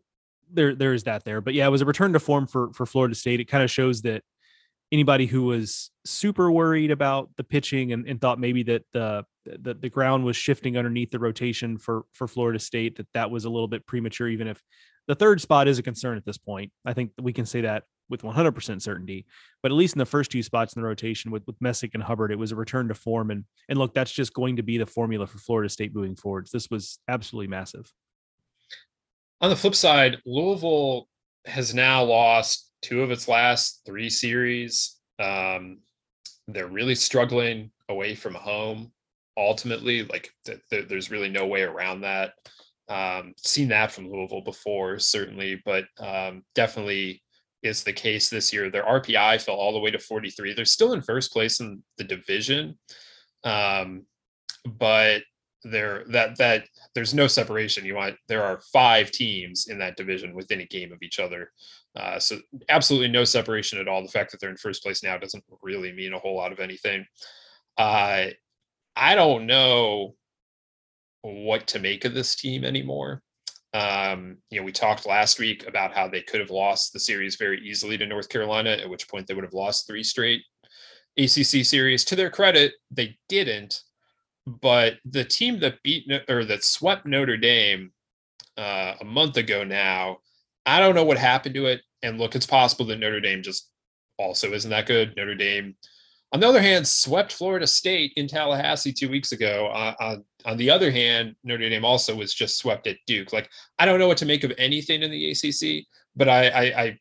there 0.53 0.75
there's 0.75 1.05
that 1.05 1.25
there. 1.25 1.41
But 1.41 1.55
yeah, 1.55 1.67
it 1.67 1.71
was 1.71 1.83
a 1.83 1.87
return 1.87 2.13
to 2.13 2.21
form 2.21 2.47
for 2.47 2.73
for 2.73 2.87
Florida 2.87 3.15
State. 3.15 3.41
It 3.41 3.47
kind 3.47 3.65
of 3.65 3.71
shows 3.71 4.03
that 4.03 4.23
anybody 4.93 5.27
who 5.27 5.45
was 5.45 5.91
super 6.05 6.53
worried 6.53 6.91
about 6.91 7.31
the 7.37 7.45
pitching 7.45 7.93
and, 7.93 8.07
and 8.07 8.21
thought 8.21 8.39
maybe 8.39 8.63
that 8.65 8.85
the, 8.93 9.25
the 9.45 9.75
the 9.75 9.89
ground 9.89 10.25
was 10.25 10.37
shifting 10.37 10.77
underneath 10.77 11.11
the 11.11 11.19
rotation 11.19 11.79
for 11.79 12.05
for 12.13 12.29
Florida 12.29 12.59
State 12.59 12.97
that 12.97 13.09
that 13.15 13.31
was 13.31 13.45
a 13.45 13.51
little 13.51 13.69
bit 13.69 13.87
premature 13.87 14.29
even 14.29 14.47
if 14.47 14.63
the 15.09 15.15
third 15.15 15.41
spot 15.41 15.67
is 15.67 15.79
a 15.79 15.83
concern 15.83 16.17
at 16.17 16.25
this 16.25 16.39
point. 16.39 16.71
I 16.85 16.93
think 16.93 17.11
we 17.21 17.33
can 17.33 17.47
say 17.47 17.63
that 17.63 17.85
with 18.09 18.23
100% 18.23 18.83
certainty. 18.83 19.27
But 19.63 19.73
at 19.73 19.77
least 19.77 19.95
in 19.95 19.99
the 19.99 20.07
first 20.07 20.31
two 20.31 20.43
spots 20.43 20.75
in 20.75 20.83
the 20.83 20.89
rotation 20.89 21.31
with 21.31 21.47
with 21.47 21.61
Messick 21.61 21.93
and 21.95 22.03
Hubbard, 22.03 22.31
it 22.31 22.39
was 22.39 22.53
a 22.53 22.57
return 22.57 22.89
to 22.89 22.95
form. 22.95 23.31
And 23.31 23.45
and 23.69 23.79
look, 23.79 23.95
that's 23.95 24.13
just 24.13 24.35
going 24.35 24.57
to 24.57 24.63
be 24.63 24.79
the 24.79 24.87
formula 24.87 25.27
for 25.27 25.39
Florida 25.39 25.69
State 25.69 25.95
moving 25.95 26.17
forwards. 26.17 26.51
This 26.51 26.69
was 26.71 26.99
absolutely 27.09 27.49
massive. 27.49 27.93
On 29.41 29.51
the 29.51 29.57
flip 29.57 29.75
side, 29.75 30.19
Louisville 30.25 31.09
has 31.47 31.75
now 31.75 32.05
lost 32.05 32.71
two 32.83 33.03
of 33.03 33.11
its 33.11 33.29
last 33.29 33.83
three 33.85 34.11
series. 34.11 34.99
Um, 35.19 35.79
they're 36.49 36.67
really 36.67 36.95
struggling 36.95 37.71
away 37.89 38.15
from 38.15 38.35
home. 38.35 38.93
Ultimately, 39.37 40.05
like 40.05 40.31
th- 40.45 40.61
th- 40.71 40.89
there's 40.89 41.11
really 41.11 41.31
no 41.31 41.47
way 41.47 41.63
around 41.63 42.03
that. 42.03 42.35
Um, 42.89 43.35
seen 43.39 43.69
that 43.69 43.91
from 43.91 44.11
Louisville 44.11 44.43
before, 44.43 44.99
certainly, 44.99 45.63
but 45.65 45.85
um, 45.99 46.45
definitely 46.55 47.23
is 47.63 47.85
the 47.85 47.93
case 47.93 48.29
this 48.29 48.53
year. 48.53 48.71
Their 48.71 48.85
RPI 48.85 49.41
fell 49.43 49.55
all 49.55 49.73
the 49.73 49.79
way 49.79 49.91
to 49.91 49.99
43. 49.99 50.55
They're 50.55 50.65
still 50.65 50.93
in 50.93 51.03
first 51.03 51.33
place 51.33 51.61
in 51.61 51.83
the 51.99 52.05
division, 52.05 52.79
um, 53.45 54.07
but 54.65 55.23
there 55.65 56.05
that 56.09 56.37
that 56.39 56.65
there's 56.95 57.15
no 57.15 57.27
separation. 57.27 57.85
You 57.85 57.95
want 57.95 58.17
there 58.29 58.43
are 58.43 58.61
five 58.73 59.11
teams 59.11 59.69
in 59.69 59.79
that 59.79 59.97
division 59.97 60.35
within 60.35 60.61
a 60.61 60.67
game 60.67 60.93
of 60.93 61.03
each 61.03 61.21
other. 61.21 61.53
Uh, 61.95 62.19
so 62.19 62.39
absolutely 62.69 63.09
no 63.09 63.25
separation 63.25 63.79
at 63.79 63.87
all. 63.87 64.03
The 64.03 64.09
fact 64.09 64.33
that 64.33 64.41
they're 64.41 64.51
in 64.51 64.57
first 64.57 64.83
place 64.83 65.03
now 65.03 65.19
doesn't 65.19 65.45
really 65.63 65.93
mean 65.93 66.15
a 66.15 66.19
whole 66.19 66.37
lot 66.37 66.53
of 66.53 66.59
anything. 66.59 67.07
Uh, 67.79 68.27
I 68.97 69.15
don't 69.15 69.47
know 69.47 70.15
what 71.23 71.69
to 71.69 71.79
make 71.79 72.05
of 72.05 72.15
this 72.15 72.35
team 72.35 72.65
anymore. 72.65 73.23
Um, 73.75 74.39
you 74.51 74.61
know, 74.61 74.65
we 74.65 74.73
talked 74.73 75.07
last 75.07 75.39
week 75.39 75.67
about 75.67 75.95
how 75.95 76.09
they 76.09 76.21
could 76.21 76.41
have 76.41 76.51
lost 76.51 76.93
the 76.93 77.01
series 77.01 77.37
very 77.37 77.61
easily 77.61 77.97
to 77.99 78.07
North 78.07 78.29
Carolina, 78.29 78.71
at 78.71 78.89
which 78.89 79.09
point 79.09 79.27
they 79.27 79.35
would 79.35 79.45
have 79.45 79.55
lost 79.55 79.87
three 79.87 80.03
straight 80.03 80.43
ACC 81.17 81.65
series. 81.65 82.05
To 82.07 82.17
their 82.17 82.31
credit, 82.31 82.75
they 82.91 83.17
didn't 83.29 83.83
but 84.47 84.99
the 85.05 85.25
team 85.25 85.61
that 85.61 85.83
beat 85.83 86.11
or 86.29 86.45
that 86.45 86.65
swept 86.65 87.07
Notre 87.07 87.37
Dame 87.37 87.93
uh, 88.57 88.95
a 89.01 89.05
month 89.05 89.37
ago 89.37 89.65
now, 89.65 90.19
I 90.67 90.81
don't 90.81 90.95
know 90.95 91.05
what 91.05 91.19
happened 91.19 91.55
to 91.55 91.67
it. 91.67 91.83
And 92.03 92.19
look, 92.19 92.35
it's 92.35 92.47
possible 92.47 92.85
that 92.87 92.99
Notre 92.99 93.21
Dame 93.21 93.43
just 93.43 93.71
also 94.19 94.53
isn't 94.53 94.71
that 94.71 94.87
good. 94.87 95.15
Notre 95.17 95.37
Dame, 95.37 95.77
on 96.33 96.41
the 96.41 96.49
other 96.49 96.61
hand, 96.61 96.87
swept 96.87 97.33
Florida 97.33 97.67
State 97.67 98.13
in 98.17 98.27
Tallahassee 98.27 98.93
two 98.93 99.09
weeks 99.09 99.33
ago. 99.33 99.69
Uh, 99.69 99.95
on, 100.01 100.25
on 100.45 100.57
the 100.57 100.71
other 100.71 100.91
hand, 100.91 101.35
Notre 101.45 101.69
Dame 101.69 101.85
also 101.85 102.15
was 102.15 102.35
just 102.35 102.59
swept 102.59 102.87
at 102.87 102.97
Duke. 103.07 103.33
Like, 103.33 103.51
I 103.79 103.87
don't 103.87 103.99
know 103.99 104.09
what 104.09 104.19
to 104.19 104.27
make 104.27 104.45
of 104.45 104.53
anything 104.59 105.03
in 105.03 105.11
the 105.11 105.31
ACC, 105.31 105.87
but 106.17 106.29
I, 106.29 106.49
I, 106.49 106.83
I 106.83 106.99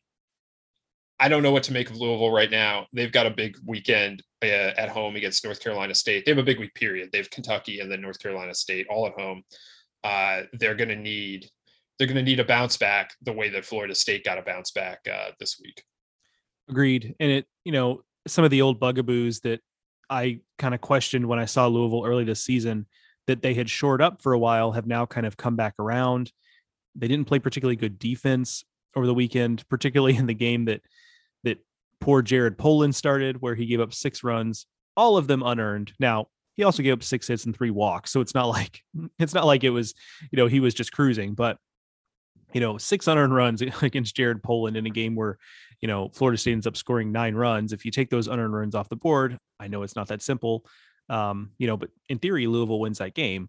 I 1.22 1.28
don't 1.28 1.44
know 1.44 1.52
what 1.52 1.62
to 1.64 1.72
make 1.72 1.88
of 1.88 1.96
Louisville 1.96 2.32
right 2.32 2.50
now. 2.50 2.88
They've 2.92 3.12
got 3.12 3.26
a 3.26 3.30
big 3.30 3.56
weekend 3.64 4.24
uh, 4.42 4.74
at 4.76 4.88
home 4.88 5.14
against 5.14 5.44
North 5.44 5.62
Carolina 5.62 5.94
State. 5.94 6.24
They 6.24 6.32
have 6.32 6.38
a 6.38 6.42
big 6.42 6.58
week 6.58 6.74
period. 6.74 7.10
They 7.12 7.18
have 7.18 7.30
Kentucky 7.30 7.78
and 7.78 7.88
then 7.88 8.00
North 8.00 8.18
Carolina 8.18 8.52
State 8.52 8.88
all 8.90 9.06
at 9.06 9.12
home. 9.12 9.44
Uh, 10.02 10.42
they're 10.54 10.74
going 10.74 10.88
to 10.88 10.96
need 10.96 11.48
they're 11.96 12.08
going 12.08 12.16
to 12.16 12.28
need 12.28 12.40
a 12.40 12.44
bounce 12.44 12.76
back 12.76 13.12
the 13.22 13.32
way 13.32 13.50
that 13.50 13.64
Florida 13.64 13.94
State 13.94 14.24
got 14.24 14.36
a 14.36 14.42
bounce 14.42 14.72
back 14.72 14.98
uh, 15.06 15.30
this 15.38 15.60
week. 15.62 15.84
Agreed. 16.68 17.14
And 17.20 17.30
it, 17.30 17.46
you 17.64 17.70
know, 17.70 18.02
some 18.26 18.44
of 18.44 18.50
the 18.50 18.62
old 18.62 18.80
bugaboos 18.80 19.40
that 19.40 19.60
I 20.10 20.40
kind 20.58 20.74
of 20.74 20.80
questioned 20.80 21.28
when 21.28 21.38
I 21.38 21.44
saw 21.44 21.68
Louisville 21.68 22.04
early 22.04 22.24
this 22.24 22.42
season 22.42 22.86
that 23.26 23.42
they 23.42 23.54
had 23.54 23.70
shored 23.70 24.02
up 24.02 24.22
for 24.22 24.32
a 24.32 24.38
while 24.38 24.72
have 24.72 24.86
now 24.86 25.06
kind 25.06 25.26
of 25.26 25.36
come 25.36 25.56
back 25.56 25.74
around. 25.78 26.32
They 26.94 27.08
didn't 27.08 27.28
play 27.28 27.38
particularly 27.38 27.76
good 27.76 27.98
defense 27.98 28.64
over 28.96 29.06
the 29.06 29.14
weekend, 29.14 29.66
particularly 29.70 30.16
in 30.16 30.26
the 30.26 30.34
game 30.34 30.66
that 30.66 30.82
that 31.44 31.58
poor 32.00 32.22
Jared 32.22 32.58
Poland 32.58 32.94
started, 32.94 33.40
where 33.40 33.54
he 33.54 33.66
gave 33.66 33.80
up 33.80 33.94
six 33.94 34.24
runs, 34.24 34.66
all 34.96 35.16
of 35.16 35.26
them 35.26 35.42
unearned. 35.42 35.92
Now 35.98 36.28
he 36.54 36.64
also 36.64 36.82
gave 36.82 36.92
up 36.92 37.02
six 37.02 37.28
hits 37.28 37.46
and 37.46 37.56
three 37.56 37.70
walks, 37.70 38.10
so 38.10 38.20
it's 38.20 38.34
not 38.34 38.48
like 38.48 38.82
it's 39.18 39.34
not 39.34 39.46
like 39.46 39.64
it 39.64 39.70
was, 39.70 39.94
you 40.30 40.36
know, 40.36 40.46
he 40.46 40.60
was 40.60 40.74
just 40.74 40.92
cruising. 40.92 41.34
But 41.34 41.58
you 42.52 42.60
know, 42.60 42.78
six 42.78 43.08
unearned 43.08 43.34
runs 43.34 43.62
against 43.82 44.16
Jared 44.16 44.42
Poland 44.42 44.76
in 44.76 44.86
a 44.86 44.90
game 44.90 45.14
where, 45.14 45.38
you 45.80 45.88
know, 45.88 46.10
Florida 46.10 46.38
State 46.38 46.52
ends 46.52 46.66
up 46.66 46.76
scoring 46.76 47.12
nine 47.12 47.34
runs. 47.34 47.72
If 47.72 47.84
you 47.84 47.90
take 47.90 48.10
those 48.10 48.28
unearned 48.28 48.54
runs 48.54 48.74
off 48.74 48.88
the 48.88 48.96
board, 48.96 49.38
I 49.58 49.68
know 49.68 49.82
it's 49.82 49.96
not 49.96 50.08
that 50.08 50.22
simple, 50.22 50.64
um, 51.08 51.50
you 51.58 51.66
know, 51.66 51.76
but 51.76 51.90
in 52.08 52.18
theory, 52.18 52.46
Louisville 52.46 52.80
wins 52.80 52.98
that 52.98 53.14
game. 53.14 53.48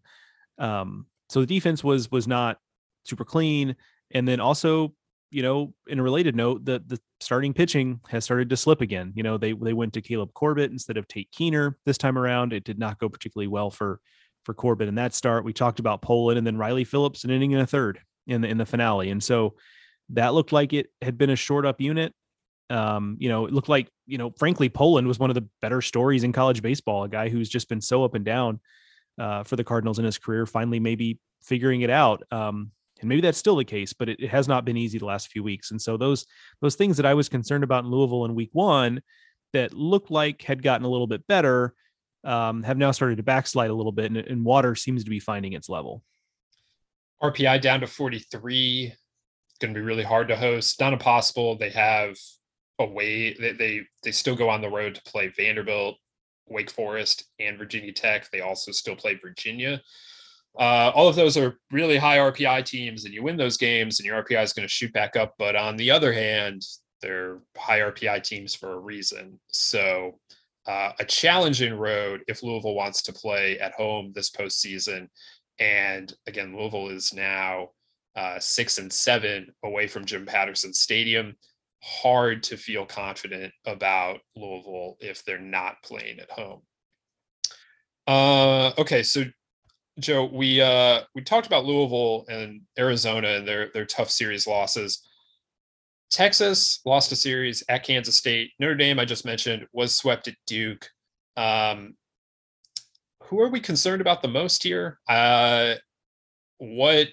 Um, 0.58 1.08
so 1.30 1.40
the 1.40 1.46
defense 1.46 1.84
was 1.84 2.12
was 2.12 2.28
not 2.28 2.60
super 3.06 3.26
clean, 3.26 3.76
and 4.12 4.28
then 4.28 4.40
also 4.40 4.94
you 5.34 5.42
know, 5.42 5.74
in 5.88 5.98
a 5.98 6.04
related 6.04 6.36
note, 6.36 6.64
the 6.64 6.84
the 6.86 7.00
starting 7.20 7.54
pitching 7.54 8.00
has 8.08 8.24
started 8.24 8.52
to 8.52 8.58
slip 8.58 8.82
again. 8.82 9.12
You 9.16 9.24
know, 9.24 9.38
they 9.38 9.54
they 9.54 9.74
went 9.74 9.94
to 9.94 10.02
Caleb 10.02 10.32
Corbett 10.34 10.72
instead 10.72 10.96
of 10.96 11.08
Tate 11.08 11.32
Kuehner 11.32 11.74
this 11.88 11.98
time 11.98 12.20
around. 12.20 12.54
It 12.54 12.64
did 12.64 12.78
not 12.78 13.00
go 13.00 13.10
particularly 13.10 13.48
well 13.48 13.72
for 13.72 14.00
for 14.44 14.54
Corbett 14.54 14.88
in 14.88 14.96
that 14.96 15.16
start. 15.16 15.44
We 15.44 15.52
talked 15.52 15.80
about 15.80 16.04
Poland 16.04 16.38
and 16.38 16.46
then 16.46 16.58
Riley 16.58 16.84
Phillips 16.84 17.24
an 17.24 17.32
inning 17.32 17.54
and 17.54 17.64
a 17.64 17.68
third 17.68 18.00
in 18.28 18.42
the 18.42 18.48
in 18.48 18.60
the 18.60 18.66
finale, 18.68 19.10
and 19.10 19.24
so 19.24 19.56
that 20.10 20.36
looked 20.36 20.52
like 20.52 20.72
it 20.72 20.88
had 21.02 21.18
been 21.18 21.32
a 21.32 21.36
short 21.36 21.66
up 21.66 21.82
unit. 21.82 22.14
Um, 22.70 23.18
you 23.20 23.30
know, 23.30 23.46
it 23.46 23.54
looked 23.54 23.70
like 23.70 23.90
you 24.06 24.18
know, 24.18 24.32
frankly, 24.38 24.70
Poland 24.70 25.08
was 25.08 25.20
one 25.20 25.30
of 25.30 25.36
the 25.36 25.48
better 25.62 25.82
stories 25.82 26.24
in 26.24 26.32
college 26.32 26.62
baseball. 26.62 27.04
A 27.04 27.10
guy 27.10 27.30
who's 27.30 27.50
just 27.50 27.70
been 27.70 27.82
so 27.82 28.04
up 28.04 28.16
and 28.16 28.26
down 28.26 28.60
uh, 29.18 29.44
for 29.44 29.56
the 29.56 29.64
Cardinals 29.64 30.00
in 30.00 30.06
his 30.06 30.18
career, 30.18 30.46
finally 30.46 30.80
maybe 30.80 31.20
figuring 31.42 31.82
it 31.82 31.90
out. 31.90 32.24
Um, 32.32 32.72
and 33.00 33.10
maybe 33.10 33.22
that's 33.22 33.38
still 33.38 33.58
the 33.58 33.66
case, 33.66 33.92
but 33.92 34.08
it, 34.08 34.20
it, 34.20 34.30
has 34.30 34.48
not 34.48 34.64
been 34.64 34.78
easy 34.78 34.98
the 34.98 35.06
last 35.06 35.28
few 35.28 35.44
weeks. 35.44 35.72
And 35.72 35.82
so 35.82 35.98
those 35.98 36.26
those 36.62 36.76
things 36.76 36.98
that 36.98 37.06
I 37.06 37.14
was 37.14 37.30
concerned 37.30 37.64
about 37.64 37.84
in 37.84 37.92
Louisville 37.92 38.26
in 38.26 38.36
Week 38.36 38.52
One 38.54 39.02
that 39.52 39.74
looked 39.74 40.10
like 40.10 40.42
had 40.42 40.64
gotten 40.64 40.86
a 40.86 40.90
little 40.90 41.08
bit 41.08 41.28
better 41.28 41.74
um, 42.24 42.64
have 42.64 42.78
now 42.78 42.92
started 42.92 43.18
to 43.18 43.24
backslide 43.24 43.70
a 43.70 43.74
little 43.74 43.92
bit, 43.92 44.06
and, 44.06 44.18
and 44.18 44.46
water 44.46 44.76
seems 44.76 45.04
to 45.04 45.10
be 45.10 45.20
finding 45.20 45.54
its 45.54 45.70
level. 45.70 46.04
RPI 47.22 47.62
down 47.62 47.82
to 47.82 47.88
43. 47.88 48.94
It's 48.94 49.58
going 49.60 49.74
to 49.74 49.80
be 49.80 49.86
really 49.86 50.04
hard 50.04 50.30
to 50.30 50.36
host. 50.36 50.80
Not 50.80 50.94
impossible. 50.94 51.58
They 51.58 51.70
have 51.70 52.18
a 52.80 52.86
way 52.86 53.34
they, 53.34 53.52
they 53.52 53.82
they 54.04 54.12
still 54.12 54.36
go 54.36 54.50
on 54.50 54.62
the 54.62 54.70
road 54.70 54.96
to 54.96 55.02
play 55.04 55.28
Vanderbilt, 55.36 55.98
Wake 56.48 56.72
Forest, 56.72 57.26
and 57.40 57.58
Virginia 57.58 57.94
Tech. 57.94 58.30
They 58.32 58.42
also 58.42 58.72
still 58.72 58.96
play 58.96 59.16
Virginia. 59.16 59.82
Uh, 60.58 60.92
all 60.94 61.08
of 61.08 61.16
those 61.16 61.36
are 61.36 61.58
really 61.72 61.98
high 61.98 62.18
RPI 62.18 62.66
teams, 62.66 63.06
and 63.06 63.14
you 63.14 63.24
win 63.24 63.38
those 63.38 63.58
games, 63.58 64.00
and 64.00 64.06
your 64.06 64.24
RPI 64.24 64.44
is 64.44 64.54
going 64.54 64.68
to 64.68 64.74
shoot 64.74 64.94
back 64.94 65.16
up. 65.16 65.34
But 65.40 65.56
on 65.56 65.78
the 65.78 65.90
other 65.90 66.14
hand, 66.14 66.64
they're 67.02 67.40
high 67.58 67.80
RPI 67.80 68.24
teams 68.24 68.54
for 68.54 68.74
a 68.74 68.80
reason. 68.80 69.40
So, 69.48 70.20
uh, 70.66 70.92
a 71.00 71.06
challenging 71.06 71.74
road 71.74 72.22
if 72.28 72.44
Louisville 72.44 72.76
wants 72.76 73.02
to 73.04 73.14
play 73.14 73.60
at 73.60 73.74
home 73.74 74.14
this 74.16 74.30
postseason. 74.30 75.10
And 75.60 76.14
again, 76.28 76.56
Louisville 76.56 76.90
is 76.90 77.14
now 77.14 77.70
uh, 78.16 78.40
six 78.40 78.78
and 78.78 78.92
seven 78.92 79.54
away 79.64 79.88
from 79.88 80.06
Jim 80.06 80.26
Patterson 80.26 80.74
Stadium. 80.74 81.36
Hard 81.84 82.44
to 82.44 82.58
feel 82.58 82.86
confident 82.86 83.54
about 83.66 84.20
Louisville 84.36 84.96
if 85.00 85.24
they're 85.26 85.38
not 85.38 85.84
playing 85.84 86.20
at 86.20 86.32
home. 86.32 86.62
Uh, 88.08 88.72
okay, 88.78 89.04
so 89.04 89.26
Joe, 90.00 90.26
we 90.26 90.60
uh 90.60 91.02
we 91.14 91.22
talked 91.22 91.46
about 91.46 91.66
Louisville 91.66 92.26
and 92.28 92.62
Arizona 92.80 93.30
and 93.30 93.48
their 93.48 93.70
their 93.74 93.86
tough 93.86 94.10
series 94.10 94.48
losses. 94.48 95.08
Texas 96.10 96.80
lost 96.86 97.12
a 97.12 97.16
series 97.16 97.64
at 97.70 97.84
Kansas 97.84 98.18
State. 98.18 98.52
Notre 98.60 98.76
Dame, 98.76 99.00
I 99.00 99.06
just 99.06 99.26
mentioned, 99.26 99.66
was 99.74 99.96
swept 99.96 100.28
at 100.28 100.36
Duke. 100.46 100.88
Um, 101.38 101.96
who 103.24 103.40
are 103.42 103.50
we 103.50 103.60
concerned 103.60 104.02
about 104.02 104.22
the 104.22 104.28
most 104.28 104.62
here? 104.62 105.00
Uh, 105.10 105.76
what? 106.58 107.08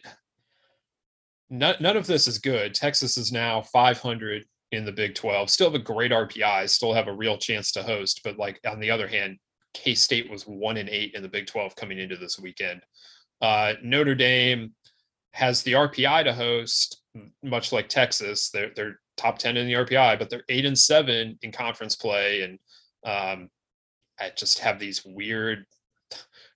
None, 1.49 1.77
none 1.81 1.97
of 1.97 2.07
this 2.07 2.29
is 2.29 2.39
good. 2.39 2.75
Texas 2.75 3.17
is 3.17 3.33
now 3.33 3.63
500 3.63 4.45
in 4.73 4.85
the 4.85 4.93
Big 4.93 5.15
12. 5.15 5.51
Still 5.51 5.71
have 5.71 5.81
a 5.81 5.85
great 5.85 6.13
RPI. 6.13 6.69
Still 6.69 6.95
have 6.95 7.09
a 7.09 7.13
real 7.13 7.37
chance 7.37 7.73
to 7.73 7.83
host. 7.83 8.21
But 8.25 8.39
like 8.39 8.61
on 8.67 8.81
the 8.81 8.91
other 8.91 9.09
hand, 9.09 9.39
K 9.75 9.95
State 9.95 10.31
was 10.31 10.45
one 10.45 10.77
and 10.77 10.89
eight 10.89 11.15
in 11.15 11.23
the 11.23 11.29
Big 11.29 11.47
12 11.47 11.77
coming 11.77 11.99
into 11.99 12.17
this 12.17 12.39
weekend. 12.39 12.83
Uh, 13.41 13.75
Notre 13.83 14.15
Dame 14.15 14.75
has 15.33 15.63
the 15.63 15.73
RPI 15.73 16.25
to 16.25 16.33
host, 16.33 17.03
much 17.43 17.73
like 17.73 17.89
Texas. 17.89 18.51
They're, 18.51 18.71
they're 18.75 19.01
top 19.17 19.39
10 19.39 19.57
in 19.57 19.67
the 19.67 19.75
RPI, 19.75 20.19
but 20.19 20.31
they're 20.31 20.45
eight 20.49 20.65
and 20.65 20.79
seven 20.79 21.39
in 21.43 21.53
conference 21.53 21.97
play. 21.97 22.43
And 22.43 22.59
um, 23.05 23.49
I 24.19 24.31
just 24.37 24.59
have 24.61 24.79
these 24.79 25.05
weird 25.05 25.65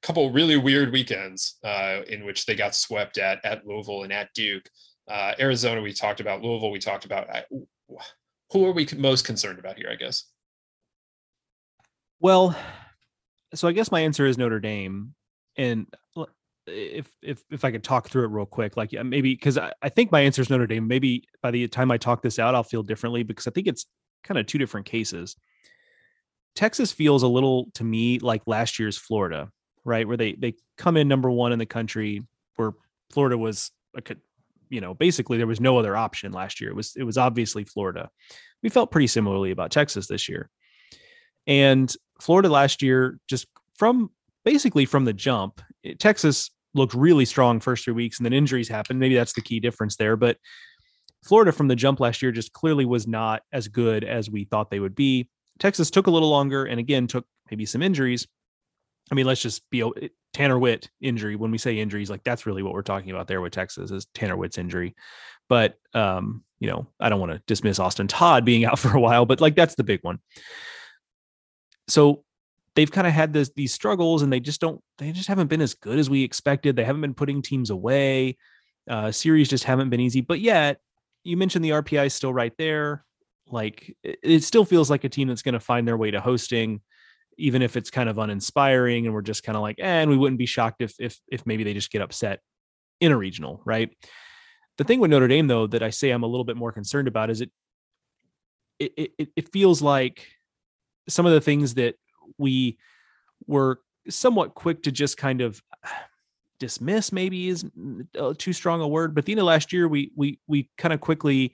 couple 0.02 0.30
really 0.30 0.56
weird 0.56 0.92
weekends 0.92 1.56
uh, 1.64 2.00
in 2.08 2.26
which 2.26 2.44
they 2.44 2.54
got 2.54 2.74
swept 2.74 3.16
at 3.16 3.42
at 3.44 3.66
Louisville 3.66 4.02
and 4.02 4.12
at 4.12 4.28
Duke. 4.34 4.68
Uh, 5.08 5.32
Arizona, 5.38 5.80
we 5.80 5.92
talked 5.92 6.20
about 6.20 6.42
Louisville. 6.42 6.70
We 6.70 6.78
talked 6.78 7.04
about 7.04 7.28
who 8.50 8.64
are 8.64 8.72
we 8.72 8.86
most 8.96 9.24
concerned 9.24 9.58
about 9.58 9.76
here? 9.76 9.88
I 9.90 9.96
guess. 9.96 10.24
Well, 12.20 12.56
so 13.54 13.68
I 13.68 13.72
guess 13.72 13.90
my 13.90 14.00
answer 14.00 14.26
is 14.26 14.38
Notre 14.38 14.60
Dame, 14.60 15.14
and 15.56 15.86
uh, 16.16 16.24
if 16.66 17.08
if 17.22 17.42
if 17.50 17.64
I 17.64 17.70
could 17.70 17.84
talk 17.84 18.08
through 18.08 18.24
it 18.24 18.30
real 18.30 18.46
quick, 18.46 18.76
like 18.76 18.92
maybe 18.92 19.34
because 19.34 19.58
I, 19.58 19.72
I 19.82 19.88
think 19.88 20.10
my 20.10 20.20
answer 20.20 20.42
is 20.42 20.50
Notre 20.50 20.66
Dame. 20.66 20.86
Maybe 20.86 21.24
by 21.42 21.50
the 21.50 21.68
time 21.68 21.90
I 21.90 21.98
talk 21.98 22.22
this 22.22 22.38
out, 22.38 22.54
I'll 22.54 22.62
feel 22.62 22.82
differently 22.82 23.22
because 23.22 23.46
I 23.46 23.50
think 23.50 23.66
it's 23.66 23.86
kind 24.22 24.38
of 24.38 24.46
two 24.46 24.58
different 24.58 24.86
cases. 24.86 25.36
Texas 26.54 26.92
feels 26.92 27.22
a 27.22 27.28
little 27.28 27.68
to 27.74 27.84
me 27.84 28.18
like 28.20 28.42
last 28.46 28.78
year's 28.78 28.96
Florida, 28.96 29.50
right? 29.84 30.06
Where 30.06 30.16
they 30.16 30.32
they 30.34 30.54
come 30.78 30.96
in 30.96 31.08
number 31.08 31.30
one 31.30 31.52
in 31.52 31.58
the 31.58 31.66
country, 31.66 32.22
where 32.56 32.72
Florida 33.12 33.36
was 33.36 33.70
a, 33.96 34.02
you 34.74 34.80
know 34.80 34.92
basically 34.92 35.38
there 35.38 35.46
was 35.46 35.60
no 35.60 35.78
other 35.78 35.96
option 35.96 36.32
last 36.32 36.60
year. 36.60 36.70
It 36.70 36.76
was 36.76 36.94
it 36.96 37.04
was 37.04 37.16
obviously 37.16 37.64
Florida. 37.64 38.10
We 38.62 38.68
felt 38.68 38.90
pretty 38.90 39.06
similarly 39.06 39.52
about 39.52 39.70
Texas 39.70 40.08
this 40.08 40.28
year, 40.28 40.50
and 41.46 41.94
Florida 42.20 42.48
last 42.48 42.82
year 42.82 43.18
just 43.28 43.46
from 43.78 44.10
basically 44.44 44.84
from 44.84 45.04
the 45.04 45.12
jump, 45.12 45.62
eh, 45.84 45.94
Texas 45.98 46.50
looked 46.74 46.94
really 46.94 47.24
strong 47.24 47.60
first 47.60 47.84
three 47.84 47.94
weeks, 47.94 48.18
and 48.18 48.26
then 48.26 48.32
injuries 48.32 48.68
happened. 48.68 48.98
Maybe 48.98 49.14
that's 49.14 49.34
the 49.34 49.42
key 49.42 49.60
difference 49.60 49.96
there, 49.96 50.16
but. 50.16 50.36
Florida 51.24 51.52
from 51.52 51.68
the 51.68 51.74
jump 51.74 52.00
last 52.00 52.20
year 52.20 52.30
just 52.30 52.52
clearly 52.52 52.84
was 52.84 53.06
not 53.06 53.40
as 53.50 53.66
good 53.66 54.04
as 54.04 54.28
we 54.28 54.44
thought 54.44 54.70
they 54.70 54.78
would 54.78 54.94
be. 54.94 55.26
Texas 55.58 55.90
took 55.90 56.06
a 56.06 56.10
little 56.10 56.28
longer 56.28 56.66
and 56.66 56.78
again 56.78 57.06
took 57.06 57.24
maybe 57.50 57.64
some 57.64 57.80
injuries. 57.80 58.26
I 59.10 59.14
mean, 59.14 59.24
let's 59.24 59.40
just 59.40 59.62
be 59.70 59.80
eh, 59.80 60.08
Tanner 60.34 60.58
Witt 60.58 60.90
injury. 61.00 61.36
When 61.36 61.50
we 61.50 61.58
say 61.58 61.78
injuries, 61.78 62.10
like 62.10 62.24
that's 62.24 62.44
really 62.44 62.62
what 62.62 62.74
we're 62.74 62.82
talking 62.82 63.10
about 63.10 63.26
there 63.26 63.40
with 63.40 63.52
Texas 63.52 63.90
is 63.90 64.06
Tanner 64.14 64.36
Witt's 64.36 64.58
injury. 64.58 64.94
But 65.48 65.76
um, 65.94 66.42
you 66.60 66.68
know, 66.68 66.86
I 67.00 67.08
don't 67.08 67.20
want 67.20 67.32
to 67.32 67.42
dismiss 67.46 67.78
Austin 67.78 68.08
Todd 68.08 68.44
being 68.44 68.64
out 68.64 68.78
for 68.80 68.96
a 68.96 69.00
while, 69.00 69.24
but 69.24 69.40
like 69.40 69.54
that's 69.54 69.76
the 69.76 69.84
big 69.84 70.00
one. 70.02 70.18
So 71.88 72.24
they've 72.74 72.90
kind 72.90 73.06
of 73.06 73.12
had 73.12 73.32
this 73.32 73.50
these 73.56 73.72
struggles 73.72 74.22
and 74.22 74.32
they 74.32 74.40
just 74.40 74.60
don't 74.60 74.80
they 74.98 75.12
just 75.12 75.28
haven't 75.28 75.46
been 75.46 75.62
as 75.62 75.74
good 75.74 75.98
as 75.98 76.10
we 76.10 76.22
expected. 76.22 76.76
They 76.76 76.84
haven't 76.84 77.02
been 77.02 77.14
putting 77.14 77.40
teams 77.40 77.70
away. 77.70 78.36
Uh 78.88 79.12
series 79.12 79.48
just 79.48 79.64
haven't 79.64 79.90
been 79.90 80.00
easy. 80.00 80.20
But 80.20 80.40
yet, 80.40 80.78
you 81.22 81.36
mentioned 81.36 81.64
the 81.64 81.70
RPI 81.70 82.06
is 82.06 82.14
still 82.14 82.34
right 82.34 82.52
there 82.58 83.04
like 83.48 83.94
it, 84.02 84.42
still 84.42 84.64
feels 84.64 84.90
like 84.90 85.04
a 85.04 85.08
team 85.08 85.28
that's 85.28 85.42
going 85.42 85.54
to 85.54 85.60
find 85.60 85.86
their 85.86 85.96
way 85.96 86.10
to 86.10 86.20
hosting 86.20 86.80
even 87.38 87.62
if 87.62 87.76
it's 87.76 87.90
kind 87.90 88.08
of 88.08 88.18
uninspiring 88.18 89.06
and 89.06 89.14
we're 89.14 89.22
just 89.22 89.42
kind 89.42 89.56
of 89.56 89.62
like 89.62 89.76
eh, 89.78 89.84
and 90.00 90.10
we 90.10 90.16
wouldn't 90.16 90.38
be 90.38 90.46
shocked 90.46 90.80
if 90.80 90.94
if 90.98 91.18
if 91.30 91.46
maybe 91.46 91.64
they 91.64 91.74
just 91.74 91.90
get 91.90 92.02
upset 92.02 92.40
in 93.00 93.12
a 93.12 93.16
regional 93.16 93.60
right 93.64 93.96
the 94.78 94.84
thing 94.84 95.00
with 95.00 95.10
notre 95.10 95.28
dame 95.28 95.46
though 95.46 95.66
that 95.66 95.82
i 95.82 95.90
say 95.90 96.10
i'm 96.10 96.22
a 96.22 96.26
little 96.26 96.44
bit 96.44 96.56
more 96.56 96.72
concerned 96.72 97.08
about 97.08 97.30
is 97.30 97.40
it 97.40 97.50
it 98.78 99.12
it, 99.18 99.28
it 99.36 99.52
feels 99.52 99.82
like 99.82 100.26
some 101.08 101.26
of 101.26 101.32
the 101.32 101.40
things 101.40 101.74
that 101.74 101.96
we 102.38 102.78
were 103.46 103.80
somewhat 104.08 104.54
quick 104.54 104.82
to 104.82 104.92
just 104.92 105.16
kind 105.16 105.40
of 105.40 105.62
dismiss 106.60 107.12
maybe 107.12 107.48
is 107.48 107.64
too 108.38 108.52
strong 108.52 108.80
a 108.80 108.86
word 108.86 109.14
but 109.14 109.24
the 109.24 109.32
end 109.32 109.40
of 109.40 109.44
last 109.44 109.72
year 109.72 109.88
we 109.88 110.12
we 110.14 110.38
we 110.46 110.70
kind 110.78 110.94
of 110.94 111.00
quickly 111.00 111.52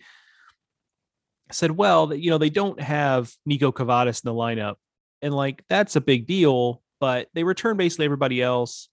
said, 1.52 1.70
well, 1.72 2.12
you 2.14 2.30
know, 2.30 2.38
they 2.38 2.50
don't 2.50 2.80
have 2.80 3.32
Niko 3.48 3.72
Kavadas 3.72 4.24
in 4.24 4.28
the 4.28 4.34
lineup. 4.34 4.76
And 5.22 5.34
like 5.34 5.64
that's 5.68 5.96
a 5.96 6.00
big 6.00 6.26
deal, 6.26 6.82
but 6.98 7.28
they 7.34 7.44
return 7.44 7.76
basically 7.76 8.04
everybody 8.04 8.42
else. 8.42 8.88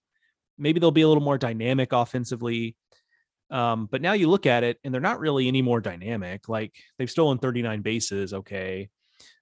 Maybe 0.58 0.80
they'll 0.80 0.90
be 0.90 1.02
a 1.02 1.08
little 1.08 1.22
more 1.22 1.38
dynamic 1.38 1.92
offensively. 1.92 2.76
Um, 3.50 3.86
but 3.90 4.02
now 4.02 4.12
you 4.12 4.28
look 4.28 4.46
at 4.46 4.64
it 4.64 4.78
and 4.84 4.92
they're 4.92 5.00
not 5.00 5.20
really 5.20 5.48
any 5.48 5.62
more 5.62 5.80
dynamic. 5.80 6.48
Like 6.48 6.74
they've 6.98 7.10
stolen 7.10 7.38
39 7.38 7.80
bases, 7.82 8.34
okay. 8.34 8.90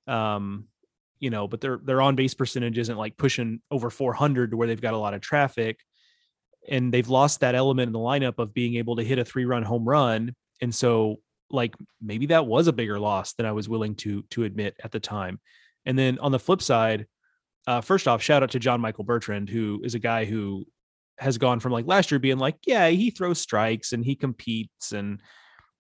Um, 0.07 0.67
you 1.19 1.31
know, 1.31 1.49
but 1.49 1.61
their 1.61 1.79
their 1.79 2.03
on 2.03 2.15
base 2.15 2.35
percentage 2.35 2.79
isn't 2.79 2.97
like 2.97 3.17
pushing 3.17 3.61
over 3.71 3.91
400 3.91 4.51
to 4.51 4.57
where 4.57 4.69
they've 4.69 4.81
got 4.81 4.95
a 4.95 4.99
lot 4.99 5.15
of 5.15 5.23
traffic, 5.23 5.81
and 6.69 6.93
they've 6.93 7.09
lost 7.09 7.41
that 7.41 7.55
element 7.55 7.89
in 7.89 7.93
the 7.93 7.99
lineup 7.99 8.39
of 8.39 8.53
being 8.53 8.77
able 8.77 8.97
to 8.97 9.05
hit 9.05 9.19
a 9.19 9.25
three 9.25 9.45
run 9.47 9.63
home 9.63 9.89
run. 9.89 10.35
And 10.61 10.75
so 10.75 11.17
like 11.51 11.75
maybe 12.03 12.27
that 12.27 12.47
was 12.47 12.67
a 12.67 12.73
bigger 12.73 12.99
loss 12.99 13.35
than 13.35 13.47
I 13.47 13.53
was 13.53 13.69
willing 13.69 13.95
to 13.97 14.23
to 14.31 14.45
admit 14.45 14.77
at 14.83 14.93
the 14.93 15.01
time. 15.01 15.41
And 15.87 15.99
then 15.99 16.19
on 16.19 16.33
the 16.33 16.39
flip 16.39 16.61
side, 16.61 17.07
uh, 17.67 17.81
first 17.81 18.07
off, 18.07 18.23
shout 18.23 18.43
out 18.43 18.51
to 18.51 18.59
John 18.59 18.81
Michael 18.81 19.05
Bertrand, 19.05 19.49
who 19.49 19.81
is 19.83 19.95
a 19.95 19.99
guy 19.99 20.25
who 20.25 20.67
has 21.19 21.39
gone 21.39 21.61
from 21.61 21.73
like 21.73 21.87
last 21.87 22.11
year 22.11 22.19
being 22.19 22.39
like, 22.39 22.57
yeah, 22.67 22.89
he 22.89 23.11
throws 23.11 23.41
strikes 23.41 23.93
and 23.93 24.05
he 24.05 24.15
competes 24.15 24.93
and 24.93 25.21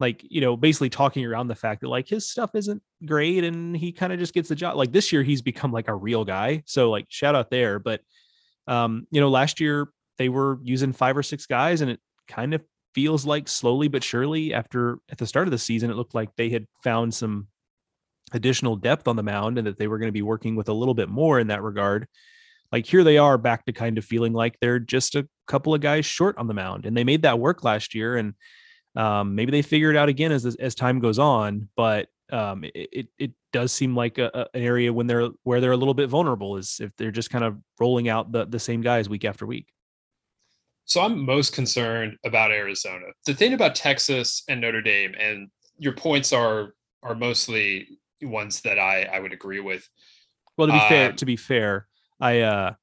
like, 0.00 0.24
you 0.28 0.40
know, 0.40 0.56
basically 0.56 0.90
talking 0.90 1.24
around 1.24 1.48
the 1.48 1.54
fact 1.54 1.80
that 1.80 1.88
like 1.88 2.08
his 2.08 2.28
stuff 2.28 2.50
isn't 2.54 2.82
great 3.04 3.44
and 3.44 3.76
he 3.76 3.92
kind 3.92 4.12
of 4.12 4.18
just 4.18 4.34
gets 4.34 4.48
the 4.48 4.54
job. 4.54 4.76
Like 4.76 4.92
this 4.92 5.12
year, 5.12 5.22
he's 5.22 5.42
become 5.42 5.72
like 5.72 5.88
a 5.88 5.94
real 5.94 6.24
guy. 6.24 6.62
So 6.66 6.90
like 6.90 7.06
shout 7.08 7.34
out 7.34 7.50
there. 7.50 7.78
But 7.78 8.00
um, 8.66 9.06
you 9.10 9.20
know, 9.20 9.28
last 9.28 9.60
year 9.60 9.88
they 10.18 10.28
were 10.28 10.58
using 10.62 10.92
five 10.92 11.16
or 11.16 11.22
six 11.22 11.46
guys 11.46 11.80
and 11.80 11.90
it 11.90 12.00
kind 12.28 12.54
of 12.54 12.62
feels 12.94 13.26
like 13.26 13.46
slowly 13.46 13.88
but 13.88 14.02
surely 14.02 14.54
after 14.54 14.98
at 15.10 15.18
the 15.18 15.26
start 15.26 15.46
of 15.46 15.50
the 15.50 15.58
season 15.58 15.90
it 15.90 15.96
looked 15.96 16.14
like 16.14 16.34
they 16.36 16.48
had 16.48 16.66
found 16.82 17.12
some 17.12 17.46
additional 18.36 18.76
depth 18.76 19.08
on 19.08 19.16
the 19.16 19.22
mound 19.22 19.58
and 19.58 19.66
that 19.66 19.78
they 19.78 19.88
were 19.88 19.98
going 19.98 20.08
to 20.08 20.12
be 20.12 20.22
working 20.22 20.54
with 20.54 20.68
a 20.68 20.72
little 20.72 20.94
bit 20.94 21.08
more 21.08 21.40
in 21.40 21.48
that 21.48 21.62
regard 21.62 22.06
like 22.72 22.86
here 22.86 23.04
they 23.04 23.18
are 23.18 23.38
back 23.38 23.64
to 23.64 23.72
kind 23.72 23.98
of 23.98 24.04
feeling 24.04 24.32
like 24.32 24.56
they're 24.60 24.78
just 24.78 25.14
a 25.14 25.28
couple 25.46 25.74
of 25.74 25.80
guys 25.80 26.04
short 26.04 26.36
on 26.38 26.46
the 26.46 26.54
mound 26.54 26.86
and 26.86 26.96
they 26.96 27.04
made 27.04 27.22
that 27.22 27.38
work 27.38 27.64
last 27.64 27.94
year 27.94 28.16
and 28.16 28.34
um, 28.96 29.34
maybe 29.34 29.50
they 29.50 29.62
figure 29.62 29.90
it 29.90 29.96
out 29.96 30.08
again 30.08 30.32
as 30.32 30.44
as 30.56 30.74
time 30.74 31.00
goes 31.00 31.18
on 31.18 31.68
but 31.76 32.08
um, 32.32 32.64
it, 32.74 33.08
it, 33.18 33.30
does 33.52 33.72
seem 33.72 33.96
like 33.96 34.18
a, 34.18 34.30
a, 34.34 34.40
an 34.52 34.62
area 34.62 34.92
when 34.92 35.06
they're 35.06 35.28
where 35.44 35.62
they're 35.62 35.72
a 35.72 35.76
little 35.76 35.94
bit 35.94 36.10
vulnerable 36.10 36.58
is 36.58 36.78
if 36.80 36.90
they're 36.98 37.10
just 37.10 37.30
kind 37.30 37.44
of 37.44 37.56
rolling 37.80 38.06
out 38.06 38.30
the 38.30 38.44
the 38.44 38.58
same 38.58 38.82
guys 38.82 39.08
week 39.08 39.24
after 39.24 39.46
week 39.46 39.68
so 40.86 41.00
I'm 41.00 41.24
most 41.26 41.52
concerned 41.52 42.16
about 42.24 42.52
Arizona. 42.52 43.06
The 43.26 43.34
thing 43.34 43.52
about 43.52 43.74
Texas 43.74 44.44
and 44.48 44.60
Notre 44.60 44.82
Dame, 44.82 45.14
and 45.18 45.48
your 45.78 45.92
points 45.92 46.32
are 46.32 46.74
are 47.02 47.16
mostly 47.16 47.88
ones 48.22 48.60
that 48.62 48.78
I 48.78 49.02
I 49.02 49.20
would 49.20 49.32
agree 49.32 49.60
with. 49.60 49.88
Well, 50.56 50.68
to 50.68 50.72
be 50.72 50.78
um, 50.78 50.88
fair, 50.88 51.12
to 51.12 51.24
be 51.26 51.36
fair, 51.36 51.86
I 52.20 52.40
uh 52.40 52.74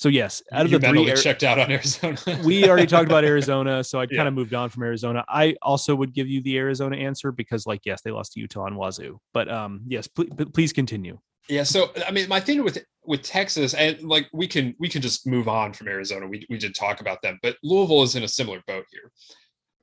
so 0.00 0.08
yes, 0.08 0.42
out 0.50 0.64
of 0.64 0.70
the 0.70 0.80
three, 0.80 1.14
checked 1.14 1.42
out 1.42 1.58
on 1.58 1.70
Arizona. 1.70 2.16
we 2.42 2.66
already 2.66 2.86
talked 2.86 3.04
about 3.04 3.22
Arizona, 3.22 3.84
so 3.84 4.00
I 4.00 4.04
yeah. 4.10 4.16
kind 4.16 4.28
of 4.28 4.32
moved 4.32 4.54
on 4.54 4.70
from 4.70 4.82
Arizona. 4.82 5.22
I 5.28 5.56
also 5.60 5.94
would 5.94 6.14
give 6.14 6.26
you 6.26 6.40
the 6.40 6.56
Arizona 6.56 6.96
answer 6.96 7.30
because, 7.30 7.66
like, 7.66 7.82
yes, 7.84 8.00
they 8.00 8.10
lost 8.10 8.32
to 8.32 8.40
Utah 8.40 8.64
and 8.64 8.76
Wazoo, 8.76 9.18
but 9.34 9.50
um, 9.50 9.82
yes, 9.86 10.06
pl- 10.06 10.24
please 10.54 10.72
continue. 10.72 11.18
Yeah, 11.50 11.64
so 11.64 11.90
I 12.08 12.12
mean, 12.12 12.30
my 12.30 12.40
thing 12.40 12.64
with 12.64 12.78
with 13.04 13.20
Texas, 13.20 13.74
and 13.74 14.00
like 14.00 14.26
we 14.32 14.46
can 14.46 14.74
we 14.78 14.88
can 14.88 15.02
just 15.02 15.26
move 15.26 15.48
on 15.48 15.74
from 15.74 15.88
Arizona. 15.88 16.26
We 16.26 16.46
we 16.48 16.56
did 16.56 16.74
talk 16.74 17.02
about 17.02 17.20
them, 17.20 17.38
but 17.42 17.56
Louisville 17.62 18.02
is 18.02 18.16
in 18.16 18.22
a 18.22 18.28
similar 18.28 18.62
boat 18.66 18.86
here. 18.90 19.12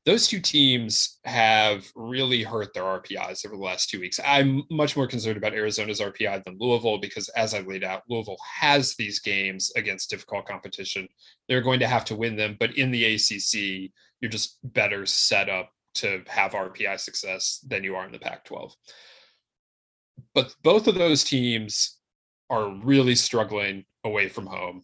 Those 0.08 0.28
two 0.28 0.40
teams 0.40 1.20
have 1.26 1.86
really 1.96 2.42
hurt 2.42 2.74
their 2.74 2.84
RPIs 2.84 3.46
over 3.46 3.56
the 3.56 3.64
last 3.64 3.90
two 3.90 4.00
weeks. 4.00 4.20
I'm 4.26 4.64
much 4.72 4.98
more 4.98 5.06
concerned 5.06 5.38
about 5.38 5.54
Arizona's 5.54 6.02
RPI 6.02 6.44
than 6.44 6.58
Louisville 6.60 6.98
because, 6.98 7.30
as 7.30 7.54
I 7.54 7.60
laid 7.60 7.84
out, 7.84 8.02
Louisville 8.10 8.40
has 8.60 8.96
these 8.96 9.20
games 9.20 9.72
against 9.76 10.10
difficult 10.10 10.48
competition. 10.48 11.08
They're 11.48 11.62
going 11.62 11.82
to 11.82 11.88
have 11.88 12.06
to 12.06 12.16
win 12.16 12.36
them, 12.36 12.58
but 12.60 12.76
in 12.78 12.90
the 12.90 13.16
ACC, 13.16 13.92
you're 14.20 14.32
just 14.32 14.58
better 14.64 15.06
set 15.06 15.50
up 15.50 15.72
to 15.96 16.24
have 16.28 16.54
RPI 16.54 17.00
success 17.00 17.64
than 17.68 17.84
you 17.84 17.96
are 17.96 18.06
in 18.06 18.12
the 18.12 18.20
Pac 18.20 18.46
12 18.46 18.74
but 20.34 20.54
both 20.64 20.88
of 20.88 20.96
those 20.96 21.24
teams 21.24 21.98
are 22.50 22.70
really 22.70 23.16
struggling 23.16 23.86
away 24.04 24.30
from 24.30 24.46
home. 24.46 24.84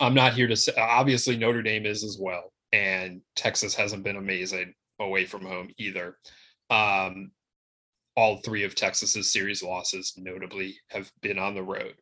I'm 0.00 0.14
not 0.14 0.34
here 0.34 0.46
to 0.46 0.56
say, 0.56 0.72
obviously, 0.76 1.36
Notre 1.36 1.62
Dame 1.62 1.86
is 1.86 2.04
as 2.04 2.18
well. 2.20 2.52
And 2.72 3.22
Texas 3.36 3.74
hasn't 3.74 4.04
been 4.04 4.16
amazing 4.16 4.74
away 5.00 5.24
from 5.24 5.42
home 5.44 5.70
either. 5.78 6.18
Um, 6.70 7.32
all 8.16 8.38
three 8.38 8.64
of 8.64 8.74
Texas's 8.74 9.32
series 9.32 9.62
losses, 9.62 10.14
notably, 10.16 10.76
have 10.88 11.10
been 11.22 11.38
on 11.38 11.54
the 11.54 11.62
road. 11.62 11.94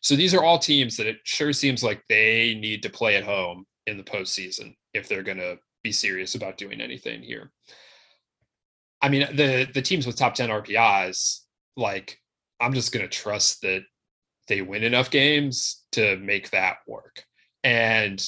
So 0.00 0.16
these 0.16 0.34
are 0.34 0.42
all 0.42 0.58
teams 0.58 0.96
that 0.96 1.06
it 1.06 1.18
sure 1.24 1.52
seems 1.52 1.84
like 1.84 2.02
they 2.08 2.58
need 2.60 2.82
to 2.82 2.90
play 2.90 3.16
at 3.16 3.24
home 3.24 3.66
in 3.86 3.96
the 3.96 4.02
postseason 4.02 4.74
if 4.94 5.08
they're 5.08 5.22
going 5.22 5.38
to 5.38 5.58
be 5.82 5.92
serious 5.92 6.34
about 6.34 6.58
doing 6.58 6.80
anything 6.80 7.22
here. 7.22 7.52
I 9.00 9.08
mean, 9.08 9.28
the 9.34 9.68
the 9.72 9.80
teams 9.80 10.06
with 10.06 10.16
top 10.16 10.34
10 10.34 10.50
RPIs 10.50 11.40
like 11.76 12.18
I'm 12.60 12.74
just 12.74 12.92
going 12.92 13.04
to 13.04 13.08
trust 13.08 13.62
that 13.62 13.82
they 14.48 14.62
win 14.62 14.82
enough 14.82 15.10
games 15.10 15.84
to 15.92 16.16
make 16.18 16.50
that 16.50 16.78
work. 16.86 17.24
And 17.64 18.22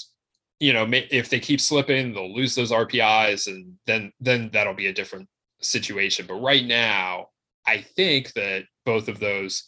you 0.62 0.72
know, 0.72 0.86
if 0.92 1.28
they 1.28 1.40
keep 1.40 1.60
slipping, 1.60 2.14
they'll 2.14 2.32
lose 2.32 2.54
those 2.54 2.70
RPIs, 2.70 3.48
and 3.48 3.74
then 3.84 4.12
then 4.20 4.48
that'll 4.52 4.74
be 4.74 4.86
a 4.86 4.92
different 4.92 5.28
situation. 5.60 6.24
But 6.28 6.34
right 6.40 6.64
now, 6.64 7.26
I 7.66 7.80
think 7.80 8.32
that 8.34 8.66
both 8.86 9.08
of 9.08 9.18
those 9.18 9.64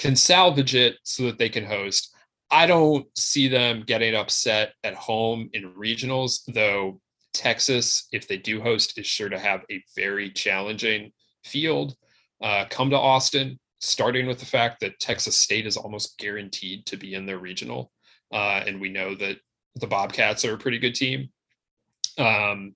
can 0.00 0.16
salvage 0.16 0.74
it 0.74 0.96
so 1.04 1.26
that 1.26 1.38
they 1.38 1.48
can 1.48 1.64
host. 1.64 2.12
I 2.50 2.66
don't 2.66 3.06
see 3.16 3.46
them 3.46 3.84
getting 3.86 4.16
upset 4.16 4.72
at 4.82 4.94
home 4.94 5.48
in 5.52 5.74
regionals, 5.74 6.40
though 6.52 7.00
Texas, 7.32 8.08
if 8.10 8.26
they 8.26 8.36
do 8.36 8.60
host, 8.60 8.98
is 8.98 9.06
sure 9.06 9.28
to 9.28 9.38
have 9.38 9.60
a 9.70 9.80
very 9.94 10.28
challenging 10.28 11.12
field. 11.44 11.94
Uh, 12.42 12.64
come 12.68 12.90
to 12.90 12.98
Austin, 12.98 13.60
starting 13.80 14.26
with 14.26 14.40
the 14.40 14.46
fact 14.46 14.80
that 14.80 14.98
Texas 14.98 15.38
State 15.38 15.68
is 15.68 15.76
almost 15.76 16.18
guaranteed 16.18 16.84
to 16.86 16.96
be 16.96 17.14
in 17.14 17.26
their 17.26 17.38
regional. 17.38 17.92
Uh, 18.32 18.64
and 18.66 18.80
we 18.80 18.88
know 18.88 19.14
that 19.14 19.36
the 19.76 19.86
Bobcats 19.86 20.44
are 20.44 20.54
a 20.54 20.58
pretty 20.58 20.78
good 20.78 20.94
team. 20.94 21.30
Um, 22.18 22.74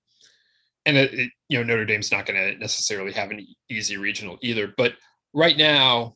and 0.87 0.97
it, 0.97 1.13
it, 1.13 1.31
you 1.49 1.59
know 1.59 1.65
Notre 1.65 1.85
Dame's 1.85 2.13
not 2.13 2.27
going 2.27 2.39
to 2.41 2.59
necessarily 2.59 3.13
have 3.13 3.31
an 3.31 3.47
easy 3.69 3.97
regional 3.97 4.39
either. 4.41 4.73
But 4.77 4.95
right 5.35 5.57
now, 5.57 6.15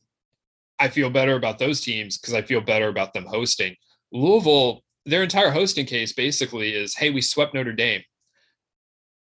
I 0.78 0.88
feel 0.88 1.10
better 1.10 1.36
about 1.36 1.58
those 1.58 1.80
teams 1.80 2.16
because 2.16 2.34
I 2.34 2.42
feel 2.42 2.60
better 2.60 2.88
about 2.88 3.12
them 3.12 3.26
hosting. 3.26 3.76
Louisville, 4.12 4.82
their 5.04 5.22
entire 5.22 5.50
hosting 5.50 5.86
case 5.86 6.12
basically 6.12 6.74
is, 6.74 6.94
hey, 6.94 7.10
we 7.10 7.20
swept 7.20 7.54
Notre 7.54 7.72
Dame. 7.72 8.02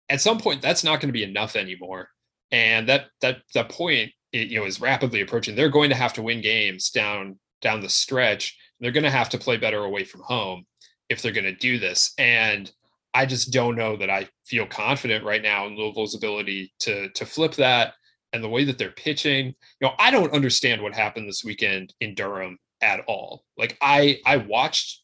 At 0.08 0.20
some 0.20 0.38
point, 0.38 0.62
that's 0.62 0.84
not 0.84 1.00
going 1.00 1.08
to 1.08 1.12
be 1.12 1.24
enough 1.24 1.56
anymore, 1.56 2.08
and 2.50 2.88
that 2.88 3.06
that 3.22 3.38
that 3.54 3.70
point 3.70 4.12
it, 4.32 4.48
you 4.48 4.60
know 4.60 4.66
is 4.66 4.80
rapidly 4.80 5.22
approaching. 5.22 5.56
They're 5.56 5.68
going 5.68 5.90
to 5.90 5.96
have 5.96 6.12
to 6.14 6.22
win 6.22 6.40
games 6.40 6.90
down 6.90 7.38
down 7.62 7.80
the 7.80 7.88
stretch. 7.88 8.56
They're 8.80 8.92
going 8.92 9.04
to 9.04 9.10
have 9.10 9.28
to 9.30 9.38
play 9.38 9.56
better 9.56 9.84
away 9.84 10.04
from 10.04 10.22
home 10.22 10.64
if 11.10 11.20
they're 11.20 11.32
going 11.32 11.44
to 11.44 11.54
do 11.54 11.78
this. 11.78 12.14
And 12.16 12.70
I 13.12 13.26
just 13.26 13.52
don't 13.52 13.76
know 13.76 13.96
that 13.96 14.08
I 14.08 14.28
feel 14.46 14.66
confident 14.66 15.24
right 15.24 15.42
now 15.42 15.66
in 15.66 15.76
Louisville's 15.76 16.14
ability 16.14 16.72
to 16.80 17.10
to 17.10 17.26
flip 17.26 17.54
that 17.54 17.94
and 18.32 18.42
the 18.42 18.48
way 18.48 18.64
that 18.64 18.78
they're 18.78 18.92
pitching. 18.92 19.46
You 19.46 19.88
know, 19.88 19.92
I 19.98 20.10
don't 20.10 20.32
understand 20.32 20.80
what 20.80 20.94
happened 20.94 21.28
this 21.28 21.44
weekend 21.44 21.92
in 22.00 22.14
Durham 22.14 22.58
at 22.80 23.00
all. 23.06 23.44
Like 23.58 23.76
I 23.82 24.20
I 24.24 24.38
watched 24.38 25.02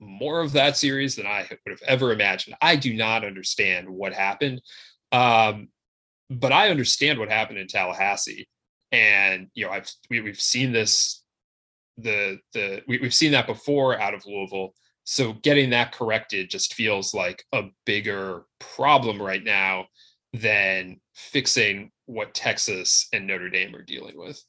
more 0.00 0.40
of 0.40 0.52
that 0.52 0.76
series 0.76 1.14
than 1.16 1.26
I 1.26 1.46
would 1.48 1.70
have 1.70 1.82
ever 1.86 2.12
imagined. 2.12 2.56
I 2.60 2.76
do 2.76 2.92
not 2.92 3.24
understand 3.24 3.88
what 3.88 4.12
happened. 4.12 4.60
Um, 5.12 5.68
but 6.28 6.52
I 6.52 6.70
understand 6.70 7.18
what 7.18 7.30
happened 7.30 7.58
in 7.58 7.68
Tallahassee. 7.68 8.48
And 8.90 9.48
you 9.54 9.64
know, 9.64 9.72
I've 9.72 9.90
we, 10.10 10.20
we've 10.20 10.40
seen 10.40 10.72
this 10.72 11.22
the 11.98 12.38
the 12.52 12.82
we, 12.88 12.98
we've 12.98 13.14
seen 13.14 13.32
that 13.32 13.46
before 13.46 14.00
out 14.00 14.14
of 14.14 14.26
Louisville 14.26 14.74
so 15.04 15.34
getting 15.34 15.70
that 15.70 15.92
corrected 15.92 16.50
just 16.50 16.74
feels 16.74 17.14
like 17.14 17.44
a 17.52 17.64
bigger 17.84 18.44
problem 18.58 19.20
right 19.20 19.44
now 19.44 19.86
than 20.32 21.00
fixing 21.14 21.90
what 22.06 22.34
Texas 22.34 23.08
and 23.12 23.26
Notre 23.26 23.50
Dame 23.50 23.76
are 23.76 23.82
dealing 23.82 24.18
with. 24.18 24.42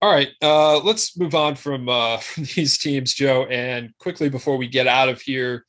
All 0.00 0.12
right, 0.12 0.28
uh, 0.42 0.78
let's 0.80 1.16
move 1.16 1.34
on 1.34 1.54
from 1.54 1.88
uh, 1.88 2.16
from 2.18 2.44
these 2.54 2.78
teams, 2.78 3.14
Joe. 3.14 3.46
And 3.46 3.96
quickly 3.98 4.28
before 4.28 4.56
we 4.56 4.68
get 4.68 4.86
out 4.86 5.08
of 5.08 5.20
here, 5.20 5.64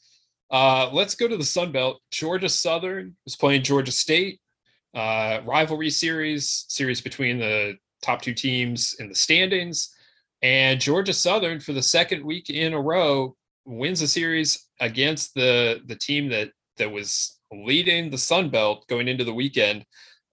uh, 0.51 0.89
let's 0.91 1.15
go 1.15 1.27
to 1.27 1.37
the 1.37 1.43
Sun 1.43 1.71
Belt. 1.71 2.01
Georgia 2.11 2.49
Southern 2.49 3.15
is 3.25 3.35
playing 3.35 3.63
Georgia 3.63 3.91
State. 3.91 4.39
Uh, 4.93 5.41
rivalry 5.43 5.89
series, 5.89 6.65
series 6.67 7.01
between 7.01 7.39
the 7.39 7.75
top 8.03 8.21
two 8.21 8.33
teams 8.33 8.95
in 8.99 9.09
the 9.09 9.15
standings. 9.15 9.95
And 10.43 10.79
Georgia 10.79 11.13
Southern, 11.13 11.59
for 11.59 11.73
the 11.73 11.81
second 11.81 12.23
week 12.23 12.49
in 12.51 12.73
a 12.73 12.81
row, 12.81 13.35
wins 13.65 14.01
a 14.01 14.07
series 14.07 14.67
against 14.79 15.33
the 15.35 15.81
the 15.85 15.95
team 15.95 16.29
that 16.29 16.51
that 16.77 16.91
was 16.91 17.39
leading 17.51 18.09
the 18.09 18.17
Sun 18.17 18.49
Belt 18.49 18.87
going 18.87 19.07
into 19.07 19.23
the 19.23 19.33
weekend. 19.33 19.85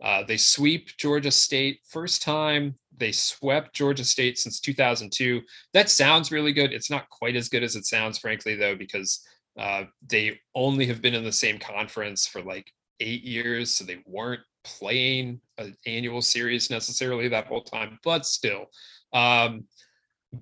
Uh, 0.03 0.23
they 0.27 0.39
sweep 0.39 0.89
Georgia 0.97 1.31
State 1.31 1.81
first 1.85 2.23
time 2.23 2.75
they 3.01 3.11
swept 3.11 3.75
Georgia 3.75 4.05
State 4.05 4.39
since 4.39 4.61
2002. 4.61 5.41
That 5.73 5.91
sounds 5.91 6.31
really 6.31 6.53
good. 6.53 6.73
It's 6.73 6.91
not 6.91 7.09
quite 7.09 7.35
as 7.35 7.49
good 7.49 7.65
as 7.65 7.75
it 7.75 7.87
sounds, 7.87 8.19
frankly, 8.19 8.55
though, 8.55 8.77
because 8.77 9.27
uh, 9.59 9.85
they 10.07 10.39
only 10.55 10.87
have 10.87 11.03
been 11.03 11.15
in 11.15 11.25
the 11.25 11.33
same 11.33 11.59
conference 11.59 12.27
for 12.27 12.43
like 12.43 12.71
eight 13.01 13.25
years, 13.25 13.73
so 13.73 13.85
they 13.85 14.03
weren't 14.07 14.43
playing 14.63 15.41
an 15.59 15.75
annual 15.87 16.23
series 16.23 16.71
necessarily 16.71 17.27
that 17.29 17.47
whole 17.47 17.65
time. 17.65 17.99
But 18.05 18.27
still, 18.27 18.67
um, 19.13 19.65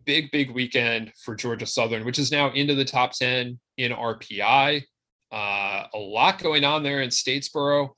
big, 0.05 0.31
big 0.31 0.51
weekend 0.51 1.13
for 1.25 1.35
Georgia 1.35 1.67
Southern, 1.67 2.05
which 2.05 2.19
is 2.19 2.31
now 2.31 2.51
into 2.53 2.75
the 2.75 2.85
top 2.85 3.13
10 3.13 3.59
in 3.77 3.93
RPI. 3.93 4.83
Uh, 5.31 5.85
a 5.95 5.99
lot 5.99 6.39
going 6.39 6.65
on 6.65 6.83
there 6.83 7.03
in 7.03 7.11
Statesboro. 7.11 7.91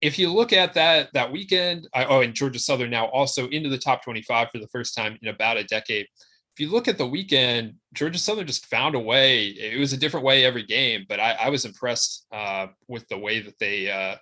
If 0.00 0.18
you 0.18 0.32
look 0.32 0.52
at 0.52 0.74
that 0.74 1.08
that 1.14 1.32
weekend, 1.32 1.88
I, 1.94 2.04
oh, 2.04 2.20
and 2.20 2.34
Georgia 2.34 2.58
Southern 2.58 2.90
now 2.90 3.06
also 3.06 3.48
into 3.48 3.70
the 3.70 3.78
top 3.78 4.04
25 4.04 4.48
for 4.50 4.58
the 4.58 4.68
first 4.68 4.94
time 4.94 5.18
in 5.22 5.28
about 5.28 5.56
a 5.56 5.64
decade. 5.64 6.06
If 6.54 6.60
you 6.60 6.70
look 6.70 6.88
at 6.88 6.98
the 6.98 7.06
weekend, 7.06 7.74
Georgia 7.94 8.18
Southern 8.18 8.46
just 8.46 8.66
found 8.66 8.94
a 8.94 9.00
way. 9.00 9.46
It 9.46 9.78
was 9.78 9.92
a 9.92 9.96
different 9.96 10.24
way 10.24 10.44
every 10.44 10.62
game, 10.62 11.04
but 11.08 11.20
I, 11.20 11.32
I 11.32 11.48
was 11.48 11.64
impressed 11.64 12.26
uh, 12.32 12.68
with 12.86 13.08
the 13.08 13.18
way 13.18 13.40
that 13.40 13.58
they 13.58 13.90
uh, 13.90 14.16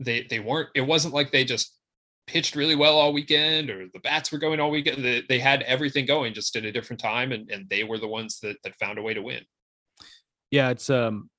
they 0.00 0.26
they 0.28 0.40
weren't. 0.40 0.70
It 0.74 0.80
wasn't 0.80 1.14
like 1.14 1.30
they 1.30 1.44
just 1.44 1.77
pitched 2.28 2.54
really 2.54 2.76
well 2.76 2.96
all 2.96 3.12
weekend 3.12 3.70
or 3.70 3.86
the 3.92 3.98
bats 4.00 4.30
were 4.30 4.38
going 4.38 4.60
all 4.60 4.70
weekend. 4.70 5.24
They, 5.28 5.38
had 5.38 5.62
everything 5.62 6.04
going 6.06 6.34
just 6.34 6.54
at 6.56 6.64
a 6.64 6.72
different 6.72 7.00
time 7.00 7.32
and, 7.32 7.50
and 7.50 7.68
they 7.68 7.84
were 7.84 7.98
the 7.98 8.06
ones 8.06 8.38
that, 8.40 8.56
that 8.62 8.76
found 8.76 8.98
a 8.98 9.02
way 9.02 9.14
to 9.14 9.22
win. 9.22 9.42
Yeah, 10.50 10.70
it's 10.70 10.90
um, 10.90 11.30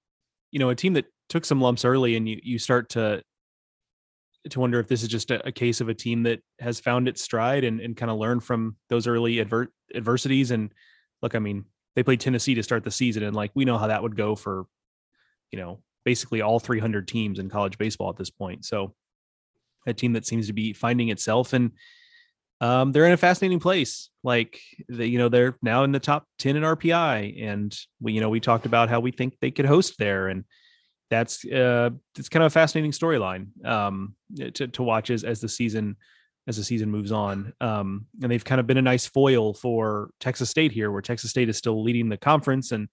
you 0.52 0.60
know, 0.60 0.70
a 0.70 0.76
team 0.76 0.94
that 0.94 1.06
took 1.30 1.45
some 1.45 1.61
lumps 1.61 1.86
early 1.86 2.16
and 2.16 2.28
you 2.28 2.40
you 2.44 2.60
start 2.60 2.90
to 2.90 3.24
to 4.49 4.60
wonder 4.60 4.80
if 4.80 4.88
this 4.88 5.03
is 5.03 5.10
just 5.10 5.32
a, 5.32 5.45
a 5.48 5.52
case 5.52 5.82
of 5.82 5.90
a 5.90 5.94
team 5.94 6.24
that 6.24 6.40
has 6.60 6.80
found 6.80 7.07
its 7.07 7.22
stride 7.22 7.64
and, 7.64 7.80
and 7.80 7.98
kind 7.98 8.10
of 8.10 8.18
learned 8.18 8.44
from 8.44 8.78
those 8.90 9.06
early 9.06 9.40
adver- 9.40 9.72
adversities. 9.94 10.52
And 10.52 10.72
look, 11.22 11.36
I 11.36 11.40
mean, 11.40 11.66
they 11.95 12.03
played 12.03 12.22
Tennessee 12.22 12.56
to 12.56 12.64
start 12.64 12.84
the 12.84 12.91
season, 12.91 13.24
and 13.24 13.36
like 13.36 13.52
we 13.53 13.66
know 13.66 13.78
how 13.78 13.88
that 13.88 14.02
would 14.02 14.16
go 14.16 14.36
for, 14.36 14.66
you 15.52 15.60
know, 15.60 15.82
basically 16.06 16.41
all 16.41 16.60
300 16.60 17.07
teams 17.07 17.40
in 17.40 17.49
college 17.49 17.78
baseball 17.78 18.10
at 18.10 18.16
this 18.16 18.30
point. 18.30 18.64
So 18.64 18.95
a 19.88 19.93
team 19.93 20.14
that 20.14 20.26
seems 20.26 20.47
to 20.47 20.53
be 20.53 20.73
finding 20.73 21.10
itself 21.10 21.53
and 21.53 21.72
um, 22.61 22.91
they're 22.91 23.06
in 23.06 23.14
a 23.14 23.18
fascinating 23.18 23.60
place. 23.60 24.10
Like 24.23 24.60
the, 24.89 25.07
you 25.07 25.18
know, 25.18 25.30
they're 25.30 25.56
now 25.61 25.84
in 25.85 25.91
the 25.91 25.99
top 25.99 26.26
10 26.39 26.57
in 26.57 26.64
RPI. 26.64 27.41
And 27.41 27.73
we, 28.01 28.14
you 28.14 28.22
know, 28.22 28.30
we 28.30 28.41
talked 28.41 28.65
about 28.65 28.89
how 28.89 28.99
we 28.99 29.11
think 29.11 29.38
they 29.39 29.51
could 29.51 29.65
host 29.65 29.97
there. 29.97 30.27
And 30.27 30.43
that's 31.10 31.43
uh 31.45 31.89
it's 32.19 32.30
kind 32.30 32.43
of 32.43 32.51
a 32.51 32.53
fascinating 32.53 32.91
storyline 32.91 33.47
um 33.65 34.14
to, 34.38 34.68
to 34.68 34.84
watch 34.84 35.10
as, 35.10 35.23
as 35.23 35.41
the 35.41 35.49
season 35.49 35.95
as 36.47 36.57
the 36.57 36.64
season 36.64 36.89
moves 36.89 37.11
on. 37.11 37.53
Um, 37.61 38.07
and 38.22 38.31
they've 38.31 38.43
kind 38.43 38.60
of 38.60 38.68
been 38.68 38.77
a 38.77 38.81
nice 38.81 39.06
foil 39.06 39.53
for 39.53 40.10
Texas 40.19 40.49
State 40.49 40.72
here, 40.72 40.91
where 40.91 41.01
Texas 41.01 41.30
State 41.30 41.49
is 41.49 41.57
still 41.57 41.84
leading 41.84 42.10
the 42.10 42.18
conference, 42.18 42.72
and 42.72 42.89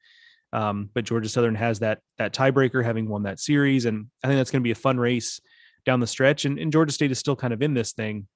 um, 0.52 0.90
but 0.94 1.04
Georgia 1.04 1.28
Southern 1.28 1.54
has 1.54 1.78
that 1.78 2.00
that 2.18 2.34
tiebreaker, 2.34 2.84
having 2.84 3.08
won 3.08 3.22
that 3.22 3.40
series, 3.40 3.86
and 3.86 4.08
I 4.22 4.28
think 4.28 4.38
that's 4.38 4.50
going 4.50 4.60
to 4.60 4.64
be 4.66 4.72
a 4.72 4.74
fun 4.74 4.98
race 4.98 5.40
down 5.86 6.00
the 6.00 6.06
stretch. 6.06 6.44
And, 6.44 6.58
and 6.58 6.72
Georgia 6.72 6.92
State 6.92 7.10
is 7.10 7.18
still 7.18 7.36
kind 7.36 7.54
of 7.54 7.62
in 7.62 7.72
this 7.72 7.92
thing. 7.92 8.26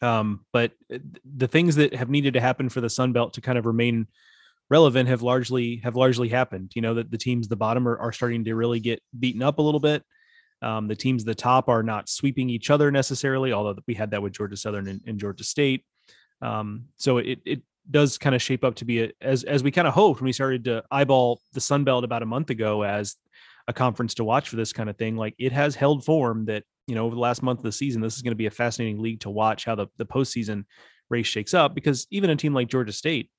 Um, 0.00 0.46
but 0.52 0.72
uh, 0.92 0.98
the 1.36 1.48
things 1.48 1.76
that 1.76 1.94
have 1.94 2.08
needed 2.08 2.34
to 2.34 2.40
happen 2.40 2.70
for 2.70 2.80
the 2.80 2.88
Sun 2.88 3.12
Belt 3.12 3.34
to 3.34 3.42
kind 3.42 3.58
of 3.58 3.66
remain 3.66 4.06
relevant 4.70 5.08
have 5.08 5.20
largely 5.20 5.76
have 5.78 5.96
largely 5.96 6.28
happened. 6.28 6.72
You 6.74 6.82
know 6.82 6.94
that 6.94 7.10
the 7.10 7.18
teams 7.18 7.48
the 7.48 7.56
bottom 7.56 7.86
are, 7.86 7.98
are 7.98 8.12
starting 8.12 8.44
to 8.44 8.54
really 8.54 8.80
get 8.80 9.02
beaten 9.18 9.42
up 9.42 9.58
a 9.58 9.62
little 9.62 9.80
bit. 9.80 10.02
Um, 10.62 10.88
the 10.88 10.96
teams 10.96 11.24
the 11.24 11.34
top 11.34 11.68
are 11.68 11.82
not 11.82 12.08
sweeping 12.08 12.48
each 12.48 12.70
other 12.70 12.90
necessarily, 12.90 13.52
although 13.52 13.76
we 13.86 13.94
had 13.94 14.10
that 14.12 14.22
with 14.22 14.32
Georgia 14.32 14.56
Southern 14.56 14.88
and, 14.88 15.00
and 15.06 15.18
Georgia 15.18 15.44
State. 15.44 15.84
Um, 16.40 16.86
so 16.96 17.18
it 17.18 17.40
it 17.44 17.62
does 17.90 18.18
kind 18.18 18.34
of 18.34 18.42
shape 18.42 18.64
up 18.64 18.76
to 18.76 18.84
be 18.84 19.02
a, 19.02 19.12
as 19.20 19.44
as 19.44 19.62
we 19.62 19.70
kind 19.70 19.88
of 19.88 19.94
hoped 19.94 20.20
when 20.20 20.26
we 20.26 20.32
started 20.32 20.64
to 20.64 20.84
eyeball 20.90 21.40
the 21.52 21.60
Sun 21.60 21.84
Belt 21.84 22.04
about 22.04 22.22
a 22.22 22.26
month 22.26 22.50
ago 22.50 22.82
as 22.82 23.16
a 23.70 23.72
conference 23.72 24.14
to 24.14 24.24
watch 24.24 24.48
for 24.48 24.56
this 24.56 24.72
kind 24.72 24.90
of 24.90 24.98
thing. 24.98 25.16
Like 25.16 25.34
it 25.38 25.52
has 25.52 25.76
held 25.76 26.04
form 26.04 26.44
that, 26.46 26.64
you 26.88 26.96
know, 26.96 27.06
over 27.06 27.14
the 27.14 27.20
last 27.20 27.40
month 27.40 27.60
of 27.60 27.64
the 27.64 27.72
season, 27.72 28.02
this 28.02 28.16
is 28.16 28.22
going 28.22 28.32
to 28.32 28.36
be 28.36 28.46
a 28.46 28.50
fascinating 28.50 29.00
league 29.00 29.20
to 29.20 29.30
watch 29.30 29.64
how 29.64 29.76
the, 29.76 29.86
the 29.96 30.04
postseason 30.04 30.64
race 31.08 31.28
shakes 31.28 31.54
up 31.54 31.72
because 31.74 32.06
even 32.10 32.30
a 32.30 32.36
team 32.36 32.52
like 32.52 32.68
Georgia 32.68 32.92
State, 32.92 33.30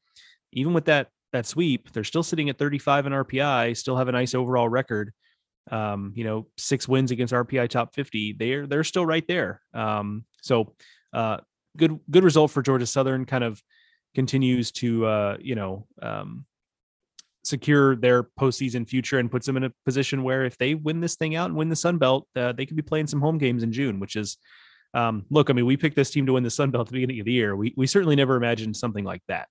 even 0.53 0.73
with 0.73 0.85
that 0.85 1.09
that 1.33 1.45
sweep, 1.45 1.91
they're 1.91 2.05
still 2.05 2.23
sitting 2.23 2.49
at 2.49 2.57
35 2.57 3.07
in 3.07 3.13
RPI, 3.13 3.75
still 3.77 3.97
have 3.97 4.07
a 4.07 4.11
nice 4.13 4.33
overall 4.33 4.67
record. 4.67 5.13
Um, 5.69 6.13
you 6.15 6.23
know, 6.23 6.47
six 6.57 6.87
wins 6.87 7.11
against 7.11 7.33
RPI 7.33 7.69
top 7.69 7.93
50. 7.93 8.33
They're 8.39 8.65
they're 8.67 8.83
still 8.85 9.05
right 9.05 9.27
there. 9.27 9.61
Um, 9.73 10.25
so 10.41 10.73
uh 11.13 11.37
good 11.77 11.99
good 12.09 12.23
result 12.23 12.51
for 12.51 12.61
Georgia 12.61 12.87
Southern 12.87 13.25
kind 13.25 13.43
of 13.43 13.61
continues 14.15 14.71
to 14.71 15.05
uh, 15.05 15.37
you 15.41 15.55
know, 15.55 15.87
um 16.01 16.45
secure 17.43 17.95
their 17.95 18.23
postseason 18.39 18.87
future 18.87 19.19
and 19.19 19.31
puts 19.31 19.45
them 19.45 19.57
in 19.57 19.63
a 19.63 19.71
position 19.85 20.23
where 20.23 20.45
if 20.45 20.57
they 20.57 20.75
win 20.75 20.99
this 20.99 21.15
thing 21.15 21.35
out 21.35 21.49
and 21.49 21.57
win 21.57 21.69
the 21.69 21.75
Sun 21.75 21.97
Belt, 21.97 22.27
uh, 22.35 22.51
they 22.51 22.65
could 22.65 22.77
be 22.77 22.83
playing 22.83 23.07
some 23.07 23.21
home 23.21 23.37
games 23.37 23.63
in 23.63 23.71
June, 23.71 23.99
which 23.99 24.15
is 24.15 24.37
um, 24.93 25.25
look, 25.29 25.49
I 25.49 25.53
mean, 25.53 25.65
we 25.65 25.77
picked 25.77 25.95
this 25.95 26.11
team 26.11 26.25
to 26.25 26.33
win 26.33 26.43
the 26.43 26.49
Sun 26.49 26.71
Belt 26.71 26.81
at 26.81 26.87
the 26.87 26.93
beginning 26.93 27.19
of 27.19 27.25
the 27.25 27.31
year. 27.31 27.55
We 27.55 27.73
we 27.77 27.87
certainly 27.87 28.15
never 28.15 28.35
imagined 28.35 28.75
something 28.75 29.05
like 29.05 29.21
that. 29.27 29.47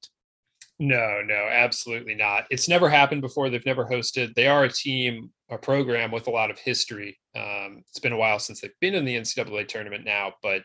No, 0.79 1.21
no, 1.23 1.49
absolutely 1.51 2.15
not. 2.15 2.47
It's 2.51 2.69
never 2.69 2.89
happened 2.89 3.21
before. 3.21 3.51
They've 3.51 3.65
never 3.67 3.85
hosted. 3.85 4.35
They 4.35 4.47
are 4.47 4.65
a 4.65 4.73
team, 4.73 5.31
a 5.51 5.59
program 5.59 6.11
with 6.11 6.27
a 6.27 6.31
lot 6.31 6.51
of 6.51 6.59
history. 6.59 7.19
Um, 7.37 7.83
it's 7.87 7.99
been 7.99 8.15
a 8.15 8.17
while 8.17 8.39
since 8.39 8.62
they've 8.62 8.71
been 8.81 8.95
in 8.95 9.05
the 9.05 9.17
NCAA 9.17 9.69
tournament 9.69 10.07
now, 10.07 10.33
but 10.43 10.62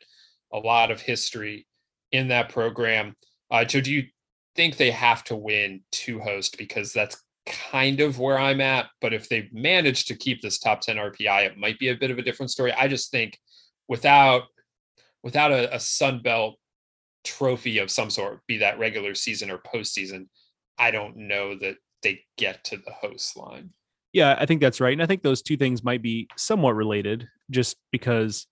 a 0.53 0.57
lot 0.57 0.89
of 0.89 1.01
history 1.01 1.67
in 2.11 2.29
that 2.29 2.49
program 2.49 3.15
Uh, 3.51 3.63
Joe, 3.63 3.81
do 3.81 3.91
you 3.91 4.03
think 4.55 4.77
they 4.77 4.91
have 4.91 5.23
to 5.25 5.35
win 5.35 5.81
to 5.91 6.19
host? 6.19 6.57
Because 6.57 6.93
that's 6.93 7.21
kind 7.45 7.99
of 7.99 8.19
where 8.19 8.39
I'm 8.39 8.61
at. 8.61 8.87
But 9.01 9.13
if 9.13 9.29
they 9.29 9.49
manage 9.51 10.05
to 10.05 10.15
keep 10.15 10.41
this 10.41 10.59
top 10.59 10.81
10 10.81 10.97
RPI, 10.97 11.45
it 11.45 11.57
might 11.57 11.79
be 11.79 11.89
a 11.89 11.95
bit 11.95 12.11
of 12.11 12.17
a 12.17 12.23
different 12.23 12.51
story. 12.51 12.73
I 12.73 12.87
just 12.87 13.11
think 13.11 13.37
without 13.87 14.43
without 15.23 15.51
a, 15.51 15.73
a 15.73 15.79
Sun 15.79 16.21
Belt 16.21 16.57
trophy 17.23 17.79
of 17.79 17.89
some 17.89 18.09
sort, 18.09 18.45
be 18.47 18.59
that 18.59 18.77
regular 18.77 19.15
season 19.15 19.49
or 19.49 19.57
postseason, 19.57 20.27
I 20.77 20.91
don't 20.91 21.17
know 21.17 21.55
that 21.55 21.77
they 22.03 22.21
get 22.37 22.63
to 22.65 22.77
the 22.77 22.91
host 22.91 23.35
line. 23.35 23.71
Yeah, 24.13 24.35
I 24.39 24.45
think 24.45 24.61
that's 24.61 24.79
right. 24.79 24.93
And 24.93 25.01
I 25.01 25.07
think 25.07 25.23
those 25.23 25.41
two 25.41 25.57
things 25.57 25.83
might 25.83 26.01
be 26.01 26.27
somewhat 26.37 26.75
related 26.75 27.27
just 27.49 27.77
because 27.91 28.47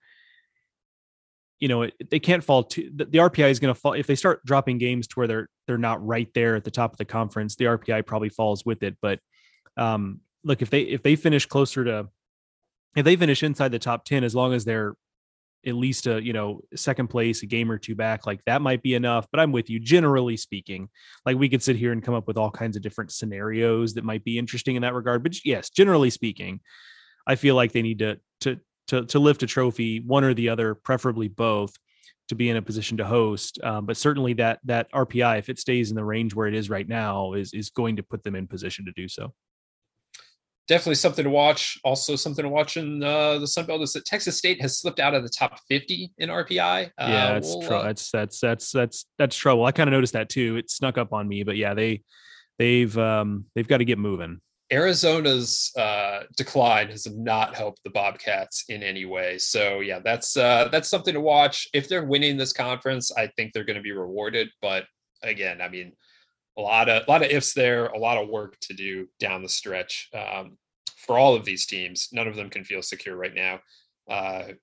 you 1.63 1.69
know, 1.69 1.83
it, 1.83 1.93
they 2.09 2.19
can't 2.19 2.43
fall 2.43 2.65
to 2.65 2.91
the, 2.93 3.05
the 3.05 3.19
RPI 3.19 3.49
is 3.49 3.61
going 3.61 3.73
to 3.73 3.79
fall 3.79 3.93
if 3.93 4.05
they 4.05 4.15
start 4.15 4.45
dropping 4.45 4.79
games 4.79 5.07
to 5.07 5.13
where 5.13 5.27
they're 5.27 5.49
they're 5.65 5.77
not 5.77 6.05
right 6.05 6.27
there 6.35 6.57
at 6.57 6.65
the 6.65 6.71
top 6.71 6.91
of 6.91 6.97
the 6.97 7.05
conference. 7.05 7.55
The 7.55 7.63
RPI 7.63 8.05
probably 8.05 8.27
falls 8.27 8.65
with 8.65 8.83
it. 8.83 8.97
But 9.01 9.19
um, 9.77 10.19
look, 10.43 10.61
if 10.61 10.69
they 10.69 10.81
if 10.81 11.03
they 11.03 11.15
finish 11.15 11.45
closer 11.45 11.85
to 11.85 12.09
if 12.97 13.05
they 13.05 13.15
finish 13.15 13.43
inside 13.43 13.71
the 13.71 13.79
top 13.79 14.03
ten, 14.03 14.25
as 14.25 14.35
long 14.35 14.51
as 14.53 14.65
they're 14.65 14.95
at 15.65 15.75
least 15.75 16.05
a 16.05 16.21
you 16.21 16.33
know 16.33 16.59
second 16.75 17.07
place, 17.07 17.43
a 17.43 17.45
game 17.45 17.71
or 17.71 17.77
two 17.77 17.95
back, 17.95 18.27
like 18.27 18.43
that 18.43 18.61
might 18.61 18.83
be 18.83 18.93
enough. 18.93 19.25
But 19.31 19.39
I'm 19.39 19.53
with 19.53 19.69
you. 19.69 19.79
Generally 19.79 20.35
speaking, 20.35 20.89
like 21.25 21.37
we 21.37 21.47
could 21.47 21.63
sit 21.63 21.77
here 21.77 21.93
and 21.93 22.03
come 22.03 22.13
up 22.13 22.27
with 22.27 22.37
all 22.37 22.51
kinds 22.51 22.75
of 22.75 22.81
different 22.81 23.13
scenarios 23.13 23.93
that 23.93 24.03
might 24.03 24.25
be 24.25 24.37
interesting 24.37 24.75
in 24.75 24.81
that 24.81 24.95
regard. 24.95 25.23
But 25.23 25.45
yes, 25.45 25.69
generally 25.69 26.09
speaking, 26.09 26.59
I 27.25 27.35
feel 27.35 27.55
like 27.55 27.71
they 27.71 27.83
need 27.83 27.99
to 27.99 28.19
to 28.41 28.59
to 28.87 29.05
to 29.05 29.19
lift 29.19 29.43
a 29.43 29.47
trophy, 29.47 29.99
one 29.99 30.23
or 30.23 30.33
the 30.33 30.49
other, 30.49 30.75
preferably 30.75 31.27
both, 31.27 31.77
to 32.29 32.35
be 32.35 32.49
in 32.49 32.57
a 32.57 32.61
position 32.61 32.97
to 32.97 33.05
host. 33.05 33.59
Um, 33.63 33.85
but 33.85 33.97
certainly 33.97 34.33
that 34.33 34.59
that 34.65 34.91
RPI, 34.91 35.39
if 35.39 35.49
it 35.49 35.59
stays 35.59 35.89
in 35.89 35.95
the 35.95 36.03
range 36.03 36.33
where 36.33 36.47
it 36.47 36.55
is 36.55 36.69
right 36.69 36.87
now, 36.87 37.33
is 37.33 37.53
is 37.53 37.69
going 37.69 37.95
to 37.97 38.03
put 38.03 38.23
them 38.23 38.35
in 38.35 38.47
position 38.47 38.85
to 38.85 38.91
do 38.91 39.07
so. 39.07 39.33
Definitely 40.65 40.95
something 40.95 41.25
to 41.25 41.29
watch. 41.29 41.77
Also, 41.83 42.15
something 42.15 42.43
to 42.43 42.49
watch 42.49 42.77
in 42.77 43.03
uh, 43.03 43.37
the 43.37 43.47
Sun 43.47 43.65
Belt 43.65 43.81
is 43.81 43.91
that 43.93 44.05
Texas 44.05 44.37
State 44.37 44.61
has 44.61 44.79
slipped 44.79 45.01
out 45.01 45.13
of 45.13 45.21
the 45.21 45.29
top 45.29 45.59
50 45.67 46.13
in 46.19 46.29
RPI. 46.29 46.85
Uh, 46.85 46.89
yeah, 46.99 47.33
that's 47.33 47.49
we'll, 47.49 47.67
tr- 47.67 47.73
uh, 47.73 47.83
that's 47.83 48.09
that's 48.11 48.39
that's 48.39 48.71
that's 48.71 49.05
that's 49.17 49.35
trouble. 49.35 49.65
I 49.65 49.73
kind 49.73 49.89
of 49.89 49.91
noticed 49.91 50.13
that 50.13 50.29
too. 50.29 50.55
It 50.55 50.71
snuck 50.71 50.97
up 50.97 51.11
on 51.11 51.27
me, 51.27 51.43
but 51.43 51.57
yeah, 51.57 51.73
they 51.73 52.03
they've 52.59 52.97
um, 52.97 53.45
they've 53.55 53.67
got 53.67 53.77
to 53.77 53.85
get 53.85 53.97
moving. 53.97 54.39
Arizona's 54.73 55.71
uh, 55.77 56.21
decline 56.35 56.89
has 56.89 57.05
not 57.15 57.55
helped 57.55 57.83
the 57.83 57.91
Bobcats 57.91 58.65
in 58.69 58.81
any 58.81 59.05
way. 59.05 59.37
So 59.37 59.81
yeah, 59.81 59.99
that's 59.99 60.35
uh, 60.35 60.69
that's 60.71 60.89
something 60.89 61.13
to 61.13 61.21
watch. 61.21 61.67
If 61.73 61.87
they're 61.87 62.05
winning 62.05 62.37
this 62.37 62.53
conference, 62.53 63.11
I 63.15 63.27
think 63.27 63.53
they're 63.53 63.65
going 63.65 63.77
to 63.77 63.83
be 63.83 63.91
rewarded. 63.91 64.49
But 64.63 64.85
again, 65.21 65.61
I 65.61 65.69
mean, 65.69 65.93
a 66.57 66.61
lot 66.61 66.89
of 66.89 67.03
a 67.07 67.11
lot 67.11 67.23
of 67.23 67.29
ifs 67.29 67.53
there, 67.53 67.85
a 67.87 67.99
lot 67.99 68.17
of 68.17 68.29
work 68.29 68.57
to 68.61 68.73
do 68.73 69.07
down 69.19 69.43
the 69.43 69.49
stretch 69.49 70.09
um, 70.15 70.57
for 70.97 71.19
all 71.19 71.35
of 71.35 71.45
these 71.45 71.67
teams. 71.67 72.09
None 72.11 72.27
of 72.27 72.35
them 72.35 72.49
can 72.49 72.63
feel 72.63 72.81
secure 72.81 73.15
right 73.15 73.35
now. 73.35 73.59
Uh, 74.09 74.53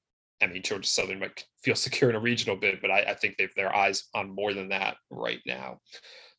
I 0.42 0.46
mean, 0.46 0.62
Georgia 0.62 0.88
Southern 0.88 1.20
might 1.20 1.44
feel 1.62 1.74
secure 1.76 2.10
in 2.10 2.16
a 2.16 2.20
regional 2.20 2.56
bid, 2.56 2.80
but 2.80 2.90
I, 2.90 3.02
I 3.02 3.14
think 3.14 3.36
they've 3.36 3.54
their 3.54 3.74
eyes 3.74 4.08
on 4.12 4.34
more 4.34 4.54
than 4.54 4.70
that 4.70 4.96
right 5.08 5.40
now. 5.46 5.78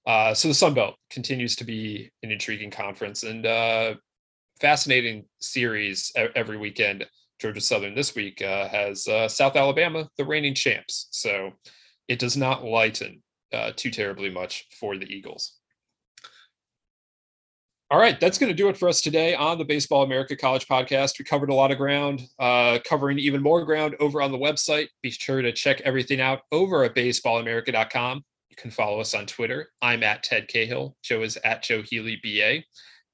Uh, 0.06 0.34
so 0.34 0.48
the 0.48 0.54
Sun 0.54 0.74
Belt 0.74 0.96
continues 1.10 1.56
to 1.58 1.64
be 1.64 2.12
an 2.24 2.32
intriguing 2.32 2.72
conference 2.72 3.24
and 3.24 3.46
uh, 3.46 3.96
fascinating 4.60 5.26
series 5.40 6.12
every 6.36 6.58
weekend. 6.58 7.06
Georgia 7.40 7.62
Southern 7.62 7.96
this 7.96 8.16
week 8.16 8.42
uh, 8.42 8.68
has 8.68 9.08
uh, 9.08 9.28
South 9.28 9.56
Alabama, 9.56 10.08
the 10.18 10.26
reigning 10.26 10.54
champs. 10.54 11.08
So 11.12 11.52
it 12.08 12.20
does 12.20 12.38
not 12.38 12.64
lighten 12.64 13.24
uh, 13.52 13.72
too 13.76 13.90
terribly 13.90 14.30
much 14.30 14.68
for 14.80 14.96
the 14.98 15.12
Eagles. 15.12 15.54
All 17.90 18.00
right, 18.00 18.18
that's 18.20 18.38
going 18.38 18.50
to 18.50 18.56
do 18.56 18.70
it 18.70 18.78
for 18.78 18.88
us 18.88 19.02
today 19.02 19.36
on 19.36 19.58
the 19.58 19.66
Baseball 19.66 20.04
America 20.04 20.36
College 20.36 20.66
podcast. 20.66 21.20
We 21.20 21.26
covered 21.26 21.50
a 21.50 21.54
lot 21.54 21.72
of 21.72 21.78
ground, 21.78 22.22
uh, 22.40 22.80
covering 22.86 23.20
even 23.20 23.42
more 23.42 23.66
ground 23.66 23.98
over 24.00 24.22
on 24.22 24.32
the 24.32 24.38
website. 24.38 24.88
Be 25.02 25.10
sure 25.10 25.42
to 25.42 25.52
check 25.52 25.82
everything 25.82 26.22
out 26.22 26.44
over 26.54 26.86
at 26.86 26.96
baseballamerica.com. 26.96 28.24
Can 28.62 28.70
follow 28.70 29.00
us 29.00 29.16
on 29.16 29.26
Twitter. 29.26 29.70
I'm 29.82 30.04
at 30.04 30.22
Ted 30.22 30.48
Cahill. 30.48 30.96
Joe 31.02 31.24
is 31.24 31.36
at 31.44 31.64
Joe 31.64 31.82
Healy 31.82 32.20
BA. 32.24 32.64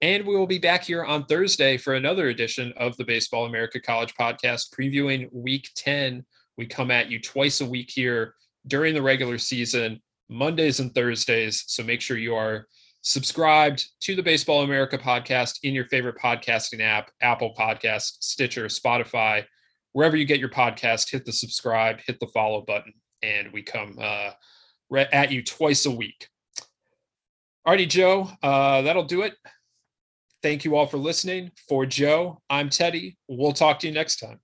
And 0.01 0.27
we 0.27 0.35
will 0.35 0.45
be 0.45 0.59
back 0.59 0.83
here 0.83 1.05
on 1.05 1.23
Thursday 1.23 1.77
for 1.77 1.93
another 1.93 2.27
edition 2.27 2.73
of 2.75 2.97
the 2.97 3.05
Baseball 3.05 3.45
America 3.45 3.79
College 3.79 4.13
podcast, 4.15 4.77
previewing 4.77 5.29
week 5.31 5.69
10. 5.77 6.25
We 6.57 6.65
come 6.65 6.91
at 6.91 7.09
you 7.09 7.21
twice 7.21 7.61
a 7.61 7.65
week 7.65 7.89
here 7.89 8.33
during 8.67 8.93
the 8.93 9.01
regular 9.01 9.37
season, 9.37 10.01
Mondays 10.27 10.81
and 10.81 10.93
Thursdays. 10.93 11.63
So 11.67 11.81
make 11.81 12.01
sure 12.01 12.17
you 12.17 12.35
are 12.35 12.67
subscribed 13.03 13.87
to 14.01 14.17
the 14.17 14.23
Baseball 14.23 14.63
America 14.63 14.97
podcast 14.97 15.59
in 15.63 15.73
your 15.73 15.85
favorite 15.85 16.17
podcasting 16.21 16.81
app 16.81 17.09
Apple 17.21 17.55
Podcast, 17.57 18.17
Stitcher, 18.19 18.65
Spotify, 18.65 19.45
wherever 19.93 20.17
you 20.17 20.25
get 20.25 20.41
your 20.41 20.49
podcast. 20.49 21.09
Hit 21.09 21.23
the 21.23 21.31
subscribe, 21.31 22.01
hit 22.05 22.19
the 22.19 22.27
follow 22.27 22.65
button, 22.67 22.91
and 23.23 23.53
we 23.53 23.61
come. 23.61 23.95
Uh, 23.97 24.31
at 24.95 25.31
you 25.31 25.43
twice 25.43 25.85
a 25.85 25.91
week. 25.91 26.27
Alrighty, 27.68 27.89
Joe, 27.89 28.30
uh, 28.41 28.81
that'll 28.84 29.03
do 29.03 29.23
it. 29.23 29.34
Thank 30.41 30.64
you 30.64 30.76
all 30.76 30.88
for 30.88 30.97
listening. 30.97 31.51
For 31.68 31.85
Joe, 31.85 32.41
I'm 32.49 32.69
Teddy. 32.69 33.18
We'll 33.27 33.53
talk 33.53 33.80
to 33.80 33.88
you 33.88 33.93
next 33.93 34.18
time. 34.18 34.39